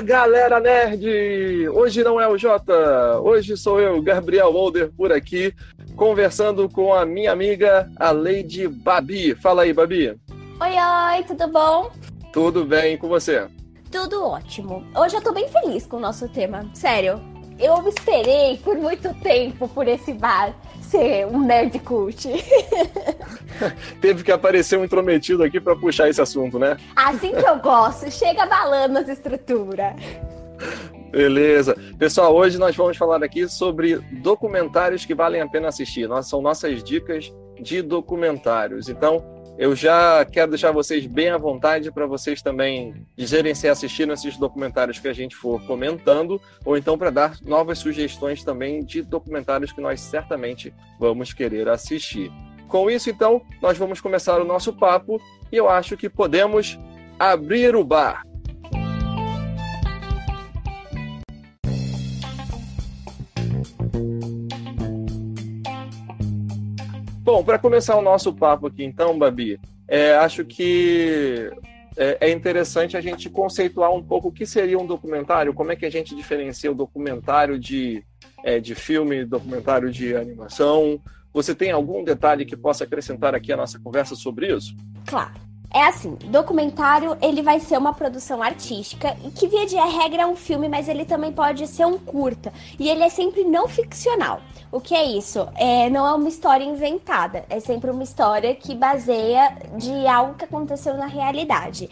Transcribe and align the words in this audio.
galera 0.00 0.58
nerd! 0.58 1.68
Hoje 1.68 2.02
não 2.02 2.20
é 2.20 2.26
o 2.26 2.36
Jota, 2.36 3.20
hoje 3.20 3.56
sou 3.56 3.80
eu, 3.80 4.02
Gabriel 4.02 4.50
Holder, 4.50 4.90
por 4.90 5.12
aqui, 5.12 5.54
conversando 5.94 6.68
com 6.68 6.92
a 6.92 7.06
minha 7.06 7.30
amiga, 7.30 7.88
a 7.94 8.10
Lady 8.10 8.66
Babi. 8.66 9.36
Fala 9.36 9.62
aí, 9.62 9.72
Babi. 9.72 10.08
Oi, 10.08 10.16
oi, 10.60 11.22
tudo 11.24 11.46
bom? 11.46 11.92
Tudo 12.32 12.64
bem 12.64 12.98
com 12.98 13.06
você? 13.06 13.46
Tudo 13.90 14.24
ótimo. 14.24 14.84
Hoje 14.96 15.14
eu 15.16 15.22
tô 15.22 15.32
bem 15.32 15.48
feliz 15.48 15.86
com 15.86 15.98
o 15.98 16.00
nosso 16.00 16.28
tema, 16.28 16.68
sério. 16.74 17.20
Eu 17.56 17.86
esperei 17.88 18.56
por 18.58 18.76
muito 18.76 19.14
tempo 19.22 19.68
por 19.68 19.86
esse 19.86 20.12
bar 20.12 20.52
ser 20.92 21.26
um 21.26 21.40
nerd 21.40 21.78
cult. 21.78 22.28
Teve 24.00 24.22
que 24.22 24.30
aparecer 24.30 24.78
um 24.78 24.84
intrometido 24.84 25.42
aqui 25.42 25.58
para 25.58 25.74
puxar 25.74 26.08
esse 26.10 26.20
assunto, 26.20 26.58
né? 26.58 26.76
Assim 26.94 27.32
que 27.34 27.48
eu 27.48 27.58
gosto, 27.58 28.10
chega 28.10 28.44
balando 28.44 28.98
as 28.98 29.08
estruturas. 29.08 29.94
Beleza. 31.10 31.74
Pessoal, 31.98 32.34
hoje 32.34 32.58
nós 32.58 32.76
vamos 32.76 32.96
falar 32.96 33.24
aqui 33.24 33.48
sobre 33.48 33.96
documentários 34.22 35.04
que 35.04 35.14
valem 35.14 35.40
a 35.40 35.48
pena 35.48 35.68
assistir. 35.68 36.06
Nós, 36.06 36.28
são 36.28 36.42
nossas 36.42 36.84
dicas 36.84 37.32
de 37.60 37.80
documentários. 37.80 38.88
Então, 38.88 39.24
eu 39.58 39.76
já 39.76 40.24
quero 40.24 40.50
deixar 40.50 40.72
vocês 40.72 41.06
bem 41.06 41.28
à 41.28 41.36
vontade 41.36 41.92
para 41.92 42.06
vocês 42.06 42.40
também 42.40 43.06
dizerem 43.16 43.54
se 43.54 43.68
assistiram 43.68 44.14
esses 44.14 44.36
documentários 44.36 44.98
que 44.98 45.08
a 45.08 45.12
gente 45.12 45.36
for 45.36 45.62
comentando, 45.66 46.40
ou 46.64 46.76
então 46.76 46.96
para 46.96 47.10
dar 47.10 47.36
novas 47.42 47.78
sugestões 47.78 48.42
também 48.42 48.84
de 48.84 49.02
documentários 49.02 49.72
que 49.72 49.80
nós 49.80 50.00
certamente 50.00 50.72
vamos 50.98 51.32
querer 51.32 51.68
assistir. 51.68 52.32
Com 52.66 52.90
isso, 52.90 53.10
então, 53.10 53.42
nós 53.60 53.76
vamos 53.76 54.00
começar 54.00 54.40
o 54.40 54.44
nosso 54.44 54.72
papo 54.72 55.20
e 55.50 55.56
eu 55.56 55.68
acho 55.68 55.96
que 55.96 56.08
podemos 56.08 56.78
abrir 57.18 57.76
o 57.76 57.84
bar. 57.84 58.22
Bom, 67.32 67.42
para 67.42 67.58
começar 67.58 67.96
o 67.96 68.02
nosso 68.02 68.30
papo 68.30 68.66
aqui, 68.66 68.84
então, 68.84 69.18
Babi, 69.18 69.58
é, 69.88 70.14
acho 70.16 70.44
que 70.44 71.50
é, 71.96 72.18
é, 72.20 72.30
interessante 72.30 72.94
a 72.94 73.00
gente 73.00 73.30
conceituar 73.30 73.90
um 73.90 74.02
pouco 74.02 74.28
o 74.28 74.30
que 74.30 74.44
seria 74.44 74.78
um 74.78 74.84
documentário, 74.84 75.54
como 75.54 75.72
é 75.72 75.76
que 75.76 75.86
a 75.86 75.90
gente 75.90 76.14
diferencia 76.14 76.70
o 76.70 76.74
documentário 76.74 77.58
de, 77.58 78.04
é, 78.44 78.60
de 78.60 78.74
filme, 78.74 79.24
documentário 79.24 79.90
de 79.90 80.14
animação. 80.14 81.00
Você 81.32 81.54
tem 81.54 81.70
algum 81.70 82.04
detalhe 82.04 82.44
que 82.44 82.54
possa 82.54 82.84
acrescentar 82.84 83.34
aqui 83.34 83.50
à 83.50 83.56
nossa 83.56 83.80
conversa 83.80 84.14
sobre 84.14 84.54
isso? 84.54 84.76
Claro. 85.06 85.32
É 85.74 85.86
assim, 85.86 86.18
documentário 86.26 87.16
ele 87.22 87.40
vai 87.40 87.60
ser 87.60 87.78
uma 87.78 87.94
produção 87.94 88.42
artística 88.42 89.16
e 89.24 89.30
que 89.30 89.48
via 89.48 89.64
de 89.64 89.76
regra 89.76 90.24
é 90.24 90.26
um 90.26 90.36
filme, 90.36 90.68
mas 90.68 90.86
ele 90.86 91.06
também 91.06 91.32
pode 91.32 91.66
ser 91.66 91.86
um 91.86 91.98
curta 91.98 92.52
e 92.78 92.90
ele 92.90 93.02
é 93.02 93.08
sempre 93.08 93.42
não 93.42 93.66
ficcional. 93.66 94.42
O 94.72 94.80
que 94.80 94.94
é 94.94 95.04
isso? 95.04 95.46
É, 95.54 95.90
não 95.90 96.06
é 96.06 96.14
uma 96.14 96.30
história 96.30 96.64
inventada, 96.64 97.44
é 97.50 97.60
sempre 97.60 97.90
uma 97.90 98.02
história 98.02 98.54
que 98.54 98.74
baseia 98.74 99.54
de 99.76 100.06
algo 100.06 100.32
que 100.32 100.44
aconteceu 100.44 100.96
na 100.96 101.04
realidade. 101.04 101.90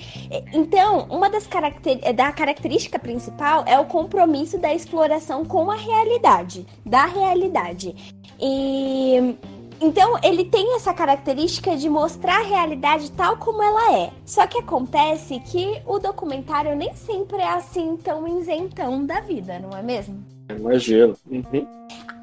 Então, 0.50 1.06
uma 1.10 1.28
das 1.28 1.46
caracter 1.46 2.14
da 2.14 2.32
característica 2.32 2.98
principal 2.98 3.64
é 3.66 3.78
o 3.78 3.84
compromisso 3.84 4.56
da 4.56 4.74
exploração 4.74 5.44
com 5.44 5.70
a 5.70 5.76
realidade, 5.76 6.66
da 6.84 7.04
realidade. 7.04 7.94
E 8.40 9.36
então, 9.78 10.18
ele 10.22 10.46
tem 10.46 10.76
essa 10.76 10.94
característica 10.94 11.76
de 11.76 11.88
mostrar 11.88 12.40
a 12.40 12.44
realidade 12.44 13.12
tal 13.12 13.36
como 13.36 13.62
ela 13.62 13.98
é. 13.98 14.10
Só 14.24 14.46
que 14.46 14.58
acontece 14.58 15.38
que 15.40 15.82
o 15.86 15.98
documentário 15.98 16.74
nem 16.74 16.94
sempre 16.94 17.38
é 17.38 17.48
assim 17.48 17.96
tão 17.96 18.26
isentão 18.40 19.04
da 19.04 19.20
vida, 19.20 19.58
não 19.58 19.76
é 19.76 19.82
mesmo? 19.82 20.22
Imagino. 20.50 21.14
Uhum. 21.30 21.80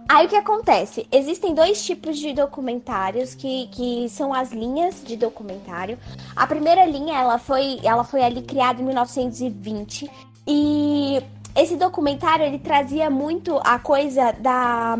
Aí 0.09 0.25
o 0.25 0.29
que 0.29 0.35
acontece? 0.37 1.05
Existem 1.11 1.53
dois 1.53 1.85
tipos 1.85 2.17
de 2.17 2.33
documentários 2.33 3.35
que, 3.35 3.67
que 3.67 4.07
são 4.09 4.33
as 4.33 4.51
linhas 4.53 5.03
de 5.03 5.17
documentário. 5.17 5.97
A 6.33 6.47
primeira 6.47 6.85
linha, 6.85 7.19
ela 7.19 7.37
foi, 7.37 7.79
ela 7.83 8.05
foi 8.05 8.23
ali 8.23 8.41
criada 8.41 8.81
em 8.81 8.85
1920 8.85 10.09
e 10.47 11.21
esse 11.53 11.75
documentário 11.75 12.45
ele 12.45 12.59
trazia 12.59 13.09
muito 13.09 13.59
a 13.65 13.77
coisa 13.79 14.31
da 14.31 14.97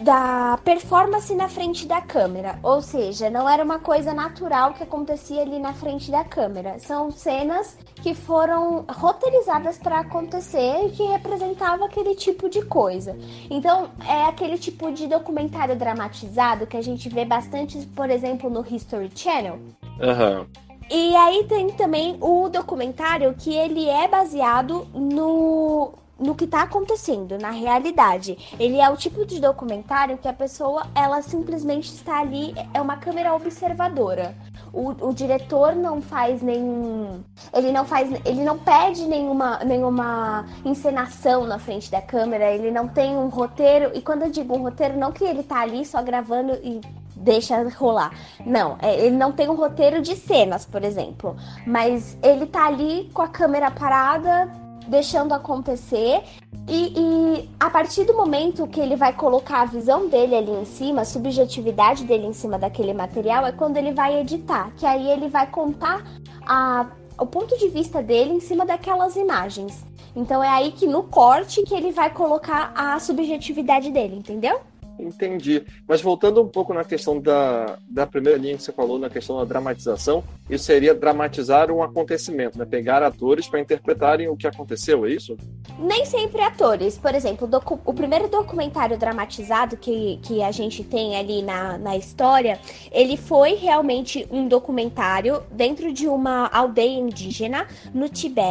da 0.00 0.58
performance 0.64 1.34
na 1.34 1.48
frente 1.48 1.86
da 1.86 2.00
câmera, 2.00 2.58
ou 2.62 2.82
seja, 2.82 3.30
não 3.30 3.48
era 3.48 3.64
uma 3.64 3.78
coisa 3.78 4.12
natural 4.12 4.74
que 4.74 4.82
acontecia 4.82 5.42
ali 5.42 5.58
na 5.58 5.72
frente 5.72 6.10
da 6.10 6.24
câmera. 6.24 6.78
São 6.78 7.10
cenas 7.10 7.78
que 8.02 8.14
foram 8.14 8.84
roteirizadas 8.88 9.78
para 9.78 10.00
acontecer 10.00 10.86
e 10.86 10.90
que 10.90 11.02
representava 11.02 11.86
aquele 11.86 12.14
tipo 12.14 12.48
de 12.48 12.62
coisa. 12.62 13.16
Então, 13.50 13.90
é 14.06 14.24
aquele 14.24 14.58
tipo 14.58 14.92
de 14.92 15.06
documentário 15.06 15.76
dramatizado 15.76 16.66
que 16.66 16.76
a 16.76 16.82
gente 16.82 17.08
vê 17.08 17.24
bastante, 17.24 17.78
por 17.86 18.10
exemplo, 18.10 18.50
no 18.50 18.64
History 18.66 19.10
Channel. 19.14 19.58
Uhum. 20.00 20.46
E 20.90 21.16
aí 21.16 21.44
tem 21.44 21.68
também 21.70 22.16
o 22.20 22.48
documentário 22.48 23.34
que 23.34 23.52
ele 23.52 23.88
é 23.88 24.06
baseado 24.06 24.86
no 24.94 25.94
no 26.18 26.34
que 26.34 26.44
está 26.44 26.62
acontecendo, 26.62 27.38
na 27.38 27.50
realidade. 27.50 28.56
Ele 28.58 28.80
é 28.80 28.88
o 28.88 28.96
tipo 28.96 29.24
de 29.26 29.40
documentário 29.40 30.18
que 30.18 30.28
a 30.28 30.32
pessoa, 30.32 30.86
ela 30.94 31.20
simplesmente 31.22 31.92
está 31.92 32.20
ali, 32.20 32.54
é 32.72 32.80
uma 32.80 32.96
câmera 32.96 33.34
observadora. 33.34 34.34
O, 34.72 35.08
o 35.08 35.14
diretor 35.14 35.74
não 35.74 36.00
faz 36.00 36.42
nenhum. 36.42 37.22
Ele 37.52 37.72
não 37.72 37.84
faz. 37.84 38.10
Ele 38.24 38.42
não 38.42 38.58
pede 38.58 39.06
nenhuma, 39.06 39.58
nenhuma 39.64 40.46
encenação 40.64 41.46
na 41.46 41.58
frente 41.58 41.90
da 41.90 42.00
câmera, 42.00 42.50
ele 42.50 42.70
não 42.70 42.88
tem 42.88 43.16
um 43.16 43.28
roteiro. 43.28 43.90
E 43.94 44.00
quando 44.00 44.22
eu 44.22 44.30
digo 44.30 44.54
um 44.54 44.62
roteiro, 44.62 44.98
não 44.98 45.12
que 45.12 45.24
ele 45.24 45.42
tá 45.42 45.60
ali 45.60 45.84
só 45.84 46.02
gravando 46.02 46.52
e 46.62 46.80
deixa 47.16 47.66
rolar. 47.70 48.12
Não, 48.44 48.76
é, 48.80 49.06
ele 49.06 49.16
não 49.16 49.32
tem 49.32 49.48
um 49.48 49.54
roteiro 49.54 50.02
de 50.02 50.14
cenas, 50.14 50.64
por 50.66 50.84
exemplo. 50.84 51.36
Mas 51.66 52.16
ele 52.22 52.46
tá 52.46 52.66
ali 52.66 53.10
com 53.12 53.22
a 53.22 53.28
câmera 53.28 53.70
parada, 53.70 54.50
deixando 54.86 55.32
acontecer. 55.32 56.22
E, 56.68 56.92
e, 56.96 57.50
a 57.60 57.70
partir 57.70 58.04
do 58.04 58.14
momento 58.14 58.66
que 58.66 58.80
ele 58.80 58.96
vai 58.96 59.12
colocar 59.12 59.62
a 59.62 59.64
visão 59.66 60.08
dele 60.08 60.34
ali 60.34 60.50
em 60.50 60.64
cima, 60.64 61.02
a 61.02 61.04
subjetividade 61.04 62.04
dele 62.04 62.26
em 62.26 62.32
cima 62.32 62.58
daquele 62.58 62.92
material, 62.92 63.46
é 63.46 63.52
quando 63.52 63.76
ele 63.76 63.92
vai 63.92 64.20
editar. 64.20 64.72
Que 64.76 64.86
aí 64.86 65.10
ele 65.10 65.28
vai 65.28 65.46
contar 65.46 66.02
a, 66.46 66.86
o 67.18 67.26
ponto 67.26 67.56
de 67.58 67.68
vista 67.68 68.02
dele 68.02 68.32
em 68.32 68.40
cima 68.40 68.66
daquelas 68.66 69.16
imagens. 69.16 69.84
Então 70.14 70.42
é 70.42 70.48
aí 70.48 70.72
que 70.72 70.86
no 70.86 71.02
corte 71.04 71.62
que 71.62 71.74
ele 71.74 71.92
vai 71.92 72.10
colocar 72.10 72.72
a 72.74 72.98
subjetividade 72.98 73.90
dele, 73.90 74.16
entendeu? 74.16 74.60
Entendi. 74.98 75.62
Mas 75.86 76.00
voltando 76.00 76.42
um 76.42 76.48
pouco 76.48 76.72
na 76.72 76.84
questão 76.84 77.20
da, 77.20 77.78
da 77.88 78.06
primeira 78.06 78.38
linha 78.38 78.56
que 78.56 78.62
você 78.62 78.72
falou, 78.72 78.98
na 78.98 79.10
questão 79.10 79.38
da 79.38 79.44
dramatização, 79.44 80.24
isso 80.48 80.64
seria 80.64 80.94
dramatizar 80.94 81.70
um 81.70 81.82
acontecimento, 81.82 82.58
né? 82.58 82.64
Pegar 82.64 83.02
atores 83.02 83.48
para 83.48 83.60
interpretarem 83.60 84.28
o 84.28 84.36
que 84.36 84.46
aconteceu, 84.46 85.04
é 85.04 85.10
isso? 85.10 85.36
Nem 85.78 86.04
sempre 86.04 86.40
atores. 86.42 86.96
Por 86.96 87.14
exemplo, 87.14 87.48
o, 87.84 87.94
primeiro 87.94 88.28
documentário 88.28 88.96
dramatizado 88.96 89.76
que, 89.76 90.18
que 90.22 90.42
a 90.42 90.50
gente 90.50 90.82
tem 90.84 91.16
ali 91.16 91.42
na, 91.42 91.76
na 91.78 91.96
história, 91.96 92.58
ele 92.90 93.16
foi 93.16 93.54
realmente 93.54 94.26
um 94.30 94.48
documentário 94.48 95.42
dentro 95.50 95.92
de 95.92 96.06
uma 96.06 96.48
aldeia 96.48 96.98
indígena 96.98 97.66
no 97.92 98.08
Tibete 98.08 98.46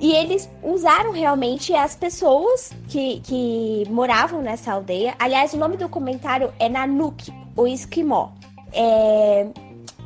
e 0.00 0.12
eles 0.12 0.48
usaram 0.62 1.10
realmente 1.12 1.74
as 1.74 1.96
pessoas 1.96 2.72
que, 2.88 3.20
que 3.20 3.84
moravam 3.88 4.42
nessa 4.42 4.72
aldeia. 4.72 5.14
Aliás, 5.18 5.52
o 5.54 5.56
nome 5.56 5.76
do 5.76 5.87
documentário 5.88 6.52
é 6.58 6.68
Nanuki, 6.68 7.32
o 7.56 7.66
Esquimó. 7.66 8.30
É, 8.72 9.48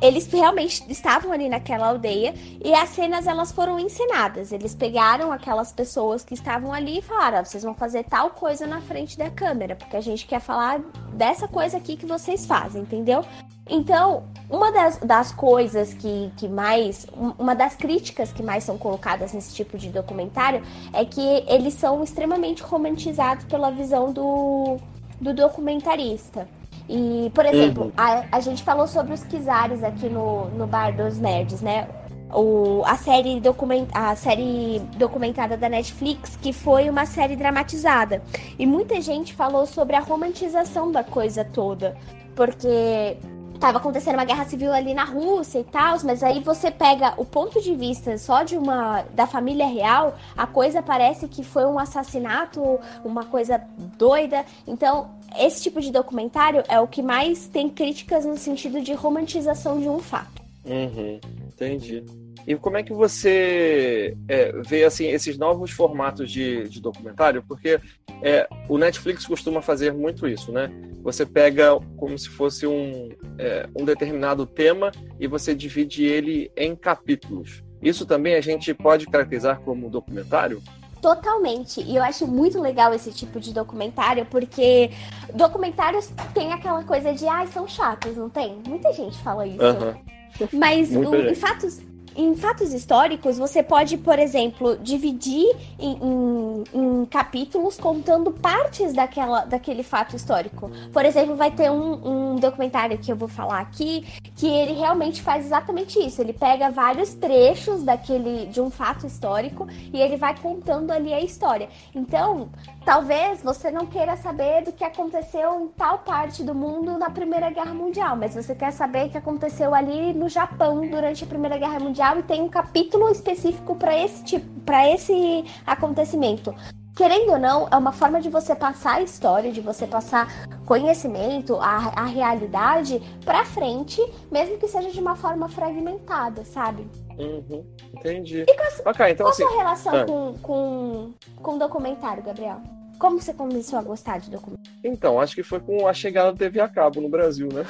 eles 0.01 0.27
realmente 0.27 0.83
estavam 0.89 1.31
ali 1.31 1.47
naquela 1.47 1.87
aldeia 1.87 2.33
e 2.63 2.73
as 2.73 2.89
cenas 2.89 3.27
elas 3.27 3.51
foram 3.51 3.79
encenadas. 3.79 4.51
Eles 4.51 4.73
pegaram 4.73 5.31
aquelas 5.31 5.71
pessoas 5.71 6.23
que 6.23 6.33
estavam 6.33 6.73
ali 6.73 6.99
e 6.99 7.01
falaram: 7.01 7.37
ah, 7.37 7.45
vocês 7.45 7.63
vão 7.63 7.73
fazer 7.73 8.03
tal 8.03 8.31
coisa 8.31 8.65
na 8.65 8.81
frente 8.81 9.17
da 9.17 9.29
câmera, 9.29 9.75
porque 9.75 9.95
a 9.95 10.01
gente 10.01 10.25
quer 10.25 10.39
falar 10.39 10.79
dessa 11.13 11.47
coisa 11.47 11.77
aqui 11.77 11.95
que 11.95 12.05
vocês 12.05 12.45
fazem, 12.45 12.81
entendeu? 12.81 13.23
Então, 13.69 14.25
uma 14.49 14.73
das, 14.73 14.97
das 14.97 15.31
coisas 15.31 15.93
que, 15.93 16.31
que 16.35 16.49
mais. 16.49 17.07
Uma 17.39 17.55
das 17.55 17.75
críticas 17.75 18.33
que 18.33 18.43
mais 18.43 18.65
são 18.65 18.77
colocadas 18.77 19.31
nesse 19.31 19.55
tipo 19.55 19.77
de 19.77 19.89
documentário 19.89 20.61
é 20.91 21.05
que 21.05 21.45
eles 21.47 21.75
são 21.75 22.03
extremamente 22.03 22.61
romantizados 22.61 23.45
pela 23.45 23.71
visão 23.71 24.11
do, 24.11 24.77
do 25.23 25.33
documentarista. 25.33 26.47
E, 26.87 27.31
por 27.33 27.45
exemplo, 27.45 27.85
uhum. 27.85 27.91
a, 27.95 28.25
a 28.31 28.39
gente 28.39 28.61
falou 28.63 28.87
sobre 28.87 29.13
os 29.13 29.23
Kizares 29.23 29.83
aqui 29.83 30.09
no, 30.09 30.49
no 30.49 30.67
Bar 30.67 30.95
dos 30.95 31.17
Nerds, 31.17 31.61
né? 31.61 31.87
O, 32.33 32.81
a, 32.85 32.97
série 32.97 33.39
document, 33.39 33.87
a 33.93 34.15
série 34.15 34.79
documentada 34.97 35.55
da 35.55 35.69
Netflix, 35.69 36.35
que 36.35 36.51
foi 36.51 36.89
uma 36.89 37.05
série 37.05 37.35
dramatizada. 37.35 38.21
E 38.57 38.65
muita 38.65 38.99
gente 39.01 39.33
falou 39.33 39.65
sobre 39.65 39.95
a 39.95 39.99
romantização 39.99 40.91
da 40.91 41.03
coisa 41.03 41.45
toda. 41.45 41.95
Porque 42.35 43.17
tava 43.63 43.77
acontecendo 43.77 44.15
uma 44.15 44.25
guerra 44.25 44.43
civil 44.43 44.73
ali 44.73 44.93
na 44.93 45.05
Rússia 45.05 45.59
e 45.59 45.63
tal, 45.63 45.97
mas 46.03 46.21
aí 46.21 46.41
você 46.41 46.69
pega 46.69 47.13
o 47.15 47.23
ponto 47.23 47.61
de 47.61 47.73
vista 47.73 48.17
só 48.17 48.43
de 48.43 48.57
uma 48.57 49.03
da 49.13 49.25
família 49.25 49.65
real, 49.65 50.17
a 50.35 50.45
coisa 50.45 50.81
parece 50.81 51.29
que 51.29 51.45
foi 51.45 51.63
um 51.63 51.79
assassinato, 51.79 52.61
uma 53.05 53.23
coisa 53.23 53.61
doida. 53.97 54.43
Então, 54.67 55.11
esse 55.39 55.63
tipo 55.63 55.79
de 55.79 55.93
documentário 55.93 56.61
é 56.67 56.77
o 56.77 56.85
que 56.85 57.01
mais 57.01 57.47
tem 57.47 57.69
críticas 57.69 58.25
no 58.25 58.35
sentido 58.35 58.81
de 58.81 58.93
romantização 58.93 59.79
de 59.79 59.87
um 59.87 59.99
fato. 59.99 60.41
Uhum, 60.65 61.21
entendi. 61.47 62.03
E 62.45 62.55
como 62.55 62.77
é 62.77 62.83
que 62.83 62.93
você 62.93 64.17
é, 64.27 64.51
vê 64.61 64.83
assim 64.83 65.07
esses 65.07 65.37
novos 65.37 65.71
formatos 65.71 66.29
de, 66.31 66.67
de 66.67 66.81
documentário? 66.81 67.43
Porque 67.47 67.79
é, 68.21 68.47
o 68.67 68.77
Netflix 68.77 69.25
costuma 69.25 69.61
fazer 69.61 69.93
muito 69.93 70.27
isso, 70.27 70.51
né? 70.51 70.69
Você 71.01 71.25
pega 71.25 71.79
como 71.97 72.17
se 72.17 72.29
fosse 72.29 72.67
um, 72.67 73.09
é, 73.37 73.67
um 73.77 73.85
determinado 73.85 74.45
tema 74.45 74.91
e 75.19 75.27
você 75.27 75.55
divide 75.55 76.05
ele 76.05 76.51
em 76.55 76.75
capítulos. 76.75 77.63
Isso 77.81 78.05
também 78.05 78.35
a 78.35 78.41
gente 78.41 78.73
pode 78.73 79.05
caracterizar 79.07 79.59
como 79.61 79.89
documentário? 79.89 80.61
Totalmente. 81.01 81.81
E 81.81 81.97
eu 81.97 82.03
acho 82.03 82.25
muito 82.25 82.61
legal 82.61 82.93
esse 82.93 83.11
tipo 83.11 83.37
de 83.37 83.53
documentário, 83.53 84.25
porque 84.25 84.89
documentários 85.33 86.09
tem 86.33 86.53
aquela 86.53 86.81
coisa 86.85 87.13
de, 87.13 87.27
ai, 87.27 87.43
ah, 87.43 87.47
são 87.47 87.67
chatos, 87.67 88.15
não 88.15 88.29
tem? 88.29 88.57
Muita 88.65 88.93
gente 88.93 89.17
fala 89.21 89.45
isso. 89.45 89.61
Uhum. 89.61 90.47
Mas 90.53 90.95
o, 90.95 91.13
em 91.13 91.35
fatos 91.35 91.81
em 92.15 92.35
fatos 92.35 92.73
históricos, 92.73 93.37
você 93.37 93.63
pode, 93.63 93.97
por 93.97 94.19
exemplo, 94.19 94.77
dividir 94.77 95.55
em, 95.79 95.97
em, 96.01 96.63
em, 96.73 97.05
capítulos 97.05 97.77
contando 97.77 98.31
partes 98.31 98.93
daquela, 98.93 99.45
daquele 99.45 99.83
fato 99.83 100.15
histórico. 100.15 100.71
Por 100.91 101.05
exemplo, 101.05 101.35
vai 101.35 101.51
ter 101.51 101.71
um, 101.71 102.33
um, 102.33 102.35
documentário 102.35 102.97
que 102.97 103.11
eu 103.11 103.15
vou 103.15 103.27
falar 103.27 103.59
aqui 103.59 104.05
que 104.35 104.47
ele 104.47 104.73
realmente 104.73 105.21
faz 105.21 105.45
exatamente 105.45 105.99
isso. 105.99 106.21
Ele 106.21 106.33
pega 106.33 106.69
vários 106.69 107.13
trechos 107.13 107.83
daquele 107.83 108.47
de 108.47 108.61
um 108.61 108.69
fato 108.69 109.05
histórico 109.05 109.67
e 109.93 109.99
ele 109.99 110.17
vai 110.17 110.37
contando 110.37 110.91
ali 110.91 111.13
a 111.13 111.21
história. 111.21 111.69
Então, 111.93 112.49
talvez 112.85 113.41
você 113.41 113.71
não 113.71 113.85
queira 113.85 114.15
saber 114.17 114.63
do 114.63 114.71
que 114.71 114.83
aconteceu 114.83 115.61
em 115.61 115.67
tal 115.69 115.99
parte 115.99 116.43
do 116.43 116.53
mundo 116.53 116.97
na 116.97 117.09
Primeira 117.09 117.49
Guerra 117.49 117.73
Mundial, 117.73 118.15
mas 118.15 118.35
você 118.35 118.53
quer 118.53 118.71
saber 118.71 119.07
o 119.07 119.09
que 119.09 119.17
aconteceu 119.17 119.73
ali 119.73 120.13
no 120.13 120.27
Japão 120.27 120.87
durante 120.87 121.23
a 121.23 121.27
Primeira 121.27 121.57
Guerra 121.57 121.79
Mundial 121.79 122.19
e 122.19 122.23
tem 122.23 122.41
um 122.41 122.49
capítulo 122.49 123.09
específico 123.09 123.75
para 123.75 123.97
esse 123.97 124.23
tipo, 124.23 124.45
para 124.61 124.89
esse 124.89 125.45
acontecimento. 125.65 126.53
Querendo 126.95 127.31
ou 127.31 127.39
não, 127.39 127.67
é 127.71 127.75
uma 127.75 127.91
forma 127.91 128.21
de 128.21 128.29
você 128.29 128.53
passar 128.53 128.97
a 128.97 129.01
história, 129.01 129.51
de 129.51 129.61
você 129.61 129.87
passar 129.87 130.27
conhecimento, 130.63 131.55
a, 131.55 131.91
a 131.95 132.05
realidade 132.05 133.01
para 133.25 133.43
frente, 133.43 133.99
mesmo 134.31 134.59
que 134.59 134.67
seja 134.67 134.91
de 134.91 134.99
uma 134.99 135.15
forma 135.15 135.49
fragmentada, 135.49 136.45
sabe? 136.45 136.87
Uhum, 137.17 137.65
entendi. 137.93 138.41
E 138.47 138.55
qual, 138.55 138.93
okay, 138.93 139.11
então, 139.11 139.25
qual 139.25 139.29
assim, 139.29 139.43
a 139.43 139.47
sua 139.47 139.57
relação 139.57 139.95
ah. 139.95 140.05
com, 140.05 140.37
com, 140.39 141.13
com 141.41 141.57
documentário, 141.57 142.23
Gabriel? 142.23 142.61
Como 142.97 143.19
você 143.19 143.33
começou 143.33 143.77
a 143.77 143.81
gostar 143.81 144.19
de 144.19 144.29
documentário? 144.29 144.71
Então, 144.83 145.19
acho 145.19 145.35
que 145.35 145.43
foi 145.43 145.59
com 145.59 145.87
a 145.87 145.93
chegada 145.93 146.31
da 146.31 146.37
TV 146.37 146.61
a 146.61 146.67
cabo 146.67 147.01
no 147.01 147.09
Brasil, 147.09 147.49
né? 147.51 147.65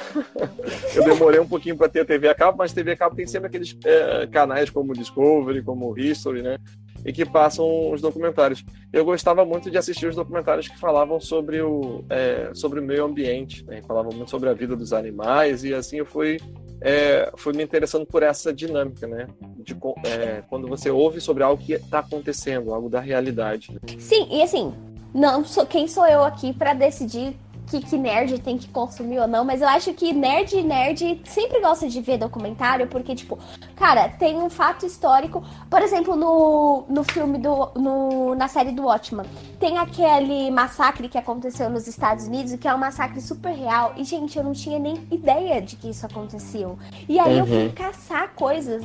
Eu 0.94 1.04
demorei 1.04 1.40
um 1.40 1.48
pouquinho 1.48 1.76
para 1.76 1.88
ter 1.88 2.00
a 2.00 2.04
TV 2.04 2.28
a 2.28 2.34
cabo, 2.34 2.58
mas 2.58 2.72
TV 2.72 2.92
a 2.92 2.96
cabo 2.96 3.16
tem 3.16 3.26
sempre 3.26 3.48
aqueles 3.48 3.76
é, 3.84 4.26
canais 4.26 4.70
como 4.70 4.92
Discovery, 4.92 5.62
como 5.62 5.98
History, 5.98 6.42
né? 6.42 6.58
E 7.04 7.12
que 7.12 7.24
passam 7.24 7.90
os 7.90 8.00
documentários. 8.00 8.64
Eu 8.92 9.04
gostava 9.04 9.44
muito 9.44 9.70
de 9.70 9.76
assistir 9.76 10.06
os 10.06 10.16
documentários 10.16 10.68
que 10.68 10.78
falavam 10.78 11.20
sobre 11.20 11.60
o, 11.60 12.04
é, 12.08 12.50
sobre 12.54 12.80
o 12.80 12.82
meio 12.82 13.04
ambiente, 13.04 13.64
né? 13.66 13.82
Falavam 13.86 14.12
muito 14.12 14.30
sobre 14.30 14.48
a 14.48 14.54
vida 14.54 14.76
dos 14.76 14.92
animais 14.92 15.64
e 15.64 15.74
assim 15.74 15.98
eu 15.98 16.06
fui 16.06 16.38
é, 16.84 17.32
fui 17.36 17.54
me 17.54 17.64
interessando 17.64 18.04
por 18.04 18.22
essa 18.22 18.52
dinâmica, 18.52 19.06
né? 19.06 19.26
De, 19.56 19.74
é, 20.04 20.42
quando 20.48 20.68
você 20.68 20.90
ouve 20.90 21.18
sobre 21.18 21.42
algo 21.42 21.62
que 21.62 21.72
está 21.72 22.00
acontecendo, 22.00 22.74
algo 22.74 22.90
da 22.90 23.00
realidade. 23.00 23.72
Né? 23.72 23.80
Sim, 23.98 24.28
e 24.30 24.42
assim, 24.42 24.74
não 25.14 25.44
sou 25.44 25.64
quem 25.64 25.88
sou 25.88 26.06
eu 26.06 26.22
aqui 26.22 26.52
para 26.52 26.74
decidir 26.74 27.34
que, 27.66 27.80
que 27.80 27.96
nerd 27.96 28.38
tem 28.40 28.58
que 28.58 28.68
consumir 28.68 29.18
ou 29.18 29.28
não, 29.28 29.44
mas 29.44 29.60
eu 29.60 29.68
acho 29.68 29.92
que 29.94 30.12
nerd 30.12 30.62
nerd 30.62 31.20
sempre 31.24 31.60
gosta 31.60 31.88
de 31.88 32.00
ver 32.00 32.18
documentário, 32.18 32.86
porque, 32.86 33.14
tipo, 33.14 33.38
cara, 33.74 34.08
tem 34.08 34.36
um 34.36 34.50
fato 34.50 34.86
histórico. 34.86 35.42
Por 35.70 35.82
exemplo, 35.82 36.16
no, 36.16 36.84
no 36.88 37.04
filme 37.04 37.38
do. 37.38 37.70
No, 37.74 38.34
na 38.34 38.48
série 38.48 38.72
do 38.72 38.84
Watchman, 38.84 39.26
tem 39.58 39.78
aquele 39.78 40.50
massacre 40.50 41.08
que 41.08 41.18
aconteceu 41.18 41.70
nos 41.70 41.86
Estados 41.86 42.26
Unidos, 42.26 42.54
que 42.56 42.68
é 42.68 42.74
um 42.74 42.78
massacre 42.78 43.20
super 43.20 43.54
real. 43.54 43.94
E, 43.96 44.04
gente, 44.04 44.36
eu 44.36 44.44
não 44.44 44.52
tinha 44.52 44.78
nem 44.78 45.06
ideia 45.10 45.60
de 45.60 45.76
que 45.76 45.88
isso 45.88 46.04
aconteceu. 46.04 46.78
E 47.08 47.18
aí 47.18 47.34
uhum. 47.34 47.38
eu 47.38 47.46
fui 47.46 47.66
uhum. 47.66 47.72
caçar 47.72 48.30
coisas 48.34 48.82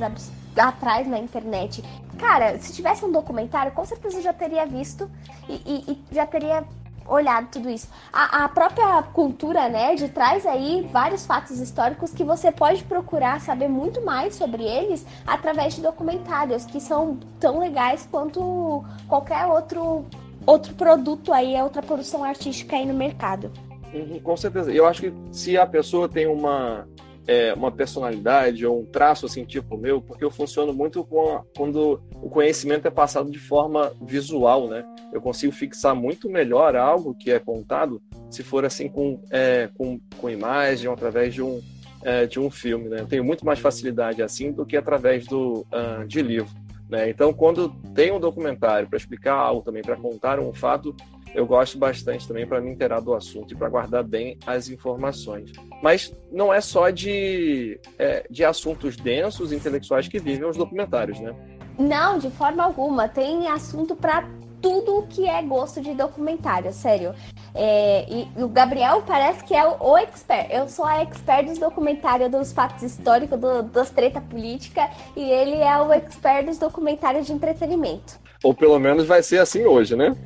atrás 0.56 1.06
na 1.06 1.18
internet. 1.18 1.82
Cara, 2.18 2.58
se 2.58 2.72
tivesse 2.72 3.04
um 3.04 3.12
documentário, 3.12 3.72
com 3.72 3.84
certeza 3.84 4.18
eu 4.18 4.22
já 4.22 4.32
teria 4.32 4.66
visto 4.66 5.10
e, 5.48 5.54
e, 5.54 5.92
e 5.92 6.14
já 6.14 6.26
teria 6.26 6.64
olhado 7.10 7.48
tudo 7.50 7.68
isso. 7.68 7.88
A, 8.12 8.44
a, 8.44 8.48
própria 8.48 9.02
cultura 9.02 9.68
nerd 9.68 10.08
traz 10.10 10.46
aí 10.46 10.88
vários 10.92 11.26
fatos 11.26 11.58
históricos 11.58 12.12
que 12.12 12.24
você 12.24 12.52
pode 12.52 12.84
procurar 12.84 13.40
saber 13.40 13.68
muito 13.68 14.02
mais 14.04 14.34
sobre 14.34 14.62
eles 14.62 15.04
através 15.26 15.74
de 15.74 15.82
documentários, 15.82 16.64
que 16.64 16.80
são 16.80 17.18
tão 17.38 17.58
legais 17.58 18.08
quanto 18.10 18.84
qualquer 19.08 19.46
outro, 19.46 20.06
outro 20.46 20.74
produto 20.74 21.32
aí, 21.32 21.60
outra 21.60 21.82
produção 21.82 22.22
artística 22.22 22.76
aí 22.76 22.86
no 22.86 22.94
mercado. 22.94 23.50
Uhum, 23.92 24.20
com 24.20 24.36
certeza. 24.36 24.72
Eu 24.72 24.86
acho 24.86 25.00
que 25.02 25.12
se 25.32 25.58
a 25.58 25.66
pessoa 25.66 26.08
tem 26.08 26.26
uma 26.26 26.86
é, 27.30 27.54
uma 27.54 27.70
personalidade 27.70 28.66
ou 28.66 28.80
um 28.80 28.84
traço 28.84 29.24
assim 29.24 29.44
tipo 29.44 29.78
meu, 29.78 30.02
porque 30.02 30.24
eu 30.24 30.32
funciono 30.32 30.72
muito 30.72 31.04
com 31.04 31.36
a, 31.36 31.44
quando 31.56 32.02
o 32.20 32.28
conhecimento 32.28 32.88
é 32.88 32.90
passado 32.90 33.30
de 33.30 33.38
forma 33.38 33.92
visual, 34.02 34.66
né? 34.66 34.84
Eu 35.12 35.20
consigo 35.20 35.52
fixar 35.52 35.94
muito 35.94 36.28
melhor 36.28 36.74
algo 36.74 37.14
que 37.14 37.30
é 37.30 37.38
contado 37.38 38.02
se 38.28 38.42
for 38.42 38.64
assim 38.64 38.88
com, 38.88 39.22
é, 39.30 39.70
com, 39.78 40.00
com 40.18 40.28
imagem 40.28 40.90
através 40.90 41.32
de 41.32 41.40
um, 41.40 41.62
é, 42.02 42.26
de 42.26 42.40
um 42.40 42.50
filme, 42.50 42.88
né? 42.88 43.02
Eu 43.02 43.06
tenho 43.06 43.22
muito 43.22 43.46
mais 43.46 43.60
facilidade 43.60 44.20
assim 44.24 44.50
do 44.50 44.66
que 44.66 44.76
através 44.76 45.24
do, 45.24 45.64
uh, 45.72 46.04
de 46.08 46.22
livro. 46.22 46.50
Né? 46.88 47.08
Então, 47.08 47.32
quando 47.32 47.68
tem 47.94 48.10
um 48.10 48.18
documentário 48.18 48.88
para 48.88 48.96
explicar 48.96 49.34
algo 49.34 49.62
também, 49.62 49.82
para 49.82 49.94
contar 49.94 50.40
um 50.40 50.52
fato, 50.52 50.92
eu 51.34 51.46
gosto 51.46 51.78
bastante 51.78 52.26
também 52.26 52.46
para 52.46 52.60
me 52.60 52.70
inteirar 52.70 53.00
do 53.00 53.14
assunto 53.14 53.52
e 53.52 53.56
para 53.56 53.68
guardar 53.68 54.02
bem 54.02 54.38
as 54.46 54.68
informações. 54.68 55.52
Mas 55.82 56.14
não 56.30 56.52
é 56.52 56.60
só 56.60 56.90
de, 56.90 57.80
é, 57.98 58.26
de 58.30 58.44
assuntos 58.44 58.96
densos 58.96 59.52
intelectuais 59.52 60.08
que 60.08 60.18
vivem 60.18 60.48
os 60.48 60.56
documentários, 60.56 61.20
né? 61.20 61.34
Não, 61.78 62.18
de 62.18 62.30
forma 62.30 62.62
alguma. 62.62 63.08
Tem 63.08 63.48
assunto 63.48 63.96
para 63.96 64.28
tudo 64.60 65.06
que 65.08 65.26
é 65.26 65.42
gosto 65.42 65.80
de 65.80 65.94
documentário, 65.94 66.72
sério. 66.72 67.14
É, 67.54 68.06
e 68.08 68.28
o 68.36 68.48
Gabriel 68.48 69.02
parece 69.06 69.42
que 69.44 69.54
é 69.54 69.66
o, 69.66 69.76
o, 69.80 69.96
expert. 69.96 70.48
Eu 70.50 70.68
sou 70.68 70.84
a 70.84 71.02
expert 71.02 71.48
dos 71.48 71.58
documentários 71.58 72.30
dos 72.30 72.52
fatos 72.52 72.82
históricos, 72.82 73.38
do, 73.38 73.62
das 73.62 73.90
treta 73.90 74.20
política, 74.20 74.90
e 75.16 75.22
ele 75.22 75.56
é 75.56 75.76
o 75.80 75.92
expert 75.92 76.46
dos 76.46 76.58
documentários 76.58 77.26
de 77.26 77.32
entretenimento. 77.32 78.18
Ou 78.42 78.54
pelo 78.54 78.78
menos 78.78 79.06
vai 79.06 79.22
ser 79.22 79.38
assim 79.38 79.64
hoje, 79.64 79.96
né? 79.96 80.16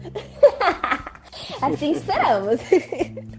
assim 1.60 1.92
esperamos. 1.92 2.60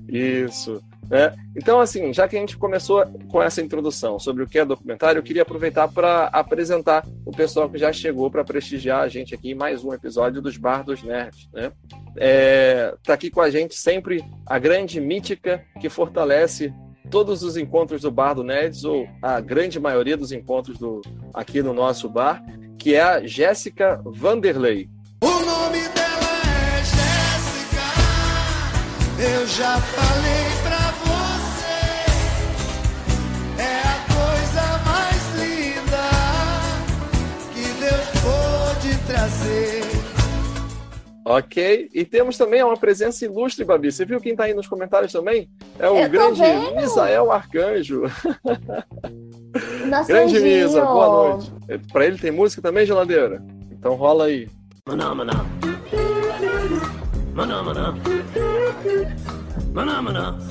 Isso. 0.07 0.81
É. 1.11 1.33
Então, 1.55 1.79
assim, 1.79 2.11
já 2.13 2.27
que 2.27 2.35
a 2.35 2.39
gente 2.39 2.57
começou 2.57 3.05
com 3.29 3.41
essa 3.41 3.61
introdução 3.61 4.17
sobre 4.17 4.43
o 4.43 4.47
que 4.47 4.57
é 4.57 4.65
documentário, 4.65 5.19
eu 5.19 5.23
queria 5.23 5.43
aproveitar 5.43 5.87
para 5.87 6.25
apresentar 6.27 7.05
o 7.25 7.31
pessoal 7.31 7.69
que 7.69 7.77
já 7.77 7.93
chegou 7.93 8.31
para 8.31 8.43
prestigiar 8.43 9.01
a 9.01 9.07
gente 9.07 9.33
aqui 9.33 9.51
em 9.51 9.55
mais 9.55 9.83
um 9.83 9.93
episódio 9.93 10.41
dos 10.41 10.57
Bar 10.57 10.83
dos 10.83 11.03
Nerds. 11.03 11.47
Né? 11.53 11.71
É, 12.17 12.95
tá 13.03 13.13
aqui 13.13 13.29
com 13.29 13.41
a 13.41 13.49
gente 13.49 13.75
sempre 13.75 14.23
a 14.45 14.57
grande 14.57 14.99
mítica 14.99 15.63
que 15.79 15.89
fortalece 15.89 16.73
todos 17.11 17.43
os 17.43 17.55
encontros 17.55 18.01
do 18.01 18.09
Bar 18.09 18.33
do 18.33 18.43
Nerds, 18.43 18.83
ou 18.83 19.07
a 19.21 19.39
grande 19.39 19.79
maioria 19.79 20.17
dos 20.17 20.31
encontros 20.31 20.77
do, 20.79 21.01
aqui 21.33 21.61
no 21.61 21.73
nosso 21.73 22.09
bar, 22.09 22.43
que 22.85 22.93
é 22.93 23.01
a 23.01 23.25
Jéssica 23.25 23.99
Vanderlei. 24.05 24.87
O 25.19 25.25
nome 25.25 25.79
dela 25.89 26.33
é 26.45 26.83
Jéssica, 26.83 27.81
eu 29.17 29.47
já 29.47 29.81
falei 29.81 30.45
pra 30.61 30.91
você, 31.01 31.79
é 33.59 33.81
a 33.81 33.97
coisa 34.13 34.65
mais 34.85 35.23
linda 35.41 36.05
que 37.55 37.65
Deus 37.81 38.07
pôde 38.21 38.91
trazer. 39.07 39.81
Ok, 41.25 41.89
e 41.91 42.05
temos 42.05 42.37
também 42.37 42.61
uma 42.61 42.77
presença 42.77 43.25
ilustre, 43.25 43.65
Babi. 43.65 43.91
Você 43.91 44.05
viu 44.05 44.21
quem 44.21 44.33
está 44.33 44.43
aí 44.43 44.53
nos 44.53 44.67
comentários 44.67 45.11
também? 45.11 45.49
É 45.79 45.89
o 45.89 46.07
grande 46.07 46.43
Misael 46.75 47.31
Arcanjo. 47.31 48.03
Nosso 49.87 50.07
Grande 50.07 50.39
Misa, 50.39 50.81
boa 50.81 51.29
noite. 51.29 51.51
Para 51.91 52.05
ele 52.05 52.17
tem 52.17 52.31
música 52.31 52.61
também, 52.61 52.85
geladeira? 52.85 53.41
Então 53.71 53.95
rola 53.95 54.25
aí. 54.25 54.49
Maná, 54.87 55.15
maná. 55.15 55.45
Maná, 57.33 57.63
maná. 57.63 57.95
Maná, 59.73 60.01
maná. 60.01 60.35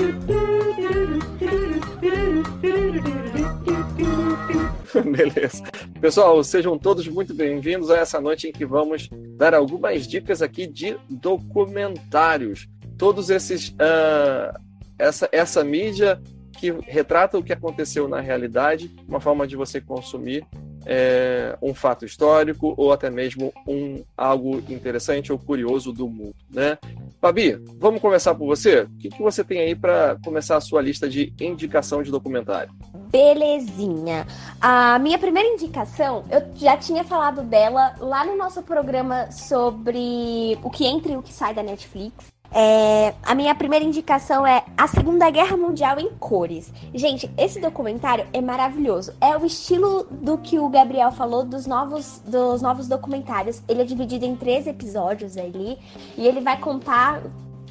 Beleza. 5.04 5.62
Pessoal, 6.00 6.42
sejam 6.42 6.78
todos 6.78 7.06
muito 7.06 7.34
bem-vindos 7.34 7.90
a 7.90 7.98
essa 7.98 8.20
noite 8.20 8.48
em 8.48 8.52
que 8.52 8.64
vamos 8.64 9.10
dar 9.36 9.54
algumas 9.54 10.06
dicas 10.06 10.40
aqui 10.40 10.66
de 10.66 10.96
documentários. 11.10 12.66
Todos 12.96 13.28
esses. 13.28 13.68
Uh, 13.70 14.58
essa, 14.98 15.28
essa 15.32 15.64
mídia 15.64 16.20
que 16.64 16.90
retrata 16.90 17.36
o 17.36 17.42
que 17.42 17.52
aconteceu 17.52 18.08
na 18.08 18.20
realidade, 18.20 18.90
uma 19.06 19.20
forma 19.20 19.46
de 19.46 19.54
você 19.54 19.82
consumir 19.82 20.46
é, 20.86 21.58
um 21.60 21.74
fato 21.74 22.06
histórico 22.06 22.72
ou 22.78 22.90
até 22.90 23.10
mesmo 23.10 23.52
um 23.66 24.02
algo 24.16 24.58
interessante 24.70 25.30
ou 25.30 25.38
curioso 25.38 25.92
do 25.92 26.08
mundo, 26.08 26.34
né? 26.50 26.78
Babi, 27.20 27.58
vamos 27.78 28.00
começar 28.00 28.34
por 28.34 28.46
você? 28.46 28.82
O 28.82 28.98
que, 28.98 29.10
que 29.10 29.22
você 29.22 29.44
tem 29.44 29.60
aí 29.60 29.74
para 29.74 30.16
começar 30.24 30.56
a 30.56 30.60
sua 30.60 30.80
lista 30.80 31.08
de 31.08 31.34
indicação 31.38 32.02
de 32.02 32.10
documentário? 32.10 32.72
Belezinha. 33.10 34.26
A 34.60 34.98
minha 34.98 35.18
primeira 35.18 35.48
indicação, 35.48 36.24
eu 36.30 36.42
já 36.56 36.76
tinha 36.76 37.04
falado 37.04 37.42
dela 37.42 37.94
lá 37.98 38.24
no 38.24 38.36
nosso 38.36 38.62
programa 38.62 39.30
sobre 39.30 40.58
o 40.62 40.70
que 40.70 40.86
entra 40.86 41.12
e 41.12 41.16
o 41.16 41.22
que 41.22 41.32
sai 41.32 41.54
da 41.54 41.62
Netflix. 41.62 42.33
É, 42.56 43.14
a 43.22 43.34
minha 43.34 43.52
primeira 43.52 43.84
indicação 43.84 44.46
é 44.46 44.64
A 44.76 44.86
Segunda 44.86 45.28
Guerra 45.28 45.56
Mundial 45.56 45.98
em 45.98 46.10
Cores. 46.10 46.72
Gente, 46.94 47.28
esse 47.36 47.60
documentário 47.60 48.26
é 48.32 48.40
maravilhoso. 48.40 49.12
É 49.20 49.36
o 49.36 49.44
estilo 49.44 50.06
do 50.08 50.38
que 50.38 50.58
o 50.58 50.68
Gabriel 50.68 51.10
falou 51.10 51.44
dos 51.44 51.66
novos, 51.66 52.22
dos 52.24 52.62
novos 52.62 52.86
documentários. 52.86 53.60
Ele 53.66 53.82
é 53.82 53.84
dividido 53.84 54.24
em 54.24 54.36
três 54.36 54.68
episódios 54.68 55.36
ali. 55.36 55.76
E 56.16 56.26
ele 56.28 56.40
vai 56.40 56.56
contar 56.56 57.22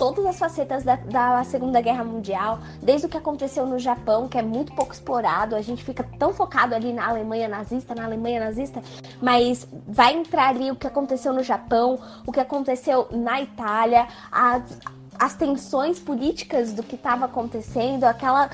todas 0.03 0.25
as 0.25 0.37
facetas 0.37 0.83
da, 0.83 0.97
da, 0.97 1.41
Segunda 1.45 1.79
Guerra 1.79 2.03
Mundial, 2.03 2.59
desde 2.81 3.07
o 3.07 3.09
que 3.09 3.15
aconteceu 3.15 3.65
no 3.65 3.79
Japão, 3.79 4.27
que 4.27 4.37
é 4.37 4.41
muito 4.41 4.73
pouco 4.73 4.91
explorado, 4.91 5.55
a 5.55 5.61
gente 5.61 5.81
fica 5.81 6.03
tão 6.19 6.33
focado 6.33 6.75
ali 6.75 6.91
na 6.91 7.07
Alemanha 7.07 7.47
nazista, 7.47 7.95
na 7.95 8.03
Alemanha 8.03 8.41
nazista, 8.41 8.83
mas 9.21 9.65
vai 9.87 10.13
entrar 10.13 10.49
ali 10.49 10.69
o 10.69 10.75
que 10.75 10.85
aconteceu 10.85 11.31
no 11.31 11.41
Japão, 11.41 11.97
o 12.27 12.33
que 12.33 12.39
aconteceu 12.41 13.07
na 13.11 13.41
Itália, 13.41 14.05
as, 14.29 14.77
as 15.17 15.35
tensões 15.35 15.99
políticas 15.99 16.73
do 16.73 16.83
que 16.83 16.95
estava 16.95 17.23
acontecendo, 17.23 18.03
aquela, 18.03 18.49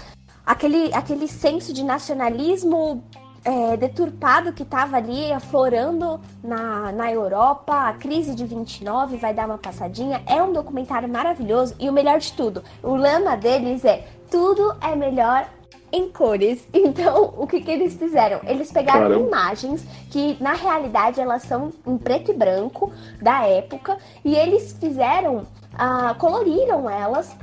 aquele, 0.45 0.93
aquele 0.93 1.27
senso 1.27 1.73
de 1.73 1.83
nacionalismo 1.83 3.03
é, 3.43 3.77
deturpado 3.77 4.53
que 4.53 4.63
estava 4.63 4.97
ali 4.97 5.31
aflorando 5.31 6.19
na, 6.43 6.91
na 6.91 7.11
Europa, 7.11 7.73
a 7.73 7.93
crise 7.93 8.35
de 8.35 8.45
29 8.45 9.17
vai 9.17 9.33
dar 9.33 9.45
uma 9.45 9.57
passadinha. 9.57 10.21
É 10.25 10.41
um 10.41 10.53
documentário 10.53 11.07
maravilhoso 11.09 11.75
e 11.79 11.89
o 11.89 11.93
melhor 11.93 12.19
de 12.19 12.33
tudo, 12.33 12.63
o 12.83 12.95
lema 12.95 13.35
deles 13.35 13.85
é 13.85 14.05
tudo 14.29 14.75
é 14.81 14.95
melhor 14.95 15.47
em 15.91 16.09
cores. 16.09 16.67
Então, 16.73 17.33
o 17.37 17.45
que, 17.45 17.61
que 17.61 17.71
eles 17.71 17.93
fizeram? 17.95 18.39
Eles 18.43 18.71
pegaram 18.71 19.09
Caramba. 19.09 19.27
imagens 19.27 19.85
que, 20.09 20.37
na 20.41 20.53
realidade, 20.53 21.19
elas 21.19 21.43
são 21.43 21.71
em 21.85 21.97
preto 21.97 22.31
e 22.31 22.33
branco 22.33 22.91
da 23.21 23.45
época 23.45 23.97
e 24.23 24.35
eles 24.35 24.75
fizeram, 24.79 25.47
uh, 25.73 26.15
coloriram 26.17 26.89
elas 26.89 27.35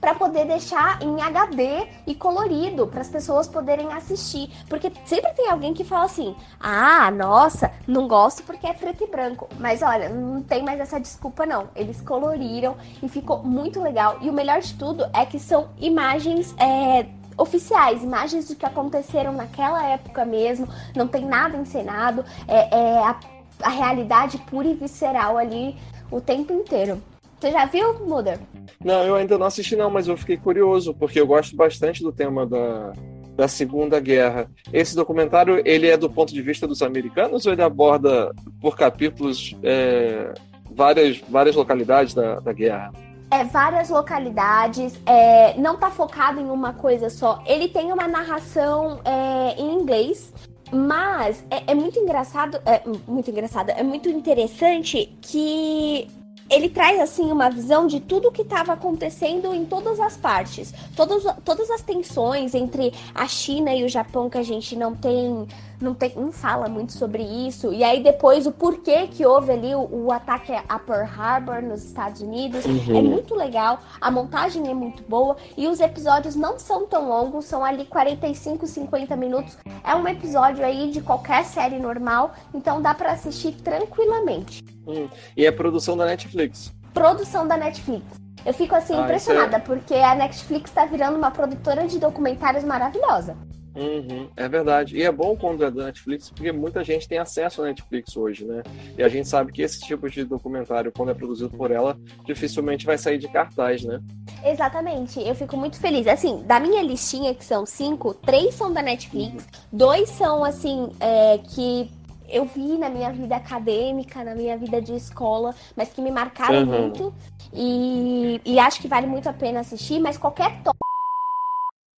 para 0.00 0.14
poder 0.14 0.46
deixar 0.46 1.02
em 1.02 1.20
HD 1.20 1.86
e 2.06 2.14
colorido 2.14 2.86
para 2.86 3.00
as 3.00 3.08
pessoas 3.08 3.48
poderem 3.48 3.92
assistir, 3.92 4.50
porque 4.68 4.92
sempre 5.04 5.32
tem 5.32 5.50
alguém 5.50 5.74
que 5.74 5.84
fala 5.84 6.04
assim: 6.04 6.34
"Ah, 6.60 7.10
nossa, 7.10 7.70
não 7.86 8.06
gosto 8.06 8.42
porque 8.42 8.66
é 8.66 8.72
preto 8.72 9.04
e 9.04 9.06
branco". 9.06 9.48
Mas 9.58 9.82
olha, 9.82 10.08
não 10.08 10.42
tem 10.42 10.62
mais 10.62 10.80
essa 10.80 11.00
desculpa 11.00 11.44
não. 11.46 11.68
Eles 11.74 12.00
coloriram 12.00 12.76
e 13.02 13.08
ficou 13.08 13.42
muito 13.42 13.80
legal. 13.80 14.18
E 14.20 14.30
o 14.30 14.32
melhor 14.32 14.60
de 14.60 14.74
tudo 14.74 15.04
é 15.12 15.24
que 15.26 15.38
são 15.38 15.68
imagens 15.78 16.54
é, 16.58 17.06
oficiais, 17.38 18.02
imagens 18.02 18.48
do 18.48 18.56
que 18.56 18.66
aconteceram 18.66 19.32
naquela 19.32 19.84
época 19.86 20.24
mesmo, 20.24 20.68
não 20.94 21.06
tem 21.06 21.24
nada 21.24 21.56
encenado, 21.56 22.24
é, 22.46 22.76
é 22.76 22.98
a, 22.98 23.18
a 23.62 23.68
realidade 23.68 24.38
pura 24.38 24.68
e 24.68 24.74
visceral 24.74 25.38
ali 25.38 25.76
o 26.10 26.20
tempo 26.20 26.52
inteiro. 26.52 27.00
Você 27.38 27.52
já 27.52 27.64
viu, 27.66 28.06
Muda? 28.06 28.40
Não, 28.84 29.02
eu 29.04 29.14
ainda 29.14 29.38
não 29.38 29.46
assisti 29.46 29.76
não, 29.76 29.90
mas 29.90 30.08
eu 30.08 30.16
fiquei 30.16 30.36
curioso, 30.36 30.94
porque 30.94 31.20
eu 31.20 31.26
gosto 31.26 31.56
bastante 31.56 32.02
do 32.02 32.12
tema 32.12 32.46
da, 32.46 32.92
da 33.36 33.48
Segunda 33.48 34.00
Guerra. 34.00 34.50
Esse 34.72 34.96
documentário, 34.96 35.62
ele 35.64 35.88
é 35.88 35.96
do 35.96 36.10
ponto 36.10 36.32
de 36.32 36.42
vista 36.42 36.66
dos 36.66 36.82
americanos 36.82 37.46
ou 37.46 37.52
ele 37.52 37.62
aborda 37.62 38.34
por 38.60 38.76
capítulos 38.76 39.56
é, 39.62 40.32
várias, 40.70 41.20
várias 41.28 41.54
localidades 41.54 42.14
da, 42.14 42.40
da 42.40 42.52
guerra? 42.52 42.92
É, 43.30 43.44
várias 43.44 43.90
localidades, 43.90 44.98
é, 45.04 45.54
não 45.58 45.76
tá 45.76 45.90
focado 45.90 46.40
em 46.40 46.48
uma 46.48 46.72
coisa 46.72 47.10
só. 47.10 47.42
Ele 47.46 47.68
tem 47.68 47.92
uma 47.92 48.08
narração 48.08 49.00
é, 49.04 49.54
em 49.60 49.74
inglês, 49.74 50.32
mas 50.72 51.44
é, 51.50 51.72
é, 51.72 51.74
muito 51.74 51.98
engraçado, 51.98 52.58
é 52.64 52.82
muito 53.06 53.30
engraçado, 53.30 53.70
é 53.70 53.82
muito 53.82 54.08
interessante 54.08 55.16
que 55.20 56.08
ele 56.50 56.68
traz 56.68 57.00
assim 57.00 57.30
uma 57.30 57.50
visão 57.50 57.86
de 57.86 58.00
tudo 58.00 58.28
o 58.28 58.32
que 58.32 58.42
estava 58.42 58.72
acontecendo 58.72 59.52
em 59.54 59.64
todas 59.64 60.00
as 60.00 60.16
partes. 60.16 60.72
Todas, 60.96 61.24
todas 61.44 61.70
as 61.70 61.82
tensões 61.82 62.54
entre 62.54 62.92
a 63.14 63.26
China 63.26 63.74
e 63.74 63.84
o 63.84 63.88
Japão 63.88 64.30
que 64.30 64.38
a 64.38 64.42
gente 64.42 64.74
não 64.76 64.94
tem 64.94 65.46
não, 65.80 65.94
tem, 65.94 66.12
não 66.16 66.32
fala 66.32 66.68
muito 66.68 66.92
sobre 66.92 67.22
isso. 67.22 67.72
E 67.72 67.82
aí 67.84 68.02
depois 68.02 68.46
o 68.46 68.52
porquê 68.52 69.06
que 69.06 69.24
houve 69.24 69.52
ali 69.52 69.74
o, 69.74 70.06
o 70.06 70.12
ataque 70.12 70.52
a 70.52 70.78
Pearl 70.78 71.06
Harbor 71.06 71.62
nos 71.62 71.84
Estados 71.84 72.20
Unidos. 72.20 72.64
Uhum. 72.64 72.98
É 72.98 73.02
muito 73.02 73.34
legal, 73.34 73.80
a 74.00 74.10
montagem 74.10 74.68
é 74.68 74.74
muito 74.74 75.02
boa 75.04 75.36
e 75.56 75.66
os 75.68 75.80
episódios 75.80 76.34
não 76.34 76.58
são 76.58 76.86
tão 76.86 77.08
longos, 77.08 77.44
são 77.44 77.64
ali 77.64 77.84
45, 77.84 78.66
50 78.66 79.16
minutos. 79.16 79.56
É 79.84 79.94
um 79.94 80.06
episódio 80.06 80.64
aí 80.64 80.90
de 80.90 81.00
qualquer 81.00 81.44
série 81.44 81.78
normal, 81.78 82.32
então 82.52 82.80
dá 82.82 82.94
para 82.94 83.12
assistir 83.12 83.52
tranquilamente. 83.52 84.62
Hum. 84.86 85.08
E 85.36 85.46
é 85.46 85.52
produção 85.52 85.96
da 85.96 86.06
Netflix. 86.06 86.72
Produção 86.92 87.46
da 87.46 87.56
Netflix. 87.56 88.04
Eu 88.44 88.54
fico 88.54 88.74
assim 88.74 88.94
ah, 88.94 89.02
impressionada, 89.02 89.56
é... 89.56 89.60
porque 89.60 89.94
a 89.94 90.14
Netflix 90.14 90.70
está 90.70 90.84
virando 90.84 91.16
uma 91.16 91.30
produtora 91.30 91.86
de 91.86 91.98
documentários 91.98 92.64
maravilhosa. 92.64 93.36
Uhum, 93.74 94.28
é 94.36 94.48
verdade. 94.48 94.96
E 94.96 95.02
é 95.02 95.12
bom 95.12 95.36
quando 95.36 95.64
é 95.64 95.70
da 95.70 95.84
Netflix, 95.84 96.30
porque 96.30 96.50
muita 96.52 96.82
gente 96.82 97.08
tem 97.08 97.18
acesso 97.18 97.62
à 97.62 97.66
Netflix 97.66 98.16
hoje, 98.16 98.44
né? 98.44 98.62
E 98.96 99.02
a 99.02 99.08
gente 99.08 99.28
sabe 99.28 99.52
que 99.52 99.62
esse 99.62 99.80
tipo 99.80 100.08
de 100.10 100.24
documentário, 100.24 100.92
quando 100.92 101.10
é 101.10 101.14
produzido 101.14 101.50
por 101.50 101.70
ela, 101.70 101.98
dificilmente 102.24 102.86
vai 102.86 102.98
sair 102.98 103.18
de 103.18 103.28
cartaz, 103.28 103.84
né? 103.84 104.00
Exatamente. 104.44 105.20
Eu 105.20 105.34
fico 105.34 105.56
muito 105.56 105.78
feliz. 105.78 106.06
Assim, 106.06 106.42
da 106.44 106.58
minha 106.58 106.82
listinha, 106.82 107.34
que 107.34 107.44
são 107.44 107.64
cinco, 107.64 108.14
três 108.14 108.54
são 108.54 108.72
da 108.72 108.82
Netflix, 108.82 109.46
dois 109.72 110.08
são, 110.10 110.44
assim, 110.44 110.90
é, 111.00 111.38
que 111.38 111.90
eu 112.28 112.44
vi 112.44 112.76
na 112.76 112.90
minha 112.90 113.10
vida 113.10 113.36
acadêmica, 113.36 114.22
na 114.22 114.34
minha 114.34 114.56
vida 114.56 114.82
de 114.82 114.94
escola, 114.94 115.54
mas 115.76 115.88
que 115.88 116.00
me 116.00 116.10
marcaram 116.10 116.60
uhum. 116.60 116.80
muito. 116.82 117.14
E, 117.52 118.40
e 118.44 118.58
acho 118.58 118.80
que 118.80 118.88
vale 118.88 119.06
muito 119.06 119.28
a 119.28 119.32
pena 119.32 119.60
assistir, 119.60 119.98
mas 119.98 120.18
qualquer 120.18 120.62
top 120.62 120.76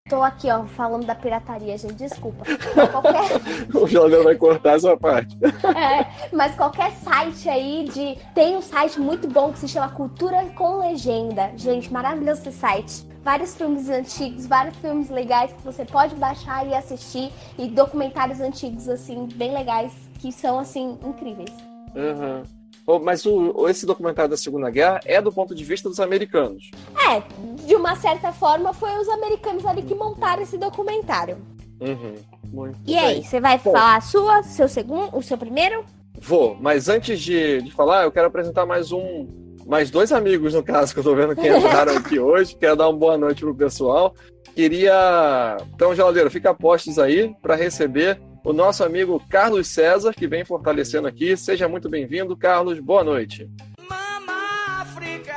Tô 0.09 0.23
aqui, 0.23 0.51
ó, 0.51 0.65
falando 0.65 1.05
da 1.05 1.15
pirataria, 1.15 1.77
gente, 1.77 1.95
desculpa. 1.95 2.45
Qualquer... 2.91 3.41
o 3.77 3.87
Jornal 3.87 4.25
vai 4.25 4.35
cortar 4.37 4.77
essa 4.77 4.97
parte. 4.97 5.37
É, 5.45 6.35
mas 6.35 6.55
qualquer 6.55 6.93
site 6.93 7.49
aí 7.49 7.85
de. 7.85 8.17
Tem 8.35 8.57
um 8.57 8.63
site 8.63 8.99
muito 8.99 9.29
bom 9.29 9.53
que 9.53 9.59
se 9.59 9.69
chama 9.69 9.89
Cultura 9.91 10.45
com 10.57 10.79
Legenda. 10.79 11.53
Gente, 11.57 11.93
maravilhoso 11.93 12.41
esse 12.49 12.53
site. 12.53 13.07
Vários 13.23 13.55
filmes 13.55 13.91
antigos, 13.91 14.47
vários 14.47 14.77
filmes 14.77 15.11
legais 15.11 15.53
que 15.53 15.63
você 15.63 15.85
pode 15.85 16.15
baixar 16.15 16.67
e 16.67 16.75
assistir. 16.75 17.31
E 17.59 17.69
documentários 17.69 18.41
antigos, 18.41 18.89
assim, 18.89 19.29
bem 19.35 19.53
legais, 19.53 19.93
que 20.19 20.33
são, 20.33 20.59
assim, 20.59 20.99
incríveis. 21.05 21.51
Uhum. 21.95 22.58
Mas 23.03 23.27
o, 23.27 23.69
esse 23.69 23.85
documentário 23.85 24.31
da 24.31 24.37
Segunda 24.37 24.71
Guerra 24.71 25.01
é 25.05 25.21
do 25.21 25.31
ponto 25.31 25.55
de 25.55 25.63
vista 25.63 25.89
dos 25.89 26.01
americanos. 26.01 26.71
É, 27.11 27.23
de 27.67 27.75
uma 27.75 27.95
certa 27.97 28.33
forma, 28.33 28.73
foi 28.73 28.97
os 28.99 29.09
americanos 29.09 29.67
ali 29.67 29.83
que 29.83 29.95
montaram 29.95 30.43
esse 30.43 30.57
documentário. 30.57 31.37
Uhum, 31.81 32.15
muito 32.51 32.79
e 32.87 32.95
bem. 32.95 32.99
aí, 32.99 33.25
você 33.25 33.41
vai 33.41 33.59
Bom, 33.59 33.73
falar 33.73 33.97
a 33.97 34.01
sua, 34.01 34.43
seu 34.43 34.67
segundo, 34.69 35.17
o 35.17 35.23
seu 35.23 35.37
primeiro? 35.37 35.85
Vou, 36.21 36.57
mas 36.59 36.89
antes 36.89 37.21
de, 37.21 37.61
de 37.63 37.71
falar, 37.71 38.05
eu 38.05 38.11
quero 38.11 38.27
apresentar 38.27 38.67
mais 38.67 38.91
um, 38.91 39.29
mais 39.67 39.91
dois 39.91 40.11
amigos, 40.11 40.55
no 40.55 40.63
caso, 40.63 40.95
que 40.95 41.01
eu 41.01 41.05
tô 41.05 41.15
vendo 41.15 41.37
que 41.37 41.47
entraram 41.47 41.97
aqui 41.97 42.19
hoje. 42.19 42.57
Quero 42.57 42.75
dar 42.75 42.89
uma 42.89 42.99
boa 42.99 43.19
noite 43.19 43.43
pro 43.43 43.55
pessoal. 43.55 44.15
Queria. 44.55 45.59
Então, 45.75 45.95
Geladeiro, 45.95 46.31
fica 46.31 46.55
postos 46.55 46.99
aí 46.99 47.35
para 47.43 47.55
receber 47.55 48.19
o 48.45 48.53
nosso 48.53 48.85
amigo 48.85 49.23
Carlos 49.29 49.69
César, 49.69 50.13
que 50.13 50.27
vem 50.27 50.45
fortalecendo 50.45 51.09
aqui. 51.09 51.37
Seja 51.37 51.69
muito 51.69 51.89
bem-vindo, 51.89 52.37
Carlos. 52.37 52.79
Boa 52.79 53.05
noite. 53.05 53.49
Mama 53.89 54.81
África, 54.81 55.35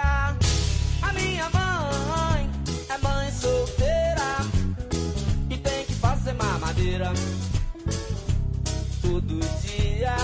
a 1.02 1.14
minha 1.14 1.50
mãe 1.50 2.50
é 2.90 2.98
mãe 2.98 3.32
solteira 3.32 4.38
e 5.50 5.58
tem 5.58 5.86
que 5.86 5.94
fazer 5.94 6.34
mamadeira 6.34 7.12
todo 9.02 9.40
dia, 9.62 10.16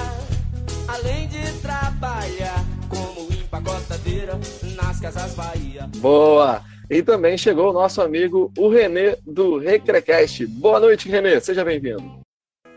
além 0.87 1.27
de 1.27 1.51
trabalhar 1.61 2.63
como 2.89 3.31
empacotadeira 3.33 4.39
nas 4.75 4.99
casas 4.99 5.33
Bahia. 5.33 5.89
Boa! 5.97 6.61
E 6.89 7.03
também 7.03 7.37
chegou 7.37 7.69
o 7.69 7.73
nosso 7.73 8.01
amigo, 8.01 8.49
o 8.57 8.69
Renê, 8.69 9.17
do 9.25 9.57
Recrecast. 9.57 10.45
Boa 10.47 10.79
noite, 10.79 11.09
Renê, 11.09 11.37
seja 11.41 11.65
bem-vindo. 11.65 12.16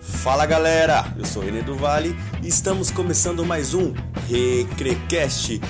Fala 0.00 0.46
galera, 0.46 1.04
eu 1.18 1.26
sou 1.26 1.42
o 1.42 1.44
Renê 1.44 1.60
do 1.60 1.74
Vale 1.74 2.16
e 2.42 2.48
estamos 2.48 2.90
começando 2.90 3.44
mais 3.44 3.74
um 3.74 3.92
Recrecast. 4.28 5.60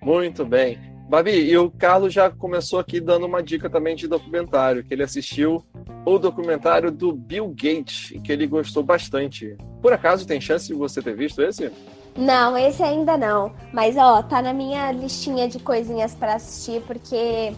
Muito 0.00 0.44
bem. 0.44 0.78
Babi, 1.08 1.32
e 1.32 1.58
o 1.58 1.68
Carlos 1.68 2.14
já 2.14 2.30
começou 2.30 2.78
aqui 2.78 3.00
dando 3.00 3.26
uma 3.26 3.42
dica 3.42 3.68
também 3.68 3.96
de 3.96 4.06
documentário, 4.06 4.84
que 4.84 4.94
ele 4.94 5.02
assistiu 5.02 5.64
o 6.04 6.18
documentário 6.18 6.92
do 6.92 7.12
Bill 7.12 7.48
Gates, 7.48 8.12
que 8.22 8.30
ele 8.30 8.46
gostou 8.46 8.84
bastante. 8.84 9.56
Por 9.82 9.92
acaso 9.92 10.26
tem 10.26 10.40
chance 10.40 10.68
de 10.68 10.74
você 10.74 11.02
ter 11.02 11.16
visto 11.16 11.42
esse? 11.42 11.72
Não, 12.16 12.56
esse 12.56 12.82
ainda 12.82 13.16
não. 13.16 13.52
Mas, 13.72 13.96
ó, 13.96 14.22
tá 14.22 14.40
na 14.40 14.52
minha 14.52 14.92
listinha 14.92 15.48
de 15.48 15.58
coisinhas 15.58 16.14
pra 16.14 16.34
assistir, 16.34 16.82
porque 16.82 17.52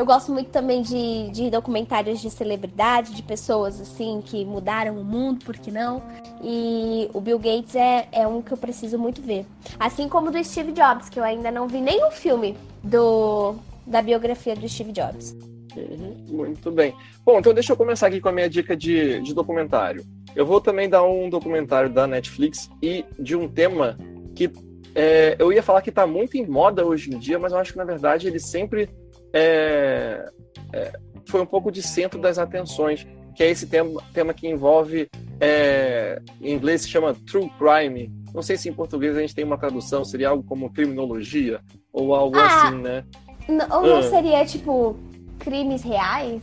eu 0.00 0.06
gosto 0.06 0.32
muito 0.32 0.48
também 0.48 0.80
de, 0.80 1.28
de 1.28 1.50
documentários 1.50 2.22
de 2.22 2.30
celebridade, 2.30 3.14
de 3.14 3.22
pessoas, 3.22 3.78
assim, 3.78 4.22
que 4.24 4.46
mudaram 4.46 4.98
o 4.98 5.04
mundo, 5.04 5.44
por 5.44 5.58
que 5.58 5.70
não? 5.70 6.02
E 6.42 7.10
o 7.12 7.20
Bill 7.20 7.38
Gates 7.38 7.76
é, 7.76 8.08
é 8.10 8.26
um 8.26 8.40
que 8.40 8.50
eu 8.50 8.56
preciso 8.56 8.98
muito 8.98 9.20
ver. 9.20 9.44
Assim 9.78 10.08
como 10.08 10.30
do 10.30 10.42
Steve 10.42 10.72
Jobs, 10.72 11.10
que 11.10 11.20
eu 11.20 11.22
ainda 11.22 11.50
não 11.50 11.68
vi 11.68 11.82
nenhum 11.82 12.10
filme 12.10 12.56
do, 12.82 13.56
da 13.86 14.00
biografia 14.00 14.56
do 14.56 14.66
Steve 14.66 14.90
Jobs. 14.90 15.36
Uhum, 15.76 16.16
muito 16.28 16.72
bem. 16.72 16.94
Bom, 17.22 17.38
então 17.38 17.52
deixa 17.52 17.74
eu 17.74 17.76
começar 17.76 18.06
aqui 18.06 18.22
com 18.22 18.30
a 18.30 18.32
minha 18.32 18.48
dica 18.48 18.74
de, 18.74 19.20
de 19.20 19.34
documentário. 19.34 20.02
Eu 20.34 20.46
vou 20.46 20.62
também 20.62 20.88
dar 20.88 21.02
um 21.02 21.28
documentário 21.28 21.90
da 21.90 22.06
Netflix 22.06 22.70
e 22.82 23.04
de 23.18 23.36
um 23.36 23.46
tema 23.46 23.98
que 24.34 24.50
é, 24.94 25.36
eu 25.38 25.52
ia 25.52 25.62
falar 25.62 25.82
que 25.82 25.90
está 25.90 26.06
muito 26.06 26.38
em 26.38 26.46
moda 26.46 26.86
hoje 26.86 27.14
em 27.14 27.18
dia, 27.18 27.38
mas 27.38 27.52
eu 27.52 27.58
acho 27.58 27.72
que 27.72 27.78
na 27.78 27.84
verdade 27.84 28.26
ele 28.26 28.40
sempre 28.40 28.88
é, 29.32 30.28
é, 30.72 30.92
foi 31.26 31.40
um 31.40 31.46
pouco 31.46 31.70
de 31.70 31.82
centro 31.82 32.20
das 32.20 32.38
atenções, 32.38 33.06
que 33.34 33.42
é 33.42 33.50
esse 33.50 33.66
tema, 33.66 34.02
tema 34.12 34.34
que 34.34 34.48
envolve, 34.48 35.08
é, 35.40 36.20
em 36.40 36.52
inglês 36.54 36.82
se 36.82 36.88
chama 36.88 37.14
True 37.30 37.50
Crime. 37.58 38.12
Não 38.34 38.42
sei 38.42 38.56
se 38.56 38.68
em 38.68 38.72
português 38.72 39.16
a 39.16 39.20
gente 39.20 39.34
tem 39.34 39.44
uma 39.44 39.58
tradução, 39.58 40.04
seria 40.04 40.28
algo 40.28 40.42
como 40.44 40.72
criminologia 40.72 41.60
ou 41.92 42.14
algo 42.14 42.36
Ah, 42.38 42.68
assim, 42.68 42.76
né? 42.78 43.04
Ou 43.48 43.82
não 43.82 43.98
Ah. 43.98 44.02
seria, 44.02 44.44
tipo, 44.44 44.96
crimes 45.38 45.82
reais? 45.82 46.42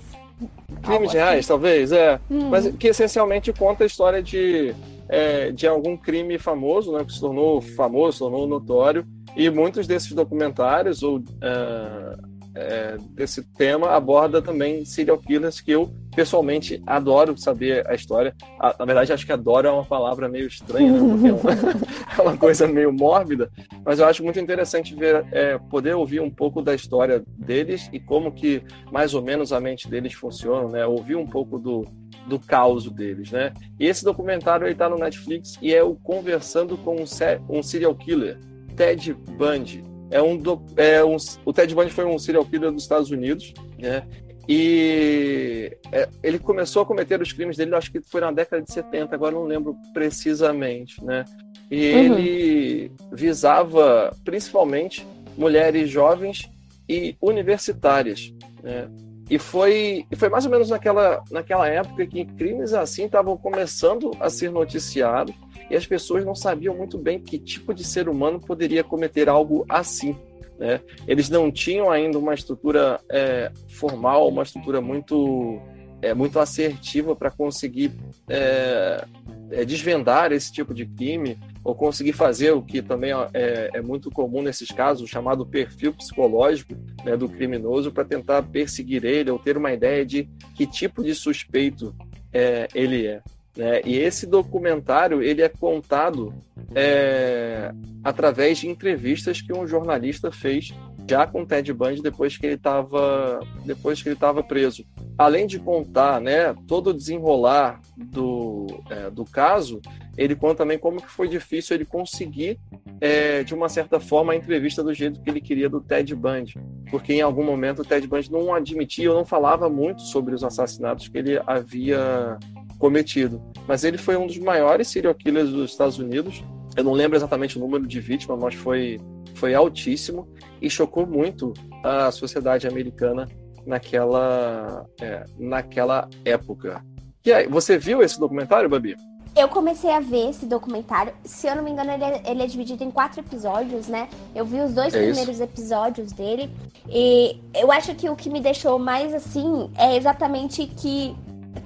Crimes 0.84 1.10
Algo 1.10 1.12
reais, 1.14 1.40
assim. 1.40 1.48
talvez, 1.48 1.92
é. 1.92 2.20
Hum. 2.30 2.50
Mas 2.50 2.68
que 2.76 2.88
essencialmente 2.88 3.52
conta 3.54 3.84
a 3.84 3.88
história 3.88 4.22
de, 4.22 4.76
é, 5.10 5.52
de 5.52 5.66
algum 5.68 5.96
crime 5.98 6.38
famoso, 6.38 6.92
né, 6.92 7.04
que 7.04 7.14
se 7.14 7.20
tornou 7.20 7.62
famoso, 7.62 8.14
se 8.14 8.20
tornou 8.20 8.46
notório, 8.46 9.06
e 9.36 9.50
muitos 9.50 9.88
desses 9.88 10.12
documentários 10.14 11.02
ou 11.04 11.24
ah, 11.42 12.18
é, 12.58 12.98
desse 13.12 13.44
tema 13.54 13.92
aborda 13.92 14.42
também 14.42 14.84
serial 14.84 15.18
killers 15.18 15.62
que 15.62 15.72
eu 15.72 15.92
pessoalmente 16.16 16.82
adoro 16.86 17.38
saber 17.38 17.88
a 17.88 17.94
história. 17.94 18.36
Ah, 18.60 18.76
na 18.80 18.86
verdade, 18.86 19.14
acho 19.14 19.26
que 19.26 19.32
adoro 19.32 19.68
é 19.68 19.72
uma 19.72 19.86
palavra 19.86 20.28
meio 20.28 20.48
estranha, 20.48 20.92
né, 20.92 21.30
é 21.30 21.34
uma, 21.34 21.52
é 22.18 22.22
uma 22.22 22.38
coisa 22.38 22.68
meio 22.68 22.92
mórbida, 22.92 23.52
mas 23.86 24.00
eu 24.00 24.06
acho 24.06 24.24
muito 24.24 24.40
interessante 24.40 24.96
ver, 24.96 25.26
é, 25.32 25.60
poder 25.70 25.96
ouvir 25.96 26.20
um 26.20 26.30
pouco 26.30 26.62
da 26.62 26.74
história 26.74 27.24
deles 27.38 27.88
e 27.94 28.00
como 28.00 28.32
que 28.32 28.64
mais 28.92 29.14
ou 29.14 29.22
menos 29.22 29.54
a 29.54 29.60
mente 29.60 29.88
deles 29.88 30.14
funciona, 30.14 30.68
né? 30.70 30.86
Ouvir 30.88 31.16
um 31.16 31.28
pouco 31.28 31.60
do, 31.60 31.86
do 32.28 32.40
caos 32.40 32.90
deles, 32.90 33.32
né? 33.32 33.54
E 33.80 33.86
esse 33.86 34.04
documentário 34.04 34.66
ele 34.66 34.76
tá 34.76 34.90
no 34.90 34.98
Netflix 34.98 35.58
e 35.62 35.74
é 35.74 35.84
o 35.84 35.96
Conversando 35.96 36.78
com 36.78 36.96
um, 36.96 37.06
um 37.50 37.62
Serial 37.62 37.94
Killer, 37.94 38.40
Ted 38.76 39.14
Bundy. 39.14 39.84
É 40.10 40.22
um, 40.22 40.38
do- 40.38 40.62
é 40.78 41.04
um 41.04 41.18
o 41.46 41.52
Ted 41.54 41.74
Bundy 41.76 41.92
foi 41.92 42.06
um 42.06 42.18
serial 42.18 42.46
killer 42.46 42.72
dos 42.72 42.84
Estados 42.84 43.12
Unidos, 43.12 43.54
né? 43.78 44.04
E 44.50 45.78
é, 45.92 46.08
ele 46.24 46.40
começou 46.40 46.82
a 46.82 46.86
cometer 46.86 47.22
os 47.22 47.34
crimes 47.34 47.58
dele, 47.58 47.76
acho 47.76 47.92
que 47.92 48.00
foi 48.02 48.22
na 48.22 48.32
década 48.32 48.62
de 48.64 48.72
70, 48.72 49.14
agora 49.14 49.36
não 49.36 49.44
lembro 49.44 49.76
precisamente, 49.94 51.04
né? 51.04 51.26
E 51.70 51.92
Uhum. 51.94 52.00
ele 52.18 52.92
visava 53.12 54.16
principalmente 54.24 55.06
mulheres 55.38 55.90
jovens 55.90 56.50
e 56.88 57.16
universitárias, 57.22 58.34
né? 58.64 58.88
E 59.30 59.38
foi, 59.38 60.06
e 60.10 60.16
foi 60.16 60.30
mais 60.30 60.46
ou 60.46 60.52
menos 60.52 60.70
naquela, 60.70 61.24
naquela 61.30 61.68
época 61.68 62.06
que 62.08 62.26
crimes 62.26 62.74
assim 62.74 63.06
estavam 63.06 63.36
começando 63.36 64.12
a 64.20 64.30
ser 64.30 64.52
noticiados 64.52 65.36
e 65.70 65.76
as 65.76 65.86
pessoas 65.86 66.24
não 66.24 66.34
sabiam 66.34 66.76
muito 66.76 66.98
bem 66.98 67.20
que 67.20 67.38
tipo 67.38 67.74
de 67.74 67.84
ser 67.84 68.08
humano 68.08 68.40
poderia 68.40 68.84
cometer 68.84 69.28
algo 69.28 69.66
assim. 69.68 70.16
Né? 70.58 70.80
Eles 71.08 71.30
não 71.30 71.52
tinham 71.52 71.92
ainda 71.92 72.18
uma 72.18 72.34
estrutura 72.34 73.00
é, 73.12 73.52
formal, 73.68 74.30
uma 74.30 74.44
estrutura 74.44 74.80
muito, 74.80 75.60
é, 76.02 76.14
muito 76.14 76.40
assertiva 76.40 77.16
para 77.16 77.30
conseguir 77.30 77.92
é, 78.30 79.06
é, 79.52 79.66
desvendar 79.66 80.32
esse 80.32 80.52
tipo 80.52 80.74
de 80.74 80.86
crime 80.86 81.38
ou 81.68 81.76
conseguir 81.76 82.14
fazer 82.14 82.52
o 82.52 82.62
que 82.62 82.82
também 82.82 83.12
é, 83.34 83.72
é 83.74 83.82
muito 83.82 84.10
comum 84.10 84.42
nesses 84.42 84.70
casos, 84.70 85.04
o 85.04 85.08
chamado 85.08 85.46
perfil 85.46 85.94
psicológico 85.94 86.74
né, 87.04 87.18
do 87.18 87.28
criminoso, 87.28 87.92
para 87.92 88.06
tentar 88.06 88.42
perseguir 88.44 89.04
ele 89.04 89.30
ou 89.30 89.38
ter 89.38 89.58
uma 89.58 89.74
ideia 89.74 90.06
de 90.06 90.30
que 90.56 90.66
tipo 90.66 91.04
de 91.04 91.14
suspeito 91.14 91.94
é, 92.32 92.70
ele 92.74 93.06
é. 93.06 93.22
Né? 93.58 93.82
E 93.84 93.98
esse 93.98 94.26
documentário 94.26 95.22
ele 95.22 95.42
é 95.42 95.50
contado 95.50 96.34
é, 96.74 97.74
através 98.02 98.60
de 98.60 98.70
entrevistas 98.70 99.42
que 99.42 99.52
um 99.52 99.68
jornalista 99.68 100.32
fez 100.32 100.74
já 101.10 101.26
com 101.26 101.46
Ted 101.46 101.72
Bundy 101.74 102.02
depois 102.02 102.38
que 102.38 102.46
ele 102.46 102.56
estava 102.56 103.40
depois 103.66 104.02
que 104.02 104.10
ele 104.10 104.16
estava 104.16 104.44
preso. 104.44 104.86
Além 105.18 105.48
de 105.48 105.60
contar, 105.60 106.22
né, 106.22 106.54
todo 106.68 106.92
o 106.92 106.94
desenrolar 106.94 107.82
do, 107.96 108.68
é, 108.90 109.10
do 109.10 109.26
caso, 109.26 109.82
ele 110.18 110.36
conta 110.36 110.58
também 110.58 110.78
como 110.78 111.02
que 111.02 111.10
foi 111.10 111.28
difícil 111.28 111.76
ele 111.76 111.86
conseguir, 111.86 112.60
é, 113.02 113.44
de 113.44 113.54
uma 113.54 113.70
certa 113.70 114.00
forma, 114.00 114.34
a 114.34 114.36
entrevista 114.36 114.84
do 114.84 114.94
jeito 114.94 115.22
que 115.22 115.30
ele 115.30 115.42
queria 115.42 115.70
do 115.70 115.82
Ted 115.82 116.14
Bundy, 116.16 116.56
porque 116.92 117.14
em 117.14 117.22
algum 117.22 117.44
momento 117.44 117.82
o 117.82 117.86
Ted 117.86 118.08
Bundy 118.08 118.32
não 118.32 118.54
admitia 118.54 119.10
ou 119.12 119.18
não 119.18 119.26
falava 119.26 119.70
muito 119.70 120.02
sobre 120.02 120.36
os 120.36 120.44
assassinatos 120.44 121.08
que 121.08 121.18
ele 121.18 121.42
havia 121.48 122.38
cometido. 122.78 123.42
Mas 123.68 123.84
ele 123.84 123.98
foi 123.98 124.16
um 124.18 124.28
dos 124.28 124.38
maiores 124.38 124.88
serial 124.88 125.16
killers 125.16 125.50
dos 125.50 125.72
Estados 125.72 125.98
Unidos. 125.98 126.44
Eu 126.78 126.84
não 126.84 126.94
lembro 126.94 127.18
exatamente 127.18 127.58
o 127.58 127.60
número 127.60 127.88
de 127.88 128.00
vítimas, 128.00 128.40
mas 128.40 128.54
foi, 128.54 129.02
foi 129.34 129.56
altíssimo 129.56 130.28
e 130.62 130.70
chocou 130.70 131.08
muito 131.08 131.54
a 131.84 132.12
sociedade 132.12 132.68
americana 132.68 133.28
naquela, 133.66 134.86
é, 135.02 135.24
naquela 135.40 136.08
época. 136.24 136.86
E 137.26 137.34
aí, 137.34 137.48
você 137.48 137.80
viu 137.80 138.02
esse 138.04 138.20
documentário, 138.20 138.70
Babi? 138.70 138.96
Eu 139.36 139.48
comecei 139.50 139.92
a 139.92 140.00
ver 140.00 140.30
esse 140.30 140.46
documentário. 140.46 141.14
Se 141.24 141.48
eu 141.48 141.56
não 141.56 141.64
me 141.64 141.72
engano, 141.72 141.92
ele 141.92 142.04
é, 142.04 142.22
ele 142.26 142.44
é 142.44 142.48
dividido 142.48 142.84
em 142.84 142.90
quatro 142.90 143.20
episódios, 143.20 143.88
né? 143.88 144.08
Eu 144.36 144.46
vi 144.46 144.60
os 144.62 144.74
dois 144.74 144.94
É 144.94 145.00
isso. 145.00 145.08
primeiros 145.08 145.40
episódios 145.40 146.12
dele. 146.12 146.50
E 146.90 147.40
eu 147.54 147.72
acho 147.72 147.94
que 147.96 148.10
o 148.10 148.16
que 148.16 148.30
me 148.30 148.40
deixou 148.40 148.80
mais 148.80 149.14
assim 149.14 149.70
é 149.78 149.96
exatamente 149.96 150.66
que 150.66 151.16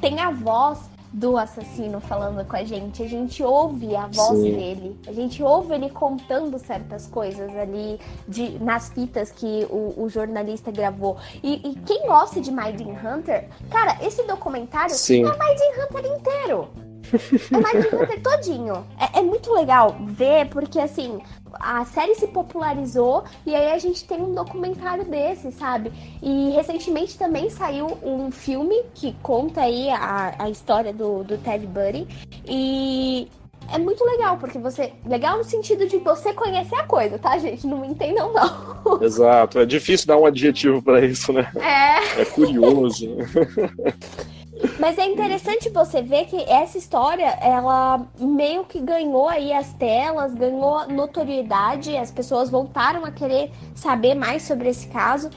tem 0.01 0.19
a 0.19 0.31
voz 0.31 0.79
do 1.13 1.37
assassino 1.37 1.99
falando 1.99 2.45
com 2.45 2.55
a 2.55 2.63
gente. 2.63 3.03
A 3.03 3.07
gente 3.07 3.43
ouve 3.43 3.95
a 3.95 4.07
voz 4.07 4.39
Sim. 4.39 4.55
dele. 4.55 4.99
A 5.07 5.11
gente 5.11 5.43
ouve 5.43 5.73
ele 5.73 5.89
contando 5.89 6.57
certas 6.57 7.05
coisas 7.07 7.55
ali 7.55 7.99
de, 8.27 8.57
nas 8.59 8.89
fitas 8.89 9.31
que 9.31 9.67
o, 9.69 10.03
o 10.03 10.09
jornalista 10.09 10.71
gravou. 10.71 11.17
E, 11.43 11.69
e 11.69 11.75
quem 11.85 12.07
gosta 12.07 12.39
de 12.39 12.51
Minding 12.51 12.95
Hunter, 13.05 13.47
cara, 13.69 13.97
esse 14.01 14.23
documentário 14.23 14.95
Sim. 14.95 15.25
é 15.25 15.29
Minding 15.29 15.81
Hunter 15.81 16.17
inteiro. 16.17 16.69
É 17.13 17.57
Minding 17.57 17.95
Hunter 17.95 18.21
todinho. 18.21 18.87
É, 18.97 19.19
é 19.19 19.21
muito 19.21 19.51
legal 19.53 19.97
ver, 20.05 20.47
porque 20.47 20.79
assim, 20.79 21.19
a 21.53 21.85
série 21.85 22.15
se 22.15 22.27
popularizou 22.27 23.23
e 23.45 23.55
aí 23.55 23.71
a 23.71 23.77
gente 23.77 24.03
tem 24.05 24.21
um 24.21 24.33
documentário 24.33 25.05
desse, 25.05 25.51
sabe? 25.51 25.91
E 26.21 26.51
recentemente 26.51 27.17
também 27.17 27.49
saiu 27.49 27.97
um 28.03 28.31
filme 28.31 28.83
que 28.93 29.15
conta 29.21 29.61
aí 29.61 29.89
a, 29.89 30.35
a 30.39 30.49
história 30.49 30.93
do, 30.93 31.23
do 31.23 31.37
Ted 31.37 31.65
Bundy. 31.65 32.07
E 32.45 33.27
é 33.73 33.77
muito 33.77 34.03
legal, 34.03 34.37
porque 34.37 34.57
você. 34.57 34.91
Legal 35.05 35.37
no 35.37 35.43
sentido 35.43 35.87
de 35.87 35.97
você 35.97 36.33
conhecer 36.33 36.75
a 36.75 36.83
coisa, 36.83 37.17
tá, 37.17 37.37
gente? 37.37 37.65
Não 37.65 37.79
me 37.79 37.87
entendam, 37.87 38.33
não. 38.33 39.01
Exato. 39.03 39.59
É 39.59 39.65
difícil 39.65 40.07
dar 40.07 40.17
um 40.17 40.25
adjetivo 40.25 40.81
para 40.81 41.05
isso, 41.05 41.31
né? 41.31 41.49
É. 41.55 42.21
É 42.21 42.25
curioso. 42.25 43.07
Mas 44.79 44.97
é 44.97 45.05
interessante 45.05 45.69
você 45.69 46.01
ver 46.01 46.25
que 46.25 46.37
essa 46.43 46.77
história, 46.77 47.25
ela 47.41 48.05
meio 48.19 48.63
que 48.65 48.79
ganhou 48.79 49.27
aí 49.29 49.53
as 49.53 49.73
telas, 49.73 50.33
ganhou 50.33 50.87
notoriedade, 50.87 51.95
as 51.95 52.11
pessoas 52.11 52.49
voltaram 52.49 53.05
a 53.05 53.11
querer 53.11 53.51
saber 53.73 54.13
mais 54.13 54.43
sobre 54.43 54.69
esse 54.69 54.87
caso. 54.87 55.29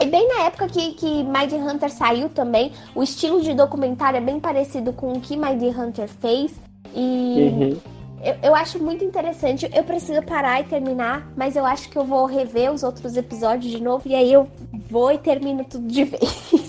E 0.00 0.06
bem 0.06 0.28
na 0.28 0.44
época 0.44 0.68
que, 0.68 0.94
que 0.94 1.24
Mighty 1.24 1.56
Hunter 1.56 1.90
saiu 1.90 2.28
também, 2.28 2.72
o 2.94 3.02
estilo 3.02 3.40
de 3.40 3.54
documentário 3.54 4.16
é 4.16 4.20
bem 4.20 4.40
parecido 4.40 4.92
com 4.92 5.12
o 5.12 5.20
que 5.20 5.36
Mighty 5.36 5.66
Hunter 5.66 6.08
fez. 6.08 6.52
E 6.94 7.50
Uhum. 7.52 7.92
Eu, 8.22 8.36
eu 8.40 8.54
acho 8.54 8.80
muito 8.80 9.04
interessante. 9.04 9.68
Eu 9.74 9.82
preciso 9.82 10.22
parar 10.22 10.60
e 10.60 10.64
terminar, 10.64 11.28
mas 11.36 11.56
eu 11.56 11.66
acho 11.66 11.88
que 11.88 11.96
eu 11.96 12.04
vou 12.04 12.24
rever 12.24 12.72
os 12.72 12.84
outros 12.84 13.16
episódios 13.16 13.72
de 13.72 13.82
novo 13.82 14.08
e 14.08 14.14
aí 14.14 14.32
eu 14.32 14.48
vou 14.88 15.10
e 15.10 15.18
termino 15.18 15.64
tudo 15.64 15.88
de 15.88 16.04
vez. 16.06 16.61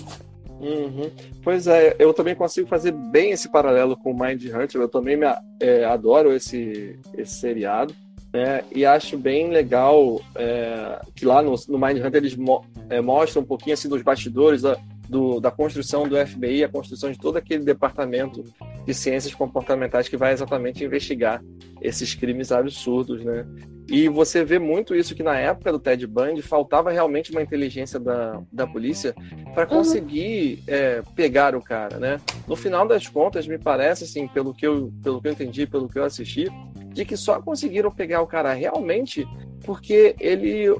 Uhum. 0.64 1.10
Pois 1.42 1.66
é, 1.66 1.94
eu 1.98 2.14
também 2.14 2.34
consigo 2.34 2.66
fazer 2.66 2.90
bem 2.90 3.32
esse 3.32 3.50
paralelo 3.50 3.96
com 3.96 4.14
Mind 4.14 4.42
Hunter. 4.46 4.80
Eu 4.80 4.88
também 4.88 5.16
me, 5.16 5.26
é, 5.60 5.84
adoro 5.84 6.32
esse, 6.32 6.98
esse 7.16 7.34
seriado. 7.34 7.94
Né? 8.32 8.64
E 8.74 8.84
acho 8.84 9.16
bem 9.18 9.50
legal 9.50 10.20
é, 10.34 11.00
que 11.14 11.24
lá 11.24 11.42
no, 11.42 11.54
no 11.68 11.78
Mind 11.78 11.98
Hunter 11.98 12.16
eles 12.16 12.34
mo 12.34 12.64
é, 12.88 13.00
mostram 13.00 13.42
um 13.42 13.46
pouquinho 13.46 13.74
assim 13.74 13.88
dos 13.88 14.02
bastidores 14.02 14.62
do, 15.08 15.40
da 15.40 15.50
construção 15.50 16.08
do 16.08 16.16
FBI, 16.16 16.64
a 16.64 16.68
construção 16.68 17.10
de 17.10 17.18
todo 17.18 17.36
aquele 17.36 17.64
departamento 17.64 18.44
de 18.84 18.94
ciências 18.94 19.34
comportamentais 19.34 20.08
que 20.08 20.16
vai 20.16 20.32
exatamente 20.32 20.84
investigar 20.84 21.42
esses 21.80 22.14
crimes 22.14 22.50
absurdos, 22.50 23.24
né? 23.24 23.46
E 23.86 24.08
você 24.08 24.42
vê 24.42 24.58
muito 24.58 24.94
isso 24.94 25.14
que 25.14 25.22
na 25.22 25.36
época 25.38 25.70
do 25.70 25.78
Ted 25.78 26.06
Bundy 26.06 26.40
faltava 26.40 26.90
realmente 26.90 27.30
uma 27.30 27.42
inteligência 27.42 28.00
da, 28.00 28.40
da 28.50 28.66
polícia 28.66 29.14
para 29.52 29.66
conseguir 29.66 30.62
uhum. 30.66 30.74
é, 30.74 31.02
pegar 31.14 31.54
o 31.54 31.62
cara, 31.62 31.98
né? 31.98 32.18
No 32.48 32.56
final 32.56 32.88
das 32.88 33.06
contas, 33.06 33.46
me 33.46 33.58
parece, 33.58 34.04
assim, 34.04 34.26
pelo 34.26 34.54
que 34.54 34.66
eu, 34.66 34.90
pelo 35.02 35.20
que 35.20 35.28
eu 35.28 35.32
entendi, 35.32 35.66
pelo 35.66 35.88
que 35.88 35.98
eu 35.98 36.04
assisti, 36.04 36.48
de 36.94 37.04
que 37.04 37.16
só 37.16 37.42
conseguiram 37.42 37.90
pegar 37.90 38.22
o 38.22 38.26
cara 38.26 38.54
realmente 38.54 39.26
porque 39.64 40.14
ele 40.18 40.74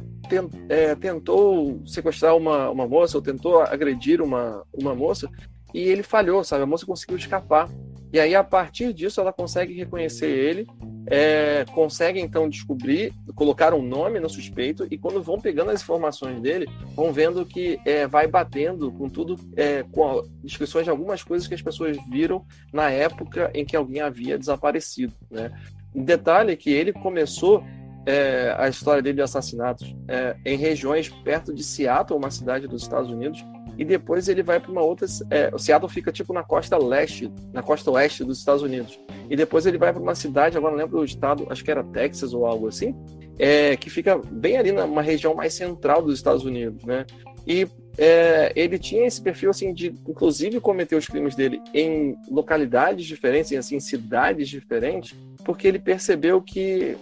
é, 0.69 0.95
tentou 0.95 1.81
sequestrar 1.87 2.37
uma, 2.37 2.71
uma 2.71 2.87
moça 2.87 3.17
ou 3.17 3.23
tentou 3.23 3.61
agredir 3.61 4.21
uma, 4.21 4.65
uma 4.73 4.95
moça 4.95 5.29
e 5.73 5.81
ele 5.81 6.03
falhou, 6.05 6.45
sabe? 6.45 6.63
A 6.63 6.67
moça 6.67 6.87
conseguiu 6.87 7.17
escapar. 7.17 7.69
E 8.13 8.21
aí, 8.21 8.33
a 8.33 8.45
partir 8.45 8.93
disso, 8.93 9.21
ela 9.21 9.33
consegue 9.33 9.75
reconhecer 9.75 10.29
ele, 10.29 10.69
é, 11.09 11.65
consegue 11.75 12.21
então 12.21 12.49
descobrir, 12.49 13.13
colocar 13.35 13.75
um 13.75 13.83
nome 13.83 14.21
no 14.21 14.31
suspeito, 14.31 14.87
e 14.89 14.97
quando 14.97 15.21
vão 15.21 15.41
pegando 15.41 15.73
as 15.73 15.83
informações 15.83 16.41
dele, 16.41 16.69
vão 16.95 17.13
vendo 17.13 17.45
que 17.45 17.81
é, 17.85 18.07
vai 18.07 18.29
batendo 18.29 18.93
com 18.93 19.09
tudo, 19.09 19.37
é, 19.57 19.83
com 19.91 20.23
descrições 20.45 20.85
de 20.85 20.91
algumas 20.91 21.25
coisas 21.25 21.49
que 21.49 21.55
as 21.55 21.63
pessoas 21.63 21.97
viram 22.09 22.47
na 22.73 22.89
época 22.89 23.51
em 23.53 23.65
que 23.65 23.75
alguém 23.75 24.01
havia 24.01 24.39
desaparecido. 24.39 25.13
Né? 25.29 25.51
Detalhe 25.93 26.57
que 26.57 26.71
ele 26.71 26.93
começou 26.93 27.65
é, 28.07 28.55
a 28.59 28.69
história 28.69 29.03
dele 29.03 29.17
de 29.17 29.23
assassinatos 29.23 29.95
é, 30.09 30.37
em 30.45 30.57
regiões 30.57 31.09
perto 31.09 31.55
de 31.55 31.63
Seattle, 31.63 32.19
uma 32.19 32.31
cidade 32.31 32.67
dos 32.67 32.83
Estados 32.83 33.11
Unidos, 33.11 33.45
e 33.77 33.85
depois 33.85 34.29
ele 34.29 34.43
vai 34.43 34.61
para 34.61 34.71
uma 34.71 34.83
outra. 34.83 35.07
É, 35.31 35.51
o 35.53 35.59
Seattle 35.59 35.91
fica 35.91 36.13
tipo 36.13 36.33
na 36.33 36.43
costa 36.43 36.77
leste, 36.79 37.31
na 37.53 37.63
costa 37.63 37.91
oeste 37.91 38.25
dos 38.25 38.39
Estados 38.39 38.63
Unidos. 38.63 38.99
E 39.29 39.37
depois 39.37 39.67
ele 39.67 39.79
vai 39.79 39.93
para 39.93 40.03
uma 40.03 40.15
cidade, 40.15 40.57
agora 40.57 40.73
não 40.73 40.83
lembro 40.83 41.01
o 41.01 41.05
estado, 41.05 41.47
acho 41.51 41.65
que 41.65 41.71
era 41.71 41.83
Texas 41.83 42.33
ou 42.33 42.47
algo 42.47 42.69
assim, 42.69 42.95
é, 43.39 43.77
que 43.77 43.91
fica 43.91 44.21
bem 44.31 44.57
ali 44.57 44.71
numa 44.71 45.03
região 45.03 45.35
mais 45.35 45.55
central 45.55 46.03
dos 46.03 46.15
Estados 46.15 46.45
Unidos, 46.45 46.85
né? 46.85 47.05
E 47.47 47.67
é, 47.99 48.53
ele 48.57 48.79
tinha 48.79 49.07
esse 49.07 49.21
perfil 49.21 49.51
assim 49.51 49.73
de, 49.73 49.89
inclusive, 50.09 50.61
cometer 50.61 50.97
os 50.97 51.07
crimes 51.07 51.35
dele 51.35 51.61
em 51.73 52.17
localidades 52.31 53.07
diferentes, 53.07 53.53
em 53.53 53.57
assim 53.57 53.81
cidades 53.81 54.49
diferentes, 54.49 55.17
porque 55.45 55.69
ele 55.69 55.79
percebeu 55.79 56.41
que 56.41 56.97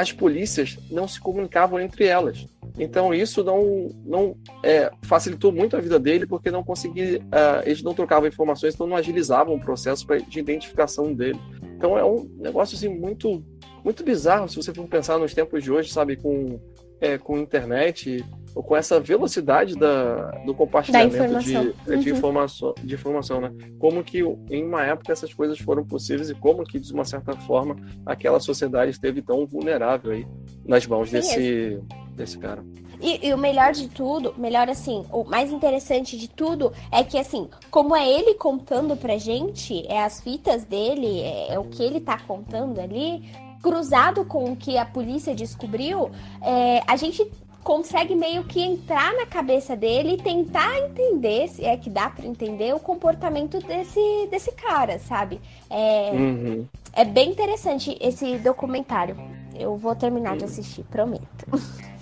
as 0.00 0.12
polícias 0.12 0.78
não 0.90 1.08
se 1.08 1.20
comunicavam 1.20 1.80
entre 1.80 2.04
elas. 2.04 2.46
Então 2.78 3.14
isso 3.14 3.42
não, 3.42 3.90
não 4.04 4.36
é, 4.62 4.90
facilitou 5.02 5.50
muito 5.50 5.76
a 5.76 5.80
vida 5.80 5.98
dele, 5.98 6.26
porque 6.26 6.50
não 6.50 6.62
conseguia, 6.62 7.18
uh, 7.18 7.62
eles 7.64 7.82
não 7.82 7.94
trocavam 7.94 8.28
informações, 8.28 8.74
então 8.74 8.86
não 8.86 8.96
agilizavam 8.96 9.54
o 9.54 9.60
processo 9.60 10.06
de 10.28 10.38
identificação 10.38 11.14
dele. 11.14 11.40
Então 11.76 11.96
é 11.96 12.04
um 12.04 12.28
negócio 12.38 12.76
assim 12.76 12.88
muito, 12.88 13.42
muito 13.82 14.04
bizarro 14.04 14.48
se 14.48 14.56
você 14.56 14.72
for 14.74 14.86
pensar 14.86 15.18
nos 15.18 15.32
tempos 15.32 15.64
de 15.64 15.72
hoje, 15.72 15.90
sabe, 15.90 16.16
com, 16.16 16.60
é, 17.00 17.16
com 17.16 17.38
internet 17.38 18.22
com 18.62 18.76
essa 18.76 18.98
velocidade 18.98 19.76
da, 19.76 20.30
do 20.44 20.54
compartilhamento 20.54 21.16
informação. 21.16 21.62
De, 21.62 21.90
uhum. 21.90 22.00
de, 22.00 22.10
informação, 22.10 22.74
de 22.82 22.94
informação, 22.94 23.40
né? 23.40 23.52
Como 23.78 24.02
que 24.02 24.20
em 24.50 24.64
uma 24.64 24.84
época 24.84 25.12
essas 25.12 25.32
coisas 25.32 25.58
foram 25.58 25.84
possíveis 25.84 26.30
e 26.30 26.34
como 26.34 26.64
que, 26.64 26.78
de 26.78 26.92
uma 26.92 27.04
certa 27.04 27.32
forma, 27.32 27.76
aquela 28.04 28.40
sociedade 28.40 28.90
esteve 28.90 29.20
tão 29.20 29.46
vulnerável 29.46 30.12
aí 30.12 30.26
nas 30.64 30.86
mãos 30.86 31.10
Sim, 31.10 31.16
desse, 31.16 31.74
é. 31.74 32.14
desse 32.14 32.38
cara. 32.38 32.64
E, 33.00 33.28
e, 33.28 33.34
o 33.34 33.38
melhor 33.38 33.72
de 33.72 33.88
tudo, 33.88 34.34
melhor 34.38 34.70
assim, 34.70 35.04
o 35.12 35.22
mais 35.22 35.52
interessante 35.52 36.16
de 36.16 36.28
tudo 36.28 36.72
é 36.90 37.04
que 37.04 37.18
assim, 37.18 37.48
como 37.70 37.94
é 37.94 38.10
ele 38.10 38.34
contando 38.34 38.96
pra 38.96 39.18
gente, 39.18 39.86
é 39.86 40.02
as 40.02 40.20
fitas 40.22 40.64
dele, 40.64 41.20
é, 41.20 41.52
é 41.54 41.58
o 41.58 41.64
que 41.64 41.82
ele 41.82 42.00
tá 42.00 42.18
contando 42.18 42.80
ali, 42.80 43.22
cruzado 43.62 44.24
com 44.24 44.52
o 44.52 44.56
que 44.56 44.78
a 44.78 44.86
polícia 44.86 45.34
descobriu, 45.34 46.10
é, 46.40 46.82
a 46.86 46.96
gente 46.96 47.30
consegue 47.66 48.14
meio 48.14 48.44
que 48.44 48.60
entrar 48.60 49.12
na 49.14 49.26
cabeça 49.26 49.74
dele 49.74 50.12
e 50.12 50.16
tentar 50.18 50.78
entender, 50.78 51.48
se 51.48 51.64
é 51.64 51.76
que 51.76 51.90
dá 51.90 52.08
para 52.08 52.24
entender, 52.24 52.72
o 52.72 52.78
comportamento 52.78 53.58
desse, 53.58 54.00
desse 54.30 54.52
cara, 54.52 55.00
sabe? 55.00 55.40
É, 55.68 56.12
uhum. 56.12 56.64
é 56.92 57.04
bem 57.04 57.28
interessante 57.28 57.98
esse 58.00 58.38
documentário. 58.38 59.16
Eu 59.58 59.76
vou 59.76 59.96
terminar 59.96 60.30
uhum. 60.30 60.38
de 60.38 60.44
assistir, 60.44 60.84
prometo. 60.84 61.26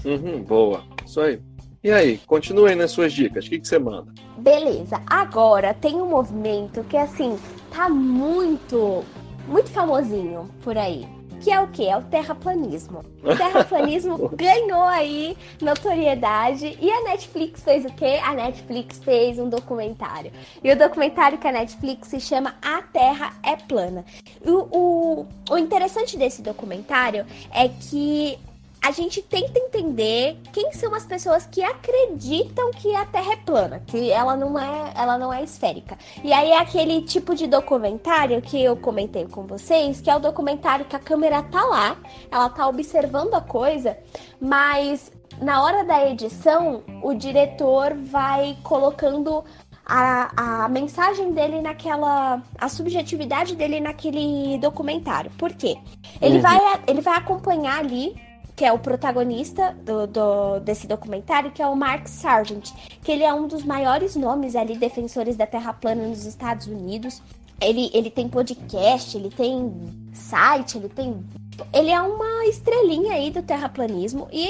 Uhum, 0.05 0.43
boa, 0.43 0.85
isso 1.07 1.19
aí. 1.19 1.41
E 1.83 1.91
aí, 1.91 2.19
continue 2.27 2.69
aí 2.69 2.77
nas 2.77 2.91
suas 2.91 3.11
dicas, 3.11 3.47
o 3.47 3.49
que, 3.49 3.59
que 3.59 3.67
você 3.67 3.79
manda? 3.79 4.13
Beleza, 4.37 5.01
agora 5.07 5.73
tem 5.73 5.95
um 5.95 6.11
movimento 6.11 6.85
que, 6.85 6.97
assim, 6.99 7.39
tá 7.75 7.89
muito, 7.89 9.03
muito 9.49 9.71
famosinho 9.71 10.47
por 10.63 10.77
aí 10.77 11.09
que 11.45 11.51
é 11.51 11.61
o 11.61 11.69
que? 11.69 11.87
É 11.87 11.95
o 11.95 12.03
terraplanismo. 12.03 13.05
O 13.23 13.37
terraplanismo 13.37 14.31
ganhou 14.35 14.85
aí 14.85 15.37
notoriedade 15.61 16.79
e 16.81 16.91
a 16.91 17.03
Netflix 17.03 17.63
fez 17.63 17.85
o 17.85 17.93
quê? 17.93 18.19
A 18.25 18.33
Netflix 18.33 18.99
fez 18.99 19.39
um 19.39 19.51
documentário. 19.51 20.33
E 20.63 20.73
o 20.73 20.77
documentário 20.77 21.37
que 21.37 21.47
a 21.47 21.53
Netflix 21.53 22.09
se 22.09 22.19
chama 22.19 22.55
A 22.63 22.81
Terra 22.81 23.35
é 23.43 23.57
Plana. 23.57 24.07
O, 24.41 24.79
o, 24.79 25.27
o 25.51 25.59
interessante 25.59 26.17
desse 26.17 26.41
documentário 26.41 27.27
é 27.53 27.69
que 27.69 28.39
a 28.85 28.91
gente 28.91 29.23
tenta 29.23 29.59
entender 29.59 30.37
quem 30.53 30.71
são 30.75 30.95
as 30.95 31.07
pessoas 31.07 31.47
que 31.47 31.65
acreditam 31.65 32.71
que 32.71 32.95
a 32.95 33.07
Terra 33.07 33.33
é 33.33 33.37
plana, 33.37 33.83
que 33.87 34.11
ela 34.11 34.37
não 34.37 34.59
é, 34.59 34.93
ela 34.95 35.17
não 35.17 35.33
é 35.33 35.43
esférica. 35.43 35.97
E 36.23 36.35
aí 36.35 36.51
é 36.51 36.59
aquele 36.59 37.01
tipo 37.01 37.35
de 37.35 37.47
documentário 37.47 38.43
que 38.43 38.63
eu 38.63 38.77
comentei 38.77 39.27
com 39.27 39.47
vocês, 39.47 40.03
que 40.03 40.11
é 40.11 40.15
o 40.15 40.19
documentário 40.19 40.85
que 40.85 40.95
a 40.95 40.99
câmera 40.99 41.43
tá 41.43 41.65
lá, 41.65 41.97
ela 42.31 42.51
tá 42.51 42.69
observando 42.69 43.33
a 43.33 43.41
coisa, 43.41 43.97
mas 44.39 45.11
na 45.41 45.63
hora 45.63 45.83
da 45.83 46.07
edição, 46.07 46.83
o 47.03 47.15
diretor 47.15 47.95
vai 47.95 48.59
colocando 48.63 49.43
a, 49.87 50.65
a 50.65 50.69
mensagem 50.69 51.33
dele 51.33 51.63
naquela. 51.63 52.43
a 52.59 52.69
subjetividade 52.69 53.57
dele 53.57 53.81
naquele 53.81 54.59
documentário. 54.59 55.31
Por 55.39 55.55
quê? 55.55 55.77
Ele, 56.21 56.37
uhum. 56.37 56.43
vai, 56.43 56.59
ele 56.87 57.01
vai 57.01 57.17
acompanhar 57.17 57.79
ali 57.79 58.15
que 58.57 58.65
é 58.65 58.73
o 58.73 58.79
protagonista 58.79 59.73
do, 59.85 60.07
do, 60.07 60.61
desse 60.61 60.87
documentário, 60.87 61.51
que 61.51 61.63
é 61.63 61.67
o 61.67 61.77
Mark 61.77 62.07
Sargent, 62.07 62.71
que 63.03 63.11
ele 63.11 63.25
é 63.25 63.33
um 63.35 63.49
dos 63.49 63.65
maiores 63.65 64.15
nomes 64.15 64.55
ali 64.55 64.77
defensores 64.77 65.37
da 65.37 65.47
Terra 65.47 65.73
plana 65.73 66.07
nos 66.07 66.25
Estados 66.25 66.67
Unidos. 66.67 67.21
Ele, 67.61 67.91
ele 67.93 68.11
tem 68.11 68.29
podcast, 68.29 69.17
ele 69.17 69.31
tem 69.31 69.73
site, 70.13 70.77
ele 70.77 70.89
tem. 70.89 71.25
Ele 71.73 71.91
é 71.91 72.01
uma 72.01 72.47
estrelinha 72.47 73.15
aí 73.15 73.31
do 73.31 73.43
terraplanismo 73.43 74.29
e 74.33 74.49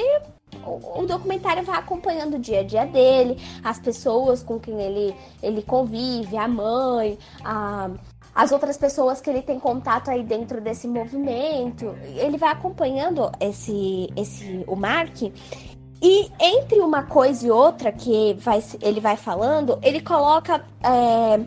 o, 0.67 1.03
o 1.03 1.07
documentário 1.07 1.62
vai 1.62 1.79
acompanhando 1.79 2.35
o 2.35 2.38
dia 2.38 2.61
a 2.61 2.62
dia 2.62 2.87
dele, 2.87 3.38
as 3.62 3.79
pessoas 3.79 4.43
com 4.43 4.59
quem 4.59 4.81
ele, 4.81 5.14
ele 5.43 5.62
convive, 5.62 6.37
a 6.37 6.49
mãe, 6.49 7.19
a, 7.45 7.90
as 8.35 8.51
outras 8.51 8.77
pessoas 8.77 9.20
que 9.20 9.31
ele 9.31 9.42
tem 9.42 9.61
contato 9.61 10.11
aí 10.11 10.23
dentro 10.23 10.61
desse 10.61 10.88
movimento. 10.88 11.94
Ele 12.16 12.37
vai 12.37 12.51
acompanhando 12.51 13.31
esse, 13.40 14.09
esse 14.16 14.64
o 14.66 14.75
Mark. 14.75 15.23
E 16.03 16.31
entre 16.40 16.81
uma 16.81 17.05
coisa 17.05 17.47
e 17.47 17.51
outra 17.51 17.92
que 17.92 18.35
vai, 18.35 18.62
ele 18.83 19.01
vai 19.01 19.16
falando, 19.16 19.79
ele 19.83 20.01
coloca 20.01 20.62
é, 20.83 21.40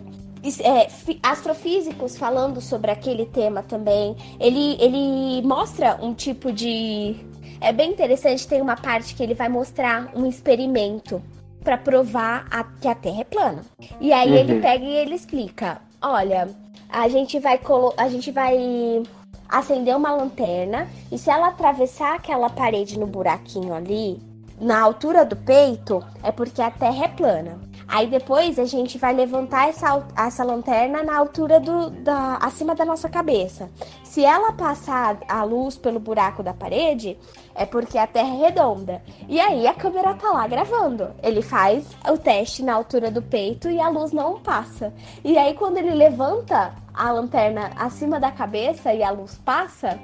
é, 0.61 0.87
astrofísicos 1.21 2.17
falando 2.17 2.61
sobre 2.61 2.89
aquele 2.89 3.25
tema 3.25 3.61
também. 3.61 4.15
Ele, 4.39 4.77
ele 4.79 5.45
mostra 5.45 5.99
um 6.01 6.13
tipo 6.13 6.51
de. 6.51 7.15
É 7.59 7.73
bem 7.73 7.91
interessante, 7.91 8.47
tem 8.47 8.61
uma 8.61 8.75
parte 8.75 9.13
que 9.15 9.21
ele 9.21 9.33
vai 9.33 9.49
mostrar 9.49 10.11
um 10.15 10.25
experimento 10.25 11.21
para 11.63 11.77
provar 11.77 12.47
a, 12.49 12.63
que 12.63 12.87
a 12.87 12.95
Terra 12.95 13.21
é 13.21 13.23
plana. 13.25 13.61
E 13.99 14.13
aí 14.13 14.29
uhum. 14.29 14.37
ele 14.37 14.61
pega 14.61 14.85
e 14.85 14.95
ele 14.95 15.15
explica: 15.15 15.81
olha, 16.01 16.47
a 16.89 17.07
gente 17.07 17.39
vai 17.39 17.59
a 17.97 18.09
gente 18.09 18.31
vai 18.31 19.03
acender 19.47 19.95
uma 19.95 20.11
lanterna 20.11 20.87
e 21.11 21.17
se 21.17 21.29
ela 21.29 21.47
atravessar 21.47 22.15
aquela 22.15 22.49
parede 22.49 22.99
no 22.99 23.07
buraquinho 23.07 23.73
ali, 23.73 24.21
na 24.59 24.79
altura 24.79 25.23
do 25.23 25.35
peito, 25.35 26.03
é 26.23 26.31
porque 26.31 26.61
a 26.61 26.71
Terra 26.71 27.05
é 27.05 27.07
plana. 27.07 27.66
Aí 27.87 28.07
depois 28.07 28.59
a 28.59 28.65
gente 28.65 28.97
vai 28.97 29.13
levantar 29.13 29.69
essa, 29.69 30.05
essa 30.15 30.43
lanterna 30.43 31.03
na 31.03 31.17
altura 31.17 31.59
do, 31.59 31.89
da, 31.89 32.35
acima 32.37 32.75
da 32.75 32.83
nossa 32.83 33.07
cabeça. 33.07 33.69
Se 34.03 34.25
ela 34.25 34.51
passar 34.51 35.17
a 35.27 35.43
luz 35.43 35.77
pelo 35.77 35.99
buraco 35.99 36.43
da 36.43 36.53
parede, 36.53 37.17
é 37.55 37.65
porque 37.65 37.97
a 37.97 38.05
Terra 38.05 38.35
é 38.35 38.45
redonda. 38.45 39.01
E 39.27 39.39
aí 39.39 39.65
a 39.65 39.73
câmera 39.73 40.15
tá 40.15 40.31
lá 40.31 40.45
gravando. 40.47 41.11
Ele 41.23 41.41
faz 41.41 41.85
o 42.09 42.17
teste 42.17 42.61
na 42.61 42.73
altura 42.73 43.09
do 43.09 43.21
peito 43.21 43.69
e 43.69 43.79
a 43.79 43.87
luz 43.87 44.11
não 44.11 44.39
passa. 44.39 44.93
E 45.23 45.37
aí 45.37 45.53
quando 45.53 45.77
ele 45.77 45.93
levanta 45.93 46.75
a 46.93 47.11
lanterna 47.11 47.71
acima 47.77 48.19
da 48.19 48.31
cabeça 48.31 48.93
e 48.93 49.03
a 49.03 49.11
luz 49.11 49.39
passa, 49.45 49.99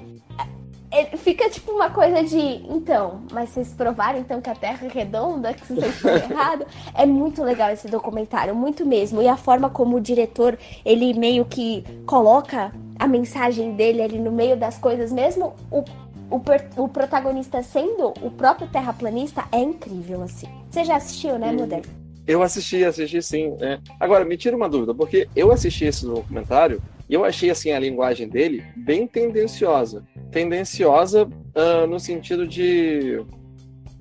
ele 0.93 1.17
fica 1.17 1.49
tipo 1.49 1.71
uma 1.71 1.89
coisa 1.89 2.23
de, 2.23 2.37
então, 2.69 3.21
mas 3.31 3.49
vocês 3.49 3.69
provaram 3.73 4.19
então 4.19 4.39
que 4.39 4.49
a 4.49 4.55
Terra 4.55 4.85
é 4.85 4.87
redonda, 4.87 5.53
que 5.53 5.65
vocês 5.65 5.95
estão 5.95 6.13
errado. 6.15 6.65
É 6.93 7.05
muito 7.05 7.43
legal 7.43 7.71
esse 7.71 7.87
documentário, 7.87 8.53
muito 8.53 8.85
mesmo. 8.85 9.21
E 9.21 9.27
a 9.27 9.35
forma 9.35 9.69
como 9.69 9.97
o 9.97 10.01
diretor, 10.01 10.57
ele 10.85 11.13
meio 11.13 11.45
que 11.45 11.83
coloca 12.05 12.71
a 12.99 13.07
mensagem 13.07 13.73
dele 13.73 14.01
ali 14.01 14.19
no 14.19 14.31
meio 14.31 14.55
das 14.55 14.77
coisas, 14.77 15.11
mesmo 15.11 15.55
o, 15.71 15.83
o, 16.29 16.41
o 16.77 16.87
protagonista 16.87 17.63
sendo 17.63 18.13
o 18.21 18.29
próprio 18.29 18.67
terraplanista, 18.67 19.43
é 19.51 19.59
incrível, 19.59 20.21
assim. 20.21 20.47
Você 20.69 20.83
já 20.83 20.97
assistiu, 20.97 21.39
né, 21.39 21.49
Hum. 21.51 21.55
Muder? 21.55 21.81
Eu 22.25 22.41
assisti, 22.41 22.85
assisti 22.85 23.21
sim. 23.21 23.49
né? 23.59 23.81
Agora, 23.99 24.23
me 24.23 24.37
tira 24.37 24.55
uma 24.55 24.69
dúvida, 24.69 24.95
porque 24.95 25.27
eu 25.35 25.51
assisti 25.51 25.85
esse 25.85 26.05
documentário 26.05 26.81
e 27.13 27.15
eu 27.15 27.23
achei 27.23 27.51
assim 27.51 27.71
a 27.71 27.77
linguagem 27.77 28.27
dele 28.27 28.63
bem 28.75 29.05
tendenciosa. 29.05 30.03
Tendenciosa 30.31 31.29
ah, 31.53 31.85
no 31.85 31.99
sentido 31.99 32.47
de 32.47 33.23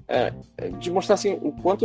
é, 0.08 0.32
de 0.78 0.90
mostrar 0.90 1.16
assim 1.16 1.38
o 1.42 1.52
quanto 1.52 1.84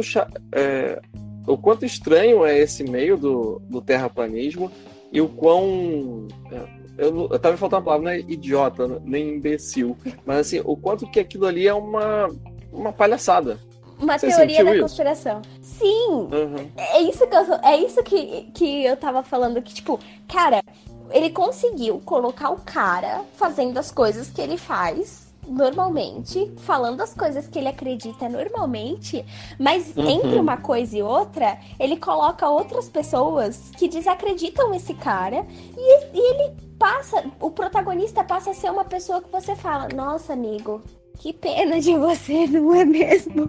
é, 0.54 1.02
o 1.46 1.58
quanto 1.58 1.86
estranho 1.86 2.46
é 2.46 2.58
esse 2.58 2.82
meio 2.82 3.18
do, 3.18 3.62
do 3.70 3.82
terraplanismo 3.82 4.72
e 5.12 5.20
o 5.20 5.28
quão 5.28 6.30
é, 6.50 6.64
eu, 6.98 7.28
eu 7.30 7.40
tava 7.40 7.52
me 7.52 7.60
faltando 7.60 7.82
uma 7.82 7.86
palavra, 7.86 8.06
não 8.06 8.12
é 8.12 8.20
idiota, 8.20 8.88
nem 9.04 9.36
imbecil, 9.36 9.98
mas 10.26 10.38
assim, 10.38 10.62
o 10.64 10.78
quanto 10.78 11.12
que 11.12 11.20
aquilo 11.20 11.46
ali 11.46 11.68
é 11.68 11.74
uma 11.74 12.30
uma 12.72 12.94
palhaçada. 12.94 13.60
Uma 14.00 14.18
Você 14.18 14.28
teoria 14.28 14.64
da 14.64 14.72
isso? 14.72 14.82
conspiração. 14.82 15.42
Sim, 15.62 16.08
Uhum. 16.10 16.72
É 16.76 17.02
isso 17.02 17.28
que 17.28 17.36
eu, 17.36 17.54
é 17.64 17.78
isso 17.78 18.04
que, 18.04 18.50
que 18.54 18.86
eu 18.86 18.98
tava 18.98 19.22
falando, 19.22 19.62
que, 19.62 19.74
tipo, 19.74 20.00
cara, 20.28 20.64
ele 21.12 21.30
conseguiu 21.30 22.00
colocar 22.06 22.50
o 22.50 22.58
cara 22.58 23.22
fazendo 23.36 23.78
as 23.78 23.92
coisas 23.92 24.30
que 24.30 24.42
ele 24.42 24.58
faz 24.58 25.28
normalmente, 25.48 26.52
falando 26.58 27.00
as 27.02 27.14
coisas 27.14 27.48
que 27.48 27.58
ele 27.58 27.70
acredita 27.70 28.28
normalmente, 28.28 29.26
mas 29.58 29.96
Uhum. 29.96 30.10
entre 30.10 30.40
uma 30.40 30.58
coisa 30.58 30.98
e 30.98 31.02
outra, 31.02 31.58
ele 31.80 31.96
coloca 31.96 32.50
outras 32.50 32.90
pessoas 32.90 33.72
que 33.78 33.88
desacreditam 33.88 34.74
esse 34.74 34.94
cara 34.94 35.46
e, 35.78 36.06
e 36.14 36.20
ele 36.20 36.54
passa, 36.78 37.24
o 37.40 37.50
protagonista 37.50 38.24
passa 38.26 38.52
a 38.52 38.54
ser 38.54 38.70
uma 38.72 38.84
pessoa 38.84 39.22
que 39.22 39.32
você 39.32 39.56
fala, 39.56 39.88
nossa, 39.96 40.34
amigo, 40.34 40.82
que 41.18 41.32
pena 41.32 41.80
de 41.80 41.96
você, 41.98 42.46
não 42.52 42.76
é 42.76 42.84
mesmo? 42.84 43.44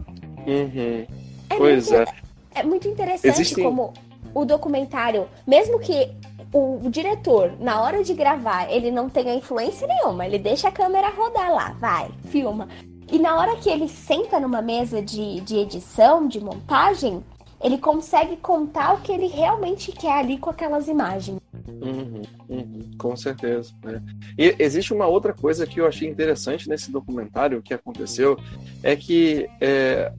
Uhum. 0.47 1.07
É 1.51 1.57
Pois 1.57 1.91
muito 1.91 2.09
é. 2.11 2.15
é 2.55 2.63
muito 2.63 2.89
interessante 2.89 3.41
Existem- 3.41 3.65
como 3.65 3.93
o 4.35 4.45
documentário, 4.45 5.27
mesmo 5.47 5.79
que 5.81 6.11
o, 6.53 6.87
o 6.87 6.91
diretor, 6.91 7.53
na 7.61 7.81
hora 7.83 8.03
de 8.03 8.15
gravar, 8.15 8.71
ele 8.71 8.91
não 8.91 9.09
tenha 9.09 9.35
influência 9.35 9.87
nenhuma, 9.87 10.27
ele 10.27 10.39
deixa 10.39 10.69
a 10.69 10.73
câmera 10.73 11.11
rodar 11.11 11.53
lá, 11.53 11.77
vai, 11.79 12.11
filma. 12.27 12.69
E 13.11 13.19
na 13.19 13.37
hora 13.37 13.57
que 13.57 13.71
ele 13.71 13.89
senta 13.89 14.39
numa 14.39 14.61
mesa 14.61 15.01
de, 15.01 15.41
de 15.41 15.57
edição, 15.57 16.29
de 16.29 16.41
montagem, 16.41 17.23
ele 17.63 17.79
consegue 17.79 18.37
contar 18.37 18.95
o 18.95 19.01
que 19.01 19.11
ele 19.11 19.27
realmente 19.27 19.91
quer 19.93 20.19
ali 20.19 20.39
com 20.39 20.51
aquelas 20.51 20.89
imagens. 20.89 21.41
Uhum, 21.67 22.23
uhum, 22.49 22.91
com 22.99 23.17
certeza. 23.17 23.73
né? 23.83 24.03
E 24.39 24.55
existe 24.59 24.93
uma 24.93 25.07
outra 25.07 25.33
coisa 25.33 25.67
que 25.67 25.81
eu 25.81 25.87
achei 25.87 26.09
interessante 26.09 26.69
nesse 26.69 26.91
documentário 26.91 27.63
que 27.63 27.75
aconteceu, 27.75 28.39
é 28.83 28.95
que 28.95 29.49
é, 29.61 30.13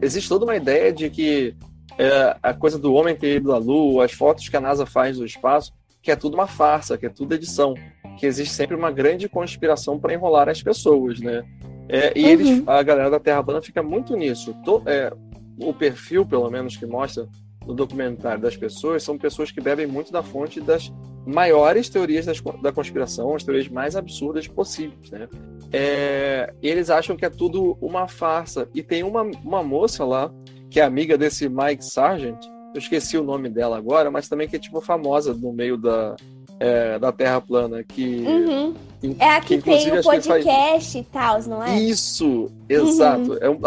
existe 0.00 0.28
toda 0.28 0.44
uma 0.44 0.56
ideia 0.56 0.92
de 0.92 1.10
que 1.10 1.54
é, 1.98 2.36
a 2.42 2.54
coisa 2.54 2.78
do 2.78 2.92
homem 2.94 3.14
ter 3.16 3.36
ido 3.36 3.52
à 3.52 3.58
Lua, 3.58 4.04
as 4.04 4.12
fotos 4.12 4.48
que 4.48 4.56
a 4.56 4.60
NASA 4.60 4.84
faz 4.86 5.18
do 5.18 5.24
espaço, 5.24 5.72
que 6.02 6.10
é 6.10 6.16
tudo 6.16 6.34
uma 6.34 6.46
farsa, 6.46 6.96
que 6.96 7.06
é 7.06 7.08
tudo 7.08 7.34
edição, 7.34 7.74
que 8.18 8.26
existe 8.26 8.54
sempre 8.54 8.76
uma 8.76 8.90
grande 8.90 9.28
conspiração 9.28 9.98
para 9.98 10.14
enrolar 10.14 10.48
as 10.48 10.62
pessoas, 10.62 11.20
né? 11.20 11.44
É, 11.88 12.12
e 12.18 12.24
eles, 12.24 12.62
a 12.66 12.82
galera 12.82 13.10
da 13.10 13.20
Terra 13.20 13.42
plana 13.42 13.62
fica 13.62 13.82
muito 13.82 14.16
nisso. 14.16 14.54
To- 14.64 14.82
é, 14.86 15.12
o 15.58 15.72
perfil, 15.72 16.24
pelo 16.26 16.50
menos, 16.50 16.76
que 16.76 16.86
mostra 16.86 17.28
no 17.66 17.74
documentário 17.74 18.40
das 18.40 18.56
pessoas 18.56 19.02
são 19.02 19.18
pessoas 19.18 19.50
que 19.50 19.60
bebem 19.60 19.86
muito 19.86 20.12
da 20.12 20.22
fonte 20.22 20.60
das 20.60 20.92
maiores 21.26 21.88
teorias 21.88 22.24
das, 22.24 22.40
da 22.62 22.70
conspiração, 22.70 23.34
as 23.34 23.42
teorias 23.42 23.68
mais 23.68 23.96
absurdas 23.96 24.46
possíveis, 24.46 25.10
né? 25.10 25.28
É, 25.72 26.52
eles 26.62 26.90
acham 26.90 27.16
que 27.16 27.24
é 27.24 27.30
tudo 27.30 27.76
uma 27.80 28.06
farsa. 28.06 28.68
E 28.72 28.82
tem 28.82 29.02
uma, 29.02 29.22
uma 29.22 29.62
moça 29.62 30.04
lá, 30.04 30.32
que 30.76 30.80
é 30.80 30.84
amiga 30.84 31.16
desse 31.16 31.48
Mike 31.48 31.82
Sargent, 31.82 32.36
eu 32.74 32.78
esqueci 32.78 33.16
o 33.16 33.22
nome 33.22 33.48
dela 33.48 33.78
agora, 33.78 34.10
mas 34.10 34.28
também 34.28 34.46
que 34.46 34.56
é 34.56 34.58
tipo 34.58 34.78
famosa 34.82 35.32
no 35.32 35.50
meio 35.50 35.78
da, 35.78 36.14
é, 36.60 36.98
da 36.98 37.10
Terra 37.10 37.40
plana, 37.40 37.82
que... 37.82 38.18
Uhum. 38.18 38.74
É 39.18 39.36
a 39.36 39.40
que, 39.40 39.54
inclusive, 39.54 39.90
tem 39.90 40.00
o 40.00 40.02
que 40.02 40.06
faz- 40.06 40.26
podcast 40.26 40.98
e 40.98 41.02
tal, 41.04 41.40
não 41.44 41.64
é? 41.64 41.80
Isso, 41.80 42.52
exato. 42.68 43.38
É, 43.40 43.48
um, 43.48 43.58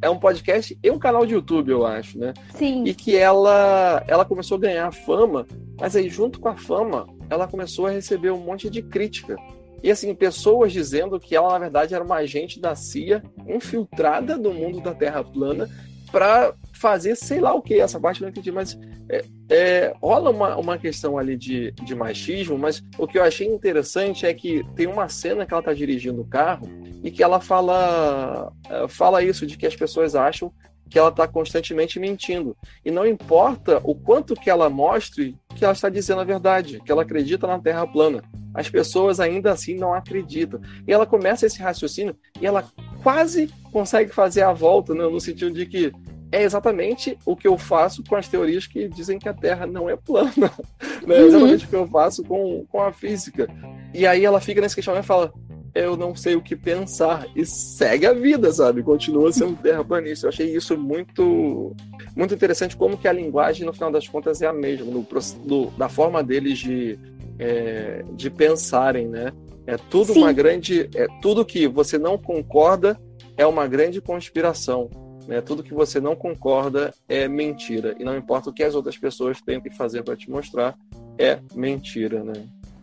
é 0.00 0.08
um 0.08 0.18
podcast 0.18 0.78
e 0.82 0.90
um 0.90 0.98
canal 0.98 1.26
de 1.26 1.34
YouTube, 1.34 1.70
eu 1.70 1.84
acho, 1.84 2.18
né? 2.18 2.32
Sim. 2.54 2.84
e 2.86 2.94
que 2.94 3.14
ela 3.14 4.02
ela 4.08 4.24
começou 4.24 4.56
a 4.56 4.60
ganhar 4.60 4.90
fama, 4.90 5.46
mas 5.78 5.94
aí 5.94 6.08
junto 6.08 6.40
com 6.40 6.48
a 6.48 6.56
fama, 6.56 7.06
ela 7.28 7.46
começou 7.46 7.88
a 7.88 7.90
receber 7.90 8.30
um 8.30 8.40
monte 8.40 8.70
de 8.70 8.80
crítica. 8.80 9.36
E 9.82 9.90
assim, 9.90 10.14
pessoas 10.14 10.72
dizendo 10.72 11.20
que 11.20 11.36
ela 11.36 11.52
na 11.52 11.58
verdade 11.58 11.94
era 11.94 12.02
uma 12.02 12.16
agente 12.16 12.58
da 12.58 12.74
CIA 12.74 13.22
infiltrada 13.46 14.38
no 14.38 14.54
mundo 14.54 14.80
da 14.80 14.94
Terra 14.94 15.22
plana 15.22 15.68
para 16.14 16.54
fazer 16.72 17.16
sei 17.16 17.40
lá 17.40 17.52
o 17.52 17.60
que, 17.60 17.80
essa 17.80 17.98
parte 17.98 18.22
não 18.22 18.28
entendi, 18.28 18.52
mas 18.52 18.78
é, 19.08 19.24
é, 19.50 19.94
rola 20.00 20.30
uma, 20.30 20.56
uma 20.56 20.78
questão 20.78 21.18
ali 21.18 21.36
de, 21.36 21.72
de 21.72 21.92
machismo, 21.92 22.56
mas 22.56 22.84
o 22.96 23.04
que 23.04 23.18
eu 23.18 23.24
achei 23.24 23.48
interessante 23.48 24.24
é 24.24 24.32
que 24.32 24.64
tem 24.76 24.86
uma 24.86 25.08
cena 25.08 25.44
que 25.44 25.52
ela 25.52 25.60
está 25.60 25.74
dirigindo 25.74 26.20
o 26.20 26.24
carro 26.24 26.68
e 27.02 27.10
que 27.10 27.20
ela 27.20 27.40
fala, 27.40 28.52
eh, 28.70 28.86
fala 28.86 29.24
isso, 29.24 29.44
de 29.44 29.58
que 29.58 29.66
as 29.66 29.74
pessoas 29.74 30.14
acham 30.14 30.52
que 30.88 30.98
ela 30.98 31.08
está 31.08 31.26
constantemente 31.26 31.98
mentindo. 31.98 32.56
E 32.84 32.90
não 32.90 33.06
importa 33.06 33.80
o 33.84 33.94
quanto 33.94 34.34
que 34.34 34.50
ela 34.50 34.68
mostre 34.68 35.36
que 35.54 35.64
ela 35.64 35.72
está 35.72 35.88
dizendo 35.88 36.20
a 36.20 36.24
verdade, 36.24 36.80
que 36.84 36.90
ela 36.90 37.02
acredita 37.02 37.46
na 37.46 37.58
Terra 37.58 37.86
plana. 37.86 38.22
As 38.52 38.68
pessoas 38.68 39.18
ainda 39.18 39.50
assim 39.52 39.74
não 39.74 39.92
acreditam. 39.92 40.60
E 40.86 40.92
ela 40.92 41.06
começa 41.06 41.46
esse 41.46 41.60
raciocínio 41.60 42.16
e 42.40 42.46
ela 42.46 42.64
quase 43.02 43.50
consegue 43.72 44.12
fazer 44.12 44.42
a 44.42 44.52
volta, 44.52 44.94
né, 44.94 45.02
no 45.04 45.20
sentido 45.20 45.52
de 45.52 45.66
que 45.66 45.92
é 46.30 46.42
exatamente 46.42 47.16
o 47.24 47.36
que 47.36 47.46
eu 47.46 47.56
faço 47.56 48.02
com 48.02 48.16
as 48.16 48.26
teorias 48.26 48.66
que 48.66 48.88
dizem 48.88 49.18
que 49.18 49.28
a 49.28 49.34
Terra 49.34 49.66
não 49.66 49.88
é 49.88 49.96
plana. 49.96 50.32
né? 51.06 51.16
É 51.16 51.22
exatamente 51.22 51.64
o 51.64 51.68
que 51.68 51.76
eu 51.76 51.86
faço 51.86 52.24
com, 52.24 52.66
com 52.66 52.82
a 52.82 52.92
física. 52.92 53.48
E 53.92 54.06
aí 54.06 54.24
ela 54.24 54.40
fica 54.40 54.60
nesse 54.60 54.74
questionamento 54.74 55.04
e 55.04 55.06
fala: 55.06 55.32
eu 55.74 55.96
não 55.96 56.14
sei 56.14 56.36
o 56.36 56.42
que 56.42 56.54
pensar. 56.54 57.26
E 57.34 57.44
segue 57.44 58.06
a 58.06 58.12
vida, 58.12 58.52
sabe? 58.52 58.82
Continua 58.82 59.32
sendo 59.32 59.56
terraplanista. 59.56 60.26
Eu 60.26 60.28
achei 60.30 60.54
isso 60.54 60.76
muito 60.78 61.74
muito 62.16 62.32
interessante, 62.32 62.76
como 62.76 62.96
que 62.96 63.08
a 63.08 63.12
linguagem, 63.12 63.66
no 63.66 63.72
final 63.72 63.90
das 63.90 64.06
contas, 64.06 64.40
é 64.40 64.46
a 64.46 64.52
mesma, 64.52 64.86
no, 64.86 65.04
do- 65.44 65.66
da 65.76 65.88
forma 65.88 66.22
deles 66.22 66.58
de, 66.58 66.96
é, 67.40 68.04
de 68.12 68.30
pensarem, 68.30 69.08
né? 69.08 69.32
É 69.66 69.76
tudo 69.76 70.12
Sim. 70.12 70.20
uma 70.20 70.32
grande. 70.32 70.88
É 70.94 71.06
tudo 71.20 71.44
que 71.44 71.66
você 71.66 71.98
não 71.98 72.16
concorda 72.16 72.98
é 73.36 73.44
uma 73.46 73.66
grande 73.66 74.00
conspiração. 74.00 74.88
Né? 75.26 75.40
Tudo 75.40 75.62
que 75.62 75.72
você 75.74 75.98
não 76.00 76.14
concorda 76.14 76.92
é 77.08 77.26
mentira. 77.26 77.96
E 77.98 78.04
não 78.04 78.16
importa 78.16 78.50
o 78.50 78.52
que 78.52 78.62
as 78.62 78.74
outras 78.74 78.96
pessoas 78.98 79.40
tentem 79.40 79.72
fazer 79.72 80.02
para 80.02 80.14
te 80.14 80.30
mostrar, 80.30 80.76
é 81.18 81.38
mentira, 81.54 82.22
né? 82.22 82.34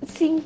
Sim, 0.07 0.41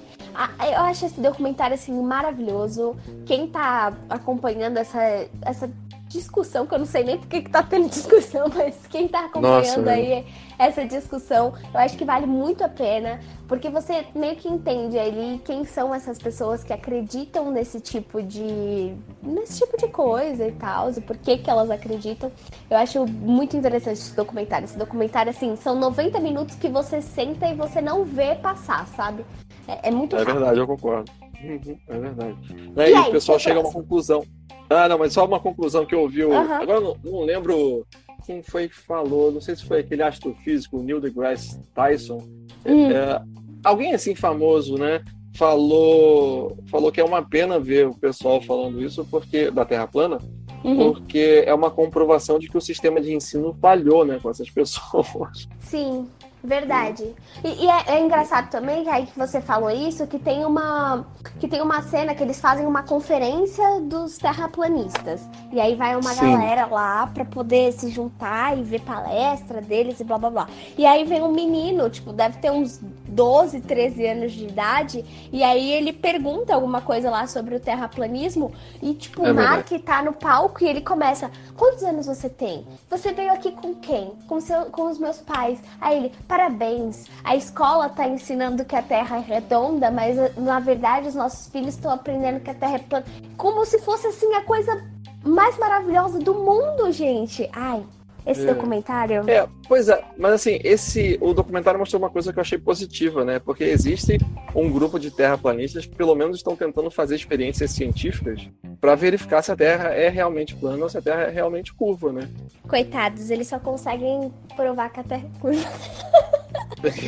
eu 0.59 0.81
acho 0.81 1.05
esse 1.05 1.19
documentário 1.19 1.75
assim 1.75 1.93
maravilhoso. 2.01 2.95
Quem 3.25 3.47
tá 3.47 3.93
acompanhando 4.09 4.77
essa, 4.77 4.99
essa 5.41 5.69
discussão, 6.15 6.65
que 6.65 6.73
eu 6.73 6.79
não 6.79 6.85
sei 6.85 7.03
nem 7.03 7.17
por 7.17 7.27
que 7.27 7.41
tá 7.49 7.61
tendo 7.63 7.89
discussão, 7.89 8.47
mas 8.53 8.75
quem 8.89 9.07
tá 9.07 9.25
acompanhando 9.25 9.85
Nossa, 9.85 9.91
aí 9.91 10.25
essa 10.57 10.85
discussão, 10.85 11.53
eu 11.73 11.79
acho 11.79 11.97
que 11.97 12.05
vale 12.05 12.25
muito 12.25 12.63
a 12.63 12.69
pena, 12.69 13.19
porque 13.47 13.69
você 13.69 14.05
meio 14.15 14.35
que 14.37 14.47
entende 14.47 14.97
ali 14.97 15.41
quem 15.43 15.65
são 15.65 15.93
essas 15.93 16.17
pessoas 16.17 16.63
que 16.63 16.71
acreditam 16.71 17.51
nesse 17.51 17.79
tipo 17.81 18.21
de 18.21 18.93
nesse 19.21 19.59
tipo 19.59 19.77
de 19.77 19.87
coisa 19.89 20.47
e 20.47 20.51
tal, 20.53 20.89
e 20.91 21.01
por 21.01 21.17
que 21.17 21.37
que 21.37 21.49
elas 21.49 21.69
acreditam. 21.69 22.31
Eu 22.69 22.77
acho 22.77 23.05
muito 23.05 23.55
interessante 23.57 23.99
esse 23.99 24.15
documentário. 24.15 24.65
Esse 24.65 24.77
documentário 24.77 25.29
assim, 25.29 25.55
são 25.55 25.75
90 25.75 26.19
minutos 26.19 26.55
que 26.55 26.69
você 26.69 27.01
senta 27.01 27.47
e 27.47 27.53
você 27.53 27.81
não 27.81 28.03
vê 28.05 28.35
passar, 28.35 28.87
sabe? 28.87 29.25
É, 29.67 29.89
é 29.89 29.91
muito 29.91 30.15
É 30.15 30.19
rápido. 30.19 30.35
verdade, 30.35 30.59
eu 30.59 30.67
concordo. 30.67 31.11
Uhum, 31.43 31.77
é 31.89 31.99
verdade. 31.99 32.37
Né, 32.75 32.89
E 32.89 32.91
E, 32.91 32.95
aí, 32.95 33.09
o 33.09 33.11
pessoal 33.11 33.37
chega 33.37 33.59
a 33.59 33.61
uma 33.63 33.71
conclusão. 33.71 34.23
Ah, 34.69 34.87
não, 34.89 34.97
mas 34.97 35.13
só 35.13 35.25
uma 35.25 35.39
conclusão 35.39 35.85
que 35.85 35.93
eu 35.93 36.01
ouvi. 36.01 36.23
Aham. 36.23 36.55
Agora 36.61 36.79
não, 36.79 36.97
não 37.03 37.21
lembro 37.23 37.85
quem 38.25 38.41
foi 38.41 38.67
que 38.67 38.75
falou, 38.75 39.31
não 39.31 39.39
sei 39.41 39.55
se 39.55 39.65
foi 39.65 39.79
aquele 39.81 40.01
astrofísico, 40.01 40.81
Neil 40.81 40.99
deGrasse 40.99 41.59
Tyson. 41.75 42.23
Hum. 42.65 42.89
É, 42.91 43.21
alguém 43.63 43.93
assim 43.93 44.15
famoso, 44.15 44.77
né? 44.77 45.03
Falou, 45.35 46.57
falou 46.71 46.91
que 46.91 46.99
é 46.99 47.03
uma 47.03 47.21
pena 47.21 47.59
ver 47.59 47.87
o 47.87 47.93
pessoal 47.93 48.41
falando 48.41 48.81
isso 48.81 49.05
porque 49.09 49.51
da 49.51 49.65
Terra 49.65 49.87
plana, 49.87 50.17
Uhum. 50.63 50.93
porque 50.93 51.43
é 51.45 51.53
uma 51.53 51.69
comprovação 51.69 52.39
de 52.39 52.49
que 52.49 52.57
o 52.57 52.61
sistema 52.61 52.99
de 52.99 53.13
ensino 53.13 53.55
falhou, 53.61 54.03
né, 54.03 54.17
com 54.19 54.31
essas 54.31 54.49
pessoas. 54.51 55.47
Sim, 55.59 56.07
verdade. 56.45 57.15
E, 57.43 57.65
e 57.65 57.69
é, 57.69 57.95
é 57.95 57.99
engraçado 57.99 58.49
também 58.49 58.83
que 58.83 58.89
aí 58.89 59.05
que 59.05 59.17
você 59.17 59.41
falou 59.41 59.69
isso, 59.69 60.05
que 60.07 60.19
tem 60.19 60.45
uma 60.45 61.05
que 61.39 61.47
tem 61.47 61.61
uma 61.61 61.81
cena 61.81 62.13
que 62.13 62.23
eles 62.23 62.39
fazem 62.39 62.65
uma 62.65 62.83
conferência 62.83 63.81
dos 63.81 64.17
terraplanistas. 64.17 65.21
E 65.51 65.59
aí 65.59 65.75
vai 65.75 65.95
uma 65.95 66.13
Sim. 66.13 66.31
galera 66.31 66.65
lá 66.65 67.07
pra 67.07 67.25
poder 67.25 67.73
se 67.73 67.89
juntar 67.89 68.57
e 68.57 68.63
ver 68.63 68.81
palestra 68.81 69.61
deles 69.61 69.99
e 69.99 70.03
blá 70.03 70.17
blá 70.17 70.29
blá. 70.29 70.47
E 70.77 70.85
aí 70.85 71.03
vem 71.03 71.21
um 71.21 71.31
menino, 71.31 71.89
tipo, 71.89 72.13
deve 72.13 72.37
ter 72.37 72.51
uns 72.51 72.79
12, 73.15 73.61
13 73.61 74.05
anos 74.07 74.31
de 74.33 74.45
idade, 74.45 75.05
e 75.31 75.41
aí 75.41 75.71
ele 75.71 75.93
pergunta 75.93 76.53
alguma 76.53 76.81
coisa 76.81 77.09
lá 77.09 77.25
sobre 77.25 77.55
o 77.55 77.59
terraplanismo 77.59 78.51
e 78.81 78.93
tipo, 78.93 79.25
É 79.25 79.31
o. 79.31 79.35
Mark 79.35 79.69
tá 79.83 80.03
no 80.03 80.11
palco 80.11 80.63
e 80.63 80.67
ele 80.67 80.81
começa: 80.81 81.31
"Quantos 81.55 81.81
anos 81.83 82.05
você 82.05 82.29
tem? 82.29 82.67
Você 82.89 83.13
veio 83.13 83.31
aqui 83.31 83.51
com 83.51 83.73
quem? 83.75 84.11
Com 84.27 84.41
seu, 84.41 84.65
com 84.65 84.83
os 84.91 84.99
meus 84.99 85.19
pais?" 85.19 85.59
Aí 85.79 85.97
ele: 85.97 86.11
"Parabéns. 86.27 87.05
A 87.23 87.35
escola 87.35 87.87
tá 87.87 88.05
ensinando 88.07 88.65
que 88.65 88.75
a 88.75 88.81
Terra 88.81 89.17
é 89.17 89.21
redonda, 89.21 89.89
mas 89.89 90.17
na 90.35 90.59
verdade 90.59 91.07
os 91.07 91.15
nossos 91.15 91.47
filhos 91.47 91.75
estão 91.75 91.91
aprendendo 91.91 92.41
que 92.41 92.49
a 92.49 92.53
Terra 92.53 92.75
é 92.75 92.79
plana." 92.79 93.05
Como 93.37 93.65
se 93.65 93.79
fosse 93.79 94.07
assim 94.07 94.33
a 94.33 94.41
coisa 94.41 94.83
mais 95.23 95.57
maravilhosa 95.57 96.19
do 96.19 96.33
mundo, 96.33 96.91
gente. 96.91 97.49
Ai, 97.53 97.83
esse 98.25 98.41
É. 98.41 98.53
documentário. 98.53 99.23
É, 99.29 99.47
pois 99.67 99.87
é, 99.89 100.03
mas 100.17 100.33
assim, 100.33 100.59
esse 100.63 101.17
o 101.21 101.33
documentário 101.33 101.79
mostrou 101.79 102.01
uma 102.01 102.09
coisa 102.09 102.31
que 102.33 102.39
eu 102.39 102.41
achei 102.41 102.57
positiva, 102.57 103.23
né? 103.23 103.39
Porque 103.39 103.63
existe 103.63 104.17
um 104.53 104.71
grupo 104.71 104.99
de 104.99 105.11
terraplanistas 105.11 105.85
que 105.85 105.95
pelo 105.95 106.15
menos 106.15 106.37
estão 106.37 106.55
tentando 106.55 106.89
fazer 106.89 107.15
experiências 107.15 107.71
científicas 107.71 108.49
para 108.81 108.95
verificar 108.95 109.41
se 109.41 109.51
a 109.51 109.55
Terra 109.55 109.89
é 109.89 110.09
realmente 110.09 110.55
plana 110.55 110.83
ou 110.83 110.89
se 110.89 110.97
a 110.97 111.01
Terra 111.01 111.23
é 111.23 111.29
realmente 111.29 111.73
curva, 111.73 112.11
né? 112.11 112.29
Coitados, 112.67 113.29
eles 113.29 113.47
só 113.47 113.59
conseguem 113.59 114.31
provar 114.55 114.89
que 114.89 114.99
a 114.99 115.03
Terra 115.03 115.25
é 115.25 115.39
curva. 115.39 115.69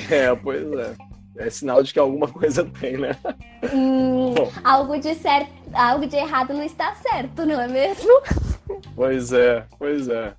É, 0.09 0.33
pois 0.35 0.71
é. 0.73 0.93
É 1.37 1.49
sinal 1.51 1.83
de 1.83 1.93
que 1.93 1.99
alguma 1.99 2.27
coisa 2.27 2.65
tem, 2.79 2.97
né? 2.97 3.15
Hum, 3.71 4.33
Bom. 4.33 4.51
algo 4.63 4.97
de 4.99 5.13
certo, 5.13 5.51
algo 5.71 6.07
de 6.07 6.15
errado 6.15 6.51
não 6.53 6.63
está 6.63 6.95
certo, 6.95 7.45
não 7.45 7.61
é 7.61 7.67
mesmo? 7.67 8.11
Pois 8.95 9.31
é, 9.31 9.63
pois 9.77 10.07
é. 10.09 10.33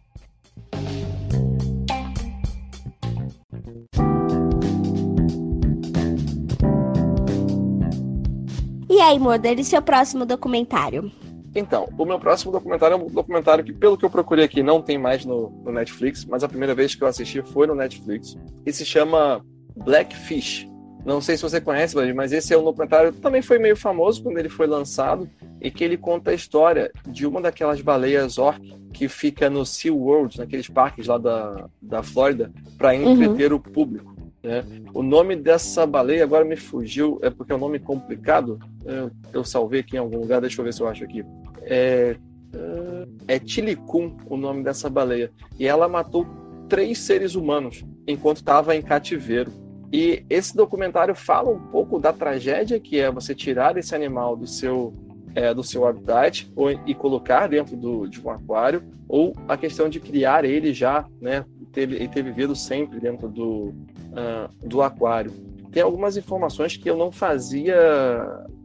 E 8.91 9.01
aí, 9.01 9.19
Morder, 9.19 9.59
e 9.59 9.65
seu 9.65 9.81
próximo 9.81 10.27
documentário? 10.27 11.11
Então, 11.55 11.89
o 11.97 12.05
meu 12.05 12.19
próximo 12.19 12.53
documentário 12.53 12.95
é 12.95 12.97
um 12.97 13.07
documentário 13.07 13.65
que, 13.65 13.73
pelo 13.73 13.97
que 13.97 14.05
eu 14.05 14.11
procurei 14.11 14.45
aqui, 14.45 14.63
não 14.63 14.83
tem 14.83 14.99
mais 14.99 15.25
no, 15.25 15.51
no 15.65 15.73
Netflix, 15.73 16.25
mas 16.25 16.45
a 16.45 16.49
primeira 16.49 16.75
vez 16.75 16.95
que 16.95 17.03
eu 17.03 17.09
assisti 17.09 17.43
foi 17.43 17.67
no 17.67 17.75
Netflix. 17.75 18.37
E 18.67 18.73
se 18.73 18.85
chama 18.85 19.45
Blackfish. 19.77 20.68
Não 21.09 21.23
sei 21.23 21.39
se 21.39 21.43
você 21.43 21.59
conhece, 21.59 21.97
mas 22.13 22.35
esse 22.35 22.53
é 22.53 22.59
um 22.59 22.63
documentário 22.63 23.15
que 23.15 23.21
também 23.23 23.41
foi 23.41 23.59
meio 23.59 23.75
famoso 23.75 24.23
quando 24.23 24.37
ele 24.37 24.51
foi 24.51 24.67
lançado 24.67 25.27
e 25.59 25.71
que 25.71 25.83
ele 25.83 25.97
conta 25.97 26.33
a 26.33 26.35
história 26.35 26.93
de 27.07 27.27
uma 27.27 27.41
daquelas 27.41 27.81
baleias 27.81 28.37
orc 28.37 28.61
que 28.93 29.09
fica 29.09 29.49
no 29.49 29.65
SeaWorld, 29.65 30.37
naqueles 30.37 30.69
parques 30.69 31.07
lá 31.07 31.17
da, 31.17 31.67
da 31.81 32.03
Flórida, 32.03 32.53
para 32.77 32.95
entreter 32.95 33.55
o 33.55 33.59
público. 33.59 34.15
né? 34.43 34.63
O 34.93 35.03
nome 35.03 35.35
dessa 35.35 35.87
baleia 35.87 36.23
agora 36.23 36.45
me 36.45 36.57
fugiu, 36.57 37.19
é 37.23 37.31
porque 37.31 37.53
é 37.53 37.57
um 37.57 37.61
nome 37.61 37.79
complicado. 37.79 38.59
Eu, 38.85 39.11
eu 39.33 39.45
salvei 39.45 39.81
aqui 39.81 39.97
em 39.97 40.01
algum 40.01 40.19
lugar, 40.19 40.43
deixa 40.43 40.61
eu 40.61 40.65
ver 40.67 40.75
se 40.75 40.83
eu 40.83 40.89
acho 40.89 41.05
aqui. 41.05 41.25
É, 41.63 42.17
é 43.27 43.39
Tilicum 43.39 44.15
o 44.27 44.37
nome 44.37 44.63
dessa 44.63 44.91
baleia. 44.91 45.33
E 45.59 45.67
ela 45.67 45.89
matou 45.89 46.27
três 46.69 46.99
seres 46.99 47.35
humanos 47.35 47.83
enquanto 48.07 48.37
estava 48.37 48.77
em 48.77 48.83
cativeiro. 48.83 49.51
E 49.93 50.25
esse 50.29 50.55
documentário 50.55 51.15
fala 51.15 51.51
um 51.51 51.59
pouco 51.59 51.99
da 51.99 52.13
tragédia 52.13 52.79
que 52.79 52.99
é 52.99 53.11
você 53.11 53.35
tirar 53.35 53.77
esse 53.77 53.95
animal 53.95 54.37
do 54.37 54.47
seu, 54.47 54.95
é, 55.35 55.55
do 55.55 55.63
seu 55.63 55.87
habitat 55.87 56.51
ou, 56.55 56.71
e 56.71 56.95
colocar 56.95 57.49
dentro 57.49 57.77
do, 57.77 58.07
de 58.07 58.21
um 58.21 58.31
aquário, 58.31 58.83
ou 59.09 59.35
a 59.49 59.57
questão 59.57 59.89
de 59.89 59.99
criar 59.99 60.45
ele 60.45 60.75
já, 60.75 61.07
né, 61.21 61.45
ter, 61.73 61.91
e 61.91 62.07
ter 62.07 62.23
vivido 62.23 62.55
sempre 62.55 63.01
dentro 63.01 63.29
do, 63.29 63.73
ah, 64.15 64.51
do 64.63 64.83
aquário. 64.83 65.33
Tem 65.73 65.83
algumas 65.83 66.17
informações 66.17 66.77
que 66.77 66.89
eu 66.89 66.97
não 66.97 67.11
fazia, 67.11 67.77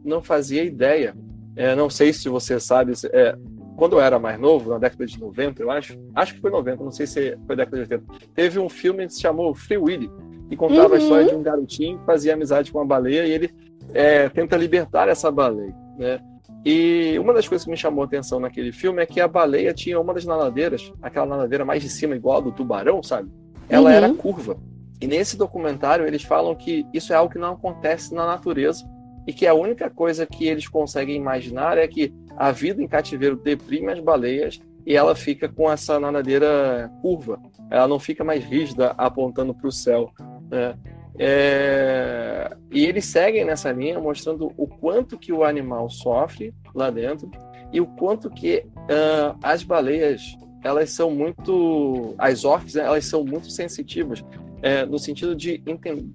não 0.04 0.22
fazia 0.22 0.62
ideia. 0.62 1.14
É, 1.56 1.74
não 1.74 1.88
sei 1.88 2.12
se 2.12 2.28
você 2.28 2.58
sabe, 2.58 2.92
é, 3.12 3.36
quando 3.76 3.94
eu 3.94 4.00
era 4.00 4.18
mais 4.18 4.38
novo, 4.38 4.70
na 4.70 4.78
década 4.78 5.06
de 5.06 5.18
90, 5.18 5.62
eu 5.62 5.70
acho, 5.70 5.98
acho 6.14 6.34
que 6.34 6.40
foi 6.40 6.50
90, 6.50 6.82
não 6.82 6.90
sei 6.90 7.06
se 7.06 7.38
foi 7.46 7.56
década 7.56 7.76
de 7.76 7.94
80, 7.94 8.04
teve 8.34 8.58
um 8.58 8.68
filme 8.68 9.06
que 9.06 9.14
se 9.14 9.20
chamou 9.20 9.54
Free 9.54 9.76
Willy, 9.76 10.10
que 10.54 10.56
contava 10.56 10.88
Uhum. 10.88 10.94
a 10.94 10.98
história 10.98 11.26
de 11.26 11.34
um 11.34 11.42
garotinho 11.42 11.98
que 11.98 12.04
fazia 12.04 12.34
amizade 12.34 12.70
com 12.70 12.78
uma 12.78 12.86
baleia 12.86 13.26
e 13.26 13.30
ele 13.32 13.50
é, 13.92 14.28
tenta 14.28 14.56
libertar 14.56 15.08
essa 15.08 15.30
baleia, 15.30 15.74
né? 15.98 16.20
E 16.64 17.18
uma 17.18 17.34
das 17.34 17.46
coisas 17.46 17.64
que 17.64 17.70
me 17.70 17.76
chamou 17.76 18.02
a 18.02 18.06
atenção 18.06 18.40
naquele 18.40 18.72
filme 18.72 19.02
é 19.02 19.06
que 19.06 19.20
a 19.20 19.28
baleia 19.28 19.74
tinha 19.74 20.00
uma 20.00 20.14
das 20.14 20.24
nadadeiras, 20.24 20.90
aquela 21.02 21.26
nadadeira 21.26 21.64
mais 21.64 21.82
de 21.82 21.90
cima, 21.90 22.16
igual 22.16 22.38
a 22.38 22.40
do 22.40 22.52
tubarão, 22.52 23.02
sabe? 23.02 23.28
Ela 23.68 23.90
Uhum. 23.90 23.96
era 23.96 24.14
curva. 24.14 24.56
E 25.00 25.06
nesse 25.06 25.36
documentário 25.36 26.06
eles 26.06 26.22
falam 26.22 26.54
que 26.54 26.86
isso 26.94 27.12
é 27.12 27.16
algo 27.16 27.30
que 27.32 27.38
não 27.38 27.52
acontece 27.52 28.14
na 28.14 28.24
natureza 28.24 28.84
e 29.26 29.32
que 29.32 29.46
a 29.46 29.52
única 29.54 29.90
coisa 29.90 30.24
que 30.24 30.46
eles 30.46 30.66
conseguem 30.68 31.16
imaginar 31.16 31.76
é 31.76 31.86
que 31.86 32.14
a 32.36 32.50
vida 32.50 32.82
em 32.82 32.86
cativeiro 32.88 33.36
deprime 33.36 33.92
as 33.92 34.00
baleias 34.00 34.58
e 34.86 34.96
ela 34.96 35.14
fica 35.14 35.48
com 35.48 35.70
essa 35.70 35.98
nadadeira 36.00 36.90
curva. 37.02 37.38
Ela 37.70 37.88
não 37.88 37.98
fica 37.98 38.22
mais 38.24 38.42
rígida 38.44 38.94
apontando 38.96 39.54
para 39.54 39.68
o 39.68 39.72
céu. 39.72 40.10
Né? 40.50 40.76
É, 41.18 42.56
E 42.72 42.84
eles 42.84 43.04
seguem 43.04 43.44
nessa 43.44 43.70
linha 43.70 44.00
mostrando 44.00 44.52
o 44.56 44.66
quanto 44.66 45.16
que 45.16 45.32
o 45.32 45.44
animal 45.44 45.88
sofre 45.88 46.52
lá 46.74 46.90
dentro 46.90 47.30
e 47.72 47.80
o 47.80 47.86
quanto 47.86 48.28
que 48.28 48.66
ah, 48.88 49.36
as 49.42 49.62
baleias 49.62 50.36
elas 50.64 50.90
são 50.90 51.10
muito 51.12 52.14
as 52.18 52.44
orcs 52.44 52.74
né, 52.74 52.82
elas 52.82 53.04
são 53.04 53.22
muito 53.22 53.48
sensitivas 53.48 54.24
é, 54.60 54.84
no 54.84 54.98
sentido 54.98 55.36
de 55.36 55.62
entender 55.66 56.10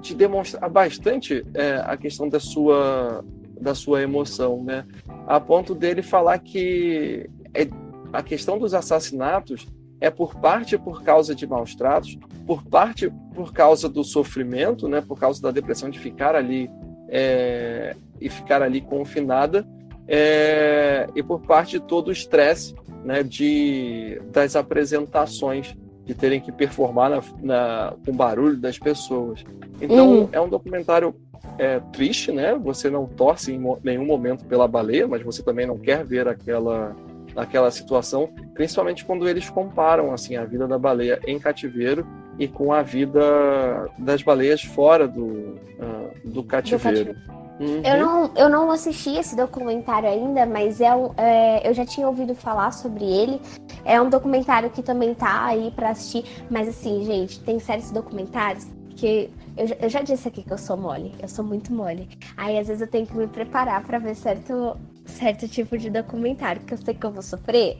de 0.00 0.14
demonstrar 0.14 0.68
bastante 0.68 1.44
é, 1.54 1.82
a 1.84 1.96
questão 1.96 2.28
da 2.28 2.38
sua 2.38 3.24
da 3.60 3.74
sua 3.74 4.02
emoção, 4.02 4.62
né? 4.62 4.86
A 5.26 5.40
ponto 5.40 5.74
dele 5.74 6.00
falar 6.00 6.38
que 6.38 7.28
é, 7.52 7.66
a 8.12 8.22
questão 8.22 8.58
dos 8.58 8.72
assassinatos 8.72 9.66
é 10.00 10.10
por 10.10 10.34
parte 10.36 10.78
por 10.78 11.02
causa 11.02 11.34
de 11.34 11.46
maus 11.46 11.74
tratos, 11.74 12.18
por 12.46 12.62
parte 12.64 13.10
por 13.34 13.52
causa 13.52 13.88
do 13.88 14.04
sofrimento, 14.04 14.88
né? 14.88 15.00
Por 15.00 15.18
causa 15.18 15.40
da 15.42 15.50
depressão 15.50 15.90
de 15.90 15.98
ficar 15.98 16.34
ali 16.34 16.70
é, 17.08 17.94
e 18.20 18.28
ficar 18.28 18.62
ali 18.62 18.80
confinada, 18.80 19.66
é, 20.06 21.08
e 21.14 21.22
por 21.22 21.40
parte 21.40 21.78
de 21.78 21.80
todo 21.86 22.08
o 22.08 22.12
estresse, 22.12 22.74
né? 23.04 23.22
De 23.22 24.20
das 24.32 24.56
apresentações 24.56 25.76
de 26.04 26.14
terem 26.14 26.40
que 26.40 26.50
performar 26.50 27.10
na, 27.10 27.22
na, 27.42 27.94
com 28.04 28.10
o 28.12 28.14
barulho 28.14 28.56
das 28.56 28.78
pessoas. 28.78 29.44
Então, 29.80 30.20
Uhum. 30.20 30.28
é 30.32 30.40
um 30.40 30.48
documentário 30.48 31.14
é, 31.58 31.80
triste, 31.92 32.32
né? 32.32 32.54
Você 32.54 32.88
não 32.88 33.06
torce 33.06 33.52
em 33.52 33.60
nenhum 33.84 34.06
momento 34.06 34.44
pela 34.46 34.66
baleia, 34.66 35.06
mas 35.06 35.22
você 35.22 35.42
também 35.42 35.66
não 35.66 35.76
quer 35.76 36.04
ver 36.04 36.26
aquela, 36.26 36.96
aquela 37.38 37.70
situação, 37.70 38.28
principalmente 38.54 39.04
quando 39.04 39.28
eles 39.28 39.48
comparam 39.48 40.12
assim 40.12 40.36
a 40.36 40.44
vida 40.44 40.66
da 40.66 40.78
baleia 40.78 41.20
em 41.26 41.38
cativeiro 41.38 42.06
e 42.38 42.46
com 42.48 42.72
a 42.72 42.82
vida 42.82 43.88
das 43.98 44.22
baleias 44.22 44.62
fora 44.62 45.06
do, 45.08 45.56
ah, 45.80 46.10
do 46.24 46.42
cativeiro. 46.44 47.16
Uhum. 47.60 47.82
Eu 47.82 47.98
não, 47.98 48.30
eu 48.36 48.48
não 48.48 48.70
assisti 48.70 49.16
esse 49.16 49.34
documentário 49.34 50.08
ainda, 50.08 50.46
mas 50.46 50.80
é 50.80 50.94
um, 50.94 51.10
é, 51.16 51.68
eu 51.68 51.74
já 51.74 51.84
tinha 51.84 52.06
ouvido 52.06 52.32
falar 52.34 52.70
sobre 52.72 53.04
ele. 53.04 53.40
É 53.84 54.00
um 54.00 54.08
documentário 54.08 54.70
que 54.70 54.80
também 54.82 55.12
tá 55.14 55.44
aí 55.44 55.72
pra 55.74 55.90
assistir. 55.90 56.24
Mas 56.48 56.68
assim, 56.68 57.04
gente, 57.04 57.40
tem 57.40 57.58
certos 57.58 57.90
documentários 57.90 58.64
que 58.90 59.28
eu, 59.56 59.66
já- 59.66 59.76
eu 59.80 59.88
já 59.88 60.02
disse 60.02 60.28
aqui 60.28 60.44
que 60.44 60.52
eu 60.52 60.58
sou 60.58 60.76
mole. 60.76 61.12
Eu 61.20 61.28
sou 61.28 61.44
muito 61.44 61.72
mole. 61.72 62.08
Aí 62.36 62.56
às 62.58 62.68
vezes 62.68 62.80
eu 62.80 62.86
tenho 62.88 63.06
que 63.06 63.16
me 63.16 63.26
preparar 63.26 63.82
pra 63.84 63.98
ver 63.98 64.14
certo, 64.14 64.76
certo 65.08 65.48
tipo 65.48 65.76
de 65.76 65.90
documentário, 65.90 66.60
porque 66.60 66.74
eu 66.74 66.78
sei 66.78 66.94
que 66.94 67.04
eu 67.04 67.10
vou 67.10 67.22
sofrer. 67.22 67.78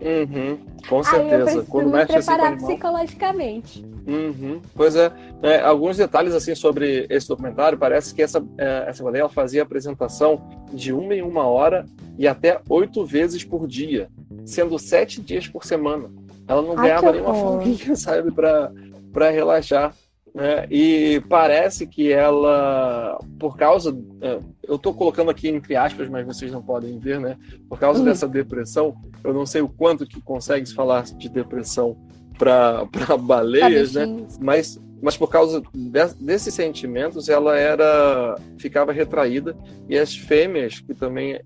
Uhum, 0.00 0.58
com 0.88 1.02
certeza. 1.02 1.64
Quando 1.68 1.86
me 1.86 1.92
mexe 1.92 2.16
assim 2.16 2.26
preparar 2.26 2.52
animal. 2.52 2.68
psicologicamente. 2.70 3.84
Uhum. 4.06 4.60
Pois 4.74 4.96
é, 4.96 5.12
É, 5.42 5.60
alguns 5.60 5.96
detalhes 5.96 6.34
assim 6.34 6.54
sobre 6.54 7.06
esse 7.10 7.28
documentário. 7.28 7.76
Parece 7.76 8.14
que 8.14 8.22
essa, 8.22 8.42
é, 8.56 8.84
essa 8.88 9.02
ela 9.02 9.28
fazia 9.28 9.62
apresentação 9.62 10.40
de 10.72 10.92
uma 10.92 11.14
em 11.14 11.22
uma 11.22 11.44
hora 11.46 11.84
e 12.16 12.26
até 12.26 12.60
oito 12.68 13.04
vezes 13.04 13.44
por 13.44 13.66
dia, 13.66 14.08
sendo 14.44 14.78
sete 14.78 15.20
dias 15.20 15.46
por 15.48 15.64
semana. 15.64 16.10
Ela 16.46 16.62
não 16.62 16.78
Ai, 16.78 16.88
ganhava 16.88 17.06
que 17.08 17.12
nenhuma 17.12 17.34
folguinha, 17.34 17.94
sabe, 17.96 18.30
pra, 18.30 18.72
pra 19.12 19.30
relaxar. 19.30 19.94
Né? 20.38 20.66
E 20.70 21.20
parece 21.28 21.84
que 21.86 22.12
ela, 22.12 23.18
por 23.38 23.56
causa. 23.56 23.94
é, 24.22 24.38
Eu 24.68 24.78
tô 24.78 24.94
colocando 24.94 25.30
aqui 25.30 25.48
entre 25.48 25.74
aspas, 25.74 26.08
mas 26.08 26.24
vocês 26.26 26.52
não 26.52 26.62
podem 26.62 26.98
ver, 26.98 27.18
né? 27.20 27.36
Por 27.68 27.78
causa 27.78 28.00
Hum. 28.00 28.04
dessa 28.04 28.28
depressão, 28.28 28.94
eu 29.24 29.34
não 29.34 29.44
sei 29.44 29.60
o 29.62 29.68
quanto 29.68 30.06
que 30.06 30.20
consegue 30.20 30.64
se 30.66 30.74
falar 30.74 31.02
de 31.04 31.28
depressão 31.28 31.96
para 32.38 32.86
baleias, 33.18 33.94
né? 33.94 34.06
Mas, 34.40 34.80
mas 35.02 35.16
por 35.16 35.28
causa 35.28 35.60
de- 35.74 36.14
desses 36.24 36.54
sentimentos, 36.54 37.28
ela 37.28 37.58
era 37.58 38.36
ficava 38.58 38.92
retraída 38.92 39.56
e 39.88 39.98
as 39.98 40.14
fêmeas 40.16 40.78
que 40.80 40.94
também 40.94 41.40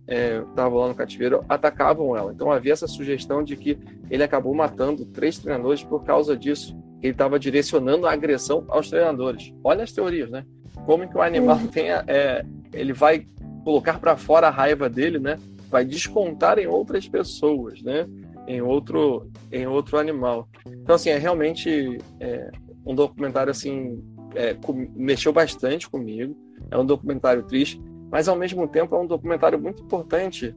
estavam 0.51 0.79
lá 0.81 0.89
no 0.89 0.95
cativeiro 0.95 1.43
atacavam 1.49 2.15
ela. 2.17 2.31
Então 2.33 2.53
havia 2.53 2.73
essa 2.75 2.87
sugestão 2.87 3.43
de 3.43 3.57
que 3.57 3.79
ele 4.11 4.23
acabou 4.23 4.55
matando 4.55 5.07
três 5.07 5.39
treinadores 5.39 5.83
por 5.83 6.05
causa 6.05 6.37
disso. 6.37 6.77
Ele 7.03 7.13
estava 7.13 7.39
direcionando 7.39 8.07
a 8.07 8.13
agressão 8.13 8.65
aos 8.69 8.89
treinadores. 8.89 9.53
Olha 9.65 9.83
as 9.83 9.93
teorias, 9.93 10.31
né? 10.31 10.45
Como 10.87 11.09
que 11.09 11.17
o 11.17 11.23
animal 11.23 11.59
tem 11.73 11.91
é, 11.91 12.45
ele 12.73 12.93
vai 12.93 13.27
colocar 13.65 13.99
para 13.99 14.17
fora 14.17 14.49
a 14.49 14.51
raiva 14.51 14.89
dele, 14.89 15.19
né? 15.19 15.39
Vai 15.69 15.85
descontar 15.85 16.59
em 16.59 16.67
outras 16.67 17.09
pessoas, 17.09 17.83
né? 17.83 18.07
Em 18.47 18.61
outro, 18.61 19.31
em 19.51 19.67
outro 19.67 19.99
animal. 19.99 20.49
Então, 20.67 20.95
assim, 20.95 21.11
é 21.11 21.19
realmente 21.19 21.99
é, 22.21 22.51
um 22.85 22.95
documentário, 22.95 23.51
assim, 23.51 24.03
é, 24.35 24.57
mexeu 24.95 25.33
bastante 25.33 25.89
comigo. 25.89 26.37
É 26.71 26.79
um 26.79 26.85
documentário 26.85 27.43
triste, 27.45 27.81
mas 28.11 28.29
ao 28.29 28.37
mesmo 28.37 28.67
tempo 28.67 28.95
é 28.95 28.99
um 28.99 29.07
documentário 29.07 29.61
muito 29.61 29.83
importante 29.83 30.55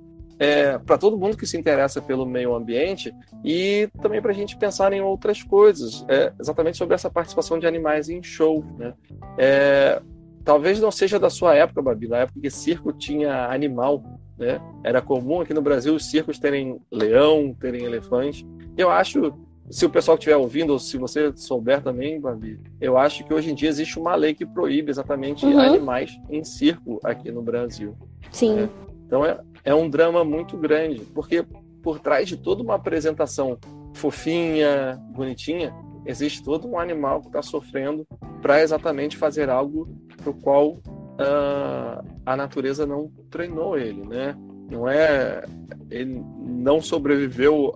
para 0.85 0.97
todo 0.97 1.17
mundo 1.17 1.37
que 1.37 1.45
se 1.47 1.57
interessa 1.57 2.01
pelo 2.01 2.25
meio 2.25 2.53
ambiente 2.53 3.13
e 3.43 3.89
também 4.01 4.21
para 4.21 4.31
a 4.31 4.35
gente 4.35 4.57
pensar 4.57 4.91
em 4.93 5.01
outras 5.01 5.41
coisas, 5.43 6.05
é, 6.09 6.33
exatamente 6.39 6.77
sobre 6.77 6.95
essa 6.95 7.09
participação 7.09 7.57
de 7.57 7.65
animais 7.65 8.09
em 8.09 8.21
show. 8.21 8.63
Né? 8.77 8.93
É, 9.37 10.01
talvez 10.43 10.79
não 10.79 10.91
seja 10.91 11.17
da 11.17 11.29
sua 11.29 11.55
época, 11.55 11.81
Babi, 11.81 12.07
na 12.07 12.17
época 12.17 12.39
que 12.41 12.49
circo 12.49 12.91
tinha 12.91 13.45
animal. 13.47 14.03
Né? 14.37 14.59
Era 14.83 15.01
comum 15.01 15.39
aqui 15.41 15.53
no 15.53 15.61
Brasil 15.61 15.95
os 15.95 16.09
circos 16.09 16.37
terem 16.37 16.79
leão, 16.91 17.55
terem 17.57 17.85
elefante. 17.85 18.45
Eu 18.77 18.89
acho, 18.91 19.33
se 19.69 19.85
o 19.85 19.89
pessoal 19.89 20.17
que 20.17 20.23
estiver 20.23 20.35
ouvindo, 20.35 20.73
ou 20.73 20.79
se 20.79 20.97
você 20.97 21.31
souber 21.37 21.81
também, 21.81 22.19
Babi, 22.19 22.59
eu 22.81 22.97
acho 22.97 23.23
que 23.23 23.33
hoje 23.33 23.51
em 23.51 23.55
dia 23.55 23.69
existe 23.69 23.97
uma 23.97 24.13
lei 24.15 24.33
que 24.33 24.45
proíbe 24.45 24.91
exatamente 24.91 25.45
Uhum. 25.45 25.57
animais 25.57 26.19
em 26.29 26.43
circo 26.43 26.99
aqui 27.05 27.31
no 27.31 27.41
Brasil. 27.41 27.95
Sim. 28.31 28.67
Então 29.07 29.25
é, 29.25 29.39
é 29.65 29.73
um 29.73 29.89
drama 29.89 30.23
muito 30.23 30.55
grande, 30.55 31.01
porque 31.13 31.43
por 31.81 31.99
trás 31.99 32.27
de 32.27 32.37
toda 32.37 32.63
uma 32.63 32.75
apresentação 32.75 33.57
fofinha, 33.93 35.01
bonitinha, 35.09 35.73
existe 36.05 36.43
todo 36.43 36.67
um 36.67 36.79
animal 36.79 37.21
que 37.21 37.27
está 37.27 37.41
sofrendo 37.41 38.05
para 38.41 38.61
exatamente 38.61 39.17
fazer 39.17 39.49
algo 39.49 39.89
para 40.17 40.29
o 40.29 40.33
qual 40.33 40.77
ah, 41.17 42.03
a 42.25 42.35
natureza 42.35 42.85
não 42.85 43.11
treinou 43.29 43.77
ele, 43.77 44.05
né? 44.05 44.35
Não 44.69 44.87
é 44.87 45.43
ele 45.89 46.23
não 46.39 46.81
sobreviveu 46.81 47.73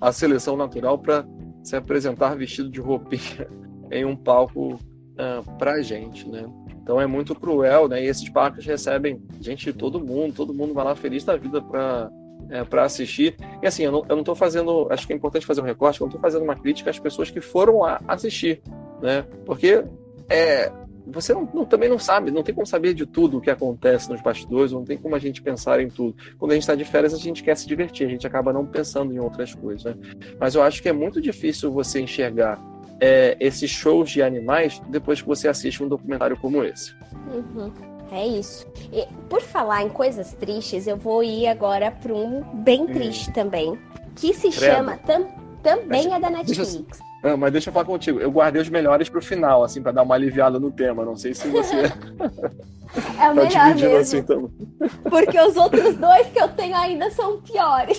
à, 0.00 0.12
seleção 0.12 0.56
natural 0.56 0.98
para 0.98 1.26
se 1.62 1.76
apresentar 1.76 2.34
vestido 2.34 2.70
de 2.70 2.80
roupinha 2.80 3.48
em 3.90 4.04
um 4.04 4.16
palco 4.16 4.78
para 5.58 5.72
a 5.72 5.82
gente, 5.82 6.28
né? 6.28 6.46
Então 6.88 6.98
é 6.98 7.06
muito 7.06 7.34
cruel, 7.34 7.86
né? 7.86 8.02
E 8.02 8.06
esses 8.06 8.26
parques 8.30 8.64
recebem 8.64 9.20
gente 9.42 9.66
de 9.66 9.74
todo 9.74 10.00
mundo, 10.00 10.32
todo 10.32 10.54
mundo 10.54 10.72
vai 10.72 10.86
lá 10.86 10.94
feliz 10.94 11.22
da 11.22 11.36
vida 11.36 11.60
para 11.60 12.10
é, 12.48 12.64
para 12.64 12.84
assistir. 12.84 13.36
E 13.62 13.66
assim, 13.66 13.82
eu 13.82 13.92
não, 14.08 14.24
tô 14.24 14.34
fazendo, 14.34 14.88
acho 14.90 15.06
que 15.06 15.12
é 15.12 15.16
importante 15.16 15.44
fazer 15.44 15.60
um 15.60 15.64
recorte, 15.64 16.00
eu 16.00 16.06
não 16.06 16.12
tô 16.12 16.18
fazendo 16.18 16.44
uma 16.44 16.56
crítica 16.56 16.88
às 16.88 16.98
pessoas 16.98 17.30
que 17.30 17.42
foram 17.42 17.80
lá 17.80 18.00
assistir, 18.08 18.62
né? 19.02 19.26
Porque 19.44 19.84
é, 20.30 20.72
você 21.06 21.34
não, 21.34 21.46
não- 21.52 21.66
também 21.66 21.90
não 21.90 21.98
sabe, 21.98 22.30
não 22.30 22.42
tem 22.42 22.54
como 22.54 22.66
saber 22.66 22.94
de 22.94 23.04
tudo 23.04 23.36
o 23.36 23.40
que 23.42 23.50
acontece 23.50 24.08
nos 24.08 24.22
bastidores, 24.22 24.72
não 24.72 24.82
tem 24.82 24.96
como 24.96 25.14
a 25.14 25.18
gente 25.18 25.42
pensar 25.42 25.80
em 25.80 25.88
tudo. 25.90 26.16
Quando 26.38 26.52
a 26.52 26.54
gente 26.54 26.62
está 26.62 26.74
de 26.74 26.86
férias, 26.86 27.12
a 27.12 27.18
gente 27.18 27.42
quer 27.42 27.54
se 27.54 27.68
divertir, 27.68 28.06
a 28.06 28.10
gente 28.10 28.26
acaba 28.26 28.50
não 28.50 28.64
pensando 28.64 29.12
em 29.12 29.18
outras 29.18 29.54
coisas, 29.54 29.84
né? 29.84 29.94
Mas 30.40 30.54
eu 30.54 30.62
acho 30.62 30.82
que 30.82 30.88
é 30.88 30.92
muito 30.94 31.20
difícil 31.20 31.70
você 31.70 32.00
enxergar 32.00 32.58
é, 33.00 33.36
esses 33.40 33.70
shows 33.70 34.10
de 34.10 34.22
animais 34.22 34.80
depois 34.88 35.20
que 35.20 35.28
você 35.28 35.48
assiste 35.48 35.82
um 35.82 35.88
documentário 35.88 36.36
como 36.36 36.62
esse. 36.64 36.92
Uhum. 37.32 37.72
É 38.10 38.26
isso. 38.26 38.66
E, 38.92 39.06
por 39.28 39.40
falar 39.42 39.82
em 39.82 39.88
coisas 39.90 40.32
tristes, 40.32 40.86
eu 40.86 40.96
vou 40.96 41.22
ir 41.22 41.46
agora 41.46 41.90
para 41.90 42.14
um 42.14 42.42
bem 42.62 42.86
triste 42.86 43.30
também, 43.32 43.78
que 44.16 44.32
se 44.32 44.46
Hum. 44.48 44.50
Credo. 44.50 44.74
chama 44.76 44.96
tam- 44.98 45.26
também 45.62 46.02
Deixa- 46.08 46.16
é 46.16 46.20
da 46.20 46.28
deixa 46.30 46.52
eu- 46.62 46.64
Netflix. 46.64 46.98
Ah, 47.22 47.36
mas 47.36 47.50
deixa 47.52 47.68
eu 47.68 47.72
falar 47.74 47.84
contigo. 47.84 48.20
Eu 48.20 48.30
guardei 48.30 48.62
os 48.62 48.68
melhores 48.68 49.08
pro 49.08 49.20
final, 49.20 49.64
assim, 49.64 49.82
pra 49.82 49.90
dar 49.90 50.04
uma 50.04 50.14
aliviada 50.14 50.58
no 50.60 50.70
tema. 50.70 51.04
Não 51.04 51.16
sei 51.16 51.34
se 51.34 51.48
você 51.48 51.74
É 53.20 53.30
o 53.30 53.34
tá 53.34 53.34
melhor 53.34 53.74
mesmo, 53.74 53.96
assim 53.96 54.22
também. 54.22 54.50
porque 55.10 55.38
os 55.40 55.56
outros 55.56 55.96
dois 55.96 56.26
que 56.28 56.40
eu 56.40 56.48
tenho 56.48 56.76
ainda 56.76 57.10
são 57.10 57.40
piores. 57.42 57.98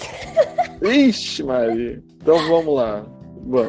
Ixi, 0.81 1.43
Maria. 1.43 2.01
Então 2.21 2.37
vamos 2.47 2.73
lá. 2.75 3.05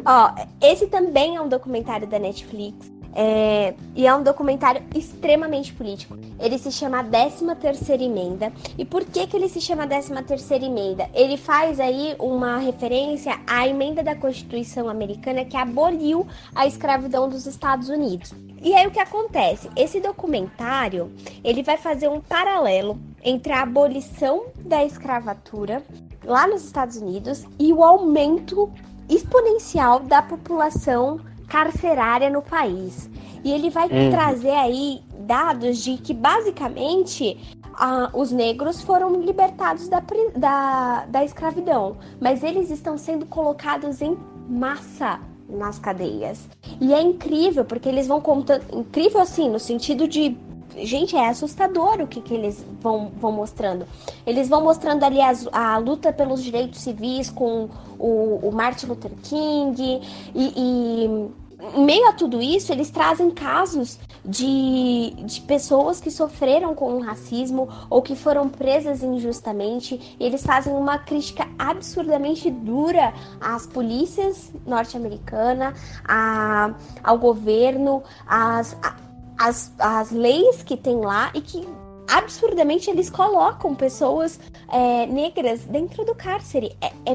Ó, 0.05 0.35
esse 0.61 0.87
também 0.87 1.37
é 1.37 1.41
um 1.41 1.49
documentário 1.49 2.07
da 2.07 2.19
Netflix. 2.19 2.91
é, 3.15 3.75
e 3.95 4.07
é 4.07 4.15
um 4.15 4.23
documentário 4.23 4.83
extremamente 4.95 5.73
político. 5.73 6.17
Ele 6.39 6.59
se 6.59 6.71
chama 6.71 7.03
13 7.03 7.55
Terceira 7.57 8.03
Emenda. 8.03 8.53
E 8.79 8.85
por 8.85 9.05
que, 9.05 9.27
que 9.27 9.37
ele 9.37 9.49
se 9.49 9.61
chama 9.61 9.87
13 9.87 10.23
Terceira 10.23 10.65
Emenda? 10.65 11.09
Ele 11.13 11.37
faz 11.37 11.81
aí 11.81 12.15
uma 12.19 12.59
referência 12.59 13.39
à 13.47 13.67
emenda 13.67 14.03
da 14.03 14.15
Constituição 14.15 14.89
Americana 14.89 15.45
que 15.45 15.57
aboliu 15.57 16.27
a 16.55 16.67
escravidão 16.67 17.29
dos 17.29 17.47
Estados 17.47 17.89
Unidos. 17.89 18.33
E 18.63 18.75
aí 18.75 18.87
o 18.87 18.91
que 18.91 19.01
acontece? 19.01 19.71
Esse 19.75 20.01
documentário 20.01 21.11
ele 21.43 21.63
vai 21.63 21.79
fazer 21.79 22.09
um 22.09 22.21
paralelo 22.21 22.99
entre 23.25 23.53
a 23.53 23.63
abolição 23.63 24.45
da 24.59 24.85
escravatura 24.85 25.83
lá 26.25 26.47
nos 26.47 26.65
Estados 26.65 26.97
Unidos 26.97 27.47
e 27.59 27.73
o 27.73 27.83
aumento 27.83 28.71
exponencial 29.15 30.01
da 30.01 30.23
população 30.23 31.21
carcerária 31.49 32.31
no 32.31 32.43
país. 32.43 33.11
E 33.43 33.51
ele 33.53 33.71
vai 33.71 33.89
Uhum. 33.89 34.11
trazer 34.11 34.51
aí 34.51 35.03
dados 35.21 35.79
de 35.79 35.97
que 35.97 36.13
basicamente 36.15 37.39
ah, 37.75 38.11
os 38.13 38.31
negros 38.31 38.83
foram 38.83 39.21
libertados 39.21 39.89
da, 39.89 40.03
da, 40.37 41.07
da 41.07 41.25
escravidão, 41.25 41.97
mas 42.21 42.43
eles 42.43 42.71
estão 42.71 42.99
sendo 42.99 43.27
colocados 43.27 44.01
em 44.03 44.17
massa 44.49 45.21
nas 45.49 45.79
cadeias. 45.79 46.49
E 46.81 46.93
é 46.93 47.01
incrível, 47.03 47.65
porque 47.65 47.89
eles 47.89 48.07
vão 48.07 48.21
contando. 48.21 48.63
Incrível 48.73 49.21
assim, 49.21 49.49
no 49.49 49.59
sentido 49.59 50.07
de. 50.07 50.37
Gente, 50.77 51.17
é 51.17 51.29
assustador 51.29 52.01
o 52.01 52.07
que, 52.07 52.21
que 52.21 52.33
eles 52.33 52.65
vão, 52.81 53.11
vão 53.21 53.33
mostrando. 53.33 53.87
Eles 54.27 54.49
vão 54.49 54.63
mostrando 54.63 55.05
ali 55.05 55.21
as- 55.21 55.49
a 55.53 55.77
luta 55.79 56.13
pelos 56.13 56.43
direitos 56.43 56.81
civis 56.81 57.29
com 57.31 57.69
o, 57.99 58.41
o 58.43 58.51
Martin 58.53 58.87
Luther 58.87 59.13
King. 59.23 60.01
E, 60.35 60.53
e 60.57 61.05
em 61.05 61.85
meio 61.85 62.09
a 62.09 62.13
tudo 62.13 62.41
isso, 62.41 62.73
eles 62.73 62.91
trazem 62.91 63.31
casos 63.31 63.99
de, 64.25 65.11
de 65.25 65.41
pessoas 65.43 66.01
que 66.01 66.11
sofreram 66.11 66.75
com 66.75 66.95
o 66.95 67.01
racismo 67.01 67.69
ou 67.91 68.01
que 68.01 68.15
foram 68.17 68.49
presas 68.49 69.03
injustamente. 69.03 70.17
E 70.19 70.25
eles 70.25 70.43
fazem 70.43 70.73
uma 70.73 70.99
crítica 70.99 71.47
absurdamente 71.59 72.51
dura 72.51 73.13
às 73.41 73.67
polícias 73.67 74.51
norte-americanas, 74.67 75.75
a- 76.07 76.75
ao 77.03 77.19
governo, 77.19 78.03
às, 78.27 78.75
a- 78.83 78.97
às, 79.41 79.73
às 79.79 80.11
leis 80.11 80.63
que 80.63 80.77
tem 80.77 81.01
lá 81.01 81.31
e 81.35 81.41
que 81.41 81.67
absurdamente 82.07 82.91
eles 82.91 83.09
colocam 83.09 83.75
pessoas 83.75 84.39
é, 84.69 85.07
negras 85.07 85.61
dentro 85.61 86.05
do 86.05 86.15
cárcere. 86.15 86.77
É, 86.81 86.89
é, 86.89 87.15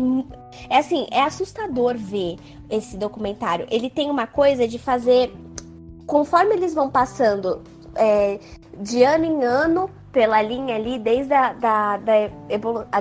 é 0.69 0.77
assim, 0.79 1.05
é 1.11 1.21
assustador 1.21 1.95
ver 1.95 2.37
esse 2.67 2.97
documentário. 2.97 3.67
Ele 3.69 3.91
tem 3.91 4.09
uma 4.09 4.25
coisa 4.25 4.67
de 4.67 4.79
fazer. 4.79 5.31
Conforme 6.07 6.55
eles 6.55 6.73
vão 6.73 6.89
passando 6.89 7.61
é, 7.95 8.39
de 8.79 9.03
ano 9.03 9.25
em 9.25 9.43
ano 9.43 9.89
pela 10.15 10.41
linha 10.41 10.77
ali, 10.77 10.97
desde 10.97 11.33
a 11.33 11.51
da, 11.51 11.97
da, 11.97 12.29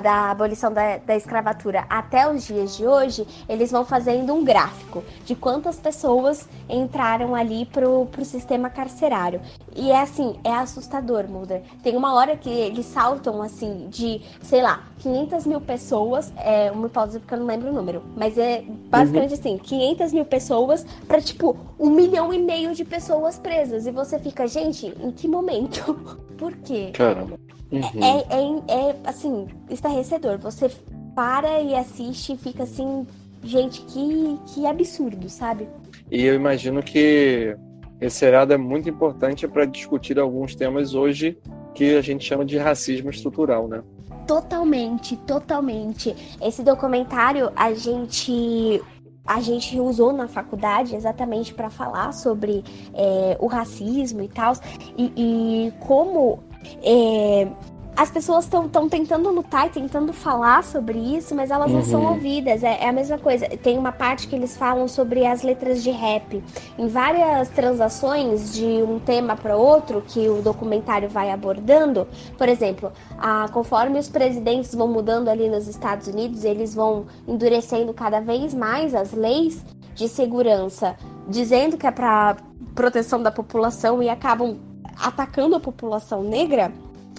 da 0.01 0.31
abolição 0.31 0.73
da, 0.73 0.97
da 0.97 1.15
escravatura 1.15 1.85
até 1.89 2.29
os 2.29 2.45
dias 2.45 2.75
de 2.75 2.85
hoje, 2.85 3.25
eles 3.47 3.71
vão 3.71 3.85
fazendo 3.85 4.33
um 4.33 4.43
gráfico 4.43 5.01
de 5.23 5.33
quantas 5.33 5.79
pessoas 5.79 6.45
entraram 6.67 7.33
ali 7.33 7.67
pro, 7.67 8.05
pro 8.07 8.25
sistema 8.25 8.69
carcerário. 8.69 9.39
E 9.73 9.91
é 9.91 10.01
assim, 10.01 10.35
é 10.43 10.51
assustador, 10.51 11.25
Mulder. 11.29 11.61
Tem 11.81 11.95
uma 11.95 12.13
hora 12.13 12.35
que 12.35 12.49
eles 12.49 12.85
saltam 12.85 13.41
assim 13.41 13.87
de, 13.89 14.21
sei 14.41 14.61
lá, 14.61 14.83
500 14.99 15.45
mil 15.45 15.61
pessoas, 15.61 16.33
é 16.35 16.69
uma 16.69 16.87
hipótese 16.87 17.19
porque 17.19 17.33
eu 17.33 17.39
não 17.39 17.45
lembro 17.45 17.69
o 17.69 17.73
número, 17.73 18.03
mas 18.17 18.37
é 18.37 18.61
basicamente 18.89 19.35
assim, 19.35 19.57
500 19.57 20.11
mil 20.11 20.25
pessoas 20.25 20.85
pra 21.07 21.21
tipo 21.21 21.55
um 21.79 21.89
milhão 21.89 22.33
e 22.33 22.39
meio 22.39 22.75
de 22.75 22.83
pessoas 22.83 23.39
presas. 23.39 23.87
E 23.87 23.91
você 23.91 24.19
fica, 24.19 24.45
gente, 24.47 24.87
em 24.87 25.11
que 25.11 25.29
momento? 25.29 25.97
Por 26.37 26.53
quê? 26.57 26.91
Caramba. 26.93 27.39
Uhum. 27.71 28.03
É, 28.03 28.69
é, 28.77 28.89
é, 28.89 28.95
assim, 29.05 29.47
estarrecedor. 29.69 30.37
Você 30.39 30.69
para 31.15 31.61
e 31.61 31.75
assiste 31.75 32.33
e 32.33 32.37
fica 32.37 32.63
assim, 32.63 33.07
gente, 33.43 33.81
que, 33.81 34.39
que 34.47 34.67
absurdo, 34.67 35.29
sabe? 35.29 35.67
E 36.11 36.23
eu 36.23 36.35
imagino 36.35 36.83
que 36.83 37.55
esse 37.99 38.17
seriado 38.17 38.53
é 38.53 38.57
muito 38.57 38.89
importante 38.89 39.47
para 39.47 39.65
discutir 39.65 40.19
alguns 40.19 40.55
temas 40.55 40.93
hoje 40.93 41.37
que 41.73 41.95
a 41.95 42.01
gente 42.01 42.25
chama 42.25 42.45
de 42.45 42.57
racismo 42.57 43.09
estrutural, 43.09 43.67
né? 43.67 43.81
Totalmente, 44.27 45.15
totalmente. 45.17 46.15
Esse 46.41 46.63
documentário 46.63 47.51
a 47.55 47.73
gente 47.73 48.81
a 49.25 49.41
gente 49.41 49.79
usou 49.79 50.13
na 50.13 50.27
faculdade 50.27 50.95
exatamente 50.95 51.53
para 51.53 51.69
falar 51.69 52.11
sobre 52.13 52.63
é, 52.93 53.37
o 53.39 53.47
racismo 53.47 54.21
e 54.21 54.27
tal, 54.27 54.53
e, 54.97 55.11
e 55.15 55.73
como 55.79 56.39
é, 56.83 57.47
as 57.95 58.11
pessoas 58.11 58.43
estão 58.45 58.89
tentando 58.89 59.29
lutar 59.29 59.67
e 59.67 59.69
tentando 59.69 60.11
falar 60.11 60.63
sobre 60.63 60.97
isso, 60.97 61.33
mas 61.33 61.49
elas 61.49 61.71
não 61.71 61.81
são 61.81 62.01
Uhum. 62.01 62.11
ouvidas. 62.13 62.63
É, 62.63 62.83
é 62.83 62.89
a 62.89 62.91
mesma 62.91 63.17
coisa. 63.17 63.47
Tem 63.47 63.77
uma 63.77 63.91
parte 63.91 64.27
que 64.27 64.35
eles 64.35 64.57
falam 64.57 64.87
sobre 64.87 65.25
as 65.25 65.43
letras 65.43 65.81
de 65.81 65.91
rap. 65.91 66.43
Em 66.77 66.87
várias 66.87 67.47
transações 67.49 68.53
de 68.53 68.65
um 68.65 68.99
tema 68.99 69.35
para 69.35 69.55
outro 69.55 70.03
que 70.05 70.27
o 70.27 70.41
documentário 70.41 71.07
vai 71.07 71.31
abordando, 71.31 72.05
por 72.37 72.49
exemplo, 72.49 72.91
a, 73.17 73.47
conforme 73.53 73.97
os 73.97 74.09
presidentes 74.09 74.75
vão 74.75 74.87
mudando 74.89 75.29
ali 75.29 75.47
nos 75.47 75.67
Estados 75.67 76.07
Unidos, 76.07 76.43
eles 76.43 76.75
vão 76.75 77.05
endurecendo 77.25 77.93
cada 77.93 78.19
vez 78.19 78.53
mais 78.53 78.93
as 78.93 79.13
leis 79.13 79.63
de 79.93 80.09
segurança, 80.09 80.97
dizendo 81.29 81.77
que 81.77 81.87
é 81.87 81.91
para 81.91 82.35
proteção 82.73 83.23
da 83.23 83.31
população 83.31 84.03
e 84.03 84.09
acabam 84.09 84.57
atacando 85.01 85.55
a 85.55 85.59
população 85.61 86.21
negra 86.23 86.73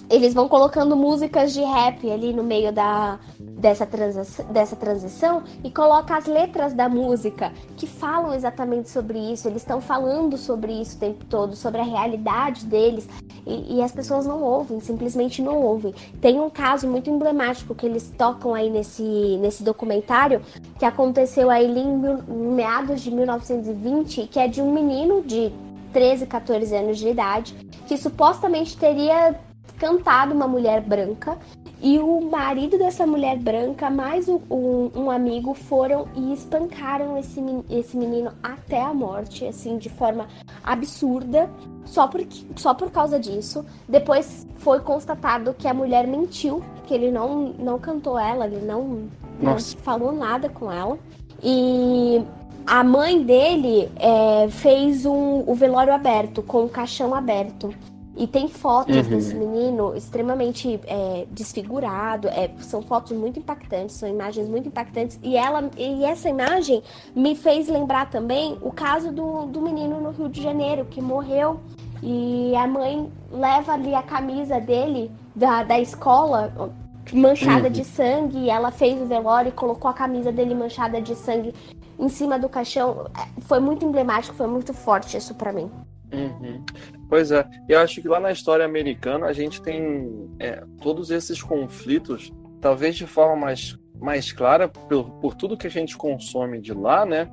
eles 0.09 0.33
vão 0.33 0.47
colocando 0.47 0.95
músicas 0.95 1.53
de 1.53 1.61
rap 1.61 2.09
ali 2.09 2.31
no 2.31 2.43
meio 2.43 2.71
da, 2.71 3.19
dessa, 3.39 3.85
transa, 3.85 4.43
dessa 4.45 4.75
transição 4.75 5.43
e 5.63 5.69
coloca 5.69 6.15
as 6.15 6.25
letras 6.25 6.73
da 6.73 6.87
música 6.87 7.51
que 7.75 7.85
falam 7.85 8.33
exatamente 8.33 8.89
sobre 8.89 9.19
isso. 9.19 9.47
Eles 9.47 9.61
estão 9.61 9.81
falando 9.81 10.37
sobre 10.37 10.71
isso 10.71 10.95
o 10.95 10.99
tempo 10.99 11.25
todo, 11.25 11.55
sobre 11.55 11.81
a 11.81 11.83
realidade 11.83 12.65
deles. 12.65 13.07
E, 13.45 13.77
e, 13.77 13.81
as 13.81 13.93
pessoas 13.93 14.25
não 14.25 14.41
ouvem, 14.43 14.79
simplesmente 14.81 15.41
não 15.41 15.61
ouvem. 15.61 15.93
Tem 16.19 16.39
um 16.39 16.49
caso 16.49 16.85
muito 16.87 17.09
emblemático 17.09 17.73
que 17.73 17.85
eles 17.85 18.13
tocam 18.17 18.53
aí 18.53 18.69
nesse, 18.69 19.37
nesse 19.39 19.63
documentário 19.63 20.41
que 20.77 20.83
aconteceu 20.83 21.49
aí 21.49 21.65
em, 21.65 22.01
em 22.29 22.51
meados 22.53 23.01
de 23.01 23.09
1920, 23.09 24.27
que 24.27 24.39
é 24.39 24.49
de 24.49 24.61
um 24.61 24.73
menino 24.73 25.21
de 25.21 25.51
13, 25.93 26.27
14 26.27 26.75
anos 26.75 26.97
de 26.97 27.07
idade 27.07 27.55
que 27.87 27.97
supostamente 27.97 28.77
teria 28.77 29.39
cantado 29.77 30.33
uma 30.33 30.47
mulher 30.47 30.81
branca 30.81 31.37
e 31.81 31.99
o 31.99 32.21
marido 32.21 32.77
dessa 32.77 33.05
mulher 33.05 33.37
branca 33.37 33.89
mais 33.89 34.27
um, 34.27 34.39
um, 34.49 35.11
amigo 35.11 35.53
foram 35.53 36.07
e 36.15 36.33
espancaram 36.33 37.17
esse, 37.17 37.39
esse 37.69 37.95
menino 37.95 38.31
até 38.41 38.81
a 38.81 38.93
morte, 38.93 39.45
assim, 39.45 39.77
de 39.77 39.87
forma 39.87 40.27
absurda, 40.63 41.47
só 41.85 42.07
por, 42.07 42.25
só 42.55 42.73
por 42.73 42.89
causa 42.89 43.19
disso. 43.19 43.63
Depois 43.87 44.47
foi 44.55 44.79
constatado 44.79 45.53
que 45.53 45.67
a 45.67 45.73
mulher 45.73 46.07
mentiu, 46.07 46.63
que 46.87 46.95
ele 46.95 47.11
não, 47.11 47.53
não 47.59 47.77
cantou 47.77 48.17
ela, 48.17 48.47
ele 48.47 48.65
não, 48.65 49.07
não 49.39 49.59
falou 49.59 50.11
nada 50.11 50.49
com 50.49 50.71
ela. 50.71 50.97
E 51.43 52.23
a 52.65 52.83
mãe 52.83 53.21
dele 53.21 53.87
é, 53.97 54.47
fez 54.49 55.05
um, 55.05 55.43
o 55.45 55.53
velório 55.53 55.93
aberto, 55.93 56.41
com 56.41 56.65
o 56.65 56.69
caixão 56.69 57.13
aberto. 57.13 57.71
E 58.17 58.25
tem 58.25 58.47
fotos 58.47 58.95
uhum. 58.95 59.03
desse 59.03 59.35
menino 59.35 59.95
extremamente 59.95 60.79
é, 60.87 61.27
desfigurado. 61.29 62.27
É, 62.27 62.49
são 62.57 62.81
fotos 62.81 63.15
muito 63.15 63.37
impactantes, 63.37 63.95
são 63.95 64.09
imagens 64.09 64.49
muito 64.49 64.67
impactantes. 64.67 65.19
E, 65.21 65.37
ela, 65.37 65.69
e 65.77 66.03
essa 66.03 66.27
imagem 66.27 66.81
me 67.15 67.35
fez 67.35 67.67
lembrar 67.67 68.09
também 68.09 68.57
o 68.61 68.71
caso 68.71 69.11
do, 69.11 69.45
do 69.45 69.61
menino 69.61 70.01
no 70.01 70.09
Rio 70.09 70.27
de 70.29 70.41
Janeiro, 70.41 70.85
que 70.85 70.99
morreu. 70.99 71.59
E 72.01 72.55
a 72.55 72.67
mãe 72.67 73.11
leva 73.31 73.73
ali 73.73 73.93
a 73.93 74.01
camisa 74.01 74.59
dele 74.59 75.11
da, 75.35 75.63
da 75.63 75.79
escola 75.79 76.71
manchada 77.13 77.67
uhum. 77.67 77.71
de 77.71 77.85
sangue. 77.85 78.39
E 78.39 78.49
ela 78.49 78.71
fez 78.71 78.99
o 78.99 79.05
velório 79.05 79.49
e 79.49 79.51
colocou 79.51 79.91
a 79.91 79.93
camisa 79.93 80.31
dele 80.31 80.55
manchada 80.55 80.99
de 80.99 81.15
sangue 81.15 81.53
em 81.99 82.09
cima 82.09 82.39
do 82.39 82.49
caixão. 82.49 83.05
Foi 83.41 83.59
muito 83.59 83.85
emblemático, 83.85 84.35
foi 84.35 84.47
muito 84.47 84.73
forte 84.73 85.15
isso 85.15 85.35
para 85.35 85.53
mim. 85.53 85.69
Uhum. 86.11 86.63
Pois 87.09 87.31
é, 87.31 87.47
eu 87.69 87.79
acho 87.79 88.01
que 88.01 88.07
lá 88.07 88.19
na 88.19 88.31
história 88.31 88.65
americana 88.65 89.27
a 89.27 89.33
gente 89.33 89.61
tem 89.61 90.29
é, 90.39 90.63
todos 90.81 91.09
esses 91.09 91.41
conflitos, 91.41 92.33
talvez 92.59 92.95
de 92.95 93.07
forma 93.07 93.35
mais, 93.35 93.77
mais 93.99 94.31
clara, 94.31 94.67
por, 94.67 95.09
por 95.21 95.35
tudo 95.35 95.57
que 95.57 95.67
a 95.67 95.71
gente 95.71 95.97
consome 95.97 96.59
de 96.59 96.73
lá, 96.73 97.05
né? 97.05 97.29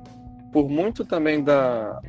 Por 0.53 0.69
muito 0.69 1.03
também 1.03 1.43
da, 1.43 1.99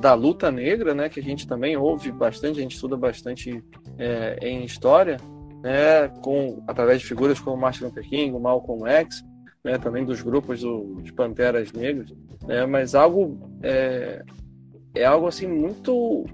da 0.00 0.14
luta 0.14 0.50
negra, 0.50 0.94
né? 0.94 1.10
Que 1.10 1.20
a 1.20 1.22
gente 1.22 1.46
também 1.46 1.76
ouve 1.76 2.10
bastante, 2.10 2.58
a 2.58 2.62
gente 2.62 2.74
estuda 2.74 2.96
bastante 2.96 3.62
é, 3.98 4.38
em 4.40 4.64
história, 4.64 5.18
né? 5.62 6.08
Com, 6.22 6.62
através 6.66 7.02
de 7.02 7.06
figuras 7.06 7.38
como 7.38 7.58
Martin 7.58 7.84
Luther 7.84 8.08
King, 8.08 8.38
Malcolm 8.38 8.86
X, 8.88 9.22
né? 9.62 9.76
Também 9.76 10.02
dos 10.02 10.22
grupos 10.22 10.62
do, 10.62 11.02
Panteras 11.14 11.70
Negras, 11.72 12.10
né? 12.46 12.64
Mas 12.64 12.94
algo... 12.94 13.38
É, 13.62 14.24
é 14.94 15.04
algo 15.04 15.26
assim 15.26 15.46
muito 15.46 16.24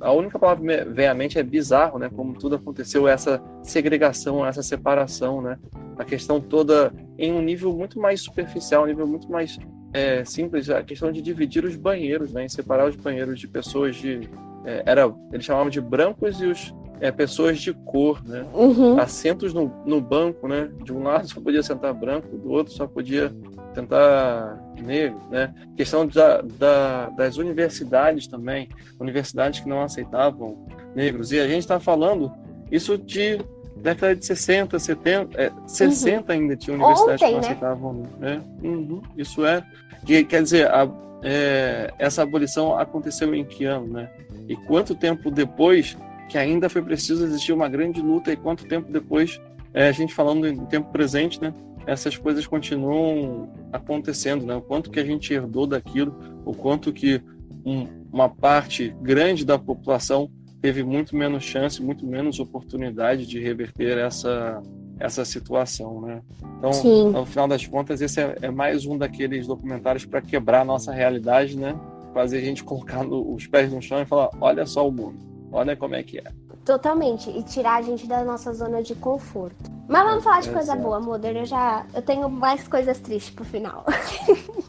a 0.00 0.12
única 0.12 0.38
palavra 0.38 0.84
que 0.84 0.90
vem 0.90 1.06
à 1.06 1.14
mente 1.14 1.38
é 1.38 1.42
bizarro, 1.42 1.98
né? 1.98 2.10
Como 2.14 2.34
tudo 2.34 2.56
aconteceu, 2.56 3.06
essa 3.06 3.42
segregação, 3.62 4.44
essa 4.44 4.62
separação, 4.62 5.42
né? 5.42 5.58
A 5.98 6.04
questão 6.04 6.40
toda 6.40 6.92
em 7.18 7.32
um 7.32 7.42
nível 7.42 7.72
muito 7.72 7.98
mais 8.00 8.20
superficial, 8.20 8.84
um 8.84 8.86
nível 8.86 9.06
muito 9.06 9.30
mais 9.30 9.58
é, 9.92 10.24
simples, 10.24 10.68
a 10.70 10.82
questão 10.82 11.12
de 11.12 11.20
dividir 11.22 11.64
os 11.64 11.76
banheiros, 11.76 12.32
né? 12.32 12.48
Separar 12.48 12.88
os 12.88 12.96
banheiros 12.96 13.38
de 13.38 13.46
pessoas 13.46 13.96
de 13.96 14.28
é, 14.64 14.82
era 14.86 15.12
eles 15.32 15.44
chamavam 15.44 15.70
de 15.70 15.80
brancos 15.80 16.40
e 16.40 16.46
os 16.46 16.74
é, 17.04 17.12
pessoas 17.12 17.60
de 17.60 17.74
cor, 17.74 18.24
né? 18.24 18.46
Uhum. 18.54 18.98
Assentos 18.98 19.52
no, 19.52 19.70
no 19.84 20.00
banco, 20.00 20.48
né? 20.48 20.70
De 20.82 20.90
um 20.90 21.02
lado 21.02 21.28
só 21.28 21.38
podia 21.38 21.62
sentar 21.62 21.92
branco, 21.92 22.34
do 22.34 22.50
outro 22.50 22.72
só 22.72 22.86
podia 22.86 23.30
tentar 23.74 24.58
negro, 24.82 25.20
né? 25.30 25.52
Questão 25.76 26.06
da, 26.06 26.40
da, 26.40 27.10
das 27.10 27.36
universidades 27.36 28.26
também, 28.26 28.70
universidades 28.98 29.60
que 29.60 29.68
não 29.68 29.82
aceitavam 29.82 30.66
negros. 30.94 31.30
E 31.30 31.38
a 31.38 31.46
gente 31.46 31.58
está 31.58 31.78
falando 31.78 32.32
isso 32.72 32.96
de 32.96 33.38
década 33.76 34.16
de 34.16 34.24
60, 34.24 34.78
70, 34.78 35.42
é, 35.42 35.52
60 35.66 36.32
uhum. 36.32 36.40
ainda 36.40 36.56
tinha 36.56 36.74
universidades 36.74 37.22
Ontem, 37.22 37.26
que 37.26 37.32
não 37.32 37.40
né? 37.40 37.46
aceitavam. 37.46 38.02
Né? 38.18 38.42
Uhum. 38.62 39.02
Isso 39.14 39.44
é, 39.44 39.62
que, 40.06 40.24
quer 40.24 40.42
dizer, 40.42 40.70
a, 40.70 40.88
é, 41.22 41.92
essa 41.98 42.22
abolição 42.22 42.78
aconteceu 42.78 43.34
em 43.34 43.44
que 43.44 43.66
ano, 43.66 43.88
né? 43.88 44.08
E 44.48 44.56
quanto 44.56 44.94
tempo 44.94 45.30
depois 45.30 45.98
que 46.28 46.38
ainda 46.38 46.68
foi 46.68 46.82
preciso 46.82 47.24
existir 47.24 47.52
uma 47.52 47.68
grande 47.68 48.00
luta 48.00 48.32
e 48.32 48.36
quanto 48.36 48.66
tempo 48.66 48.90
depois, 48.90 49.40
é, 49.72 49.88
a 49.88 49.92
gente 49.92 50.14
falando 50.14 50.46
em 50.46 50.64
tempo 50.66 50.90
presente, 50.90 51.40
né? 51.40 51.52
essas 51.86 52.16
coisas 52.16 52.46
continuam 52.46 53.48
acontecendo, 53.72 54.46
né? 54.46 54.54
O 54.56 54.62
quanto 54.62 54.90
que 54.90 55.00
a 55.00 55.04
gente 55.04 55.32
herdou 55.32 55.66
daquilo, 55.66 56.16
o 56.44 56.54
quanto 56.54 56.92
que 56.92 57.22
um, 57.64 57.86
uma 58.12 58.28
parte 58.28 58.94
grande 59.02 59.44
da 59.44 59.58
população 59.58 60.30
teve 60.60 60.82
muito 60.82 61.16
menos 61.16 61.44
chance, 61.44 61.82
muito 61.82 62.06
menos 62.06 62.40
oportunidade 62.40 63.26
de 63.26 63.38
reverter 63.38 63.98
essa 63.98 64.62
essa 64.98 65.24
situação, 65.24 66.00
né? 66.00 66.22
Então, 66.56 66.72
Sim. 66.72 67.10
no 67.10 67.26
final 67.26 67.48
das 67.48 67.66
contas, 67.66 68.00
esse 68.00 68.20
é, 68.20 68.36
é 68.42 68.50
mais 68.50 68.86
um 68.86 68.96
daqueles 68.96 69.44
documentários 69.44 70.06
para 70.06 70.22
quebrar 70.22 70.60
a 70.60 70.64
nossa 70.64 70.92
realidade, 70.92 71.58
né? 71.58 71.74
Fazer 72.14 72.38
a 72.38 72.40
gente 72.40 72.62
colocar 72.64 73.02
no, 73.02 73.34
os 73.34 73.46
pés 73.46 73.72
no 73.72 73.82
chão 73.82 74.00
e 74.00 74.06
falar: 74.06 74.30
olha 74.40 74.64
só 74.64 74.88
o 74.88 74.92
mundo, 74.92 75.18
olha 75.54 75.76
como 75.76 75.94
é 75.94 76.02
que 76.02 76.18
é. 76.18 76.24
Totalmente. 76.64 77.30
E 77.30 77.42
tirar 77.42 77.76
a 77.76 77.82
gente 77.82 78.06
da 78.06 78.24
nossa 78.24 78.52
zona 78.52 78.82
de 78.82 78.94
conforto. 78.94 79.70
Mas 79.86 80.02
vamos 80.02 80.24
falar 80.24 80.40
de 80.40 80.50
coisa 80.50 80.72
Exato. 80.72 80.82
boa, 80.82 80.98
Moder. 80.98 81.36
Eu 81.36 81.44
já 81.44 81.86
eu 81.94 82.00
tenho 82.00 82.28
mais 82.28 82.66
coisas 82.66 82.98
tristes 82.98 83.34
pro 83.34 83.44
final. 83.44 83.84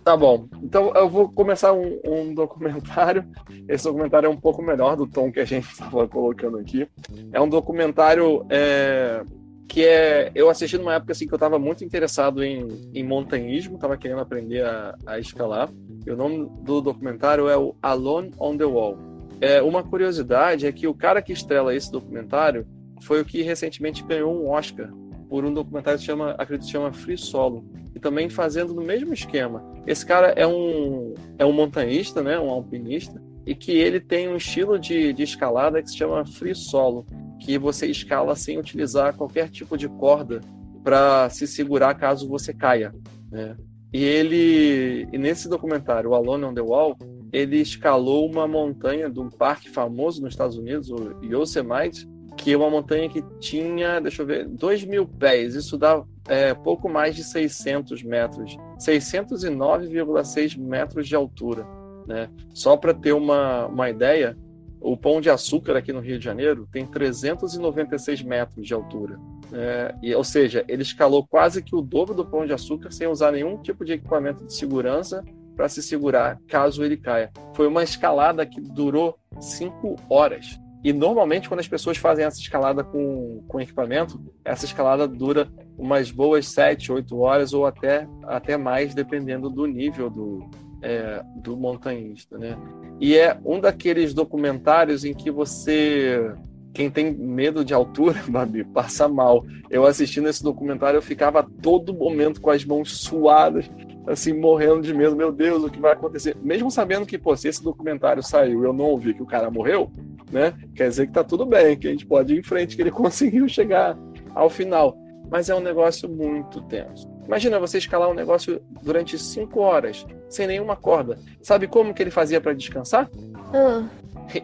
Tá 0.05 0.15
bom. 0.15 0.47
Então 0.61 0.93
eu 0.93 1.09
vou 1.09 1.27
começar 1.27 1.73
um, 1.73 1.99
um 2.05 2.31
documentário. 2.31 3.25
Esse 3.67 3.85
documentário 3.85 4.27
é 4.27 4.29
um 4.29 4.37
pouco 4.37 4.61
melhor 4.61 4.95
do 4.95 5.07
tom 5.07 5.31
que 5.31 5.39
a 5.39 5.45
gente 5.45 5.67
estava 5.67 6.07
colocando 6.07 6.59
aqui. 6.59 6.87
É 7.33 7.41
um 7.41 7.49
documentário 7.49 8.45
é, 8.47 9.23
que 9.67 9.83
é. 9.83 10.31
Eu 10.35 10.47
assisti 10.47 10.77
numa 10.77 10.93
época 10.93 11.13
assim 11.13 11.25
que 11.25 11.33
eu 11.33 11.37
estava 11.37 11.57
muito 11.57 11.83
interessado 11.83 12.43
em, 12.43 12.67
em 12.93 13.03
montanhismo, 13.03 13.77
estava 13.77 13.97
querendo 13.97 14.21
aprender 14.21 14.63
a, 14.63 14.95
a 15.07 15.17
escalar. 15.17 15.71
E 16.05 16.11
o 16.11 16.15
nome 16.15 16.47
do 16.61 16.81
documentário 16.81 17.49
é 17.49 17.57
o 17.57 17.75
Alone 17.81 18.31
on 18.39 18.55
the 18.55 18.65
Wall. 18.65 19.14
É, 19.41 19.61
uma 19.61 19.83
curiosidade 19.83 20.65
é 20.65 20.71
que 20.71 20.87
o 20.87 20.93
cara 20.93 21.21
que 21.21 21.33
estrela 21.33 21.75
esse 21.75 21.91
documentário 21.91 22.65
foi 23.01 23.21
o 23.21 23.25
que 23.25 23.41
recentemente 23.41 24.03
ganhou 24.03 24.33
um 24.33 24.49
Oscar 24.49 24.89
por 25.29 25.43
um 25.43 25.53
documentário 25.53 25.99
que 25.99 26.05
chama, 26.05 26.31
acredito 26.31 26.65
que 26.65 26.71
chama 26.71 26.93
Free 26.93 27.17
Solo. 27.17 27.65
E 27.93 27.99
também 27.99 28.29
fazendo 28.29 28.73
no 28.73 28.81
mesmo 28.81 29.13
esquema. 29.13 29.63
Esse 29.87 30.05
cara 30.05 30.27
é 30.35 30.45
um, 30.45 31.13
é 31.37 31.45
um 31.45 31.53
montanhista, 31.53 32.21
né, 32.21 32.39
um 32.39 32.49
alpinista, 32.49 33.21
e 33.45 33.55
que 33.55 33.71
ele 33.71 33.99
tem 33.99 34.27
um 34.27 34.35
estilo 34.35 34.77
de, 34.77 35.13
de 35.13 35.23
escalada 35.23 35.81
que 35.81 35.89
se 35.89 35.97
chama 35.97 36.25
Free 36.25 36.55
Solo, 36.55 37.05
que 37.39 37.57
você 37.57 37.87
escala 37.87 38.35
sem 38.35 38.57
utilizar 38.57 39.15
qualquer 39.15 39.49
tipo 39.49 39.77
de 39.77 39.87
corda 39.87 40.41
para 40.83 41.29
se 41.29 41.47
segurar 41.47 41.95
caso 41.95 42.27
você 42.27 42.53
caia. 42.53 42.93
Né? 43.31 43.55
E 43.93 44.03
ele, 44.03 45.07
e 45.11 45.17
nesse 45.17 45.47
documentário, 45.47 46.13
Alone 46.13 46.45
on 46.45 46.53
the 46.53 46.61
Wall, 46.61 46.97
ele 47.35 47.57
escalou 47.57 48.25
uma 48.31 48.47
montanha 48.47 49.09
de 49.09 49.19
um 49.19 49.29
parque 49.29 49.69
famoso 49.69 50.21
nos 50.21 50.31
Estados 50.31 50.57
Unidos, 50.57 50.89
o 50.89 51.19
Yosemite, 51.21 52.07
que 52.37 52.53
é 52.53 52.57
uma 52.57 52.69
montanha 52.69 53.09
que 53.09 53.21
tinha, 53.39 53.99
deixa 53.99 54.21
eu 54.21 54.25
ver, 54.25 54.47
2 54.47 54.85
mil 54.85 55.05
pés. 55.05 55.53
Isso 55.53 55.77
dá 55.77 56.01
é, 56.29 56.53
pouco 56.53 56.87
mais 56.87 57.13
de 57.13 57.25
600 57.25 58.03
metros. 58.03 58.55
609,6 58.79 60.57
metros 60.57 61.09
de 61.09 61.13
altura. 61.13 61.67
Né? 62.07 62.29
Só 62.53 62.77
para 62.77 62.93
ter 62.93 63.11
uma, 63.11 63.65
uma 63.67 63.89
ideia, 63.89 64.37
o 64.79 64.95
Pão 64.95 65.19
de 65.19 65.29
Açúcar 65.29 65.75
aqui 65.75 65.91
no 65.91 65.99
Rio 65.99 66.17
de 66.17 66.23
Janeiro 66.23 66.65
tem 66.71 66.85
396 66.85 68.21
metros 68.21 68.65
de 68.65 68.73
altura. 68.73 69.19
É, 69.51 69.93
e, 70.01 70.15
ou 70.15 70.23
seja, 70.23 70.63
ele 70.69 70.83
escalou 70.83 71.27
quase 71.27 71.61
que 71.61 71.75
o 71.75 71.81
dobro 71.81 72.13
do 72.13 72.25
Pão 72.25 72.45
de 72.45 72.53
Açúcar 72.53 72.91
sem 72.91 73.07
usar 73.07 73.33
nenhum 73.33 73.57
tipo 73.57 73.83
de 73.83 73.91
equipamento 73.91 74.45
de 74.45 74.53
segurança 74.53 75.21
para 75.55 75.69
se 75.69 75.81
segurar 75.81 76.39
caso 76.47 76.83
ele 76.83 76.97
caia. 76.97 77.31
Foi 77.53 77.67
uma 77.67 77.83
escalada 77.83 78.45
que 78.45 78.59
durou 78.59 79.17
cinco 79.39 79.95
horas. 80.09 80.59
E 80.83 80.93
normalmente, 80.93 81.47
quando 81.49 81.61
as 81.61 81.67
pessoas 81.67 81.97
fazem 81.97 82.25
essa 82.25 82.39
escalada 82.39 82.83
com, 82.83 83.43
com 83.47 83.59
equipamento, 83.59 84.21
essa 84.43 84.65
escalada 84.65 85.07
dura 85.07 85.47
umas 85.75 86.11
boas 86.11 86.47
7, 86.49 86.91
8 86.91 87.17
horas 87.17 87.53
ou 87.53 87.65
até, 87.65 88.07
até 88.23 88.55
mais, 88.55 88.93
dependendo 88.93 89.49
do 89.49 89.65
nível 89.65 90.11
do, 90.11 90.47
é, 90.83 91.23
do 91.37 91.57
montanhista. 91.57 92.37
Né? 92.37 92.55
E 92.99 93.17
é 93.17 93.35
um 93.43 93.59
daqueles 93.59 94.13
documentários 94.13 95.03
em 95.03 95.13
que 95.13 95.31
você. 95.31 96.31
Quem 96.71 96.91
tem 96.91 97.11
medo 97.11 97.65
de 97.65 97.73
altura, 97.73 98.21
Babi, 98.29 98.63
passa 98.63 99.07
mal. 99.07 99.43
Eu 99.71 99.87
assistindo 99.87 100.29
esse 100.29 100.43
documentário, 100.43 100.97
eu 100.97 101.01
ficava 101.01 101.41
todo 101.63 101.95
momento 101.95 102.39
com 102.39 102.51
as 102.51 102.63
mãos 102.63 102.97
suadas, 102.97 103.67
assim, 104.07 104.33
morrendo 104.33 104.81
de 104.81 104.93
medo. 104.93 105.15
Meu 105.15 105.31
Deus, 105.31 105.63
o 105.63 105.69
que 105.69 105.79
vai 105.79 105.93
acontecer? 105.93 106.35
Mesmo 106.41 106.69
sabendo 106.69 107.05
que, 107.05 107.17
pô, 107.17 107.35
se 107.35 107.47
esse 107.47 107.63
documentário 107.63 108.23
saiu 108.23 108.63
eu 108.63 108.73
não 108.73 108.85
ouvi 108.85 109.13
que 109.13 109.23
o 109.23 109.25
cara 109.25 109.49
morreu, 109.49 109.91
né? 110.31 110.53
Quer 110.75 110.89
dizer 110.89 111.07
que 111.07 111.13
tá 111.13 111.23
tudo 111.23 111.45
bem, 111.45 111.77
que 111.77 111.87
a 111.87 111.91
gente 111.91 112.05
pode 112.05 112.33
ir 112.33 112.39
em 112.39 112.43
frente, 112.43 112.75
que 112.75 112.81
ele 112.81 112.91
conseguiu 112.91 113.47
chegar 113.47 113.97
ao 114.33 114.49
final. 114.49 114.97
Mas 115.29 115.49
é 115.49 115.55
um 115.55 115.59
negócio 115.59 116.07
muito 116.07 116.61
tenso. 116.63 117.07
Imagina 117.25 117.59
você 117.59 117.79
escalar 117.79 118.09
um 118.09 118.13
negócio 118.13 118.61
durante 118.83 119.17
cinco 119.17 119.59
horas, 119.59 120.05
sem 120.29 120.45
nenhuma 120.45 120.75
corda. 120.75 121.17
Sabe 121.41 121.67
como 121.67 121.93
que 121.93 122.03
ele 122.03 122.11
fazia 122.11 122.39
para 122.39 122.53
descansar? 122.53 123.09
Hum. 123.53 123.87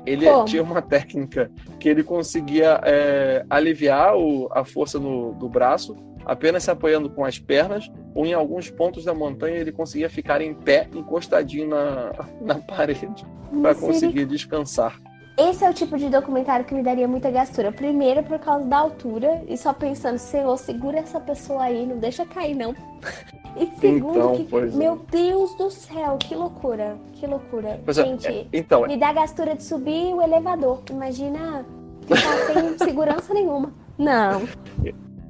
Ele 0.06 0.26
Como? 0.26 0.46
tinha 0.46 0.64
uma 0.64 0.82
técnica 0.82 1.52
que 1.80 1.90
ele 1.90 2.04
conseguia 2.04 2.80
é, 2.84 3.46
aliviar 3.50 4.16
o- 4.16 4.48
a 4.52 4.64
força 4.64 5.00
no, 5.00 5.34
do 5.34 5.50
braço 5.50 5.96
apenas 6.26 6.64
se 6.64 6.70
apoiando 6.70 7.10
com 7.10 7.26
as 7.26 7.40
pernas, 7.40 7.92
ou 8.14 8.26
em 8.28 8.34
alguns 8.34 8.70
pontos 8.70 9.04
da 9.06 9.14
montanha 9.14 9.58
ele 9.58 9.72
conseguia 9.72 10.08
ficar 10.08 10.40
em 10.40 10.54
pé, 10.54 10.88
encostadinho 10.94 11.68
na, 11.68 12.12
na 12.40 12.56
parede, 12.56 13.26
para 13.62 13.74
conseguir 13.74 14.26
descansar. 14.26 15.00
Esse 15.36 15.66
é 15.66 15.70
o 15.70 15.74
tipo 15.74 15.98
de 15.98 16.10
documentário 16.10 16.64
que 16.64 16.76
me 16.76 16.84
daria 16.84 17.08
muita 17.08 17.32
gastura. 17.32 17.72
Primeiro, 17.72 18.22
por 18.22 18.38
causa 18.38 18.66
da 18.68 18.78
altura, 18.78 19.42
e 19.48 19.58
só 19.58 19.74
pensando, 19.74 20.20
Senhor, 20.20 20.56
segura 20.58 21.00
essa 21.00 21.20
pessoa 21.20 21.64
aí, 21.64 21.88
não 21.88 21.98
deixa 21.98 22.24
cair, 22.24 22.54
não. 22.54 22.76
E 23.58 23.68
segundo, 23.80 24.18
Então, 24.18 24.46
que, 24.46 24.56
é. 24.56 24.62
meu 24.78 25.02
Deus 25.12 25.56
do 25.56 25.70
céu, 25.70 26.18
que 26.18 26.36
loucura, 26.36 26.98
que 27.14 27.28
loucura. 27.28 27.80
Pois 27.84 27.98
é, 27.98 28.04
Gente, 28.06 28.28
é, 28.28 28.46
então, 28.54 28.88
me 28.88 28.98
dá 28.98 29.12
gastura 29.14 29.56
de 29.56 29.64
subir 29.64 30.14
o 30.14 30.22
elevador. 30.22 30.82
Imagina 30.90 31.66
ficar 32.02 32.38
sem 32.48 32.78
segurança 32.88 33.34
nenhuma. 33.34 33.74
Não. 33.98 34.42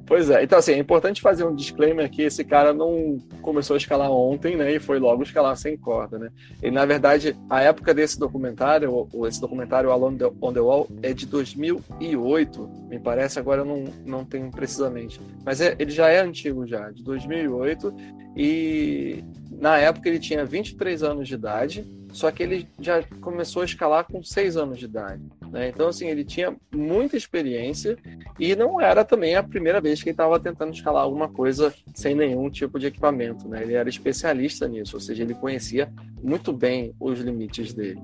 Pois 0.06 0.28
é, 0.30 0.42
então 0.42 0.58
assim, 0.58 0.72
é 0.72 0.78
importante 0.78 1.22
fazer 1.22 1.44
um 1.44 1.54
disclaimer 1.54 2.10
que 2.10 2.22
esse 2.22 2.44
cara 2.44 2.72
não 2.72 3.18
começou 3.40 3.74
a 3.74 3.76
escalar 3.76 4.10
ontem, 4.10 4.56
né, 4.56 4.74
e 4.74 4.78
foi 4.80 4.98
logo 4.98 5.22
escalar 5.22 5.56
sem 5.56 5.76
corda, 5.76 6.18
né. 6.18 6.28
E 6.62 6.70
na 6.70 6.84
verdade, 6.84 7.36
a 7.48 7.62
época 7.62 7.94
desse 7.94 8.18
documentário, 8.18 9.08
esse 9.26 9.40
documentário 9.40 9.90
Alone 9.90 10.18
on 10.40 10.52
the 10.52 10.60
Wall 10.60 10.88
é 11.02 11.12
de 11.14 11.26
2008, 11.26 12.70
me 12.88 12.98
parece, 12.98 13.38
agora 13.38 13.62
eu 13.62 13.64
não, 13.64 13.84
não 14.04 14.24
tenho 14.24 14.50
precisamente, 14.50 15.20
mas 15.44 15.60
é- 15.60 15.76
ele 15.78 15.90
já 15.90 16.08
é 16.08 16.20
antigo 16.20 16.66
já, 16.66 16.90
de 16.90 17.02
2008, 17.02 17.94
e 18.36 19.22
na 19.50 19.78
época 19.78 20.08
ele 20.08 20.18
tinha 20.18 20.44
23 20.44 21.02
anos 21.02 21.28
de 21.28 21.34
idade, 21.34 21.86
só 22.12 22.30
que 22.30 22.42
ele 22.42 22.68
já 22.78 23.02
começou 23.20 23.62
a 23.62 23.64
escalar 23.64 24.04
com 24.04 24.22
6 24.22 24.56
anos 24.56 24.78
de 24.78 24.84
idade, 24.84 25.22
né, 25.50 25.68
então 25.68 25.88
assim, 25.88 26.08
ele 26.08 26.24
tinha 26.24 26.54
muita 26.72 27.16
experiência, 27.16 27.96
e 28.38 28.54
não 28.54 28.80
era 28.80 29.04
também 29.04 29.36
a 29.36 29.42
primeira 29.42 29.80
vez 29.80 30.02
que 30.02 30.08
ele 30.08 30.14
estava 30.14 30.38
tentando 30.38 30.72
escalar 30.72 31.02
alguma 31.02 31.28
coisa 31.28 31.72
sem 31.94 32.14
nenhum 32.14 32.50
tipo 32.50 32.78
de 32.78 32.86
equipamento, 32.86 33.48
né? 33.48 33.62
Ele 33.62 33.74
era 33.74 33.88
especialista 33.88 34.68
nisso, 34.68 34.96
ou 34.96 35.00
seja, 35.00 35.22
ele 35.22 35.34
conhecia 35.34 35.92
muito 36.22 36.52
bem 36.52 36.94
os 36.98 37.20
limites 37.20 37.72
dele. 37.72 38.00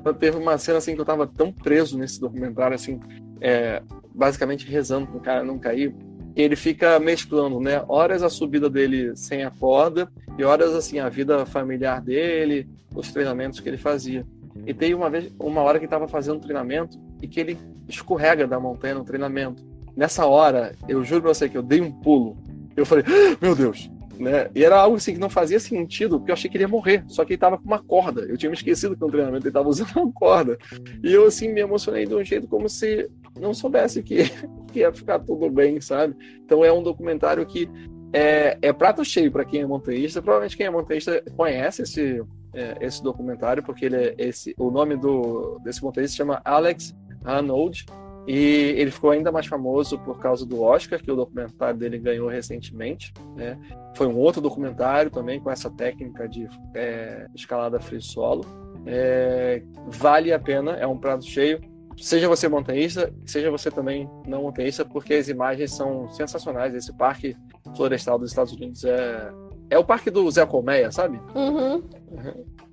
Então, 0.00 0.14
teve 0.14 0.36
uma 0.36 0.56
cena 0.58 0.78
assim 0.78 0.94
que 0.94 1.00
eu 1.00 1.04
estava 1.04 1.26
tão 1.26 1.52
preso 1.52 1.98
nesse 1.98 2.20
documentário, 2.20 2.74
assim, 2.74 3.00
é, 3.40 3.82
basicamente 4.14 4.66
rezando 4.66 5.06
para 5.06 5.16
o 5.16 5.20
cara 5.20 5.44
não 5.44 5.58
cair, 5.58 5.94
ele 6.42 6.56
fica 6.56 6.98
mesclando, 7.00 7.60
né? 7.60 7.82
Horas 7.88 8.22
a 8.22 8.28
subida 8.28 8.70
dele 8.70 9.16
sem 9.16 9.44
a 9.44 9.50
corda 9.50 10.08
e 10.36 10.44
horas 10.44 10.74
assim 10.74 10.98
a 10.98 11.08
vida 11.08 11.44
familiar 11.44 12.00
dele, 12.00 12.68
os 12.94 13.12
treinamentos 13.12 13.60
que 13.60 13.68
ele 13.68 13.78
fazia. 13.78 14.24
E 14.66 14.74
tem 14.74 14.94
uma 14.94 15.08
vez, 15.10 15.32
uma 15.38 15.62
hora 15.62 15.78
que 15.78 15.84
estava 15.84 16.06
fazendo 16.08 16.40
treinamento 16.40 16.98
e 17.22 17.28
que 17.28 17.40
ele 17.40 17.58
escorrega 17.88 18.46
da 18.46 18.60
montanha 18.60 18.94
no 18.94 19.04
treinamento. 19.04 19.64
Nessa 19.96 20.26
hora, 20.26 20.74
eu 20.88 21.02
juro 21.04 21.22
pra 21.22 21.34
você 21.34 21.48
que 21.48 21.58
eu 21.58 21.62
dei 21.62 21.80
um 21.80 21.90
pulo. 21.90 22.36
Eu 22.76 22.86
falei, 22.86 23.04
"Ah, 23.06 23.36
meu 23.40 23.54
Deus! 23.54 23.90
Né? 24.18 24.50
E 24.52 24.64
era 24.64 24.76
algo 24.76 24.96
assim 24.96 25.12
que 25.12 25.20
não 25.20 25.30
fazia 25.30 25.60
sentido, 25.60 26.18
porque 26.18 26.32
eu 26.32 26.34
achei 26.34 26.50
que 26.50 26.56
ele 26.56 26.64
ia 26.64 26.68
morrer. 26.68 27.04
Só 27.06 27.24
que 27.24 27.32
ele 27.32 27.38
tava 27.38 27.56
com 27.56 27.64
uma 27.64 27.78
corda. 27.78 28.22
Eu 28.22 28.36
tinha 28.36 28.50
me 28.50 28.56
esquecido 28.56 28.96
que 28.96 29.00
no 29.00 29.10
treinamento 29.10 29.46
ele 29.46 29.52
tava 29.52 29.68
usando 29.68 29.90
uma 29.96 30.12
corda. 30.12 30.58
E 31.02 31.12
eu, 31.12 31.26
assim, 31.26 31.52
me 31.52 31.60
emocionei 31.60 32.04
de 32.04 32.14
um 32.14 32.24
jeito 32.24 32.48
como 32.48 32.68
se 32.68 33.08
não 33.38 33.52
soubesse 33.52 34.02
que, 34.02 34.24
que 34.72 34.80
ia 34.80 34.92
ficar 34.92 35.18
tudo 35.18 35.50
bem, 35.50 35.80
sabe? 35.80 36.14
Então 36.44 36.64
é 36.64 36.72
um 36.72 36.82
documentário 36.82 37.44
que 37.46 37.68
é, 38.12 38.58
é 38.62 38.72
prato 38.72 39.04
cheio 39.04 39.30
para 39.30 39.44
quem 39.44 39.60
é 39.60 39.66
montanhista. 39.66 40.22
Provavelmente 40.22 40.56
quem 40.56 40.66
é 40.66 40.70
montanhista 40.70 41.22
conhece 41.36 41.82
esse, 41.82 42.22
é, 42.54 42.76
esse 42.80 43.02
documentário, 43.02 43.62
porque 43.62 43.86
ele 43.86 43.96
é 43.96 44.14
esse, 44.18 44.54
o 44.58 44.70
nome 44.70 44.96
do, 44.96 45.58
desse 45.64 45.82
montanhista 45.82 46.12
se 46.12 46.16
chama 46.16 46.40
Alex 46.44 46.94
Arnold. 47.24 47.86
E 48.26 48.74
ele 48.76 48.90
ficou 48.90 49.10
ainda 49.10 49.32
mais 49.32 49.46
famoso 49.46 49.98
por 50.00 50.18
causa 50.18 50.44
do 50.44 50.60
Oscar, 50.60 51.02
que 51.02 51.10
o 51.10 51.16
documentário 51.16 51.78
dele 51.78 51.98
ganhou 51.98 52.28
recentemente. 52.28 53.10
Né? 53.34 53.58
Foi 53.96 54.06
um 54.06 54.18
outro 54.18 54.42
documentário 54.42 55.10
também 55.10 55.40
com 55.40 55.50
essa 55.50 55.70
técnica 55.70 56.28
de 56.28 56.46
é, 56.74 57.26
escalada 57.34 57.80
free 57.80 58.02
solo. 58.02 58.44
É, 58.84 59.62
vale 59.86 60.30
a 60.30 60.38
pena, 60.38 60.72
é 60.72 60.86
um 60.86 60.98
prato 60.98 61.24
cheio. 61.24 61.58
Seja 62.00 62.28
você 62.28 62.48
montanhista, 62.48 63.12
seja 63.26 63.50
você 63.50 63.70
também 63.70 64.08
não 64.26 64.42
montanhista, 64.42 64.84
porque 64.84 65.14
as 65.14 65.28
imagens 65.28 65.74
são 65.74 66.08
sensacionais. 66.10 66.74
Esse 66.74 66.92
parque 66.92 67.36
florestal 67.76 68.18
dos 68.18 68.30
Estados 68.30 68.52
Unidos 68.52 68.84
é, 68.84 69.32
é 69.70 69.78
o 69.78 69.84
parque 69.84 70.10
do 70.10 70.30
Zé 70.30 70.46
Colmeia, 70.46 70.92
sabe? 70.92 71.20
Uhum. 71.34 71.82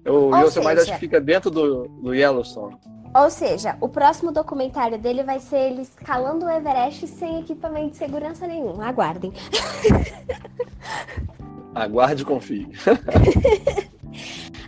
O 0.08 0.36
Yosemite 0.38 0.82
acho 0.82 0.94
que 0.94 1.00
fica 1.00 1.20
dentro 1.20 1.50
do, 1.50 1.88
do 1.88 2.14
Yellowstone. 2.14 2.78
Ou 3.16 3.30
seja, 3.30 3.78
o 3.80 3.88
próximo 3.88 4.32
documentário 4.32 5.00
dele 5.00 5.24
vai 5.24 5.40
ser 5.40 5.72
ele 5.72 5.82
escalando 5.82 6.46
o 6.46 6.50
Everest 6.50 7.08
sem 7.08 7.40
equipamento 7.40 7.92
de 7.92 7.98
segurança 7.98 8.46
nenhum. 8.46 8.82
Aguardem. 8.82 9.32
Aguarde 11.74 12.22
e 12.22 12.26
confie. 12.26 12.68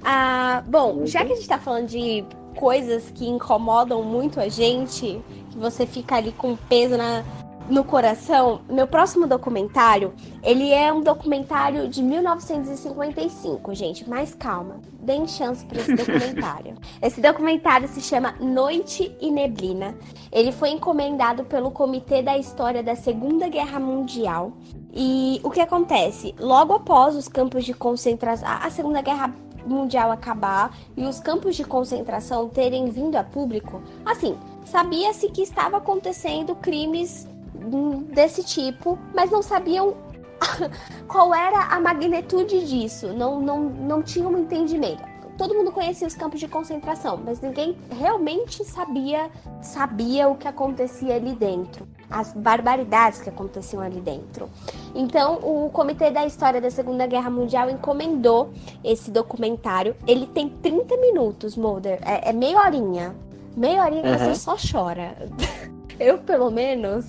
Ah, 0.10 0.64
bom, 0.66 1.05
já 1.05 1.26
que 1.26 1.34
a 1.34 1.36
gente 1.36 1.47
tá 1.49 1.60
falando 1.60 1.88
de 1.88 2.24
coisas 2.58 3.12
que 3.12 3.28
incomodam 3.28 4.03
muito 4.03 4.39
a 4.39 4.49
gente, 4.49 5.22
que 5.51 5.58
você 5.58 5.86
fica 5.86 6.16
ali 6.16 6.32
com 6.32 6.55
peso 6.55 6.97
na, 6.97 7.24
no 7.70 7.84
coração, 7.84 8.62
meu 8.70 8.88
próximo 8.88 9.28
documentário, 9.28 10.14
ele 10.41 10.72
é 10.72 10.91
um 10.91 11.01
documentário 11.01 11.88
de 11.88 12.01
1955, 12.01 13.76
gente, 13.76 14.10
mas 14.10 14.34
calma, 14.34 14.80
deem 14.99 15.28
chance 15.28 15.66
pra 15.66 15.80
esse 15.80 15.93
documentário. 15.95 16.76
esse 17.01 17.22
documentário 17.22 17.88
se 17.88 18.01
chama 18.01 18.34
Noite 18.39 19.16
e 19.22 19.30
Neblina. 19.30 19.95
Ele 20.32 20.51
foi 20.51 20.70
encomendado 20.70 21.43
pelo 21.43 21.72
Comitê 21.72 22.22
da 22.22 22.38
História 22.38 22.82
da 22.82 22.95
Segunda 22.95 23.47
Guerra 23.49 23.80
Mundial. 23.80 24.53
E 24.93 25.39
o 25.43 25.51
que 25.51 25.62
acontece? 25.62 26.34
Logo 26.39 26.74
após 26.74 27.16
os 27.16 27.28
campos 27.28 27.64
de 27.66 27.74
concentração, 27.74 28.47
a 28.49 28.70
Segunda 28.70 29.01
Guerra 29.01 29.34
Mundial 29.68 30.11
acabar 30.11 30.76
e 30.95 31.03
os 31.03 31.20
campos 31.20 31.55
de 31.55 31.63
concentração 31.63 32.49
terem 32.49 32.89
vindo 32.89 33.15
a 33.15 33.24
público, 33.24 33.82
assim, 34.05 34.38
sabia-se 34.65 35.30
que 35.30 35.41
estava 35.41 35.78
acontecendo 35.78 36.55
crimes 36.55 37.28
hum, 37.55 38.03
desse 38.03 38.43
tipo, 38.43 38.97
mas 39.13 39.32
não 39.32 39.41
sabiam 39.41 39.95
qual 41.07 41.34
era 41.34 41.74
a 41.74 41.80
magnitude 41.80 42.65
disso, 42.65 43.07
não, 43.13 43.39
não, 43.39 43.59
não 43.63 44.03
tinham 44.03 44.32
um 44.32 44.38
entendimento. 44.38 45.03
Todo 45.38 45.53
mundo 45.53 45.72
conhecia 45.72 46.07
os 46.07 46.15
campos 46.15 46.39
de 46.39 46.47
concentração, 46.47 47.22
mas 47.24 47.39
ninguém 47.39 47.78
realmente 47.91 48.63
sabia 48.63 49.30
sabia 49.61 50.28
o 50.28 50.36
que 50.36 50.47
acontecia 50.47 51.15
ali 51.15 51.34
dentro. 51.36 51.88
As 52.10 52.34
barbaridades 52.34 53.20
que 53.22 53.30
aconteciam 53.30 53.82
ali 53.82 53.99
dentro. 53.99 54.49
Então, 54.95 55.36
o 55.43 55.70
Comitê 55.72 56.10
da 56.10 56.26
História 56.26 56.62
da 56.62 56.72
Segunda 56.72 57.05
Guerra 57.05 57.30
Mundial 57.30 57.70
encomendou 57.70 58.51
esse 58.84 59.12
documentário. 59.12 59.95
Ele 60.08 60.26
tem 60.26 60.49
30 60.49 60.97
minutos, 60.97 61.58
Mulder. 61.58 61.99
É, 62.03 62.30
é 62.30 62.34
meia 62.34 62.60
horinha. 62.60 63.16
Meia 63.55 63.84
horinha 63.84 64.03
que 64.03 64.10
Uhum. 64.10 64.18
você 64.18 64.36
só 64.36 64.55
chora. 64.55 65.16
Eu, 65.99 66.20
pelo 66.20 66.49
menos, 66.51 67.05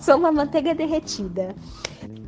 sou 0.00 0.16
uma 0.16 0.32
manteiga 0.32 0.74
derretida. 0.74 1.54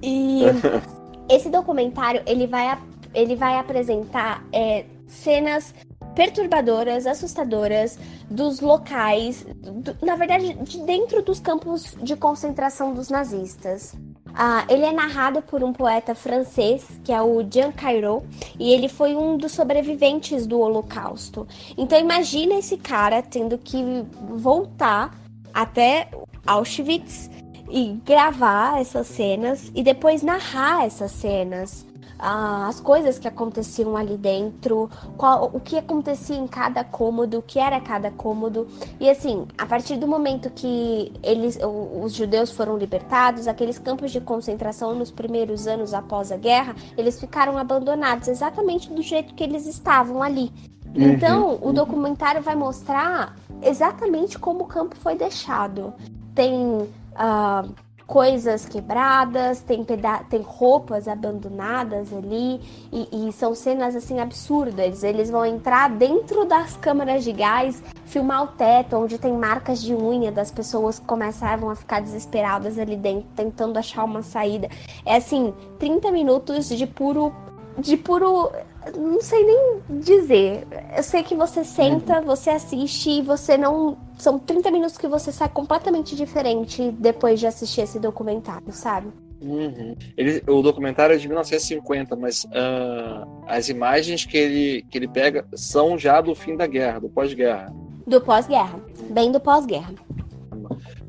E 0.03 0.43
esse 1.29 1.49
documentário, 1.51 2.23
ele 2.27 2.47
vai, 2.47 2.79
ele 3.13 3.37
vai 3.37 3.59
apresentar 3.59 4.45
é, 4.53 4.85
cenas 5.07 5.75
perturbadoras, 6.15 7.07
assustadoras 7.07 7.99
dos 8.31 8.61
locais, 8.61 9.45
do- 9.57 9.97
na 10.05 10.17
verdade, 10.17 10.55
de 10.55 10.79
dentro 10.83 11.23
dos 11.23 11.41
campos 11.41 11.97
de 12.03 12.17
concentração 12.17 12.95
dos 12.95 13.09
nazistas. 13.09 13.95
Ah, 14.37 14.65
ele 14.69 14.85
é 14.85 14.91
narrado 14.91 15.41
por 15.43 15.63
um 15.63 15.73
poeta 15.73 16.15
francês, 16.15 16.85
que 17.05 17.13
é 17.13 17.23
o 17.23 17.41
Jean 17.49 17.71
Cairo, 17.71 18.25
e 18.59 18.73
ele 18.73 18.89
foi 18.89 19.15
um 19.15 19.37
dos 19.37 19.53
sobreviventes 19.53 20.45
do 20.45 20.59
Holocausto. 20.59 21.47
Então 21.79 21.99
imagina 21.99 22.55
esse 22.55 22.77
cara 22.77 23.23
tendo 23.23 23.57
que 23.57 24.05
voltar 24.31 25.15
até 25.53 26.09
Auschwitz 26.45 27.31
e 27.71 28.01
gravar 28.05 28.81
essas 28.81 29.07
cenas 29.07 29.71
e 29.75 29.83
depois 29.83 30.23
narrar 30.23 30.85
essas 30.85 31.13
cenas. 31.13 31.87
Ah, 32.19 32.69
as 32.69 32.81
coisas 32.81 33.19
que 33.19 33.27
aconteciam 33.27 33.97
ali 33.97 34.17
dentro, 34.17 34.89
qual- 35.17 35.51
o 35.53 35.61
que 35.61 35.77
acontecia 35.77 36.37
em 36.37 36.47
cada 36.47 36.85
cômodo, 36.85 37.39
o 37.39 37.43
que 37.43 37.59
era 37.59 37.81
cada 37.81 38.11
cômodo. 38.11 38.67
E 39.01 39.11
assim, 39.11 39.47
a 39.59 39.67
partir 39.67 39.97
do 39.97 40.07
momento 40.07 40.49
que 40.51 41.13
eles, 41.23 41.59
os 42.03 42.13
judeus 42.15 42.51
foram 42.51 42.77
libertados, 42.77 43.49
aqueles 43.49 43.79
campos 43.79 44.11
de 44.13 44.21
concentração 44.21 44.95
nos 44.95 45.11
primeiros 45.11 45.67
anos 45.67 45.93
após 45.93 46.31
a 46.31 46.37
guerra, 46.37 46.75
eles 46.97 47.19
ficaram 47.19 47.59
abandonados 47.59 48.29
exatamente 48.29 48.91
do 48.93 49.03
jeito 49.03 49.35
que 49.35 49.43
eles 49.43 49.67
estavam 49.67 50.23
ali. 50.23 50.53
Então, 50.95 51.59
o 51.61 51.73
documentário 51.73 52.41
vai 52.41 52.55
mostrar 52.55 53.35
exatamente 53.61 54.39
como 54.39 54.63
o 54.63 54.67
campo 54.67 54.95
foi 54.97 55.17
deixado. 55.17 55.93
Tem 56.35 56.89
ah, 57.17 57.65
coisas 58.07 58.67
quebradas, 58.67 59.61
tem, 59.61 59.83
peda 59.83 60.19
tem 60.29 60.43
roupas 60.43 61.09
abandonadas 61.09 62.13
ali, 62.13 62.61
e, 62.93 63.29
e 63.29 63.33
são 63.33 63.55
cenas 63.55 63.97
assim 63.97 64.21
absurdas. 64.21 65.03
Eles 65.03 65.31
vão 65.31 65.45
entrar 65.45 65.89
dentro 65.91 66.45
das 66.45 66.77
câmaras 66.77 67.25
de 67.25 67.33
gás, 67.33 67.83
filmar 68.05 68.45
o 68.45 68.47
teto, 68.49 68.97
onde 68.97 69.19
tem 69.19 69.33
marcas 69.33 69.83
de 69.83 69.95
unha 69.95 70.31
das 70.31 70.51
pessoas 70.51 70.99
que 70.99 71.07
começavam 71.07 71.71
a 71.71 71.77
ficar 71.77 72.01
desesperadas 72.01 72.79
ali 72.79 72.97
dentro, 72.97 73.27
tentando 73.35 73.79
achar 73.79 74.05
uma 74.05 74.23
saída. 74.23 74.69
É 75.05 75.17
assim, 75.17 75.55
30 75.79 76.11
minutos 76.13 76.69
de 76.69 76.87
puro. 76.87 77.35
De 77.79 77.97
puro. 77.97 78.53
Não 78.97 79.21
sei 79.21 79.45
nem 79.45 79.81
dizer. 80.01 80.67
Eu 80.97 81.03
sei 81.03 81.23
que 81.23 81.35
você 81.35 81.65
senta, 81.65 82.21
você 82.21 82.51
assiste 82.51 83.11
e 83.11 83.23
você 83.23 83.57
não. 83.57 83.97
São 84.19 84.39
30 84.39 84.71
minutos 84.71 84.99
que 84.99 85.09
você 85.09 85.33
sai 85.33 85.49
completamente 85.49 86.15
diferente 86.15 86.91
depois 86.93 87.41
de 87.41 87.47
assistir 87.47 87.83
esse 87.83 87.99
documentário, 87.99 88.73
sabe? 88.73 89.09
Uhum. 89.41 89.95
Ele, 90.17 90.43
o 90.49 90.63
documentário 90.63 91.15
é 91.15 91.19
de 91.19 91.29
1950, 91.29 92.17
mas 92.17 92.47
ah, 92.53 93.27
as 93.47 93.69
imagens 93.69 94.25
que 94.25 94.37
ele, 94.37 94.87
que 94.91 94.97
ele 94.97 95.09
pega 95.09 95.47
são 95.55 95.99
já 95.99 96.21
do 96.21 96.35
fim 96.35 96.57
da 96.57 96.67
guerra, 96.67 97.01
do 97.01 97.09
pós-guerra. 97.09 97.73
Do 98.07 98.21
pós-guerra. 98.21 98.79
Bem 99.11 99.31
do 99.31 99.41
pós-guerra. 99.41 99.93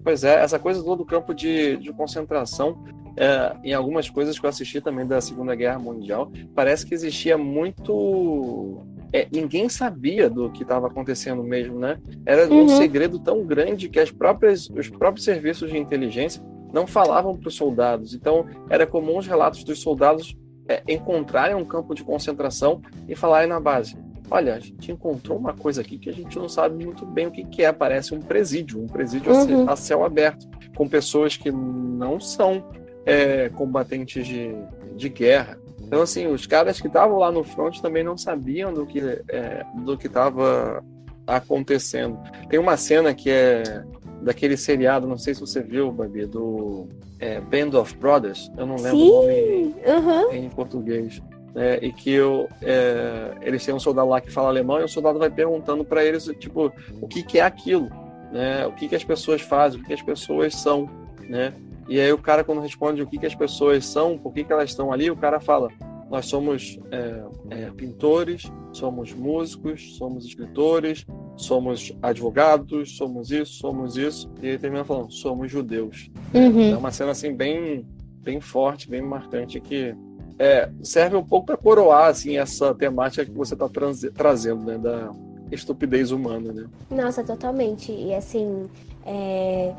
Pois 0.04 0.24
é, 0.24 0.44
essa 0.44 0.60
coisa 0.60 0.84
toda 0.84 0.98
do 0.98 1.06
campo 1.06 1.34
de, 1.34 1.78
de 1.78 1.92
concentração, 1.94 2.78
é, 3.18 3.56
em 3.64 3.74
algumas 3.74 4.10
coisas 4.10 4.38
que 4.38 4.46
eu 4.46 4.50
assisti 4.50 4.82
também 4.82 5.06
da 5.06 5.22
Segunda 5.22 5.56
Guerra 5.56 5.80
Mundial, 5.80 6.32
parece 6.54 6.86
que 6.86 6.94
existia 6.94 7.38
muito. 7.38 8.82
é, 9.14 9.28
ninguém 9.32 9.70
sabia 9.70 10.30
do 10.30 10.50
que 10.52 10.64
estava 10.64 10.88
acontecendo 10.88 11.42
mesmo, 11.42 11.80
né? 11.80 11.98
Era 12.26 12.48
um 12.52 12.62
Uhum. 12.62 12.68
segredo 12.68 13.18
tão 13.20 13.46
grande 13.46 13.88
que 13.88 14.00
as 14.00 14.12
próprias, 14.12 14.70
os 14.70 14.90
próprios 14.90 15.24
serviços 15.24 15.70
de 15.72 15.78
inteligência 15.78 16.44
não 16.74 16.86
falavam 16.86 17.34
para 17.38 17.48
os 17.48 17.56
soldados. 17.56 18.14
Então, 18.14 18.46
era 18.70 18.86
comum 18.86 19.18
os 19.18 19.26
relatos 19.28 19.64
dos 19.64 19.80
soldados 19.80 20.36
é, 20.68 20.82
encontrarem 20.90 21.56
um 21.56 21.64
campo 21.64 21.94
de 21.96 22.04
concentração 22.04 22.82
e 23.08 23.16
falarem 23.16 23.48
na 23.48 23.60
base: 23.60 23.96
Olha, 24.30 24.56
a 24.56 24.60
gente 24.60 24.92
encontrou 24.92 25.38
uma 25.38 25.54
coisa 25.54 25.80
aqui 25.82 25.98
que 25.98 26.10
a 26.10 26.14
gente 26.14 26.38
não 26.38 26.50
sabe 26.50 26.84
muito 26.84 27.06
bem 27.06 27.28
o 27.28 27.32
que, 27.32 27.46
que 27.46 27.64
é. 27.64 27.72
Parece 27.72 28.14
um 28.14 28.20
presídio, 28.20 28.82
um 28.82 28.88
presídio 28.88 29.32
Uhum. 29.32 29.70
a 29.70 29.76
céu 29.78 30.04
aberto, 30.04 30.46
com 30.76 30.90
pessoas 30.90 31.38
que 31.38 31.50
não 31.52 32.20
são 32.20 32.66
é, 33.06 33.50
combatentes 33.50 34.26
de, 34.26 34.56
de 34.96 35.10
guerra. 35.10 35.58
Então, 35.82 36.02
assim, 36.02 36.28
os 36.28 36.48
caras 36.48 36.82
que 36.82 36.88
estavam 36.88 37.20
lá 37.20 37.32
no 37.32 37.44
front 37.44 37.80
também 37.80 38.04
não 38.04 38.18
sabiam 38.18 38.74
do 38.74 38.86
que 38.86 39.00
é, 39.30 39.64
do 39.84 39.98
que 39.98 40.08
estava 40.08 40.84
acontecendo. 41.28 42.18
Tem 42.50 42.60
uma 42.60 42.78
cena 42.78 43.14
que 43.14 43.30
é 43.30 43.84
daquele 44.22 44.58
seriado, 44.58 45.08
não 45.08 45.18
sei 45.18 45.36
se 45.36 45.42
você 45.42 45.62
viu, 45.62 45.92
Babi, 45.92 46.26
do 46.26 46.88
é, 47.20 47.40
Band 47.40 47.78
of 47.80 47.96
Brothers. 47.98 48.52
Eu 48.58 48.66
não 48.66 48.76
lembro 48.76 48.98
o 48.98 49.22
nome 49.22 49.34
Sim! 49.34 49.76
Uhum. 49.86 50.34
em 50.34 50.50
português. 50.50 51.22
né? 51.54 51.78
e 51.82 51.92
que 51.92 52.12
eu, 52.12 52.50
é, 52.62 53.36
eles 53.42 53.64
têm 53.64 53.74
um 53.74 53.80
soldado 53.80 54.10
lá 54.10 54.20
que 54.20 54.32
fala 54.32 54.50
alemão 54.50 54.80
e 54.80 54.84
o 54.84 54.90
soldado 54.90 55.20
vai 55.20 55.30
perguntando 55.30 55.86
para 55.86 56.04
eles 56.04 56.26
tipo 56.40 56.72
o 57.00 57.08
que, 57.08 57.24
que 57.24 57.40
é 57.40 57.44
aquilo, 57.44 57.90
né? 58.32 58.66
O 58.66 58.74
que, 58.74 58.88
que 58.88 58.96
as 58.96 59.04
pessoas 59.04 59.42
fazem, 59.42 59.80
o 59.80 59.82
que, 59.84 59.88
que 59.88 59.94
as 59.94 60.02
pessoas 60.02 60.56
são, 60.56 60.90
né? 61.30 61.54
E 61.88 62.00
aí 62.00 62.12
o 62.12 62.18
cara 62.18 62.44
quando 62.44 62.62
responde 62.62 63.02
o 63.02 63.08
que, 63.08 63.18
que 63.18 63.26
as 63.26 63.36
pessoas 63.36 63.86
são, 63.86 64.18
por 64.18 64.34
que, 64.34 64.44
que 64.44 64.52
elas 64.52 64.70
estão 64.70 64.92
ali, 64.92 65.10
o 65.12 65.16
cara 65.16 65.40
fala 65.40 65.70
nós 66.10 66.28
somos 66.28 66.80
é, 66.92 67.24
é, 67.50 67.72
pintores, 67.72 68.44
somos 68.72 69.14
músicos, 69.14 69.96
somos 69.98 70.26
escritores, 70.26 71.06
somos 71.36 71.94
advogados, 72.02 72.96
somos 72.96 73.32
isso, 73.32 73.54
somos 73.54 73.98
isso. 73.98 74.32
E 74.42 74.48
ele 74.48 74.58
termina 74.60 74.86
falando, 74.86 75.12
somos 75.12 75.52
judeus. 75.52 76.10
É 76.34 76.40
Uhum. 76.40 76.78
uma 76.78 76.92
cena 76.92 77.12
assim 77.12 77.34
bem, 77.34 77.86
bem 78.22 78.40
forte, 78.40 78.90
bem 78.90 79.02
marcante 79.02 79.60
que 79.60 79.96
é, 80.38 80.70
serve 80.84 81.16
um 81.16 81.24
pouco 81.24 81.48
para 81.48 81.58
coroar 81.58 82.10
assim 82.10 82.38
essa 82.38 82.74
temática 82.74 83.26
que 83.26 83.32
você 83.32 83.54
está 83.54 83.68
trazendo, 84.14 84.64
né, 84.64 84.78
da 84.78 85.12
estupidez 85.52 86.12
humana, 86.12 86.52
né? 86.52 86.66
Nossa, 86.90 87.24
totalmente. 87.24 87.92
E 87.92 88.14
assim, 88.14 88.66
é, 89.06 89.74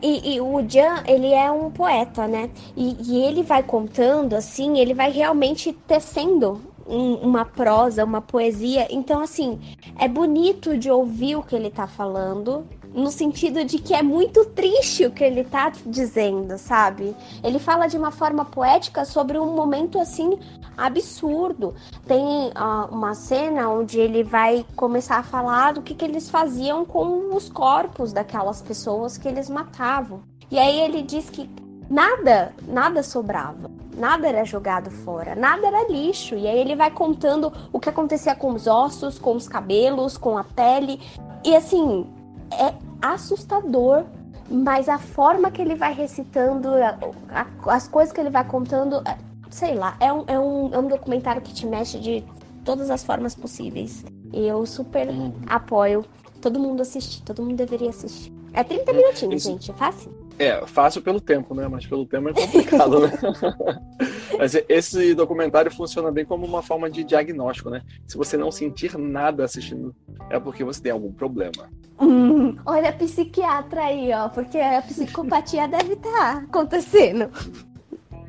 E, 0.00 0.34
e 0.34 0.40
o 0.40 0.62
Jan, 0.68 1.02
ele 1.06 1.32
é 1.32 1.50
um 1.50 1.70
poeta, 1.70 2.28
né? 2.28 2.50
E, 2.76 2.96
e 3.00 3.24
ele 3.24 3.42
vai 3.42 3.62
contando, 3.62 4.34
assim, 4.34 4.78
ele 4.78 4.94
vai 4.94 5.10
realmente 5.10 5.72
tecendo 5.72 6.60
um- 6.86 7.14
uma 7.16 7.44
prosa, 7.44 8.04
uma 8.04 8.20
poesia. 8.20 8.86
Então, 8.90 9.20
assim, 9.20 9.58
é 9.98 10.06
bonito 10.08 10.76
de 10.78 10.90
ouvir 10.90 11.36
o 11.36 11.42
que 11.42 11.54
ele 11.56 11.70
tá 11.70 11.86
falando, 11.86 12.64
no 12.94 13.10
sentido 13.10 13.64
de 13.64 13.78
que 13.78 13.94
é 13.94 14.02
muito 14.02 14.44
triste 14.46 15.06
o 15.06 15.10
que 15.10 15.22
ele 15.22 15.44
tá 15.44 15.72
dizendo, 15.86 16.58
sabe? 16.58 17.14
Ele 17.42 17.58
fala 17.58 17.86
de 17.86 17.96
uma 17.96 18.10
forma 18.10 18.44
poética 18.44 19.04
sobre 19.04 19.38
um 19.38 19.54
momento, 19.54 19.98
assim, 19.98 20.38
absurdo. 20.76 21.74
Tem 22.06 22.50
ah, 22.54 22.88
uma 22.90 23.14
cena 23.14 23.68
onde 23.68 23.98
ele 23.98 24.22
vai 24.22 24.64
começar 24.76 25.18
a 25.18 25.22
falar 25.22 25.72
do 25.74 25.82
que, 25.82 25.94
que 25.94 26.04
eles 26.04 26.30
faziam 26.30 26.84
com 26.84 27.34
os 27.34 27.48
corpos 27.48 28.12
daquelas 28.12 28.62
pessoas 28.62 29.18
que 29.18 29.28
eles 29.28 29.50
matavam. 29.50 30.22
E 30.50 30.58
aí 30.58 30.80
ele 30.80 31.02
diz 31.02 31.28
que 31.28 31.48
nada, 31.90 32.54
nada 32.66 33.02
sobrava. 33.02 33.70
Nada 33.96 34.28
era 34.28 34.44
jogado 34.44 34.92
fora, 34.92 35.34
nada 35.34 35.66
era 35.66 35.88
lixo. 35.88 36.36
E 36.36 36.46
aí 36.46 36.58
ele 36.58 36.76
vai 36.76 36.90
contando 36.90 37.52
o 37.72 37.80
que 37.80 37.88
acontecia 37.88 38.34
com 38.34 38.52
os 38.52 38.68
ossos, 38.68 39.18
com 39.18 39.34
os 39.34 39.48
cabelos, 39.48 40.16
com 40.16 40.38
a 40.38 40.44
pele. 40.44 41.00
E 41.44 41.56
assim, 41.56 42.06
é 42.52 42.74
assustador. 43.02 44.04
Mas 44.50 44.88
a 44.88 44.98
forma 44.98 45.50
que 45.50 45.60
ele 45.60 45.74
vai 45.74 45.92
recitando, 45.92 46.68
a- 46.68 46.96
a- 47.30 47.46
as 47.74 47.86
coisas 47.86 48.12
que 48.14 48.18
ele 48.20 48.30
vai 48.30 48.42
contando, 48.44 49.02
é- 49.06 49.18
sei 49.50 49.74
lá, 49.74 49.94
é 50.00 50.10
um, 50.10 50.24
é, 50.26 50.38
um, 50.40 50.72
é 50.74 50.78
um 50.78 50.88
documentário 50.88 51.42
que 51.42 51.52
te 51.52 51.66
mexe 51.66 51.98
de 51.98 52.24
todas 52.64 52.90
as 52.90 53.04
formas 53.04 53.34
possíveis. 53.34 54.04
E 54.32 54.46
eu 54.46 54.64
super 54.64 55.06
apoio 55.46 56.02
todo 56.40 56.58
mundo 56.58 56.80
assistir, 56.80 57.22
todo 57.22 57.42
mundo 57.42 57.56
deveria 57.56 57.90
assistir. 57.90 58.32
É 58.54 58.64
30 58.64 58.92
minutinhos, 58.92 59.42
Isso. 59.42 59.50
gente, 59.52 59.70
é 59.70 59.74
fácil. 59.74 60.12
É, 60.38 60.66
fácil 60.66 61.02
pelo 61.02 61.20
tempo, 61.20 61.54
né? 61.54 61.68
Mas 61.68 61.86
pelo 61.86 62.06
tema 62.06 62.30
é 62.30 62.32
complicado, 62.32 63.00
né? 63.00 63.10
Mas 64.38 64.54
esse 64.68 65.14
documentário 65.14 65.70
funciona 65.70 66.12
bem 66.12 66.24
como 66.24 66.46
uma 66.46 66.62
forma 66.62 66.88
de 66.88 67.02
diagnóstico, 67.02 67.70
né? 67.70 67.82
Se 68.06 68.16
você 68.16 68.36
não 68.36 68.52
sentir 68.52 68.96
nada 68.96 69.44
assistindo, 69.44 69.94
é 70.30 70.38
porque 70.38 70.62
você 70.62 70.80
tem 70.80 70.92
algum 70.92 71.12
problema. 71.12 71.68
Hum, 72.00 72.56
olha 72.64 72.90
a 72.90 72.92
psiquiatra 72.92 73.82
aí, 73.82 74.12
ó, 74.12 74.28
porque 74.28 74.58
a 74.58 74.80
psicopatia 74.80 75.66
deve 75.68 75.94
estar 75.94 76.44
acontecendo. 76.44 77.28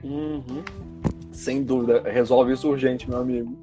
Uhum. 0.03 0.63
Sem 1.31 1.63
dúvida, 1.63 2.01
resolve 2.09 2.53
isso 2.53 2.67
urgente, 2.67 3.07
meu 3.07 3.19
amigo. 3.19 3.55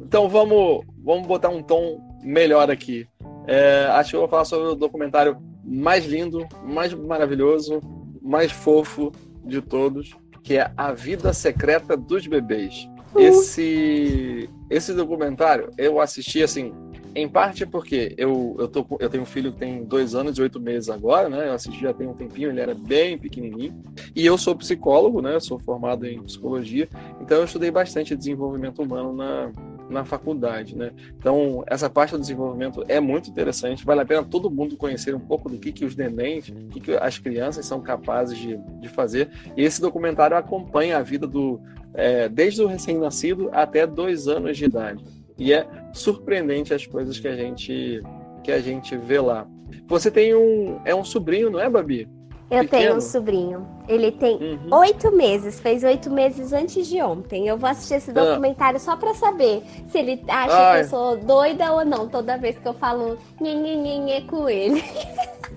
Então 0.00 0.28
vamos, 0.28 0.84
vamos 1.02 1.26
botar 1.26 1.48
um 1.48 1.62
tom 1.62 2.00
melhor 2.22 2.70
aqui. 2.70 3.08
É, 3.46 3.86
acho 3.92 4.10
que 4.10 4.16
eu 4.16 4.20
vou 4.20 4.28
falar 4.28 4.44
sobre 4.44 4.68
o 4.68 4.74
documentário 4.74 5.38
mais 5.64 6.04
lindo, 6.04 6.46
mais 6.62 6.92
maravilhoso, 6.92 7.80
mais 8.22 8.52
fofo 8.52 9.10
de 9.44 9.62
todos, 9.62 10.14
que 10.46 10.56
é 10.56 10.70
A 10.76 10.92
Vida 10.92 11.32
Secreta 11.32 11.96
dos 11.96 12.24
Bebês. 12.28 12.88
Esse, 13.16 14.48
esse 14.70 14.92
documentário 14.94 15.70
eu 15.76 16.00
assisti 16.00 16.40
assim, 16.40 16.72
em 17.16 17.28
parte 17.28 17.66
porque 17.66 18.14
eu, 18.16 18.54
eu, 18.56 18.68
tô, 18.68 18.86
eu 19.00 19.10
tenho 19.10 19.24
um 19.24 19.26
filho 19.26 19.52
que 19.52 19.58
tem 19.58 19.82
dois 19.82 20.14
anos 20.14 20.38
e 20.38 20.42
oito 20.42 20.60
meses 20.60 20.88
agora, 20.88 21.28
né? 21.28 21.48
Eu 21.48 21.54
assisti 21.54 21.80
já 21.80 21.92
tem 21.92 22.06
um 22.06 22.14
tempinho, 22.14 22.50
ele 22.50 22.60
era 22.60 22.74
bem 22.74 23.18
pequenininho. 23.18 23.82
E 24.14 24.24
eu 24.24 24.38
sou 24.38 24.54
psicólogo, 24.54 25.20
né? 25.20 25.34
Eu 25.34 25.40
sou 25.40 25.58
formado 25.58 26.06
em 26.06 26.22
psicologia, 26.22 26.88
então 27.20 27.38
eu 27.38 27.44
estudei 27.44 27.72
bastante 27.72 28.14
desenvolvimento 28.14 28.82
humano 28.82 29.12
na, 29.14 29.50
na 29.88 30.04
faculdade, 30.04 30.76
né? 30.76 30.92
Então, 31.18 31.64
essa 31.66 31.88
parte 31.88 32.12
do 32.12 32.20
desenvolvimento 32.20 32.84
é 32.88 33.00
muito 33.00 33.30
interessante, 33.30 33.84
vale 33.84 34.00
a 34.00 34.06
pena 34.06 34.24
todo 34.24 34.50
mundo 34.50 34.76
conhecer 34.76 35.14
um 35.14 35.20
pouco 35.20 35.48
do 35.48 35.58
que, 35.58 35.72
que 35.72 35.84
os 35.84 35.96
nenéns, 35.96 36.48
o 36.48 36.68
que, 36.68 36.80
que 36.80 36.92
as 36.94 37.18
crianças 37.18 37.66
são 37.66 37.80
capazes 37.80 38.38
de, 38.38 38.56
de 38.80 38.88
fazer. 38.88 39.30
E 39.56 39.62
esse 39.62 39.80
documentário 39.80 40.36
acompanha 40.36 40.98
a 40.98 41.02
vida 41.02 41.26
do, 41.26 41.60
é, 41.94 42.28
desde 42.28 42.62
o 42.62 42.66
recém-nascido 42.66 43.48
até 43.52 43.86
dois 43.86 44.28
anos 44.28 44.56
de 44.56 44.64
idade. 44.64 45.04
E 45.38 45.52
é 45.52 45.66
surpreendente 45.92 46.72
as 46.72 46.86
coisas 46.86 47.18
que 47.18 47.28
a 47.28 47.36
gente 47.36 48.02
que 48.42 48.52
a 48.52 48.60
gente 48.60 48.96
vê 48.96 49.20
lá. 49.20 49.46
Você 49.88 50.10
tem 50.10 50.34
um 50.34 50.80
é 50.84 50.94
um 50.94 51.04
sobrinho, 51.04 51.50
não 51.50 51.60
é, 51.60 51.68
Babi? 51.68 52.08
Eu 52.48 52.60
Pequeno? 52.62 52.68
tenho 52.82 52.96
um 52.96 53.00
sobrinho. 53.00 53.66
Ele 53.88 54.12
tem 54.12 54.36
Uhum. 54.36 54.74
oito 54.78 55.10
meses, 55.10 55.58
fez 55.58 55.82
oito 55.82 56.08
meses 56.10 56.52
antes 56.52 56.86
de 56.86 57.02
ontem. 57.02 57.48
Eu 57.48 57.56
vou 57.56 57.68
assistir 57.68 57.94
esse 57.94 58.12
documentário 58.12 58.78
só 58.78 58.96
pra 58.96 59.14
saber 59.14 59.62
se 59.90 59.98
ele 59.98 60.22
acha 60.28 60.56
Ai. 60.56 60.78
que 60.78 60.84
eu 60.86 60.88
sou 60.90 61.16
doida 61.16 61.72
ou 61.72 61.84
não, 61.84 62.06
toda 62.08 62.36
vez 62.38 62.56
que 62.56 62.66
eu 62.66 62.74
falo 62.74 63.18
nhenhenhenhê 63.40 64.20
com 64.22 64.48
ele. 64.48 64.84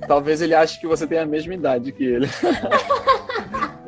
Talvez 0.08 0.42
ele 0.42 0.56
ache 0.56 0.80
que 0.80 0.88
você 0.88 1.06
tem 1.06 1.20
a 1.20 1.26
mesma 1.28 1.54
idade 1.54 1.92
que 1.92 2.04
ele. 2.04 2.28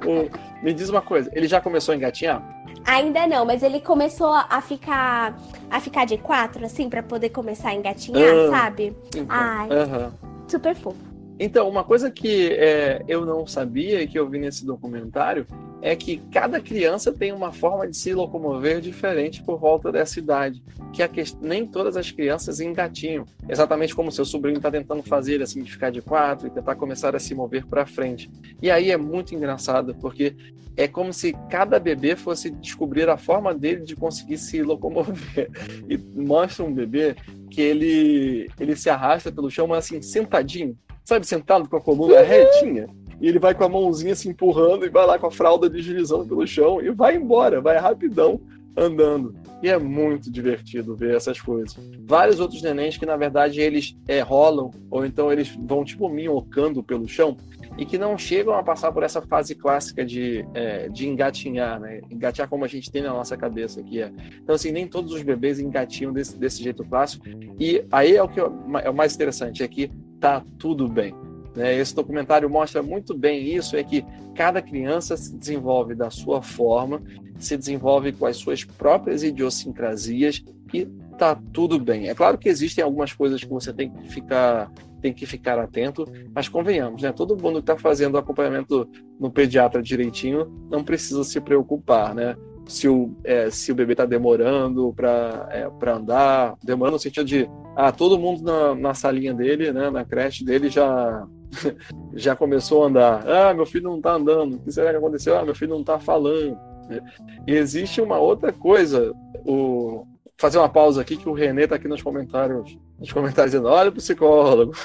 O- 0.06 0.30
me 0.64 0.74
diz 0.74 0.89
uma 0.89 1.02
coisa, 1.02 1.30
ele 1.34 1.47
já 1.47 1.62
começou 1.62 1.93
a 1.93 1.95
engatinhar? 1.95 2.41
Ainda 2.86 3.28
não, 3.28 3.45
mas 3.45 3.62
ele 3.62 3.80
começou 3.80 4.34
a 4.34 4.60
ficar 4.62 5.38
a 5.70 5.80
ficar 5.80 6.06
de 6.06 6.18
quatro, 6.18 6.66
assim, 6.66 6.89
pra 6.89 7.04
poder 7.04 7.30
começar 7.30 7.70
a 7.70 7.76
engatinhar, 7.76 8.28
Ah. 8.47 8.49
sabe? 8.52 8.95
Então, 9.16 9.26
Ai. 9.30 9.70
aham. 9.72 10.12
Super 10.47 10.76
fofo. 10.76 10.97
Então, 11.39 11.67
uma 11.67 11.84
coisa 11.84 12.11
que 12.11 12.49
é, 12.53 13.03
eu 13.07 13.25
não 13.25 13.47
sabia 13.47 14.01
e 14.01 14.07
que 14.07 14.17
eu 14.19 14.29
vi 14.29 14.38
nesse 14.39 14.65
documentário 14.65 15.45
é 15.82 15.95
que 15.95 16.17
cada 16.32 16.59
criança 16.59 17.11
tem 17.11 17.32
uma 17.32 17.51
forma 17.51 17.88
de 17.88 17.97
se 17.97 18.13
locomover 18.13 18.79
diferente 18.79 19.41
por 19.41 19.57
volta 19.59 19.91
dessa 19.91 20.19
idade. 20.19 20.61
Que 20.93 21.01
a 21.01 21.07
ques- 21.07 21.36
nem 21.41 21.65
todas 21.65 21.97
as 21.97 22.11
crianças 22.11 22.59
engatinham. 22.59 23.25
Exatamente 23.49 23.95
como 23.95 24.11
seu 24.11 24.23
sobrinho 24.23 24.57
está 24.57 24.69
tentando 24.69 25.01
fazer, 25.01 25.41
assim, 25.41 25.63
de 25.63 25.71
ficar 25.71 25.89
de 25.89 26.01
quatro 26.01 26.45
e 26.45 26.51
tentar 26.51 26.75
começar 26.75 27.15
a 27.15 27.19
se 27.19 27.34
mover 27.34 27.65
para 27.65 27.88
frente. 27.88 28.29
E 28.61 28.69
aí 28.69 28.91
é 28.91 28.97
muito 28.97 29.34
engraçado, 29.34 29.95
porque 29.95 30.36
é 30.77 30.88
como 30.88 31.11
se 31.11 31.34
cada 31.49 31.79
bebê 31.79 32.15
fosse 32.15 32.51
descobrir 32.51 33.09
a 33.09 33.17
forma 33.17 33.51
dele 33.53 33.82
de 33.82 33.95
conseguir 33.95 34.38
se 34.38 34.61
locomover. 34.61 35.49
E 35.89 35.97
mostra 35.97 36.63
um 36.63 36.71
bebê 36.71 37.15
que 37.49 37.59
ele, 37.61 38.47
ele 38.59 38.75
se 38.75 38.89
arrasta 38.89 39.32
pelo 39.32 39.49
chão, 39.49 39.65
mas 39.65 39.86
assim, 39.86 40.01
sentadinho 40.01 40.77
sabe, 41.04 41.26
sentado 41.26 41.68
com 41.70 41.78
a 41.78 41.82
coluna 41.82 42.22
retinha. 42.22 42.88
E 43.20 43.28
ele 43.28 43.38
vai 43.38 43.54
com 43.54 43.64
a 43.64 43.70
mãozinha 43.70 44.16
se 44.16 44.28
empurrando 44.28 44.86
e 44.86 44.89
vai 44.89 45.06
lá 45.06 45.20
com 45.20 45.28
a 45.28 45.32
fralda 45.32 45.70
deslizando 45.70 46.26
pelo 46.26 46.47
chão 46.47 46.82
e 46.82 46.89
vai 46.89 47.16
embora, 47.16 47.62
vai 47.62 47.78
rapidão 47.78 48.41
andando. 48.76 49.36
E 49.62 49.70
é 49.70 49.78
muito 49.78 50.32
divertido 50.32 50.95
ver 50.95 51.16
essas 51.16 51.39
coisas. 51.39 51.78
Vários 52.08 52.39
outros 52.39 52.62
nenéns 52.62 52.97
que, 52.97 53.06
na 53.06 53.16
verdade, 53.16 53.62
eles 53.62 53.95
é, 54.08 54.22
rolam, 54.22 54.72
ou 54.89 55.06
então 55.06 55.32
eles 55.32 55.56
vão 55.56 55.84
tipo 55.84 56.10
minhocando 56.10 56.82
pelo 56.82 57.08
chão, 57.08 57.38
e 57.78 57.86
que 57.86 57.97
não 57.97 58.18
chegam 58.18 58.54
a 58.54 58.64
passar 58.64 58.91
por 58.91 59.04
essa 59.04 59.22
fase 59.22 59.56
clássica 59.56 60.04
de, 60.04 60.45
é, 60.54 60.89
de 60.89 61.08
engatinhar, 61.08 61.80
né? 61.80 62.02
Engatinhar 62.10 62.49
como 62.49 62.66
a 62.66 62.68
gente 62.68 62.91
tem 62.91 63.02
na 63.02 63.14
nossa 63.14 63.38
cabeça 63.38 63.80
aqui. 63.80 64.02
É. 64.02 64.12
Então, 64.41 64.56
assim, 64.56 64.72
nem 64.72 64.88
todos 64.88 65.14
os 65.14 65.22
bebês 65.22 65.60
engatinham 65.60 66.12
desse, 66.12 66.38
desse 66.38 66.64
jeito 66.64 66.84
clássico. 66.84 67.26
E 67.60 67.86
aí 67.91 68.16
é 68.16 68.24
o 68.24 68.28
que 68.28 68.39
é 68.39 68.45
o 68.89 68.93
mais 68.93 69.14
interessante, 69.14 69.64
é 69.64 69.68
que 69.68 69.91
tá 70.22 70.45
tudo 70.57 70.88
bem. 70.88 71.13
Né? 71.55 71.76
Esse 71.76 71.93
documentário 71.93 72.49
mostra 72.49 72.82
muito 72.82 73.17
bem 73.17 73.53
isso, 73.53 73.76
é 73.76 73.84
que 73.84 74.05
cada 74.36 74.61
criança 74.61 75.17
se 75.17 75.36
desenvolve 75.36 75.95
da 75.95 76.09
sua 76.09 76.41
forma, 76.41 77.01
se 77.38 77.57
desenvolve 77.57 78.13
com 78.13 78.26
as 78.26 78.38
suas 78.38 78.63
próprias 78.63 79.24
idiosincrasias 79.24 80.43
e 80.74 80.86
tá 81.17 81.36
tudo 81.51 81.80
bem. 81.80 82.07
É 82.07 82.15
claro 82.15 82.38
que 82.38 82.47
existem 82.47 82.84
algumas 82.84 83.11
coisas 83.11 83.43
que 83.43 83.49
você 83.49 83.74
tem 83.74 83.89
que 83.89 84.09
ficar 84.09 84.72
tem 85.01 85.11
que 85.11 85.26
ficar 85.26 85.57
atento, 85.57 86.05
mas 86.32 86.47
convenhamos, 86.47 87.01
né? 87.01 87.11
Todo 87.11 87.36
mundo 87.36 87.55
que 87.55 87.72
está 87.72 87.76
fazendo 87.76 88.19
acompanhamento 88.19 88.88
no 89.19 89.32
pediatra 89.32 89.82
direitinho 89.82 90.45
não 90.69 90.84
precisa 90.84 91.24
se 91.24 91.41
preocupar, 91.41 92.13
né? 92.13 92.36
Se 92.72 92.88
o, 92.88 93.13
é, 93.26 93.49
se 93.49 93.69
o 93.69 93.76
bebê 93.76 93.91
está 93.91 94.05
demorando 94.05 94.93
para 94.95 95.45
é, 95.51 95.89
andar, 95.89 96.55
demorando 96.63 96.95
no 96.95 97.01
sentido 97.01 97.26
de 97.26 97.49
ah, 97.76 97.91
todo 97.91 98.17
mundo 98.17 98.43
na, 98.43 98.74
na 98.74 98.93
salinha 98.93 99.34
dele, 99.34 99.74
né, 99.74 99.89
na 99.89 100.05
creche 100.05 100.45
dele 100.45 100.69
já 100.69 101.28
já 102.15 102.34
começou 102.34 102.84
a 102.84 102.88
andar. 102.88 103.28
Ah, 103.28 103.53
meu 103.53 103.65
filho 103.65 103.89
não 103.89 103.97
está 103.97 104.13
andando. 104.13 104.55
O 104.55 104.59
que 104.59 104.72
será 104.72 104.91
que 104.91 104.95
aconteceu? 104.95 105.38
Ah, 105.38 105.43
meu 105.43 105.53
filho 105.53 105.72
não 105.72 105.82
está 105.82 105.99
falando. 105.99 106.57
né? 106.88 107.01
E 107.45 107.53
existe 107.53 107.99
uma 107.99 108.17
outra 108.17 108.53
coisa. 108.53 109.13
O 109.45 110.05
fazer 110.38 110.57
uma 110.57 110.69
pausa 110.69 111.01
aqui 111.01 111.17
que 111.17 111.28
o 111.28 111.34
Renê 111.34 111.63
está 111.63 111.76
aqui 111.76 111.89
nos 111.89 112.01
comentários, 112.01 112.80
nos 112.97 113.11
comentários 113.11 113.51
dizendo: 113.51 113.67
"Olha 113.67 113.89
o 113.89 113.93
psicólogo". 113.93 114.72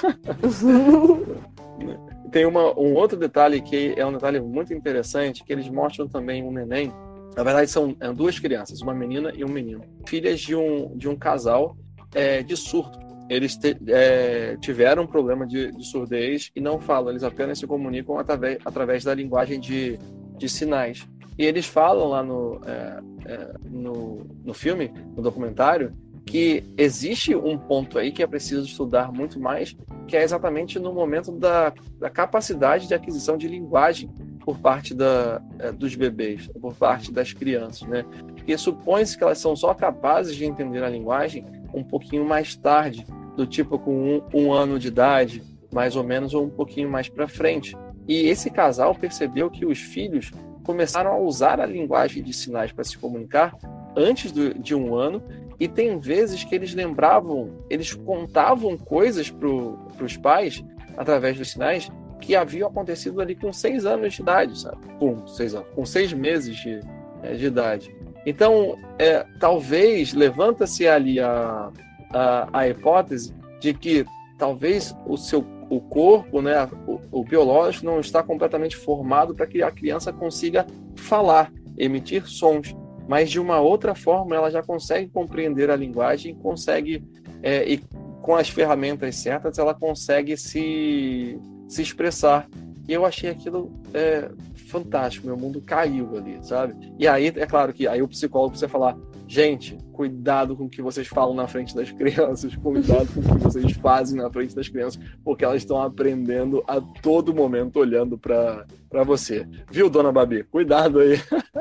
Tem 2.33 2.45
uma, 2.45 2.77
um 2.77 2.95
outro 2.95 3.17
detalhe 3.17 3.61
que 3.61 3.93
é 3.95 4.05
um 4.05 4.11
detalhe 4.11 4.41
muito 4.41 4.73
interessante 4.73 5.45
que 5.45 5.53
eles 5.53 5.69
mostram 5.69 6.09
também 6.09 6.43
um 6.43 6.51
neném. 6.51 6.91
Na 7.37 7.43
verdade 7.43 7.69
são 7.71 7.95
duas 8.15 8.37
crianças, 8.39 8.81
uma 8.81 8.93
menina 8.93 9.31
e 9.33 9.45
um 9.45 9.47
menino, 9.47 9.81
filhas 10.07 10.39
de 10.41 10.55
um 10.55 10.97
de 10.97 11.07
um 11.07 11.15
casal 11.15 11.77
é, 12.13 12.41
de 12.41 12.57
surdo 12.57 13.07
eles 13.29 13.55
te- 13.57 13.77
é, 13.87 14.57
tiveram 14.57 15.03
um 15.03 15.07
problema 15.07 15.45
de, 15.45 15.71
de 15.71 15.85
surdez 15.85 16.49
e 16.55 16.61
não 16.61 16.79
falam, 16.79 17.09
eles 17.09 17.23
apenas 17.23 17.59
se 17.59 17.67
comunicam 17.67 18.17
através, 18.17 18.57
através 18.63 19.03
da 19.03 19.13
linguagem 19.13 19.59
de, 19.59 19.99
de 20.37 20.47
sinais. 20.47 21.07
E 21.37 21.45
eles 21.45 21.65
falam 21.65 22.07
lá 22.07 22.23
no, 22.23 22.61
é, 22.65 22.99
é, 23.25 23.53
no, 23.69 24.25
no 24.43 24.53
filme, 24.53 24.91
no 25.15 25.21
documentário, 25.21 25.93
que 26.27 26.61
existe 26.77 27.33
um 27.33 27.57
ponto 27.57 27.97
aí 27.97 28.11
que 28.11 28.21
é 28.21 28.27
preciso 28.27 28.65
estudar 28.65 29.11
muito 29.13 29.39
mais, 29.39 29.75
que 30.07 30.15
é 30.15 30.23
exatamente 30.23 30.77
no 30.77 30.93
momento 30.93 31.31
da, 31.31 31.73
da 31.97 32.09
capacidade 32.09 32.85
de 32.85 32.93
aquisição 32.93 33.37
de 33.37 33.47
linguagem 33.47 34.09
por 34.43 34.59
parte 34.59 34.93
da, 34.93 35.41
é, 35.57 35.71
dos 35.71 35.95
bebês, 35.95 36.47
por 36.61 36.75
parte 36.75 37.11
das 37.11 37.31
crianças, 37.31 37.87
né? 37.87 38.05
Porque 38.35 38.57
supõe-se 38.57 39.17
que 39.17 39.23
elas 39.23 39.39
são 39.39 39.55
só 39.55 39.73
capazes 39.73 40.35
de 40.35 40.45
entender 40.45 40.83
a 40.83 40.89
linguagem 40.89 41.45
um 41.73 41.83
pouquinho 41.83 42.25
mais 42.25 42.55
tarde, 42.55 43.05
do 43.35 43.45
tipo 43.45 43.79
com 43.79 43.91
um, 43.93 44.21
um 44.33 44.51
ano 44.51 44.77
de 44.77 44.89
idade, 44.89 45.41
mais 45.71 45.95
ou 45.95 46.03
menos, 46.03 46.33
ou 46.33 46.45
um 46.45 46.49
pouquinho 46.49 46.89
mais 46.89 47.07
para 47.07 47.27
frente. 47.27 47.75
E 48.07 48.27
esse 48.27 48.49
casal 48.49 48.93
percebeu 48.93 49.49
que 49.49 49.65
os 49.65 49.79
filhos 49.79 50.31
começaram 50.63 51.11
a 51.11 51.17
usar 51.17 51.61
a 51.61 51.65
linguagem 51.65 52.21
de 52.21 52.33
sinais 52.33 52.71
para 52.71 52.83
se 52.83 52.97
comunicar 52.97 53.55
antes 53.95 54.31
do, 54.31 54.53
de 54.53 54.75
um 54.75 54.95
ano, 54.95 55.21
e 55.59 55.67
tem 55.67 55.97
vezes 55.97 56.43
que 56.43 56.53
eles 56.53 56.73
lembravam, 56.73 57.49
eles 57.69 57.93
contavam 57.93 58.77
coisas 58.77 59.29
para 59.29 59.47
os 59.47 60.17
pais 60.17 60.63
através 60.95 61.37
dos 61.37 61.51
sinais 61.51 61.89
que 62.21 62.35
haviam 62.35 62.67
acontecido 62.67 63.21
ali 63.21 63.35
com 63.35 63.51
seis 63.53 63.85
anos 63.85 64.13
de 64.13 64.21
idade, 64.21 64.59
sabe? 64.59 64.77
Com 64.99 65.25
seis 65.27 65.53
anos, 65.53 65.67
com 65.73 65.85
seis 65.85 66.13
meses 66.13 66.55
de, 66.57 66.79
é, 67.23 67.33
de 67.33 67.45
idade. 67.45 67.95
Então, 68.25 68.77
é, 68.99 69.25
talvez 69.39 70.13
levanta-se 70.13 70.87
ali 70.87 71.19
a, 71.19 71.71
a, 72.11 72.49
a 72.51 72.67
hipótese 72.67 73.33
de 73.59 73.73
que 73.73 74.05
talvez 74.37 74.95
o 75.05 75.17
seu 75.17 75.45
o 75.69 75.81
corpo, 75.81 76.41
né, 76.41 76.67
o, 76.87 76.99
o 77.11 77.23
biológico 77.25 77.85
não 77.85 77.99
está 77.99 78.23
completamente 78.23 78.77
formado 78.77 79.35
para 79.35 79.45
que 79.45 79.61
a 79.61 79.69
criança 79.69 80.13
consiga 80.13 80.65
falar, 80.95 81.51
emitir 81.77 82.25
sons, 82.25 82.73
mas 83.07 83.29
de 83.29 83.39
uma 83.39 83.59
outra 83.59 83.95
forma 83.95 84.35
ela 84.35 84.51
já 84.51 84.61
consegue 84.61 85.09
compreender 85.09 85.69
a 85.69 85.75
linguagem, 85.75 86.35
consegue 86.35 87.03
é, 87.41 87.67
e 87.67 87.81
com 88.21 88.35
as 88.35 88.49
ferramentas 88.49 89.15
certas 89.15 89.57
ela 89.57 89.73
consegue 89.73 90.35
se 90.35 91.39
se 91.67 91.81
expressar. 91.81 92.47
E 92.87 92.93
eu 92.93 93.05
achei 93.05 93.29
aquilo 93.29 93.71
é, 93.93 94.29
fantástico, 94.67 95.27
meu 95.27 95.37
mundo 95.37 95.61
caiu 95.61 96.15
ali, 96.15 96.37
sabe? 96.41 96.93
E 96.97 97.07
aí, 97.07 97.27
é 97.27 97.45
claro 97.45 97.73
que 97.73 97.87
aí 97.87 98.01
o 98.01 98.07
psicólogo 98.07 98.51
precisa 98.51 98.69
falar, 98.69 98.97
gente, 99.27 99.77
cuidado 99.91 100.55
com 100.55 100.65
o 100.65 100.69
que 100.69 100.81
vocês 100.81 101.07
falam 101.07 101.35
na 101.35 101.47
frente 101.47 101.75
das 101.75 101.89
crianças, 101.91 102.55
cuidado 102.55 103.07
com 103.13 103.19
o 103.19 103.23
que 103.23 103.43
vocês 103.43 103.71
fazem 103.73 104.21
na 104.21 104.29
frente 104.31 104.55
das 104.55 104.69
crianças, 104.69 105.01
porque 105.23 105.43
elas 105.43 105.57
estão 105.57 105.81
aprendendo 105.81 106.63
a 106.67 106.79
todo 106.79 107.33
momento 107.33 107.77
olhando 107.79 108.17
para 108.17 108.65
você. 109.05 109.47
Viu, 109.69 109.89
dona 109.89 110.11
Babi? 110.11 110.43
Cuidado 110.43 110.99
aí. 110.99 111.19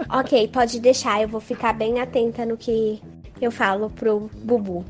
ok, 0.08 0.48
pode 0.48 0.78
deixar, 0.80 1.22
eu 1.22 1.28
vou 1.28 1.40
ficar 1.40 1.72
bem 1.72 2.00
atenta 2.00 2.46
no 2.46 2.56
que 2.56 3.00
eu 3.40 3.50
falo 3.50 3.90
pro 3.90 4.30
Bubu. 4.42 4.84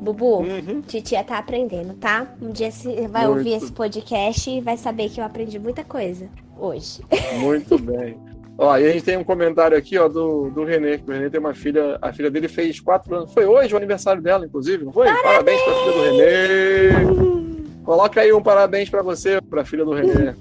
Bubu, 0.00 0.38
Uhum. 0.38 0.80
titia 0.86 1.22
tá 1.22 1.38
aprendendo, 1.38 1.94
tá? 1.94 2.26
Um 2.40 2.50
dia 2.50 2.70
você 2.70 3.06
vai 3.08 3.26
Muito. 3.26 3.38
ouvir 3.38 3.52
esse 3.54 3.70
podcast 3.72 4.50
e 4.50 4.60
vai 4.60 4.76
saber 4.76 5.08
que 5.10 5.20
eu 5.20 5.24
aprendi 5.24 5.58
muita 5.58 5.84
coisa 5.84 6.28
hoje. 6.58 7.00
Muito 7.38 7.76
bem. 7.78 8.16
Ó, 8.56 8.76
e 8.76 8.86
a 8.86 8.92
gente 8.92 9.04
tem 9.04 9.16
um 9.16 9.24
comentário 9.24 9.76
aqui, 9.76 9.96
ó, 9.96 10.06
do, 10.08 10.50
do 10.50 10.64
Renê, 10.64 10.98
que 10.98 11.10
o 11.10 11.14
Renê 11.14 11.30
tem 11.30 11.40
uma 11.40 11.54
filha, 11.54 11.98
a 12.02 12.12
filha 12.12 12.30
dele 12.30 12.46
fez 12.48 12.78
quatro 12.78 13.14
anos. 13.14 13.32
Foi 13.32 13.46
hoje 13.46 13.72
o 13.72 13.76
aniversário 13.76 14.20
dela, 14.20 14.44
inclusive, 14.44 14.84
não 14.84 14.92
foi? 14.92 15.06
Parabéns, 15.22 15.60
pra 15.62 15.74
filha 15.74 15.92
do 15.92 16.02
Renê. 16.02 17.50
Coloca 17.84 18.20
aí 18.20 18.32
um 18.32 18.42
parabéns 18.42 18.90
pra 18.90 19.02
você, 19.02 19.40
pra 19.40 19.64
filha 19.64 19.84
do 19.84 19.92
Renê. 19.92 20.34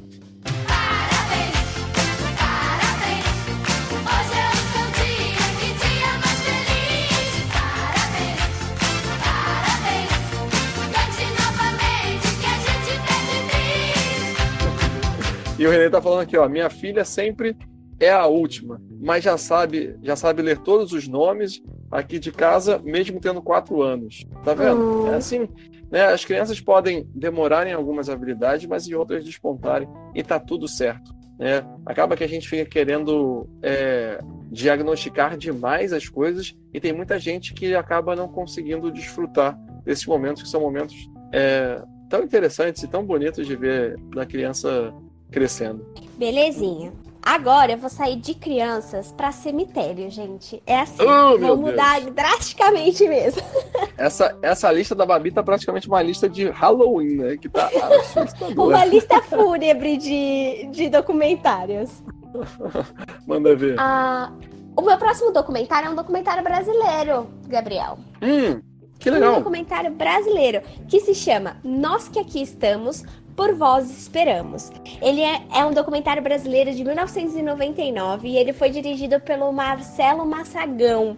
E 15.59 15.67
o 15.67 15.69
Renê 15.69 15.89
tá 15.89 16.01
falando 16.01 16.21
aqui, 16.21 16.37
ó, 16.37 16.47
minha 16.47 16.69
filha 16.69 17.03
sempre 17.03 17.53
é 17.99 18.09
a 18.09 18.25
última, 18.25 18.81
mas 19.01 19.25
já 19.25 19.37
sabe, 19.37 19.93
já 20.01 20.15
sabe 20.15 20.41
ler 20.41 20.57
todos 20.59 20.93
os 20.93 21.05
nomes 21.05 21.61
aqui 21.91 22.17
de 22.17 22.31
casa, 22.31 22.79
mesmo 22.79 23.19
tendo 23.19 23.41
quatro 23.41 23.81
anos. 23.81 24.25
Tá 24.45 24.53
vendo? 24.53 25.07
É 25.07 25.15
assim, 25.15 25.49
né? 25.91 26.05
As 26.05 26.23
crianças 26.23 26.61
podem 26.61 27.05
demorar 27.13 27.67
em 27.67 27.73
algumas 27.73 28.09
habilidades, 28.09 28.65
mas 28.67 28.87
em 28.87 28.93
outras 28.93 29.25
despontarem 29.25 29.89
e 30.15 30.23
tá 30.23 30.39
tudo 30.39 30.65
certo. 30.65 31.13
Né? 31.37 31.61
Acaba 31.85 32.15
que 32.15 32.23
a 32.23 32.29
gente 32.29 32.47
fica 32.47 32.63
querendo 32.63 33.45
é, 33.61 34.17
diagnosticar 34.49 35.37
demais 35.37 35.91
as 35.91 36.07
coisas 36.07 36.55
e 36.73 36.79
tem 36.79 36.93
muita 36.93 37.19
gente 37.19 37.53
que 37.53 37.75
acaba 37.75 38.15
não 38.15 38.29
conseguindo 38.29 38.89
desfrutar 38.89 39.59
desses 39.83 40.05
momentos 40.05 40.41
que 40.41 40.47
são 40.47 40.61
momentos 40.61 40.95
é, 41.33 41.81
tão 42.09 42.23
interessantes 42.23 42.81
e 42.81 42.87
tão 42.87 43.03
bonitos 43.03 43.45
de 43.45 43.57
ver 43.57 43.97
da 44.15 44.25
criança 44.25 44.93
crescendo. 45.31 45.85
Belezinha. 46.17 46.91
Agora 47.21 47.73
eu 47.73 47.77
vou 47.77 47.89
sair 47.89 48.15
de 48.15 48.33
crianças 48.33 49.11
pra 49.11 49.31
cemitério, 49.31 50.09
gente. 50.09 50.63
É 50.65 50.79
assim. 50.79 51.03
Oh, 51.03 51.37
vou 51.37 51.57
mudar 51.57 52.01
drasticamente 52.01 53.07
mesmo. 53.07 53.41
Essa, 53.97 54.33
essa 54.41 54.71
lista 54.71 54.95
da 54.95 55.05
Babi 55.05 55.29
tá 55.29 55.43
praticamente 55.43 55.85
uma 55.85 56.01
lista 56.01 56.29
de 56.29 56.49
Halloween, 56.49 57.17
né? 57.17 57.35
Que 57.35 57.49
tá 57.49 57.67
assustadora. 57.67 58.77
Uma 58.77 58.85
lista 58.85 59.21
fúnebre 59.21 59.97
de, 59.97 60.69
de 60.71 60.89
documentários. 60.89 62.01
Manda 63.27 63.53
ver. 63.57 63.75
Ah, 63.77 64.31
o 64.77 64.81
meu 64.81 64.97
próximo 64.97 65.33
documentário 65.33 65.87
é 65.87 65.89
um 65.89 65.95
documentário 65.95 66.41
brasileiro, 66.41 67.27
Gabriel. 67.49 67.97
Hum, 68.21 68.61
que 68.97 69.09
Um 69.09 69.15
legal. 69.15 69.35
documentário 69.35 69.91
brasileiro 69.91 70.61
que 70.87 71.01
se 71.01 71.13
chama 71.13 71.57
Nós 71.61 72.07
que 72.07 72.19
Aqui 72.19 72.41
Estamos, 72.41 73.03
por 73.39 73.55
Vós 73.55 73.89
Esperamos. 73.89 74.69
Ele 75.01 75.21
é, 75.21 75.41
é 75.55 75.65
um 75.65 75.71
documentário 75.71 76.21
brasileiro 76.21 76.73
de 76.73 76.83
1999 76.83 78.27
e 78.27 78.35
ele 78.35 78.51
foi 78.51 78.69
dirigido 78.69 79.17
pelo 79.21 79.49
Marcelo 79.53 80.25
Massagão. 80.25 81.15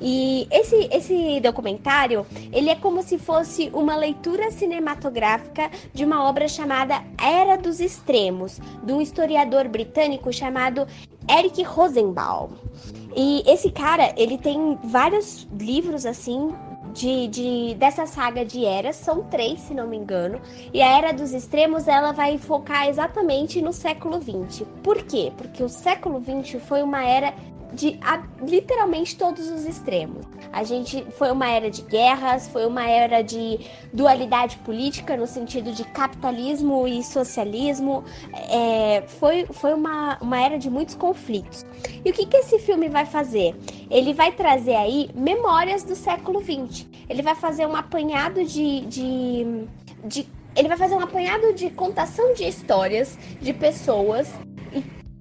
E 0.00 0.46
esse, 0.52 0.88
esse 0.92 1.40
documentário, 1.40 2.24
ele 2.52 2.70
é 2.70 2.76
como 2.76 3.02
se 3.02 3.18
fosse 3.18 3.70
uma 3.74 3.96
leitura 3.96 4.52
cinematográfica 4.52 5.68
de 5.92 6.04
uma 6.04 6.22
obra 6.22 6.46
chamada 6.46 7.02
Era 7.20 7.56
dos 7.56 7.80
Extremos, 7.80 8.60
de 8.84 8.92
um 8.92 9.00
historiador 9.00 9.66
britânico 9.66 10.32
chamado 10.32 10.86
Eric 11.28 11.60
Rosenbaum. 11.64 12.50
E 13.16 13.42
esse 13.46 13.72
cara, 13.72 14.12
ele 14.16 14.38
tem 14.38 14.78
vários 14.84 15.48
livros 15.58 16.06
assim 16.06 16.52
de, 16.94 17.26
de- 17.28 17.74
dessa 17.74 18.06
saga 18.06 18.44
de 18.44 18.64
eras, 18.64 18.96
são 18.96 19.24
três, 19.24 19.60
se 19.60 19.74
não 19.74 19.86
me 19.86 19.96
engano. 19.96 20.40
E 20.72 20.80
a 20.80 20.96
Era 20.96 21.12
dos 21.12 21.32
Extremos, 21.34 21.86
ela 21.88 22.12
vai 22.12 22.38
focar 22.38 22.88
exatamente 22.88 23.60
no 23.60 23.72
século 23.72 24.20
XX. 24.22 24.64
Por 24.82 25.02
quê? 25.02 25.32
Porque 25.36 25.62
o 25.62 25.68
século 25.68 26.22
XX 26.22 26.62
foi 26.62 26.82
uma 26.82 27.04
era 27.04 27.34
de 27.72 27.98
a- 28.00 28.22
literalmente 28.40 29.16
todos 29.16 29.50
os 29.50 29.66
extremos. 29.66 30.24
A 30.54 30.62
gente 30.62 31.04
foi 31.18 31.32
uma 31.32 31.50
era 31.50 31.68
de 31.68 31.82
guerras, 31.82 32.46
foi 32.46 32.64
uma 32.64 32.88
era 32.88 33.22
de 33.22 33.58
dualidade 33.92 34.56
política 34.58 35.16
no 35.16 35.26
sentido 35.26 35.72
de 35.72 35.82
capitalismo 35.82 36.86
e 36.86 37.02
socialismo. 37.02 38.04
É, 38.32 39.02
foi 39.18 39.46
foi 39.46 39.74
uma, 39.74 40.16
uma 40.20 40.40
era 40.40 40.56
de 40.56 40.70
muitos 40.70 40.94
conflitos. 40.94 41.66
E 42.04 42.08
o 42.08 42.12
que, 42.12 42.24
que 42.24 42.36
esse 42.36 42.60
filme 42.60 42.88
vai 42.88 43.04
fazer? 43.04 43.56
Ele 43.90 44.14
vai 44.14 44.30
trazer 44.30 44.76
aí 44.76 45.10
memórias 45.12 45.82
do 45.82 45.96
século 45.96 46.40
XX. 46.40 46.86
Ele 47.08 47.20
vai 47.20 47.34
fazer 47.34 47.66
um 47.66 47.74
apanhado 47.74 48.44
de, 48.44 48.82
de, 48.82 49.66
de 50.04 50.28
ele 50.54 50.68
vai 50.68 50.76
fazer 50.76 50.94
um 50.94 51.00
apanhado 51.00 51.52
de 51.52 51.68
contação 51.70 52.32
de 52.32 52.44
histórias 52.44 53.18
de 53.40 53.52
pessoas 53.52 54.32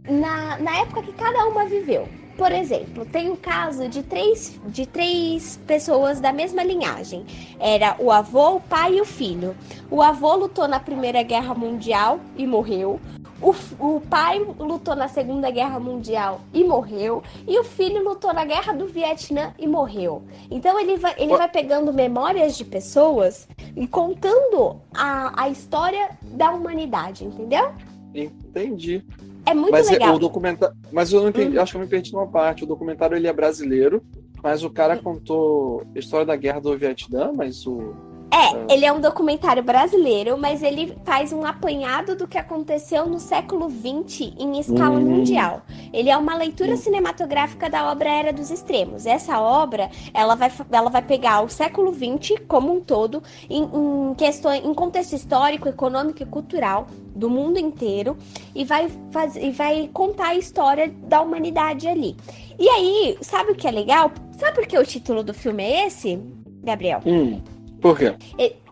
na, 0.07 0.59
na 0.59 0.77
época 0.81 1.01
que 1.01 1.13
cada 1.13 1.47
uma 1.47 1.65
viveu. 1.65 2.07
Por 2.37 2.51
exemplo, 2.51 3.05
tem 3.05 3.29
o 3.29 3.37
caso 3.37 3.87
de 3.87 4.01
três, 4.01 4.59
de 4.65 4.85
três 4.85 5.59
pessoas 5.67 6.19
da 6.19 6.33
mesma 6.33 6.63
linhagem. 6.63 7.25
Era 7.59 7.95
o 7.99 8.11
avô, 8.11 8.55
o 8.55 8.59
pai 8.59 8.95
e 8.95 9.01
o 9.01 9.05
filho. 9.05 9.55
O 9.89 10.01
avô 10.01 10.35
lutou 10.35 10.67
na 10.67 10.79
Primeira 10.79 11.21
Guerra 11.21 11.53
Mundial 11.53 12.19
e 12.35 12.47
morreu. 12.47 12.99
O, 13.39 13.53
o 13.77 14.01
pai 14.01 14.39
lutou 14.57 14.95
na 14.95 15.07
Segunda 15.07 15.51
Guerra 15.51 15.79
Mundial 15.79 16.41
e 16.53 16.63
morreu. 16.63 17.21
E 17.45 17.59
o 17.59 17.63
filho 17.63 18.03
lutou 18.03 18.33
na 18.33 18.45
Guerra 18.45 18.73
do 18.73 18.87
Vietnã 18.87 19.53
e 19.59 19.67
morreu. 19.67 20.23
Então 20.49 20.79
ele 20.79 20.97
vai, 20.97 21.13
ele 21.17 21.35
vai 21.35 21.49
pegando 21.49 21.93
memórias 21.93 22.57
de 22.57 22.65
pessoas 22.65 23.47
e 23.75 23.85
contando 23.85 24.81
a, 24.95 25.43
a 25.43 25.49
história 25.49 26.17
da 26.21 26.51
humanidade, 26.51 27.25
entendeu? 27.25 27.73
Entendi. 28.15 29.03
É 29.45 29.53
muito 29.53 29.71
mas 29.71 29.87
é- 29.89 29.93
legal. 29.93 30.15
o 30.15 30.19
documentário. 30.19 30.75
Mas 30.91 31.11
eu 31.11 31.21
não 31.21 31.29
entendi, 31.29 31.57
Hum. 31.57 31.61
acho 31.61 31.71
que 31.73 31.77
eu 31.77 31.81
me 31.81 31.87
perdi 31.87 32.13
numa 32.13 32.27
parte. 32.27 32.63
O 32.63 32.67
documentário 32.67 33.15
ele 33.17 33.27
é 33.27 33.33
brasileiro, 33.33 34.01
mas 34.41 34.63
o 34.63 34.69
cara 34.69 34.97
contou 34.97 35.83
a 35.95 35.99
história 35.99 36.25
da 36.25 36.35
guerra 36.35 36.59
do 36.61 36.77
Vietnã, 36.77 37.31
mas 37.35 37.65
o. 37.67 37.93
É, 38.33 38.73
ele 38.73 38.83
é 38.83 38.91
um 38.91 38.99
documentário 38.99 39.61
brasileiro, 39.61 40.35
mas 40.39 40.63
ele 40.63 40.97
faz 41.05 41.31
um 41.31 41.45
apanhado 41.45 42.15
do 42.15 42.27
que 42.27 42.35
aconteceu 42.35 43.05
no 43.05 43.19
século 43.19 43.69
XX 43.69 44.33
em 44.39 44.59
escala 44.59 44.97
Hum. 44.97 45.05
mundial. 45.05 45.61
Ele 45.93 46.09
é 46.09 46.17
uma 46.17 46.35
leitura 46.35 46.75
cinematográfica 46.75 47.69
da 47.69 47.91
obra 47.91 48.09
Era 48.09 48.33
dos 48.33 48.49
Extremos. 48.49 49.05
Essa 49.05 49.39
obra, 49.39 49.91
ela 50.15 50.33
vai, 50.33 50.51
ela 50.71 50.89
vai 50.89 51.03
pegar 51.03 51.41
o 51.41 51.49
século 51.49 51.93
XX 51.93 52.41
como 52.47 52.73
um 52.73 52.81
todo, 52.81 53.21
em, 53.47 53.63
em 53.71 54.15
questões, 54.15 54.65
em 54.65 54.73
contexto 54.73 55.13
histórico, 55.13 55.69
econômico 55.69 56.23
e 56.23 56.25
cultural 56.25 56.87
do 57.15 57.29
mundo 57.29 57.59
inteiro, 57.59 58.17
e 58.55 58.65
vai, 58.65 58.89
faz, 59.11 59.35
e 59.35 59.51
vai 59.51 59.87
contar 59.93 60.29
a 60.29 60.35
história 60.35 60.91
da 61.03 61.21
humanidade 61.21 61.87
ali. 61.87 62.15
E 62.57 62.67
aí, 62.67 63.15
sabe 63.21 63.51
o 63.51 63.55
que 63.55 63.67
é 63.67 63.71
legal? 63.71 64.11
Sabe 64.39 64.55
por 64.55 64.65
que 64.65 64.75
o 64.75 64.83
título 64.83 65.23
do 65.23 65.35
filme 65.35 65.61
é 65.63 65.85
esse, 65.85 66.19
Gabriel? 66.63 67.01
Hum, 67.05 67.39
por 67.83 67.97
quê? 67.97 68.15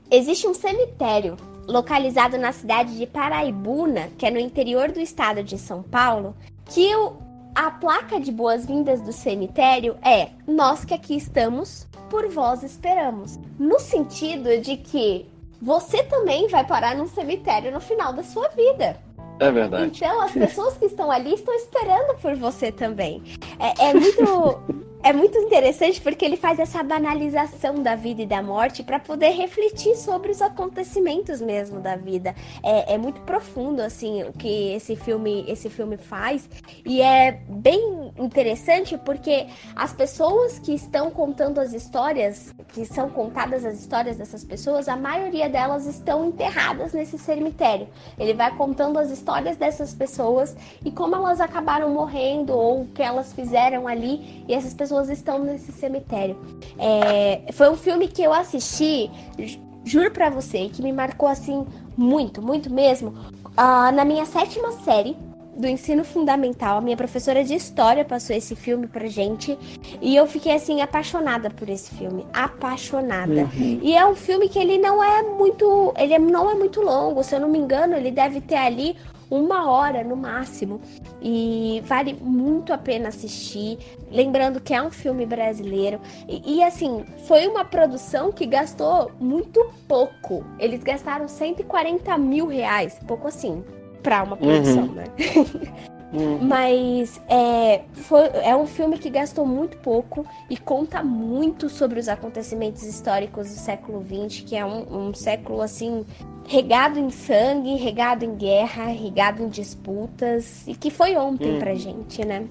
Existe 0.10 0.48
um 0.48 0.54
cemitério 0.54 1.38
localizado 1.68 2.38
na 2.38 2.52
cidade 2.52 2.98
de 2.98 3.06
Paraibuna, 3.06 4.10
que 4.18 4.26
é 4.26 4.32
no 4.32 4.40
interior 4.40 4.92
do 4.92 5.00
estado 5.00 5.44
de 5.44 5.58
São 5.58 5.82
Paulo, 5.84 6.36
que 6.66 6.94
o- 6.96 7.14
a 7.56 7.70
placa 7.72 8.20
de 8.20 8.32
boas-vindas 8.32 9.02
do 9.02 9.14
cemitério 9.14 9.96
é 10.04 10.30
Nós 10.48 10.84
que 10.84 10.94
aqui 10.94 11.16
estamos, 11.16 11.88
por 12.10 12.28
vós 12.30 12.64
esperamos. 12.64 13.40
No 13.60 13.80
sentido 13.80 14.58
de 14.60 14.76
que 14.78 15.26
você 15.62 16.04
também 16.04 16.48
vai 16.50 16.66
parar 16.66 16.96
num 16.96 17.08
cemitério 17.08 17.72
no 17.72 17.80
final 17.80 18.12
da 18.12 18.24
sua 18.24 18.48
vida. 18.50 19.00
É 19.40 19.52
verdade. 19.52 19.92
Então, 19.96 20.22
as 20.22 20.32
pessoas 20.34 20.76
que 20.78 20.86
estão 20.86 21.10
ali 21.10 21.34
estão 21.36 21.54
esperando 21.54 22.16
por 22.22 22.36
você 22.36 22.72
também. 22.72 23.24
É, 23.60 23.90
é 23.90 23.94
muito. 23.94 24.82
É 25.04 25.12
muito 25.12 25.36
interessante 25.36 26.00
porque 26.00 26.24
ele 26.24 26.38
faz 26.38 26.60
essa 26.60 26.84
banalização 26.84 27.82
da 27.82 27.96
vida 27.96 28.22
e 28.22 28.26
da 28.28 28.44
morte 28.44 28.84
para 28.84 29.00
poder 29.00 29.30
refletir 29.30 29.96
sobre 29.96 30.30
os 30.30 30.44
acontecimentos 30.44 31.42
mesmo 31.42 31.80
da 31.80 31.96
vida. 31.96 32.36
É, 32.62 32.94
é 32.94 32.98
muito 33.00 33.20
profundo 33.22 33.82
assim 33.82 34.22
o 34.22 34.32
que 34.32 34.74
esse 34.74 34.96
filme 34.96 35.44
esse 35.48 35.72
filme 35.72 35.98
faz 35.98 36.48
e 36.86 37.02
é 37.02 37.32
bem 37.50 38.12
interessante 38.16 38.96
porque 38.96 39.48
as 39.76 39.92
pessoas 39.92 40.60
que 40.60 40.72
estão 40.72 41.10
contando 41.10 41.60
as 41.60 41.74
histórias, 41.74 42.54
que 42.68 42.86
são 42.86 43.10
contadas 43.10 43.66
as 43.66 43.80
histórias 43.80 44.18
dessas 44.18 44.44
pessoas, 44.44 44.88
a 44.88 44.96
maioria 44.96 45.50
delas 45.50 45.88
estão 45.88 46.28
enterradas 46.28 46.94
nesse 46.94 47.18
cemitério. 47.18 47.88
Ele 48.20 48.36
vai 48.36 48.56
contando 48.56 49.00
as 49.00 49.10
histórias 49.10 49.58
dessas 49.58 49.96
pessoas 49.96 50.56
e 50.86 50.92
como 50.92 51.16
elas 51.16 51.42
acabaram 51.42 51.90
morrendo 51.90 52.54
ou 52.54 52.84
o 52.84 52.88
que 52.88 53.02
elas 53.02 53.34
fizeram 53.34 53.88
ali 53.88 54.46
e 54.48 54.54
essas 54.54 54.76
pessoas 54.76 54.91
estão 55.10 55.40
nesse 55.40 55.72
cemitério. 55.72 56.38
É, 56.78 57.42
foi 57.54 57.70
um 57.70 57.76
filme 57.78 58.08
que 58.08 58.22
eu 58.22 58.34
assisti, 58.34 59.10
ju- 59.40 59.60
juro 59.86 60.12
pra 60.12 60.30
você, 60.30 60.70
que 60.70 60.82
me 60.82 60.92
marcou 60.92 61.28
assim 61.30 61.66
muito, 61.98 62.42
muito 62.42 62.72
mesmo, 62.74 63.14
ah, 63.56 63.92
na 63.92 64.04
minha 64.06 64.26
sétima 64.26 64.72
série. 64.84 65.16
do 65.54 65.68
ensino 65.68 66.04
fundamental. 66.06 66.78
A 66.78 66.82
minha 66.82 66.96
professora 66.98 67.44
de 67.44 67.54
história 67.54 68.06
passou 68.06 68.34
esse 68.36 68.56
filme 68.56 68.88
pra 68.88 69.06
gente. 69.08 69.56
E 70.02 70.16
eu 70.16 70.26
fiquei, 70.26 70.54
assim, 70.56 70.82
apaixonada 70.82 71.50
por 71.52 71.68
esse 71.70 71.94
filme. 71.94 72.26
Apaixonada. 72.34 73.48
E 73.82 73.94
é 73.96 74.04
um 74.06 74.16
filme 74.16 74.48
que 74.48 74.58
ele 74.58 74.78
não 74.78 75.04
é 75.04 75.22
muito. 75.24 75.94
Ele 75.98 76.18
não 76.20 76.50
é 76.50 76.56
muito 76.56 76.82
longo. 76.82 77.22
Se 77.22 77.36
eu 77.36 77.40
não 77.42 77.50
me 77.50 77.60
engano, 77.60 77.96
ele 77.96 78.10
deve 78.12 78.40
ter 78.40 78.56
ali 78.56 78.96
uma 79.32 79.72
hora 79.72 80.04
no 80.04 80.16
máximo. 80.16 80.82
E 81.22 81.82
vale 81.86 82.14
muito 82.14 82.74
a 82.74 82.78
pena 82.78 83.08
assistir. 83.08 83.80
Lembrando 84.12 84.60
que 84.60 84.74
é 84.74 84.84
um 84.84 84.92
filme 84.92 85.26
brasileiro. 85.26 86.00
E, 86.28 86.58
e, 86.58 86.64
assim, 86.64 87.06
foi 87.28 87.48
uma 87.48 87.64
produção 87.64 88.32
que 88.32 88.46
gastou 88.46 89.12
muito 89.20 89.72
pouco. 89.88 90.46
Eles 90.60 90.84
gastaram 90.84 91.28
140 91.28 92.18
mil 92.18 92.48
reais. 92.48 93.00
Pouco 93.08 93.28
assim, 93.28 93.64
pra 94.04 94.24
uma 94.24 94.36
produção, 94.36 94.88
né? 94.88 95.06
Hum. 96.14 96.40
Mas 96.42 97.22
é, 97.30 97.84
foi, 97.94 98.28
é 98.44 98.56
um 98.56 98.68
filme 98.68 98.98
que 98.98 99.10
gastou 99.10 99.46
muito 99.46 99.78
pouco 99.78 100.26
e 100.50 100.58
conta 100.58 101.02
muito 101.02 101.70
sobre 101.70 102.00
os 102.00 102.10
acontecimentos 102.10 102.84
históricos 102.84 103.48
do 103.48 103.56
século 103.56 104.04
XX, 104.04 104.42
que 104.42 104.56
é 104.56 104.66
um, 104.66 105.08
um 105.10 105.14
século 105.14 105.62
assim 105.62 106.06
regado 106.48 107.00
em 107.00 107.10
sangue, 107.10 107.76
regado 107.76 108.26
em 108.26 108.36
guerra, 108.36 108.88
regado 108.88 109.42
em 109.42 109.48
disputas, 109.48 110.68
e 110.68 110.76
que 110.76 110.90
foi 110.90 111.16
ontem 111.16 111.54
Uhum. 111.54 111.60
pra 111.60 111.74
gente, 111.76 112.26
né? 112.26 112.46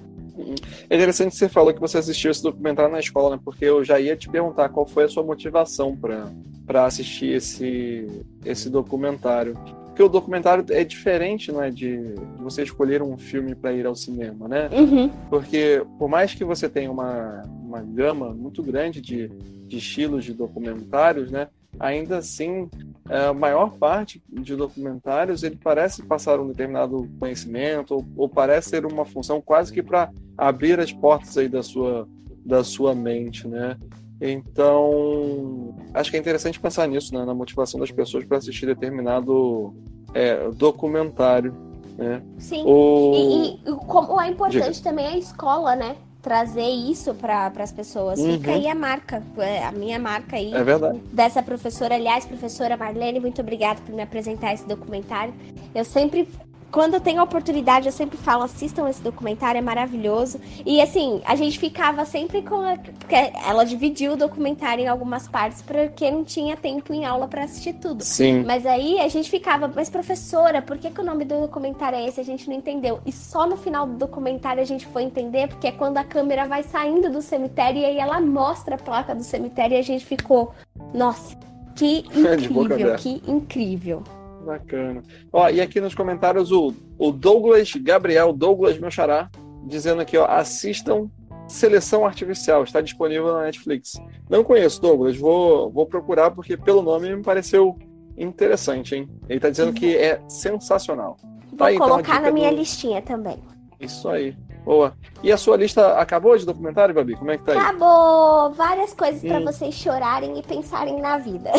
É 0.89 0.95
interessante 0.95 1.31
que 1.31 1.37
você 1.37 1.49
falou 1.49 1.73
que 1.73 1.79
você 1.79 1.97
assistiu 1.97 2.31
esse 2.31 2.41
documentário 2.41 2.91
na 2.91 2.99
escola, 2.99 3.35
né? 3.35 3.41
Porque 3.43 3.65
eu 3.65 3.83
já 3.83 3.99
ia 3.99 4.15
te 4.15 4.29
perguntar 4.29 4.69
qual 4.69 4.87
foi 4.87 5.03
a 5.03 5.07
sua 5.07 5.23
motivação 5.23 5.95
para 5.95 6.85
assistir 6.85 7.33
esse, 7.35 8.07
esse 8.43 8.69
documentário. 8.69 9.55
Porque 9.91 10.03
o 10.03 10.09
documentário 10.09 10.63
é 10.69 10.85
diferente, 10.85 11.51
não 11.51 11.61
é? 11.61 11.69
De, 11.69 12.15
você 12.37 12.63
escolher 12.63 13.01
um 13.01 13.17
filme 13.17 13.53
para 13.53 13.73
ir 13.73 13.85
ao 13.85 13.93
cinema, 13.93 14.47
né? 14.47 14.69
Uhum. 14.71 15.09
Porque 15.29 15.85
por 15.99 16.07
mais 16.07 16.33
que 16.33 16.45
você 16.45 16.69
tenha 16.69 16.89
uma, 16.89 17.43
uma 17.61 17.81
gama 17.81 18.33
muito 18.33 18.63
grande 18.63 19.01
de, 19.01 19.27
de 19.27 19.77
estilos 19.77 20.23
de 20.23 20.33
documentários, 20.33 21.29
né? 21.29 21.49
Ainda 21.77 22.19
assim, 22.19 22.69
é, 23.09 23.25
a 23.25 23.33
maior 23.33 23.71
parte 23.77 24.23
de 24.29 24.55
documentários 24.55 25.43
ele 25.43 25.59
parece 25.61 26.03
passar 26.03 26.39
um 26.39 26.47
determinado 26.47 27.09
conhecimento 27.19 27.95
ou, 27.95 28.05
ou 28.15 28.29
parece 28.29 28.71
ter 28.71 28.85
uma 28.85 29.03
função 29.03 29.41
quase 29.41 29.73
que 29.73 29.83
para 29.83 30.09
abrir 30.37 30.79
as 30.79 30.93
portas 30.93 31.37
aí 31.37 31.49
da 31.49 31.61
sua 31.61 32.07
da 32.43 32.63
sua 32.63 32.95
mente, 32.95 33.47
né? 33.47 33.77
Então, 34.21 35.73
acho 35.95 36.11
que 36.11 36.17
é 36.17 36.19
interessante 36.19 36.59
pensar 36.59 36.87
nisso, 36.87 37.13
né? 37.13 37.25
Na 37.25 37.33
motivação 37.33 37.79
das 37.79 37.89
pessoas 37.89 38.23
para 38.23 38.37
assistir 38.37 38.67
determinado 38.67 39.73
é, 40.13 40.47
documentário, 40.51 41.55
né? 41.97 42.21
Sim. 42.37 42.63
E, 42.67 43.59
e 43.67 43.75
como 43.87 44.21
é 44.21 44.27
importante 44.27 44.81
também 44.83 45.07
a 45.07 45.17
escola, 45.17 45.75
né? 45.75 45.95
Trazer 46.21 46.69
isso 46.69 47.15
para 47.15 47.51
as 47.57 47.71
pessoas. 47.71 48.19
Uhum. 48.19 48.33
Fica 48.33 48.51
aí 48.51 48.67
a 48.67 48.75
marca, 48.75 49.23
é, 49.39 49.63
a 49.65 49.71
minha 49.71 49.97
marca 49.97 50.35
aí. 50.35 50.53
É 50.53 50.63
verdade. 50.63 51.01
dessa 51.11 51.41
professora. 51.41 51.95
Aliás, 51.95 52.23
professora 52.23 52.77
Marlene, 52.77 53.19
muito 53.19 53.41
obrigada 53.41 53.81
por 53.81 53.95
me 53.95 54.03
apresentar 54.03 54.53
esse 54.53 54.67
documentário. 54.67 55.33
Eu 55.73 55.83
sempre, 55.83 56.29
quando 56.71 56.93
eu 56.93 57.01
tenho 57.01 57.19
a 57.19 57.23
oportunidade, 57.23 57.87
eu 57.87 57.91
sempre 57.91 58.17
falo, 58.17 58.43
assistam 58.43 58.89
esse 58.89 59.01
documentário, 59.01 59.59
é 59.59 59.61
maravilhoso. 59.61 60.39
E 60.65 60.81
assim, 60.81 61.21
a 61.25 61.35
gente 61.35 61.59
ficava 61.59 62.05
sempre 62.05 62.41
com 62.41 62.61
a... 62.61 62.77
Porque 62.77 63.15
ela 63.45 63.65
dividiu 63.65 64.13
o 64.13 64.17
documentário 64.17 64.83
em 64.83 64.87
algumas 64.87 65.27
partes, 65.27 65.61
porque 65.61 66.09
não 66.09 66.23
tinha 66.23 66.55
tempo 66.55 66.93
em 66.93 67.05
aula 67.05 67.27
para 67.27 67.43
assistir 67.43 67.73
tudo. 67.73 68.03
Sim. 68.03 68.43
Mas 68.45 68.65
aí 68.65 68.99
a 68.99 69.07
gente 69.09 69.29
ficava, 69.29 69.67
mas 69.67 69.89
professora, 69.89 70.61
por 70.61 70.77
que, 70.77 70.89
que 70.89 71.01
o 71.01 71.03
nome 71.03 71.25
do 71.25 71.41
documentário 71.41 71.97
é 71.97 72.07
esse? 72.07 72.21
A 72.21 72.25
gente 72.25 72.47
não 72.47 72.55
entendeu. 72.55 73.01
E 73.05 73.11
só 73.11 73.45
no 73.45 73.57
final 73.57 73.85
do 73.85 73.95
documentário 73.95 74.61
a 74.61 74.65
gente 74.65 74.87
foi 74.87 75.03
entender, 75.03 75.49
porque 75.49 75.67
é 75.67 75.71
quando 75.71 75.97
a 75.97 76.05
câmera 76.05 76.47
vai 76.47 76.63
saindo 76.63 77.11
do 77.11 77.21
cemitério 77.21 77.81
e 77.81 77.85
aí 77.85 77.97
ela 77.97 78.21
mostra 78.21 78.75
a 78.75 78.77
placa 78.77 79.13
do 79.13 79.23
cemitério 79.23 79.75
e 79.75 79.79
a 79.79 79.83
gente 79.83 80.05
ficou, 80.05 80.53
nossa, 80.93 81.35
que 81.75 82.05
incrível, 82.15 82.95
que 82.95 83.21
incrível. 83.27 84.03
Bacana. 84.45 85.03
Ó, 85.31 85.49
e 85.49 85.61
aqui 85.61 85.79
nos 85.79 85.93
comentários 85.95 86.51
o, 86.51 86.73
o 86.97 87.11
Douglas 87.11 87.73
Gabriel, 87.75 88.33
Douglas 88.33 88.77
meu 88.79 88.89
xará, 88.91 89.29
dizendo 89.65 90.01
aqui, 90.01 90.17
ó, 90.17 90.25
assistam 90.25 91.09
Seleção 91.47 92.05
Artificial, 92.05 92.63
está 92.63 92.79
disponível 92.81 93.33
na 93.33 93.43
Netflix. 93.43 93.93
Não 94.29 94.43
conheço, 94.43 94.81
Douglas, 94.81 95.17
vou, 95.17 95.69
vou 95.69 95.85
procurar 95.85 96.31
porque 96.31 96.55
pelo 96.55 96.81
nome 96.81 97.13
me 97.15 97.21
pareceu 97.23 97.77
interessante, 98.17 98.95
hein? 98.95 99.09
Ele 99.27 99.37
está 99.37 99.49
dizendo 99.49 99.73
que 99.73 99.95
é 99.97 100.21
sensacional. 100.27 101.17
Vou 101.49 101.57
Tá 101.57 101.65
aí, 101.67 101.75
então, 101.75 101.87
colocar 101.89 102.13
dica 102.13 102.25
na 102.25 102.31
minha 102.31 102.49
do- 102.49 102.55
listinha 102.55 103.01
também. 103.01 103.37
Isso 103.79 104.07
aí. 104.07 104.35
Boa. 104.63 104.93
E 105.23 105.31
a 105.31 105.37
sua 105.37 105.57
lista 105.57 105.97
acabou 105.97 106.37
de 106.37 106.45
documentário, 106.45 106.93
Babi? 106.93 107.15
Como 107.15 107.31
é 107.31 107.37
que 107.37 107.43
tá 107.43 107.51
aí? 107.53 107.57
Acabou! 107.57 108.51
Várias 108.53 108.93
coisas 108.93 109.21
Hum. 109.23 109.43
vocês 109.43 109.73
chorarem 109.73 110.37
e 110.37 110.43
pensarem 110.43 111.01
na 111.01 111.17
vida. 111.17 111.49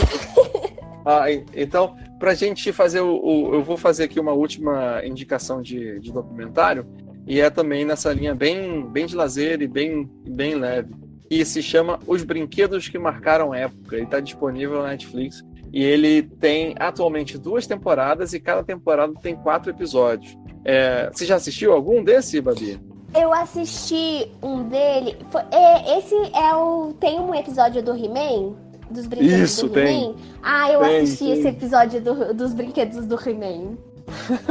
Ah, 1.05 1.29
e- 1.31 1.45
então, 2.23 2.29
pra 2.29 2.35
gente 2.35 2.73
fazer 2.73 3.01
o, 3.01 3.15
o- 3.23 3.55
Eu 3.55 3.63
vou 3.63 3.77
fazer 3.77 4.05
aqui 4.05 4.21
uma 4.21 4.33
última 4.33 5.05
indicação 5.05 5.61
de, 5.61 5.99
de 6.01 6.13
documentário, 6.13 6.87
e 7.27 7.41
é 7.41 7.51
também 7.51 7.85
nessa 7.85 8.13
linha 8.13 8.35
bem, 8.35 8.85
bem 8.87 9.07
de 9.07 9.15
lazer 9.17 9.61
e 9.63 9.67
bem, 9.69 10.09
bem 10.29 10.55
leve. 10.55 10.95
E 11.31 11.45
se 11.45 11.63
chama 11.63 11.99
Os 12.07 12.23
Brinquedos 12.25 12.89
que 12.89 12.99
Marcaram 12.99 13.55
Época. 13.55 13.97
Ele 13.97 14.05
está 14.05 14.21
disponível 14.21 14.83
na 14.83 14.89
Netflix. 14.89 15.43
E 15.73 15.83
ele 15.83 16.23
tem 16.23 16.75
atualmente 16.79 17.39
duas 17.39 17.67
temporadas, 17.67 18.35
e 18.35 18.41
cada 18.41 18.63
temporada 18.63 19.15
tem 19.23 19.35
quatro 19.35 19.71
episódios. 19.71 20.37
É, 20.65 21.09
você 21.11 21.25
já 21.25 21.37
assistiu 21.37 21.73
algum 21.73 22.05
desse, 22.05 22.41
Babi? 22.41 22.79
Eu 23.15 23.33
assisti 23.33 24.31
um 24.43 24.69
dele. 24.69 25.17
foi- 25.31 25.43
é, 25.51 25.99
esse 25.99 26.15
é 26.37 26.55
o. 26.55 26.93
Tem 27.01 27.19
um 27.19 27.35
episódio 27.35 27.83
do 27.83 27.93
He-Man? 27.95 28.55
Dos 28.93 29.07
brinquedos 29.07 29.41
Isso, 29.51 29.69
do. 29.69 29.79
He-Man? 29.79 30.15
Ah, 30.43 30.71
eu 30.71 30.81
Tem, 30.81 30.97
assisti 31.01 31.25
tem. 31.25 31.33
esse 31.33 31.49
episódio 31.49 32.01
do- 32.01 32.35
dos 32.35 32.53
brinquedos 32.53 33.07
do 33.07 33.15
He-Man. 33.17 33.77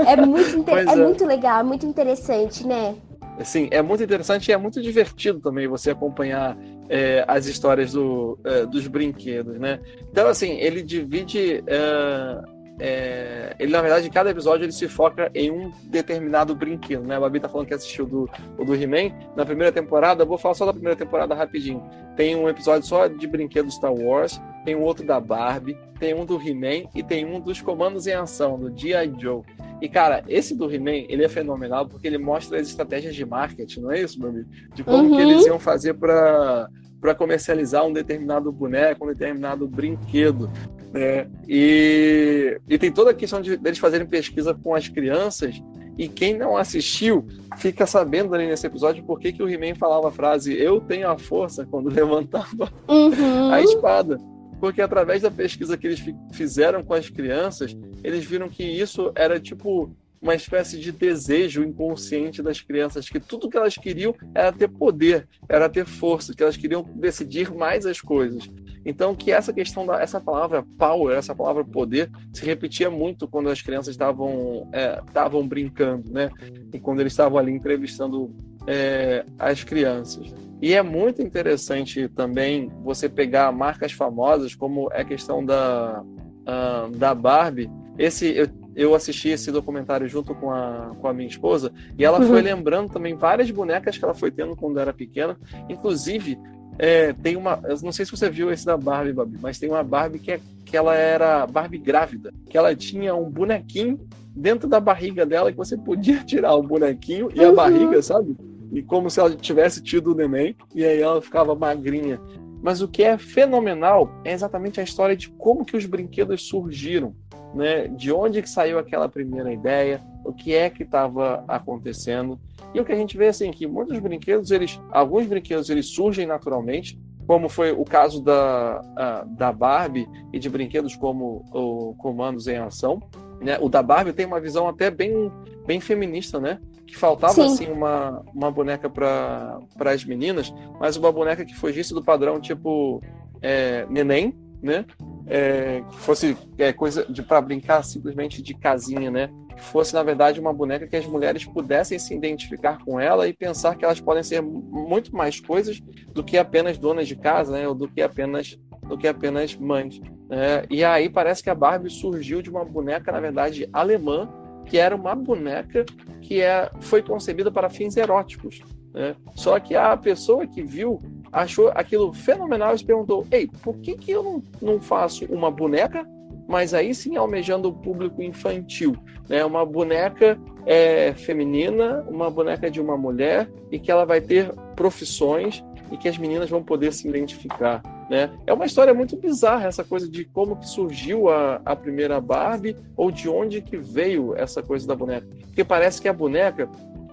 É 0.08 0.16
muito, 0.16 0.58
inter- 0.58 0.88
é 0.90 0.94
é. 0.94 0.96
muito 0.96 1.26
legal, 1.26 1.60
é 1.60 1.64
muito 1.64 1.86
interessante, 1.86 2.66
né? 2.66 2.96
Assim, 3.40 3.68
é 3.72 3.82
muito 3.82 4.04
interessante 4.04 4.50
e 4.50 4.52
é 4.54 4.58
muito 4.58 4.82
divertido 4.82 5.40
também 5.40 5.68
você 5.68 5.92
acompanhar 5.92 6.58
é, 6.90 7.24
as 7.28 7.46
histórias 7.46 7.94
do, 7.94 8.38
é, 8.44 8.66
dos 8.66 8.88
brinquedos, 8.88 9.58
né? 9.60 9.80
Então, 10.12 10.28
assim, 10.28 10.52
ele 10.60 10.82
divide. 10.82 11.64
é, 11.68 12.61
é, 12.84 13.56
ele, 13.60 13.72
na 13.72 13.80
verdade, 13.80 14.10
cada 14.10 14.32
episódio 14.32 14.66
ele 14.66 14.72
se 14.72 14.88
foca 14.88 15.30
em 15.36 15.52
um 15.52 15.72
determinado 15.84 16.56
brinquedo, 16.56 17.04
né? 17.04 17.16
A 17.16 17.20
Babi 17.20 17.40
tá 17.40 17.48
falando 17.48 17.68
que 17.68 17.74
assistiu 17.76 18.08
do, 18.08 18.28
o 18.58 18.66
do 18.66 18.74
He-Man. 18.76 19.12
Na 19.36 19.46
primeira 19.46 19.72
temporada, 19.72 20.24
eu 20.24 20.28
vou 20.28 20.38
falar 20.40 20.56
só 20.56 20.66
da 20.66 20.74
primeira 20.74 20.96
temporada 20.98 21.36
rapidinho. 21.36 21.84
Tem 22.16 22.36
um 22.36 22.50
episódio 22.50 22.88
só 22.88 23.06
de 23.06 23.28
brinquedos 23.28 23.76
Star 23.76 23.94
Wars, 23.94 24.42
tem 24.66 24.76
um 24.76 24.82
outro 24.82 25.06
da 25.06 25.20
Barbie, 25.20 25.78
tem 26.00 26.16
um 26.16 26.26
do 26.26 26.42
He-Man 26.42 26.90
e 26.96 27.04
tem 27.04 27.24
um 27.24 27.40
dos 27.40 27.62
comandos 27.62 28.08
em 28.08 28.14
ação, 28.14 28.58
do 28.58 28.76
G.I. 28.76 29.14
Joe. 29.20 29.44
E, 29.80 29.88
cara, 29.88 30.24
esse 30.28 30.56
do 30.56 30.72
He-Man, 30.72 31.06
ele 31.08 31.24
é 31.24 31.30
fenomenal 31.30 31.88
porque 31.88 32.08
ele 32.08 32.18
mostra 32.18 32.60
as 32.60 32.68
estratégias 32.68 33.16
de 33.16 33.26
marketing, 33.26 33.82
não 33.82 33.92
é 33.92 34.02
isso, 34.02 34.20
Babi? 34.20 34.44
De 34.74 34.84
como 34.84 35.04
Uhum. 35.10 35.16
que 35.16 35.22
eles 35.22 35.46
iam 35.46 35.60
fazer 35.60 35.94
para 35.94 36.68
para 37.02 37.16
comercializar 37.16 37.86
um 37.86 37.92
determinado 37.92 38.52
boneco, 38.52 39.04
um 39.04 39.08
determinado 39.10 39.68
brinquedo. 39.68 40.50
Né? 40.94 41.28
E, 41.50 42.60
e 42.70 42.78
tem 42.78 42.92
toda 42.92 43.12
a 43.12 43.14
questão 43.14 43.42
de 43.42 43.54
eles 43.54 43.80
fazerem 43.80 44.06
pesquisa 44.08 44.54
com 44.54 44.76
as 44.76 44.88
crianças. 44.88 45.62
E 45.98 46.08
quem 46.08 46.38
não 46.38 46.56
assistiu 46.56 47.26
fica 47.58 47.86
sabendo 47.86 48.34
ali 48.34 48.48
nesse 48.48 48.66
episódio 48.66 49.04
por 49.04 49.20
que, 49.20 49.34
que 49.34 49.44
o 49.44 49.50
He-Man 49.50 49.76
falava 49.76 50.08
a 50.08 50.12
frase 50.12 50.54
Eu 50.58 50.80
tenho 50.80 51.10
a 51.10 51.18
força 51.18 51.66
quando 51.66 51.90
levantava 51.94 52.72
Uhum. 52.88 53.52
a 53.52 53.62
espada. 53.62 54.18
Porque 54.60 54.82
através 54.82 55.24
da 55.24 55.32
pesquisa 55.32 55.76
que 55.76 55.88
eles 55.88 56.00
fi- 56.00 56.16
fizeram 56.32 56.84
com 56.84 56.94
as 56.94 57.10
crianças, 57.10 57.76
eles 58.04 58.24
viram 58.24 58.48
que 58.48 58.64
isso 58.64 59.12
era 59.16 59.40
tipo 59.40 59.92
uma 60.22 60.36
espécie 60.36 60.78
de 60.78 60.92
desejo 60.92 61.64
inconsciente 61.64 62.44
das 62.44 62.62
crianças, 62.62 63.10
que 63.10 63.20
tudo 63.20 63.50
que 63.50 63.58
elas 63.58 63.76
queriam 63.76 64.14
era 64.36 64.52
ter 64.52 64.68
poder, 64.68 65.28
era 65.50 65.68
ter 65.68 65.86
força, 65.86 66.34
que 66.34 66.44
elas 66.44 66.56
queriam 66.56 66.84
decidir 66.96 67.52
mais 67.52 67.86
as 67.86 68.00
coisas. 68.00 68.48
Então 68.86 69.16
que 69.16 69.32
essa 69.32 69.52
questão 69.52 69.86
da 69.86 70.02
essa 70.02 70.20
palavra 70.20 70.64
power, 70.78 71.18
essa 71.18 71.36
palavra 71.36 71.64
poder, 71.64 72.10
se 72.34 72.46
repetia 72.46 72.90
muito 72.90 73.28
quando 73.28 73.50
as 73.50 73.62
crianças 73.62 73.94
estavam 73.94 74.70
é, 74.72 75.02
estavam 75.08 75.48
brincando, 75.48 76.12
né? 76.12 76.30
E 76.74 76.80
quando 76.80 77.00
eles 77.00 77.14
estavam 77.14 77.38
ali 77.38 77.52
entrevistando 77.52 78.34
é, 78.68 79.26
as 79.40 79.64
crianças. 79.64 80.34
E 80.62 80.74
é 80.74 80.82
muito 80.84 81.22
interessante 81.22 82.08
também 82.10 82.72
você 82.84 83.10
pegar 83.10 83.52
marcas 83.52 83.92
famosas, 83.92 84.54
como 84.54 84.90
é 84.92 85.02
a 85.02 85.06
questão 85.06 85.44
da, 85.44 86.04
ah, 86.46 86.88
da 86.96 87.16
Barbie. 87.16 87.70
Esse, 87.98 88.28
eu, 88.28 88.48
eu 88.76 88.96
assisti 88.96 89.30
esse 89.30 89.52
documentário 89.52 90.08
junto 90.08 90.34
com 90.36 90.52
a, 90.52 90.96
com 91.00 91.08
a 91.08 91.14
minha 91.14 91.28
esposa, 91.30 91.72
e 91.98 92.06
ela 92.06 92.20
Uhum. 92.20 92.28
foi 92.28 92.42
lembrando 92.42 92.90
também 92.92 93.16
várias 93.16 93.50
bonecas 93.52 93.98
que 93.98 94.04
ela 94.06 94.14
foi 94.14 94.32
tendo 94.32 94.56
quando 94.56 94.80
era 94.80 94.94
pequena, 94.94 95.38
inclusive 95.70 96.38
é, 96.80 97.14
tem 97.14 97.36
uma. 97.36 97.60
Eu 97.64 97.78
não 97.84 97.92
sei 97.92 98.06
se 98.06 98.12
você 98.12 98.30
viu 98.30 98.52
esse 98.52 98.66
da 98.66 98.78
Barbie, 98.78 99.14
Babi, 99.14 99.38
mas 99.42 99.60
tem 99.60 99.70
uma 99.70 99.84
Barbie 99.84 100.20
que, 100.20 100.32
é, 100.32 100.40
que 100.66 100.76
ela 100.76 100.96
era 100.96 101.46
Barbie 101.46 101.78
grávida, 101.78 102.34
que 102.50 102.58
ela 102.58 102.76
tinha 102.76 103.14
um 103.14 103.30
bonequinho 103.30 104.00
dentro 104.34 104.68
da 104.70 104.80
barriga 104.80 105.26
dela 105.26 105.52
que 105.52 105.58
você 105.58 105.78
podia 105.78 106.20
tirar 106.24 106.56
o 106.56 106.64
bonequinho 106.64 107.30
e 107.36 107.44
a 107.44 107.50
Uhum. 107.50 107.56
barriga, 107.56 108.02
sabe? 108.02 108.36
E 108.72 108.82
como 108.82 109.10
se 109.10 109.20
ela 109.20 109.30
tivesse 109.36 109.84
tido 109.84 110.14
o 110.14 110.16
neném, 110.16 110.56
e 110.74 110.86
aí 110.86 111.02
ela 111.02 111.22
ficava 111.22 111.54
magrinha. 111.54 112.20
Mas 112.64 112.82
o 112.82 112.88
que 112.88 113.04
é 113.04 113.18
fenomenal 113.18 114.10
é 114.24 114.32
exatamente 114.32 114.80
a 114.80 114.84
história 114.84 115.16
de 115.16 115.30
como 115.32 115.66
que 115.66 115.76
os 115.76 115.86
brinquedos 115.86 116.48
surgiram, 116.48 117.14
né? 117.54 117.88
De 117.88 118.12
onde 118.12 118.42
que 118.42 118.50
saiu 118.50 118.80
aquela 118.80 119.10
primeira 119.10 119.52
ideia, 119.52 120.02
o 120.24 120.34
que 120.34 120.54
é 120.54 120.70
que 120.70 120.84
estava 120.84 121.44
acontecendo. 121.48 122.40
E 122.74 122.80
o 122.80 122.86
que 122.86 122.92
a 122.92 122.96
gente 122.96 123.18
vê 123.18 123.28
assim 123.28 123.52
que 123.52 123.68
muitos 123.68 123.98
brinquedos, 124.00 124.52
eles, 124.52 124.80
alguns 124.92 125.26
brinquedos 125.26 125.70
eles 125.70 125.88
surgem 125.88 126.26
naturalmente, 126.26 127.00
como 127.28 127.50
foi 127.50 127.72
o 127.72 127.84
caso 127.84 128.22
da, 128.22 129.26
da 129.26 129.52
Barbie 129.52 130.08
e 130.34 130.40
de 130.40 130.50
brinquedos 130.50 130.96
como 130.96 131.46
o 131.54 131.94
Comandos 131.98 132.48
em 132.48 132.58
Ação. 132.58 133.02
Né? 133.42 133.58
O 133.60 133.70
da 133.70 133.82
Barbie 133.82 134.14
tem 134.14 134.26
uma 134.26 134.40
visão 134.40 134.68
até 134.68 134.90
bem, 134.92 135.32
bem 135.66 135.80
feminista, 135.80 136.40
né? 136.40 136.60
Que 136.86 136.96
faltava 136.98 137.34
Sim. 137.34 137.42
assim 137.46 137.72
uma, 137.72 138.22
uma 138.34 138.52
boneca 138.52 138.90
para 138.90 139.60
as 139.86 140.04
meninas, 140.04 140.54
mas 140.80 140.98
uma 140.98 141.12
boneca 141.12 141.46
que 141.46 141.56
fugisse 141.56 141.94
do 141.94 142.04
padrão 142.04 142.40
tipo 142.40 143.02
é, 143.42 143.86
neném, 143.90 144.36
né? 144.62 144.86
É, 145.28 145.82
que 145.90 145.98
fosse 145.98 146.38
é, 146.58 146.74
coisa 146.74 147.06
de 147.10 147.22
para 147.22 147.40
brincar 147.42 147.84
simplesmente 147.84 148.42
de 148.42 148.54
casinha, 148.54 149.10
né? 149.12 149.30
Que 149.56 149.62
fosse 149.62 149.94
na 149.94 150.04
verdade 150.04 150.40
uma 150.40 150.54
boneca 150.54 150.88
que 150.88 150.96
as 150.96 151.06
mulheres 151.06 151.46
pudessem 151.46 151.98
se 152.00 152.14
identificar 152.14 152.80
com 152.84 153.00
ela 153.00 153.28
e 153.28 153.34
pensar 153.34 153.76
que 153.76 153.86
elas 153.86 154.00
podem 154.02 154.24
ser 154.24 154.42
mu- 154.42 154.62
muito 154.90 155.16
mais 155.16 155.40
coisas 155.40 155.80
do 156.14 156.24
que 156.24 156.38
apenas 156.38 156.78
donas 156.78 157.08
de 157.08 157.16
casa, 157.16 157.52
né? 157.54 157.68
Ou 157.68 157.76
do 157.76 157.88
que 157.88 158.02
apenas 158.02 158.58
do 158.88 158.98
que 158.98 159.08
apenas 159.08 159.56
mães. 159.56 160.00
né? 160.28 160.66
E 160.70 160.84
aí 160.84 161.08
parece 161.08 161.42
que 161.44 161.50
a 161.50 161.56
Barbie 161.56 161.90
surgiu 161.90 162.42
de 162.42 162.50
uma 162.50 162.66
boneca 162.66 163.12
na 163.12 163.20
verdade 163.20 163.70
alemã 163.72 164.28
que 164.66 164.78
era 164.78 164.96
uma 164.96 165.16
boneca 165.16 165.86
que 166.22 166.42
é, 166.42 166.70
foi 166.82 167.02
concebida 167.02 167.52
para 167.52 167.70
fins 167.70 167.96
eróticos. 167.96 168.60
Né? 168.94 169.16
Só 169.36 169.60
que 169.60 169.76
a 169.76 169.96
pessoa 169.96 170.46
que 170.48 170.62
viu 170.62 171.00
achou 171.32 171.72
aquilo 171.74 172.14
fenomenal 172.14 172.76
e 172.76 172.84
perguntou: 172.84 173.26
Ei, 173.32 173.48
por 173.62 173.78
que, 173.78 173.96
que 173.96 174.12
eu 174.12 174.24
não, 174.24 174.44
não 174.62 174.80
faço 174.80 175.26
uma 175.26 175.50
boneca, 175.50 176.08
mas 176.48 176.74
aí 176.74 176.94
sim 176.94 177.16
almejando 177.16 177.70
o 177.70 177.74
público 177.74 178.22
infantil? 178.22 178.96
Né? 179.30 179.44
Uma 179.46 179.66
boneca 179.66 180.38
é, 180.66 181.14
feminina, 181.14 182.06
uma 182.10 182.30
boneca 182.30 182.70
de 182.70 182.82
uma 182.82 182.98
mulher 182.98 183.50
e 183.72 183.80
que 183.80 183.92
ela 183.92 184.06
vai 184.06 184.20
ter 184.20 184.52
profissões 184.76 185.64
e 185.92 185.98
que 185.98 186.08
as 186.08 186.18
meninas 186.18 186.50
vão 186.50 186.64
poder 186.64 186.94
se 186.94 187.08
identificar. 187.08 187.82
Né? 188.10 188.30
É 188.46 188.54
uma 188.54 188.66
história 188.66 188.94
muito 188.94 189.16
bizarra 189.16 189.68
essa 189.68 189.84
coisa 189.84 190.10
de 190.10 190.26
como 190.26 190.58
que 190.58 190.68
surgiu 190.68 191.30
a, 191.30 191.62
a 191.66 191.76
primeira 191.76 192.20
Barbie 192.20 192.76
ou 192.96 193.10
de 193.10 193.30
onde 193.30 193.62
que 193.62 193.78
veio 193.78 194.36
essa 194.36 194.62
coisa 194.62 194.86
da 194.88 194.96
boneca. 194.96 195.28
Porque 195.46 195.64
parece 195.64 196.02
que 196.02 196.10
a 196.10 196.14
boneca 196.14 196.70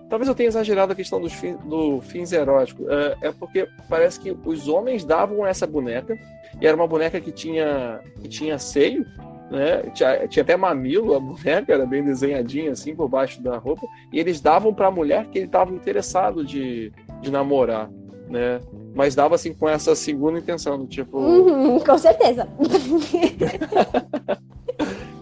Talvez 0.08 0.28
eu 0.28 0.34
tenha 0.34 0.48
exagerado 0.48 0.92
a 0.92 0.96
questão 0.96 1.20
dos 1.20 1.32
fin, 1.32 1.56
do 1.64 2.00
fins 2.00 2.32
eróticos. 2.32 2.86
É, 2.88 3.28
é 3.28 3.32
porque 3.32 3.68
parece 3.88 4.18
que 4.18 4.36
os 4.44 4.66
homens 4.66 5.04
davam 5.04 5.46
essa 5.46 5.66
boneca, 5.66 6.18
e 6.60 6.66
era 6.66 6.74
uma 6.74 6.86
boneca 6.86 7.20
que 7.20 7.30
tinha, 7.30 8.00
que 8.20 8.28
tinha 8.28 8.58
seio, 8.58 9.06
né? 9.50 9.82
Tinha, 9.94 10.26
tinha 10.26 10.42
até 10.42 10.56
mamilo, 10.56 11.14
a 11.14 11.20
boneca 11.20 11.72
era 11.72 11.84
bem 11.84 12.02
desenhadinha 12.02 12.72
assim 12.72 12.94
por 12.94 13.08
baixo 13.08 13.42
da 13.42 13.58
roupa, 13.58 13.86
e 14.12 14.18
eles 14.18 14.40
davam 14.40 14.72
para 14.72 14.86
a 14.86 14.90
mulher 14.90 15.26
que 15.26 15.38
ele 15.38 15.46
estava 15.46 15.72
interessado 15.72 16.44
de, 16.44 16.90
de 17.20 17.30
namorar, 17.30 17.90
né? 18.28 18.60
Mas 18.94 19.14
dava 19.14 19.34
assim 19.34 19.52
com 19.52 19.68
essa 19.68 19.94
segunda 19.94 20.38
intenção, 20.38 20.86
tipo. 20.86 21.18
Uhum, 21.18 21.78
com 21.80 21.98
certeza. 21.98 22.48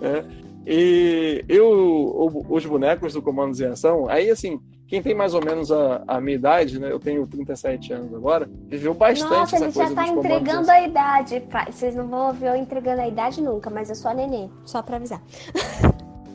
né? 0.01 0.25
E 0.69 1.45
eu, 1.49 2.45
os 2.51 2.67
bonecos 2.67 3.13
do 3.13 3.23
Comandos 3.23 3.61
em 3.61 3.67
Ação, 3.67 4.09
aí 4.09 4.29
assim, 4.29 4.59
quem 4.87 5.03
tem 5.03 5.15
mais 5.15 5.35
ou 5.35 5.45
menos 5.45 5.73
a, 5.73 6.03
a 6.07 6.21
minha 6.21 6.37
idade, 6.37 6.79
né? 6.79 6.93
Eu 6.93 7.01
tenho 7.01 7.27
37 7.27 7.93
anos 7.93 8.15
agora, 8.15 8.49
viveu 8.69 8.95
bastante 8.95 9.31
Nossa, 9.31 9.57
a 9.57 9.59
essa 9.59 9.65
gente 9.67 9.75
coisa 9.75 9.91
já 9.91 9.95
tá 9.95 10.03
dos 10.03 10.11
comandos 10.11 10.31
em 10.31 10.37
entregando 10.37 10.71
a 10.71 10.81
idade. 10.83 11.41
pai. 11.41 11.73
Vocês 11.73 11.95
não 11.97 12.07
vão 12.07 12.29
ouvir 12.29 12.47
eu 12.47 12.57
entregando 12.57 13.01
a 13.01 13.09
idade 13.09 13.43
nunca, 13.43 13.69
mas 13.69 13.89
eu 13.89 13.97
sou 13.97 14.11
a 14.11 14.15
nenê. 14.15 14.49
Só 14.65 14.83
pra 14.83 14.97
avisar. 14.97 15.21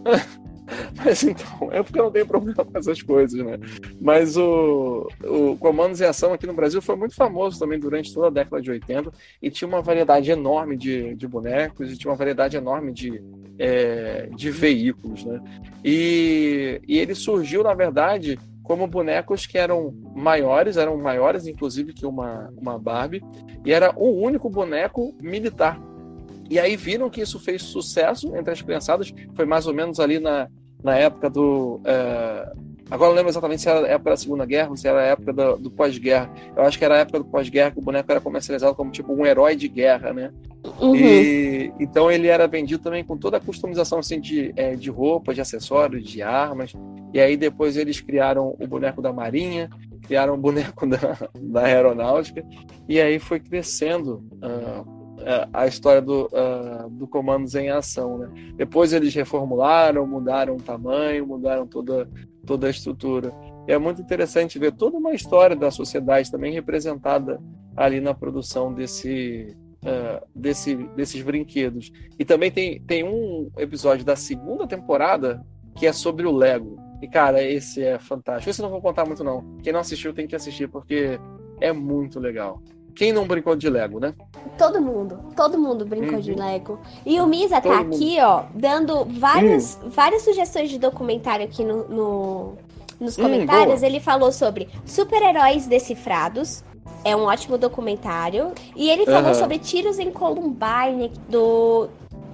Mas 1.04 1.24
então, 1.24 1.70
é 1.72 1.82
porque 1.84 2.00
eu 2.00 2.04
não 2.04 2.12
tenho 2.12 2.26
problema 2.26 2.64
com 2.64 2.78
essas 2.78 3.02
coisas, 3.02 3.44
né? 3.44 3.58
Mas 4.00 4.38
o, 4.38 5.08
o 5.24 5.58
Comandos 5.58 6.02
em 6.02 6.06
Ação 6.06 6.34
aqui 6.34 6.48
no 6.48 6.54
Brasil 6.54 6.82
foi 6.82 6.96
muito 6.96 7.16
famoso 7.16 7.60
também 7.60 7.80
durante 7.80 8.14
toda 8.14 8.28
a 8.28 8.32
década 8.32 8.62
de 8.62 8.72
80 8.72 9.12
e 9.42 9.50
tinha 9.50 9.68
uma 9.68 9.82
variedade 9.82 10.32
enorme 10.32 10.78
de, 10.78 11.16
de 11.16 11.28
bonecos 11.28 11.92
e 11.92 11.98
tinha 11.98 12.12
uma 12.12 12.18
variedade 12.18 12.58
enorme 12.58 12.92
de, 12.92 13.22
é, 13.58 14.30
de 14.36 14.50
veículos, 14.52 15.24
né? 15.26 15.42
E, 15.84 16.82
e 16.88 17.00
ele 17.00 17.16
surgiu, 17.16 17.64
na 17.64 17.74
verdade, 17.74 18.38
como 18.64 18.88
bonecos 18.88 19.46
que 19.46 19.58
eram 19.58 19.94
maiores, 20.16 20.78
eram 20.78 20.96
maiores 20.98 21.48
inclusive 21.48 21.94
que 21.94 22.06
uma, 22.06 22.52
uma 22.58 22.80
Barbie, 22.80 23.24
e 23.66 23.74
era 23.74 23.94
o 23.98 24.10
único 24.22 24.50
boneco 24.50 25.14
militar. 25.20 25.80
E 26.50 26.60
aí 26.60 26.76
viram 26.76 27.10
que 27.10 27.22
isso 27.22 27.40
fez 27.40 27.62
sucesso 27.64 28.36
entre 28.36 28.52
as 28.52 28.62
criançadas, 28.62 29.14
foi 29.36 29.46
mais 29.46 29.68
ou 29.68 29.74
menos 29.74 30.00
ali 30.02 30.20
na, 30.20 30.50
na 30.84 30.96
época 30.98 31.30
do. 31.30 31.82
é, 31.86 32.52
Agora 32.92 33.12
não 33.12 33.16
lembro 33.16 33.32
exatamente 33.32 33.62
se 33.62 33.70
era 33.70 33.88
a 33.88 33.90
época 33.90 34.10
da 34.10 34.18
Segunda 34.18 34.46
Guerra 34.46 34.70
ou 34.70 34.76
se 34.76 34.86
era 34.86 35.00
a 35.00 35.04
época 35.04 35.32
do, 35.32 35.58
do 35.58 35.72
pós-guerra. 35.72 36.30
Eu 36.54 36.64
acho 36.64 36.78
que 36.78 36.84
era 36.84 36.96
a 36.96 36.98
época 37.00 37.20
do 37.20 37.26
pós-guerra 37.26 37.72
que 37.72 37.80
o 37.80 37.82
boneco 37.82 38.12
era 38.12 38.20
comercializado 38.20 38.76
como 38.76 38.92
tipo 38.92 39.14
um 39.14 39.26
herói 39.26 39.56
de 39.56 39.70
guerra, 39.70 40.12
né? 40.12 40.30
Uhum. 40.78 40.94
E, 40.94 41.72
então 41.80 42.12
ele 42.12 42.28
era 42.28 42.46
vendido 42.48 42.84
também 42.84 43.02
com 43.02 43.16
toda 43.16 43.38
a 43.38 43.40
customização 43.40 44.00
assim, 44.00 44.20
de, 44.20 44.52
é, 44.58 44.76
de 44.76 44.90
roupa, 44.90 45.34
de 45.34 45.40
acessórios, 45.40 46.04
de 46.04 46.22
armas. 46.22 46.74
E 47.14 47.22
aí 47.22 47.38
depois 47.38 47.78
eles 47.78 48.02
criaram 48.02 48.58
o 48.60 48.68
boneco 48.68 49.02
da 49.02 49.14
Marinha, 49.14 49.70
criaram 50.02 50.34
o 50.34 50.38
boneco 50.38 50.86
da, 50.86 51.18
da 51.42 51.62
Aeronáutica, 51.64 52.44
e 52.90 53.00
aí 53.00 53.20
foi 53.20 53.40
crescendo 53.40 54.22
ah, 54.42 54.84
a- 55.26 55.62
a 55.64 55.68
história 55.68 56.02
do, 56.02 56.30
ah, 56.34 56.88
do 56.90 57.08
Comandos 57.08 57.56
em 57.56 57.70
Ação. 57.70 58.18
Né? 58.18 58.54
Depois 58.56 58.94
eles 58.94 59.14
reformularam, 59.14 60.06
mudaram 60.08 60.56
o 60.56 60.62
tamanho, 60.62 61.26
mudaram 61.28 61.66
toda, 61.68 62.10
toda 62.46 62.68
a 62.68 62.70
estrutura. 62.70 63.34
E 63.68 63.72
é 63.72 63.78
muito 63.78 64.02
interessante 64.02 64.58
ver 64.60 64.72
toda 64.72 64.98
uma 64.98 65.14
história 65.14 65.56
da 65.56 65.70
sociedade 65.72 66.32
também 66.32 66.52
representada 66.54 67.40
ali 67.76 68.02
na 68.02 68.14
produção 68.14 68.74
desse, 68.74 69.56
ah, 69.86 70.22
desse, 70.36 70.76
desses 70.96 71.22
brinquedos. 71.22 71.92
E 72.18 72.26
também 72.26 72.52
tem, 72.52 72.82
tem 72.82 73.04
um 73.04 73.50
episódio 73.58 74.04
da 74.06 74.16
segunda 74.16 74.68
temporada 74.68 75.46
que 75.76 75.86
é 75.88 75.94
sobre 75.94 76.26
o 76.26 76.32
Lego. 76.36 76.78
E, 77.02 77.08
cara, 77.08 77.42
esse 77.42 77.82
é 77.84 77.98
fantástico. 77.98 78.50
Esse 78.50 78.62
eu 78.62 78.64
não 78.66 78.72
vou 78.72 78.82
contar 78.82 79.06
muito, 79.06 79.24
não. 79.24 79.58
Quem 79.64 79.74
não 79.74 79.80
assistiu 79.80 80.14
tem 80.14 80.28
que 80.28 80.36
assistir, 80.36 80.68
porque 80.68 81.20
é 81.60 81.72
muito 81.74 82.20
legal. 82.20 82.62
Quem 82.96 83.12
não 83.14 83.26
brincou 83.26 83.56
de 83.56 83.70
Lego, 83.70 84.00
né? 84.00 84.14
Todo 84.58 84.82
mundo, 84.82 85.20
todo 85.36 85.58
mundo 85.58 85.86
brincou 85.86 86.16
Uhum. 86.16 86.20
de 86.22 86.34
Lego. 86.36 86.80
E 87.06 87.20
o 87.20 87.26
Misa 87.28 87.56
tá 87.56 87.62
Todo 87.62 87.74
mundo. 87.78 87.94
Hum. 87.94 87.96
aqui, 87.96 88.18
ó, 88.22 88.44
dando 88.54 89.06
várias, 89.06 89.80
várias 89.86 90.22
sugestões 90.24 90.70
de 90.70 90.78
documentário 90.78 91.46
aqui 91.46 91.64
no, 91.64 91.88
no- 91.88 92.54
nos 93.00 93.18
Hum, 93.18 93.24
comentários. 93.24 93.82
ele 93.82 94.00
falou 94.00 94.32
sobre 94.32 94.70
super-heróis 94.86 95.66
decifrados. 95.68 96.64
É 97.04 97.16
um 97.16 97.24
ótimo 97.24 97.58
documentário. 97.58 98.52
E 98.76 98.90
ele 98.90 99.06
falou 99.06 99.34
sobre 99.34 99.58
tiros 99.58 99.98
em 99.98 100.12
Columbine, 100.12 101.12
do 101.28 101.88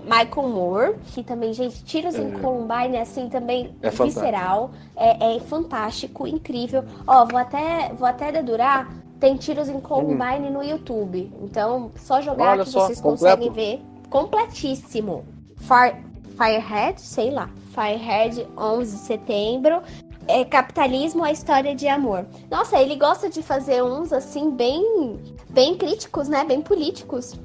Michael 0.03 0.49
Moore. 0.49 0.95
Que 1.13 1.23
também, 1.23 1.53
gente, 1.53 1.83
tiros 1.85 2.15
em 2.15 2.33
É. 2.35 2.39
Columbine, 2.39 2.97
assim, 2.97 3.29
também 3.29 3.73
É 3.81 3.89
visceral. 3.89 4.71
É, 4.95 5.35
é 5.35 5.39
fantástico, 5.39 6.27
incrível. 6.27 6.83
Ó, 7.05 7.25
vou 7.25 7.39
até, 7.39 7.93
vou 7.97 8.07
até 8.07 8.29
dedurar. 8.31 8.89
Tem 9.19 9.35
tiros 9.35 9.67
em 9.67 9.79
Columbine 9.79 10.49
no 10.51 10.63
YouTube. 10.63 11.31
Então, 11.41 11.91
só 11.95 12.21
jogar 12.21 12.49
Hum. 12.49 12.51
Olha 12.51 12.63
que 12.63 12.69
só, 12.69 12.81
vocês 12.85 13.01
completo. 13.01 13.37
conseguem 13.37 13.51
ver. 13.51 13.81
Completíssimo. 14.09 15.25
Fire, 15.57 15.95
Firehead, 16.37 17.01
sei 17.01 17.31
lá. 17.31 17.49
Firehead, 17.73 18.47
11 18.57 18.91
de 18.91 19.01
setembro. 19.01 19.81
É 20.27 20.43
Capitalismo, 20.43 21.23
a 21.23 21.31
história 21.31 21.73
de 21.73 21.87
amor. 21.87 22.25
Nossa, 22.51 22.79
ele 22.79 22.95
gosta 22.95 23.29
de 23.29 23.41
fazer 23.41 23.81
uns 23.81 24.11
assim 24.11 24.51
bem, 24.51 25.19
bem 25.49 25.75
críticos, 25.77 26.27
né? 26.27 26.43
Bem 26.43 26.61
políticos. 26.61 27.39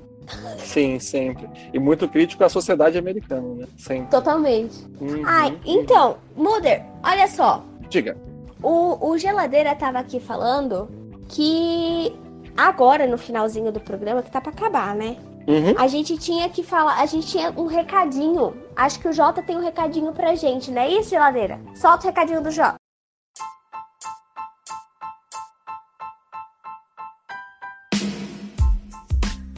Sim, 0.58 0.98
sempre. 0.98 1.48
E 1.72 1.78
muito 1.78 2.08
crítico 2.08 2.44
à 2.44 2.48
sociedade 2.48 2.98
americana, 2.98 3.54
né? 3.54 3.66
Sempre. 3.76 4.10
Totalmente. 4.10 4.84
Uhum, 5.00 5.22
Ai, 5.24 5.50
uhum. 5.50 5.58
então, 5.64 6.16
Mother, 6.36 6.84
olha 7.02 7.28
só. 7.28 7.64
Diga. 7.88 8.16
O, 8.62 9.10
o 9.10 9.18
Geladeira 9.18 9.74
tava 9.74 9.98
aqui 9.98 10.20
falando 10.20 10.88
que 11.28 12.14
agora, 12.56 13.06
no 13.06 13.18
finalzinho 13.18 13.72
do 13.72 13.80
programa, 13.80 14.22
que 14.22 14.30
tá 14.30 14.40
pra 14.40 14.52
acabar, 14.52 14.94
né? 14.94 15.16
Uhum. 15.46 15.74
A 15.76 15.88
gente 15.88 16.16
tinha 16.18 16.48
que 16.48 16.62
falar, 16.62 17.00
a 17.00 17.06
gente 17.06 17.26
tinha 17.26 17.52
um 17.56 17.66
recadinho. 17.66 18.54
Acho 18.76 19.00
que 19.00 19.08
o 19.08 19.12
Jota 19.12 19.42
tem 19.42 19.56
um 19.56 19.62
recadinho 19.62 20.12
pra 20.12 20.34
gente, 20.34 20.70
não 20.70 20.82
é 20.82 20.88
isso, 20.88 21.10
Geladeira? 21.10 21.60
Solta 21.74 22.04
o 22.04 22.06
recadinho 22.06 22.42
do 22.42 22.50
Jota. 22.50 22.81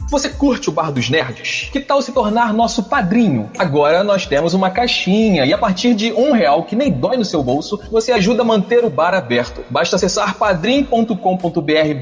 Você 0.09 0.29
curte 0.29 0.69
o 0.69 0.71
Bar 0.71 0.91
dos 0.91 1.09
Nerds? 1.09 1.69
Que 1.71 1.79
tal 1.79 1.99
se 1.99 2.11
tornar 2.11 2.53
nosso 2.53 2.83
padrinho? 2.83 3.49
Agora 3.57 4.03
nós 4.03 4.27
temos 4.27 4.53
uma 4.53 4.69
caixinha 4.69 5.45
e 5.45 5.51
a 5.51 5.57
partir 5.57 5.95
de 5.95 6.13
um 6.13 6.31
real, 6.31 6.63
que 6.63 6.75
nem 6.75 6.91
dói 6.91 7.17
no 7.17 7.25
seu 7.25 7.41
bolso, 7.41 7.79
você 7.91 8.11
ajuda 8.11 8.43
a 8.43 8.45
manter 8.45 8.85
o 8.85 8.89
bar 8.89 9.15
aberto. 9.15 9.63
Basta 9.69 9.95
acessar 9.95 10.35
padrim.com.br 10.35 11.15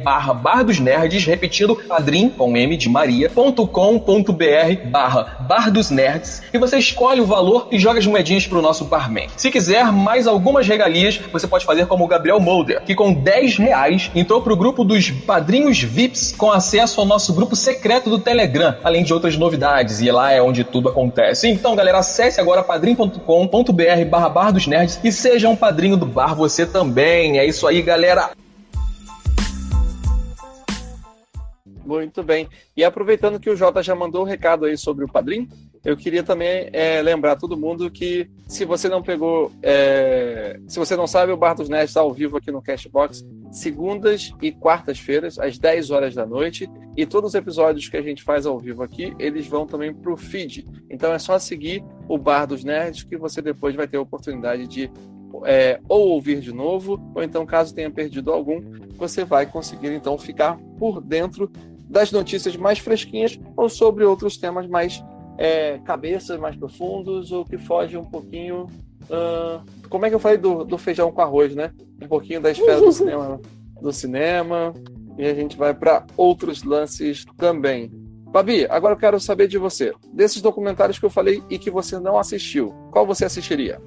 barra 0.03 0.33
Bar 0.33 0.65
dos 0.65 0.79
Nerds, 0.79 1.25
repetindo 1.25 1.75
padrim 1.75 2.29
com 2.29 2.55
M 2.57 2.75
de 2.75 2.89
Maria.com.br 2.89 3.63
barra 4.91 5.37
Bar 5.47 5.71
dos 5.71 5.89
Nerds 5.89 6.41
e 6.53 6.57
você 6.57 6.77
escolhe 6.77 7.21
o 7.21 7.25
valor 7.25 7.69
e 7.71 7.79
joga 7.79 7.99
as 7.99 8.05
moedinhas 8.05 8.45
pro 8.45 8.61
nosso 8.61 8.83
barman. 8.83 9.27
Se 9.37 9.49
quiser 9.49 9.91
mais 9.93 10.27
algumas 10.27 10.67
regalias, 10.67 11.21
você 11.31 11.47
pode 11.47 11.65
fazer 11.65 11.87
como 11.87 12.03
o 12.03 12.07
Gabriel 12.07 12.41
Molder, 12.41 12.83
que 12.83 12.95
com 12.95 13.13
10 13.13 13.57
reais 13.57 14.11
entrou 14.13 14.41
pro 14.41 14.57
grupo 14.57 14.83
dos 14.83 15.09
padrinhos 15.09 15.81
VIPs 15.81 16.33
com 16.37 16.51
acesso 16.51 16.99
ao 16.99 17.07
nosso 17.07 17.33
grupo 17.33 17.55
secreto 17.55 17.92
do 17.99 18.19
Telegram, 18.19 18.75
além 18.83 19.03
de 19.03 19.13
outras 19.13 19.37
novidades, 19.37 20.01
e 20.01 20.11
lá 20.11 20.31
é 20.31 20.41
onde 20.41 20.63
tudo 20.63 20.89
acontece. 20.89 21.47
Então, 21.47 21.75
galera, 21.75 21.99
acesse 21.99 22.39
agora 22.39 22.63
padrim.com.br 22.63 24.05
barra 24.09 24.29
Bar 24.29 24.51
dos 24.51 24.67
Nerds 24.67 24.99
e 25.03 25.11
seja 25.11 25.49
um 25.49 25.55
padrinho 25.55 25.97
do 25.97 26.05
bar 26.05 26.35
você 26.35 26.65
também. 26.65 27.39
É 27.39 27.45
isso 27.45 27.67
aí, 27.67 27.81
galera. 27.81 28.31
Muito 31.85 32.23
bem. 32.23 32.47
E 32.75 32.83
aproveitando 32.83 33.39
que 33.39 33.49
o 33.49 33.55
Jota 33.55 33.83
já 33.83 33.93
mandou 33.93 34.21
o 34.21 34.25
recado 34.25 34.65
aí 34.65 34.77
sobre 34.77 35.03
o 35.03 35.11
Padrim, 35.11 35.49
eu 35.83 35.97
queria 35.97 36.23
também 36.23 36.69
é, 36.71 37.01
lembrar 37.01 37.35
todo 37.35 37.57
mundo 37.57 37.91
que 37.91 38.29
se 38.47 38.63
você 38.63 38.87
não 38.87 39.03
pegou, 39.03 39.51
é, 39.61 40.57
se 40.65 40.79
você 40.79 40.95
não 40.95 41.05
sabe, 41.05 41.33
o 41.33 41.37
Bar 41.37 41.55
dos 41.55 41.67
Nerds 41.67 41.89
está 41.89 41.99
ao 41.99 42.13
vivo 42.13 42.37
aqui 42.37 42.51
no 42.51 42.61
Cashbox, 42.61 43.23
segundas 43.53 44.33
e 44.41 44.51
quartas-feiras, 44.51 45.37
às 45.37 45.57
10 45.59 45.91
horas 45.91 46.15
da 46.15 46.25
noite, 46.25 46.69
e 46.97 47.05
todos 47.05 47.29
os 47.29 47.35
episódios 47.35 47.87
que 47.87 47.95
a 47.95 48.01
gente 48.01 48.23
faz 48.23 48.45
ao 48.45 48.57
vivo 48.59 48.81
aqui, 48.81 49.15
eles 49.19 49.47
vão 49.47 49.65
também 49.65 49.93
para 49.93 50.11
o 50.11 50.17
feed. 50.17 50.67
Então 50.89 51.13
é 51.13 51.19
só 51.19 51.37
seguir 51.37 51.83
o 52.09 52.17
Bar 52.17 52.47
dos 52.47 52.63
Nerds 52.63 53.03
que 53.03 53.15
você 53.15 53.41
depois 53.41 53.75
vai 53.75 53.87
ter 53.87 53.97
a 53.97 54.01
oportunidade 54.01 54.67
de 54.67 54.91
é, 55.45 55.79
ou 55.87 56.09
ouvir 56.09 56.39
de 56.39 56.51
novo, 56.51 56.99
ou 57.15 57.23
então, 57.23 57.45
caso 57.45 57.73
tenha 57.73 57.89
perdido 57.89 58.31
algum, 58.31 58.61
você 58.95 59.23
vai 59.23 59.45
conseguir 59.45 59.93
então 59.93 60.17
ficar 60.17 60.57
por 60.77 61.01
dentro 61.01 61.51
das 61.89 62.11
notícias 62.11 62.55
mais 62.55 62.79
fresquinhas 62.79 63.39
ou 63.55 63.69
sobre 63.69 64.03
outros 64.03 64.37
temas 64.37 64.67
mais 64.67 65.03
é, 65.37 65.79
cabeças 65.79 66.39
mais 66.39 66.55
profundos 66.55 67.31
ou 67.31 67.45
que 67.45 67.57
fogem 67.57 67.99
um 67.99 68.05
pouquinho. 68.05 68.67
Ah, 69.09 69.61
como 69.89 70.05
é 70.05 70.09
que 70.09 70.15
eu 70.15 70.19
falei 70.19 70.37
do, 70.37 70.63
do 70.63 70.77
feijão 70.77 71.11
com 71.11 71.21
arroz, 71.21 71.55
né? 71.55 71.71
Um 72.01 72.07
pouquinho 72.07 72.41
da 72.41 72.51
esfera 72.51 72.79
do 72.79 72.91
cinema, 72.93 73.39
do 73.81 73.91
cinema 73.91 74.73
e 75.17 75.25
a 75.25 75.33
gente 75.33 75.57
vai 75.57 75.73
para 75.73 76.05
outros 76.17 76.63
lances 76.63 77.25
também. 77.37 77.91
Babi, 78.27 78.65
agora 78.67 78.93
eu 78.95 78.97
quero 78.97 79.19
saber 79.19 79.47
de 79.47 79.59
você. 79.59 79.93
Desses 80.11 80.41
documentários 80.41 80.97
que 80.97 81.05
eu 81.05 81.09
falei 81.09 81.43
e 81.49 81.59
que 81.59 81.69
você 81.69 81.99
não 81.99 82.17
assistiu, 82.17 82.73
qual 82.91 83.05
você 83.05 83.25
assistiria? 83.25 83.79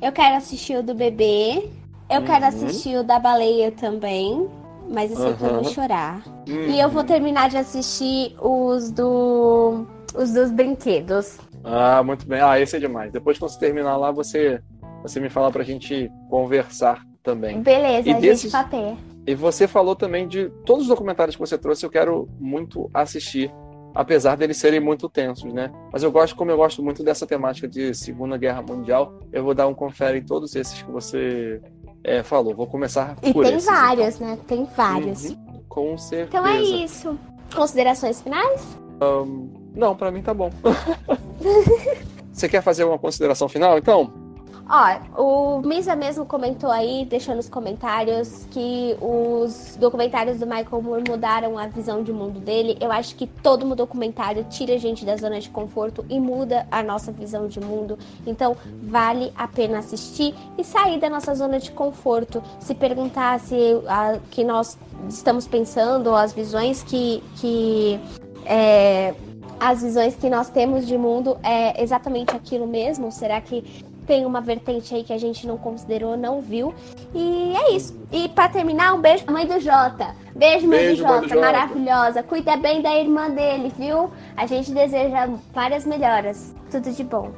Eu 0.00 0.10
quero 0.10 0.36
assistir 0.36 0.76
o 0.78 0.82
do 0.82 0.94
bebê. 0.94 1.68
Eu 2.08 2.22
quero 2.22 2.42
Uhum. 2.42 2.48
assistir 2.48 2.96
o 2.96 3.04
da 3.04 3.18
baleia 3.18 3.70
também. 3.70 4.48
Mas 4.88 5.12
esse 5.12 5.22
aqui 5.22 5.44
eu 5.44 5.62
vou 5.62 5.64
chorar. 5.64 6.22
Hum. 6.48 6.66
E 6.68 6.80
eu 6.80 6.88
vou 6.88 7.04
terminar 7.04 7.48
de 7.48 7.56
assistir 7.56 8.34
os 8.40 8.90
do. 8.90 9.86
Os 10.14 10.32
dos 10.32 10.50
brinquedos. 10.50 11.38
Ah, 11.64 12.02
muito 12.02 12.26
bem. 12.26 12.40
Ah, 12.40 12.58
esse 12.60 12.76
é 12.76 12.80
demais. 12.80 13.12
Depois 13.12 13.36
que 13.36 13.42
você 13.42 13.58
terminar 13.58 13.96
lá, 13.96 14.10
você, 14.10 14.60
você 15.02 15.20
me 15.20 15.28
fala 15.28 15.50
pra 15.50 15.62
gente 15.62 16.10
conversar 16.28 17.04
também. 17.22 17.60
Beleza, 17.60 18.08
E 18.08 18.12
a 18.12 18.18
desses- 18.18 18.42
gente 18.42 18.52
papeia. 18.52 18.96
E 19.26 19.34
você 19.34 19.68
falou 19.68 19.94
também 19.94 20.26
de 20.26 20.48
todos 20.64 20.84
os 20.84 20.88
documentários 20.88 21.36
que 21.36 21.40
você 21.40 21.58
trouxe, 21.58 21.84
eu 21.84 21.90
quero 21.90 22.26
muito 22.40 22.90
assistir, 22.94 23.52
apesar 23.94 24.36
deles 24.36 24.56
serem 24.56 24.80
muito 24.80 25.08
tensos, 25.10 25.52
né? 25.52 25.70
Mas 25.92 26.02
eu 26.02 26.10
gosto, 26.10 26.34
como 26.34 26.50
eu 26.50 26.56
gosto 26.56 26.82
muito 26.82 27.04
dessa 27.04 27.26
temática 27.26 27.68
de 27.68 27.92
Segunda 27.94 28.38
Guerra 28.38 28.62
Mundial, 28.62 29.20
eu 29.30 29.44
vou 29.44 29.54
dar 29.54 29.66
um 29.68 29.74
confere 29.74 30.18
em 30.18 30.24
todos 30.24 30.56
esses 30.56 30.80
que 30.82 30.90
você 30.90 31.60
é, 32.02 32.22
falou. 32.22 32.54
Vou 32.56 32.66
começar 32.66 33.14
E 33.22 33.32
por 33.32 33.44
tem 33.44 33.56
esses, 33.56 33.68
vários, 33.68 34.18
né? 34.18 34.38
Tem 34.48 34.62
então. 34.62 34.74
vários. 34.74 35.30
Uhum, 35.30 35.62
com 35.68 35.98
certeza. 35.98 36.28
Então 36.38 36.46
é 36.46 36.62
isso. 36.62 37.18
Considerações 37.54 38.22
finais? 38.22 38.78
Não, 39.74 39.94
pra 39.94 40.10
mim 40.10 40.22
tá 40.22 40.32
bom. 40.32 40.50
você 42.32 42.48
quer 42.48 42.62
fazer 42.62 42.84
uma 42.84 42.98
consideração 42.98 43.48
final, 43.48 43.78
então? 43.78 44.12
Ó, 44.72 45.58
o 45.58 45.62
Misa 45.66 45.96
mesmo 45.96 46.24
comentou 46.24 46.70
aí, 46.70 47.04
deixou 47.04 47.34
nos 47.34 47.48
comentários, 47.48 48.46
que 48.52 48.96
os 49.00 49.76
documentários 49.76 50.38
do 50.38 50.46
Michael 50.46 50.80
Moore 50.80 51.02
mudaram 51.08 51.58
a 51.58 51.66
visão 51.66 52.04
de 52.04 52.12
mundo 52.12 52.38
dele. 52.38 52.78
Eu 52.80 52.92
acho 52.92 53.16
que 53.16 53.26
todo 53.26 53.66
um 53.66 53.74
documentário 53.74 54.46
tira 54.48 54.74
a 54.74 54.78
gente 54.78 55.04
da 55.04 55.16
zona 55.16 55.40
de 55.40 55.50
conforto 55.50 56.06
e 56.08 56.20
muda 56.20 56.68
a 56.70 56.84
nossa 56.84 57.10
visão 57.10 57.48
de 57.48 57.58
mundo. 57.58 57.98
Então, 58.24 58.56
vale 58.80 59.32
a 59.36 59.48
pena 59.48 59.80
assistir 59.80 60.36
e 60.56 60.62
sair 60.62 61.00
da 61.00 61.10
nossa 61.10 61.34
zona 61.34 61.58
de 61.58 61.72
conforto. 61.72 62.40
Se 62.60 62.72
perguntar 62.72 63.40
se 63.40 63.56
a, 63.88 64.18
que 64.30 64.44
nós 64.44 64.78
estamos 65.08 65.48
pensando, 65.48 66.14
as 66.14 66.32
visões 66.32 66.84
que. 66.84 67.24
que 67.40 67.98
é, 68.46 69.14
as 69.60 69.82
visões 69.82 70.16
que 70.16 70.30
nós 70.30 70.48
temos 70.48 70.86
de 70.86 70.96
mundo 70.96 71.38
é 71.42 71.82
exatamente 71.82 72.34
aquilo 72.34 72.66
mesmo? 72.66 73.12
Será 73.12 73.40
que 73.40 73.84
tem 74.06 74.26
uma 74.26 74.40
vertente 74.40 74.92
aí 74.94 75.04
que 75.04 75.12
a 75.12 75.18
gente 75.18 75.46
não 75.46 75.56
considerou, 75.56 76.16
não 76.16 76.40
viu? 76.40 76.74
E 77.14 77.54
é 77.54 77.72
isso. 77.72 77.96
E 78.10 78.28
pra 78.30 78.48
terminar, 78.48 78.94
um 78.94 79.00
beijo 79.00 79.22
pra 79.22 79.34
mãe 79.34 79.46
do 79.46 79.60
Jota. 79.60 80.16
Beijo, 80.34 80.66
mãe 80.66 80.78
Beijo, 80.78 81.04
do 81.04 81.08
Jota, 81.08 81.36
maravilhosa. 81.36 82.22
Cuida 82.22 82.56
bem 82.56 82.82
da 82.82 82.96
irmã 82.96 83.30
dele, 83.30 83.70
viu? 83.78 84.10
A 84.36 84.46
gente 84.46 84.72
deseja 84.72 85.28
várias 85.52 85.84
melhoras. 85.84 86.54
Tudo 86.70 86.90
de 86.90 87.04
bom. 87.04 87.30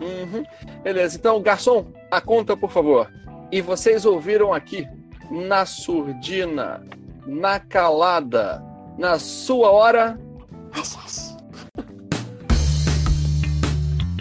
Uhum. 0.00 0.44
Beleza, 0.82 1.16
então, 1.16 1.40
garçom, 1.40 1.86
a 2.10 2.20
conta, 2.20 2.56
por 2.56 2.70
favor. 2.70 3.10
E 3.50 3.60
vocês 3.60 4.04
ouviram 4.04 4.52
aqui, 4.52 4.86
na 5.30 5.64
surdina, 5.64 6.84
na 7.26 7.58
calada, 7.58 8.62
na 8.98 9.18
sua 9.18 9.70
hora. 9.70 10.18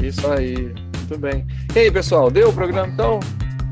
Isso 0.05 0.31
aí, 0.31 0.55
muito 0.97 1.17
bem. 1.17 1.47
E 1.75 1.79
aí, 1.79 1.91
pessoal, 1.91 2.29
deu 2.29 2.49
o 2.49 2.53
programa 2.53 2.87
então? 2.87 3.19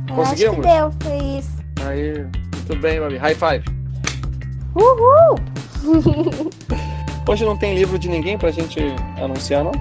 Eu 0.10 0.15
Conseguimos? 0.15 0.65
Deu, 0.65 0.91
foi 0.99 1.18
isso. 1.38 1.51
Aí, 1.85 2.26
muito 2.55 2.76
bem, 2.81 2.99
Babi. 2.99 3.18
High 3.18 3.35
five. 3.35 3.64
Uhul! 4.73 5.38
Hoje 7.30 7.45
não 7.45 7.55
tem 7.55 7.76
livro 7.76 7.99
de 7.99 8.10
ninguém 8.10 8.35
pra 8.35 8.49
gente 8.49 8.80
anunciar, 9.22 9.64
não? 9.64 9.72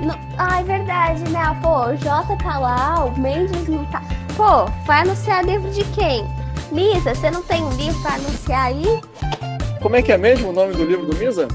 Não, 0.00 0.14
ah, 0.36 0.60
é 0.60 0.64
verdade, 0.64 1.22
né? 1.30 1.58
Pô, 1.62 1.86
o 1.86 1.96
Jota 1.96 2.36
tá 2.36 2.58
lá, 2.58 3.06
o 3.06 3.18
Mendes 3.18 3.66
não 3.66 3.84
tá. 3.86 4.02
Pô, 4.36 4.66
vai 4.84 5.00
anunciar 5.00 5.46
livro 5.46 5.70
de 5.70 5.82
quem? 5.94 6.26
Lisa, 6.70 7.14
você 7.14 7.30
não 7.30 7.42
tem 7.42 7.62
um 7.62 7.70
livro 7.70 7.98
pra 8.02 8.16
anunciar 8.16 8.66
aí? 8.66 9.00
Como 9.80 9.96
é 9.96 10.02
que 10.02 10.12
é 10.12 10.18
mesmo 10.18 10.50
o 10.50 10.52
nome 10.52 10.74
do 10.74 10.84
livro 10.84 11.06
do 11.06 11.16
Misa? 11.16 11.48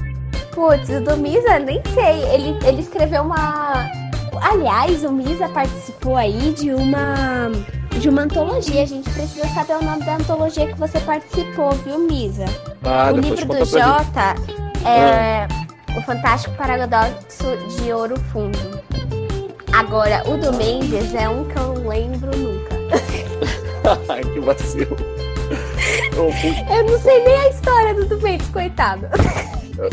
Putz, 0.52 0.88
o 0.88 1.00
do 1.00 1.16
Misa, 1.16 1.60
nem 1.60 1.80
sei. 1.94 2.24
Ele, 2.34 2.58
ele 2.66 2.82
escreveu 2.82 3.22
uma. 3.22 4.01
Aliás, 4.42 5.04
o 5.04 5.12
Misa 5.12 5.48
participou 5.48 6.16
aí 6.16 6.52
de 6.52 6.72
uma. 6.72 7.50
De 7.90 8.08
uma 8.08 8.22
antologia. 8.22 8.82
A 8.82 8.86
gente 8.86 9.08
precisa 9.10 9.46
saber 9.48 9.74
o 9.74 9.84
nome 9.84 10.04
da 10.04 10.16
antologia 10.16 10.66
que 10.66 10.78
você 10.78 10.98
participou, 11.00 11.70
viu, 11.72 11.98
Misa? 12.00 12.46
Ah, 12.82 13.10
o 13.12 13.16
livro 13.18 13.46
do. 13.46 13.64
Jota 13.64 14.34
é 14.84 15.46
O 15.96 16.02
Fantástico 16.02 16.54
Paradoxo 16.56 17.44
de 17.76 17.92
Ouro 17.92 18.18
Fundo. 18.32 18.58
Agora, 19.72 20.22
o 20.28 20.36
do 20.36 20.52
Mendes 20.54 21.14
é 21.14 21.28
um 21.28 21.44
que 21.44 21.56
eu 21.56 21.74
não 21.74 21.88
lembro 21.88 22.36
nunca. 22.36 22.72
Que 24.32 24.40
vacilo. 24.40 24.96
Eu 26.14 26.84
não 26.84 26.98
sei 27.00 27.24
nem 27.24 27.34
a 27.34 27.48
história 27.48 27.94
do 27.94 28.06
do 28.06 28.20
Mendes, 28.20 28.48
coitado. 28.48 29.06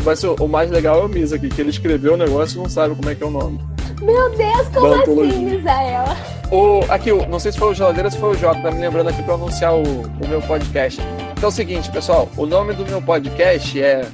Mas 0.04 0.22
o, 0.22 0.34
o 0.34 0.48
mais 0.48 0.70
legal 0.70 1.00
é 1.02 1.04
o 1.04 1.08
Misa 1.08 1.36
aqui, 1.36 1.48
que 1.48 1.60
ele 1.60 1.70
escreveu 1.70 2.14
o 2.14 2.16
negócio 2.16 2.58
e 2.58 2.62
não 2.62 2.68
sabe 2.68 2.94
como 2.94 3.10
é 3.10 3.14
que 3.14 3.22
é 3.22 3.26
o 3.26 3.30
nome. 3.30 3.60
Meu 4.00 4.30
Deus, 4.36 4.68
como 4.72 4.94
assim. 4.94 5.44
Misael? 5.44 6.04
O, 6.50 6.80
aqui, 6.88 7.12
não 7.28 7.38
sei 7.38 7.52
se 7.52 7.58
foi 7.58 7.70
o 7.70 7.74
Geladeira 7.74 8.08
ou 8.08 8.12
se 8.12 8.18
foi 8.18 8.30
o 8.30 8.34
Jota, 8.34 8.60
tá 8.60 8.70
me 8.70 8.80
lembrando 8.80 9.08
aqui 9.08 9.22
para 9.22 9.34
anunciar 9.34 9.74
o, 9.74 9.82
o 9.82 10.28
meu 10.28 10.42
podcast. 10.42 11.00
Então 11.32 11.44
é 11.44 11.46
o 11.48 11.50
seguinte, 11.50 11.90
pessoal, 11.90 12.28
o 12.36 12.44
nome 12.44 12.74
do 12.74 12.84
meu 12.86 13.00
podcast 13.00 13.80
é 13.80 14.06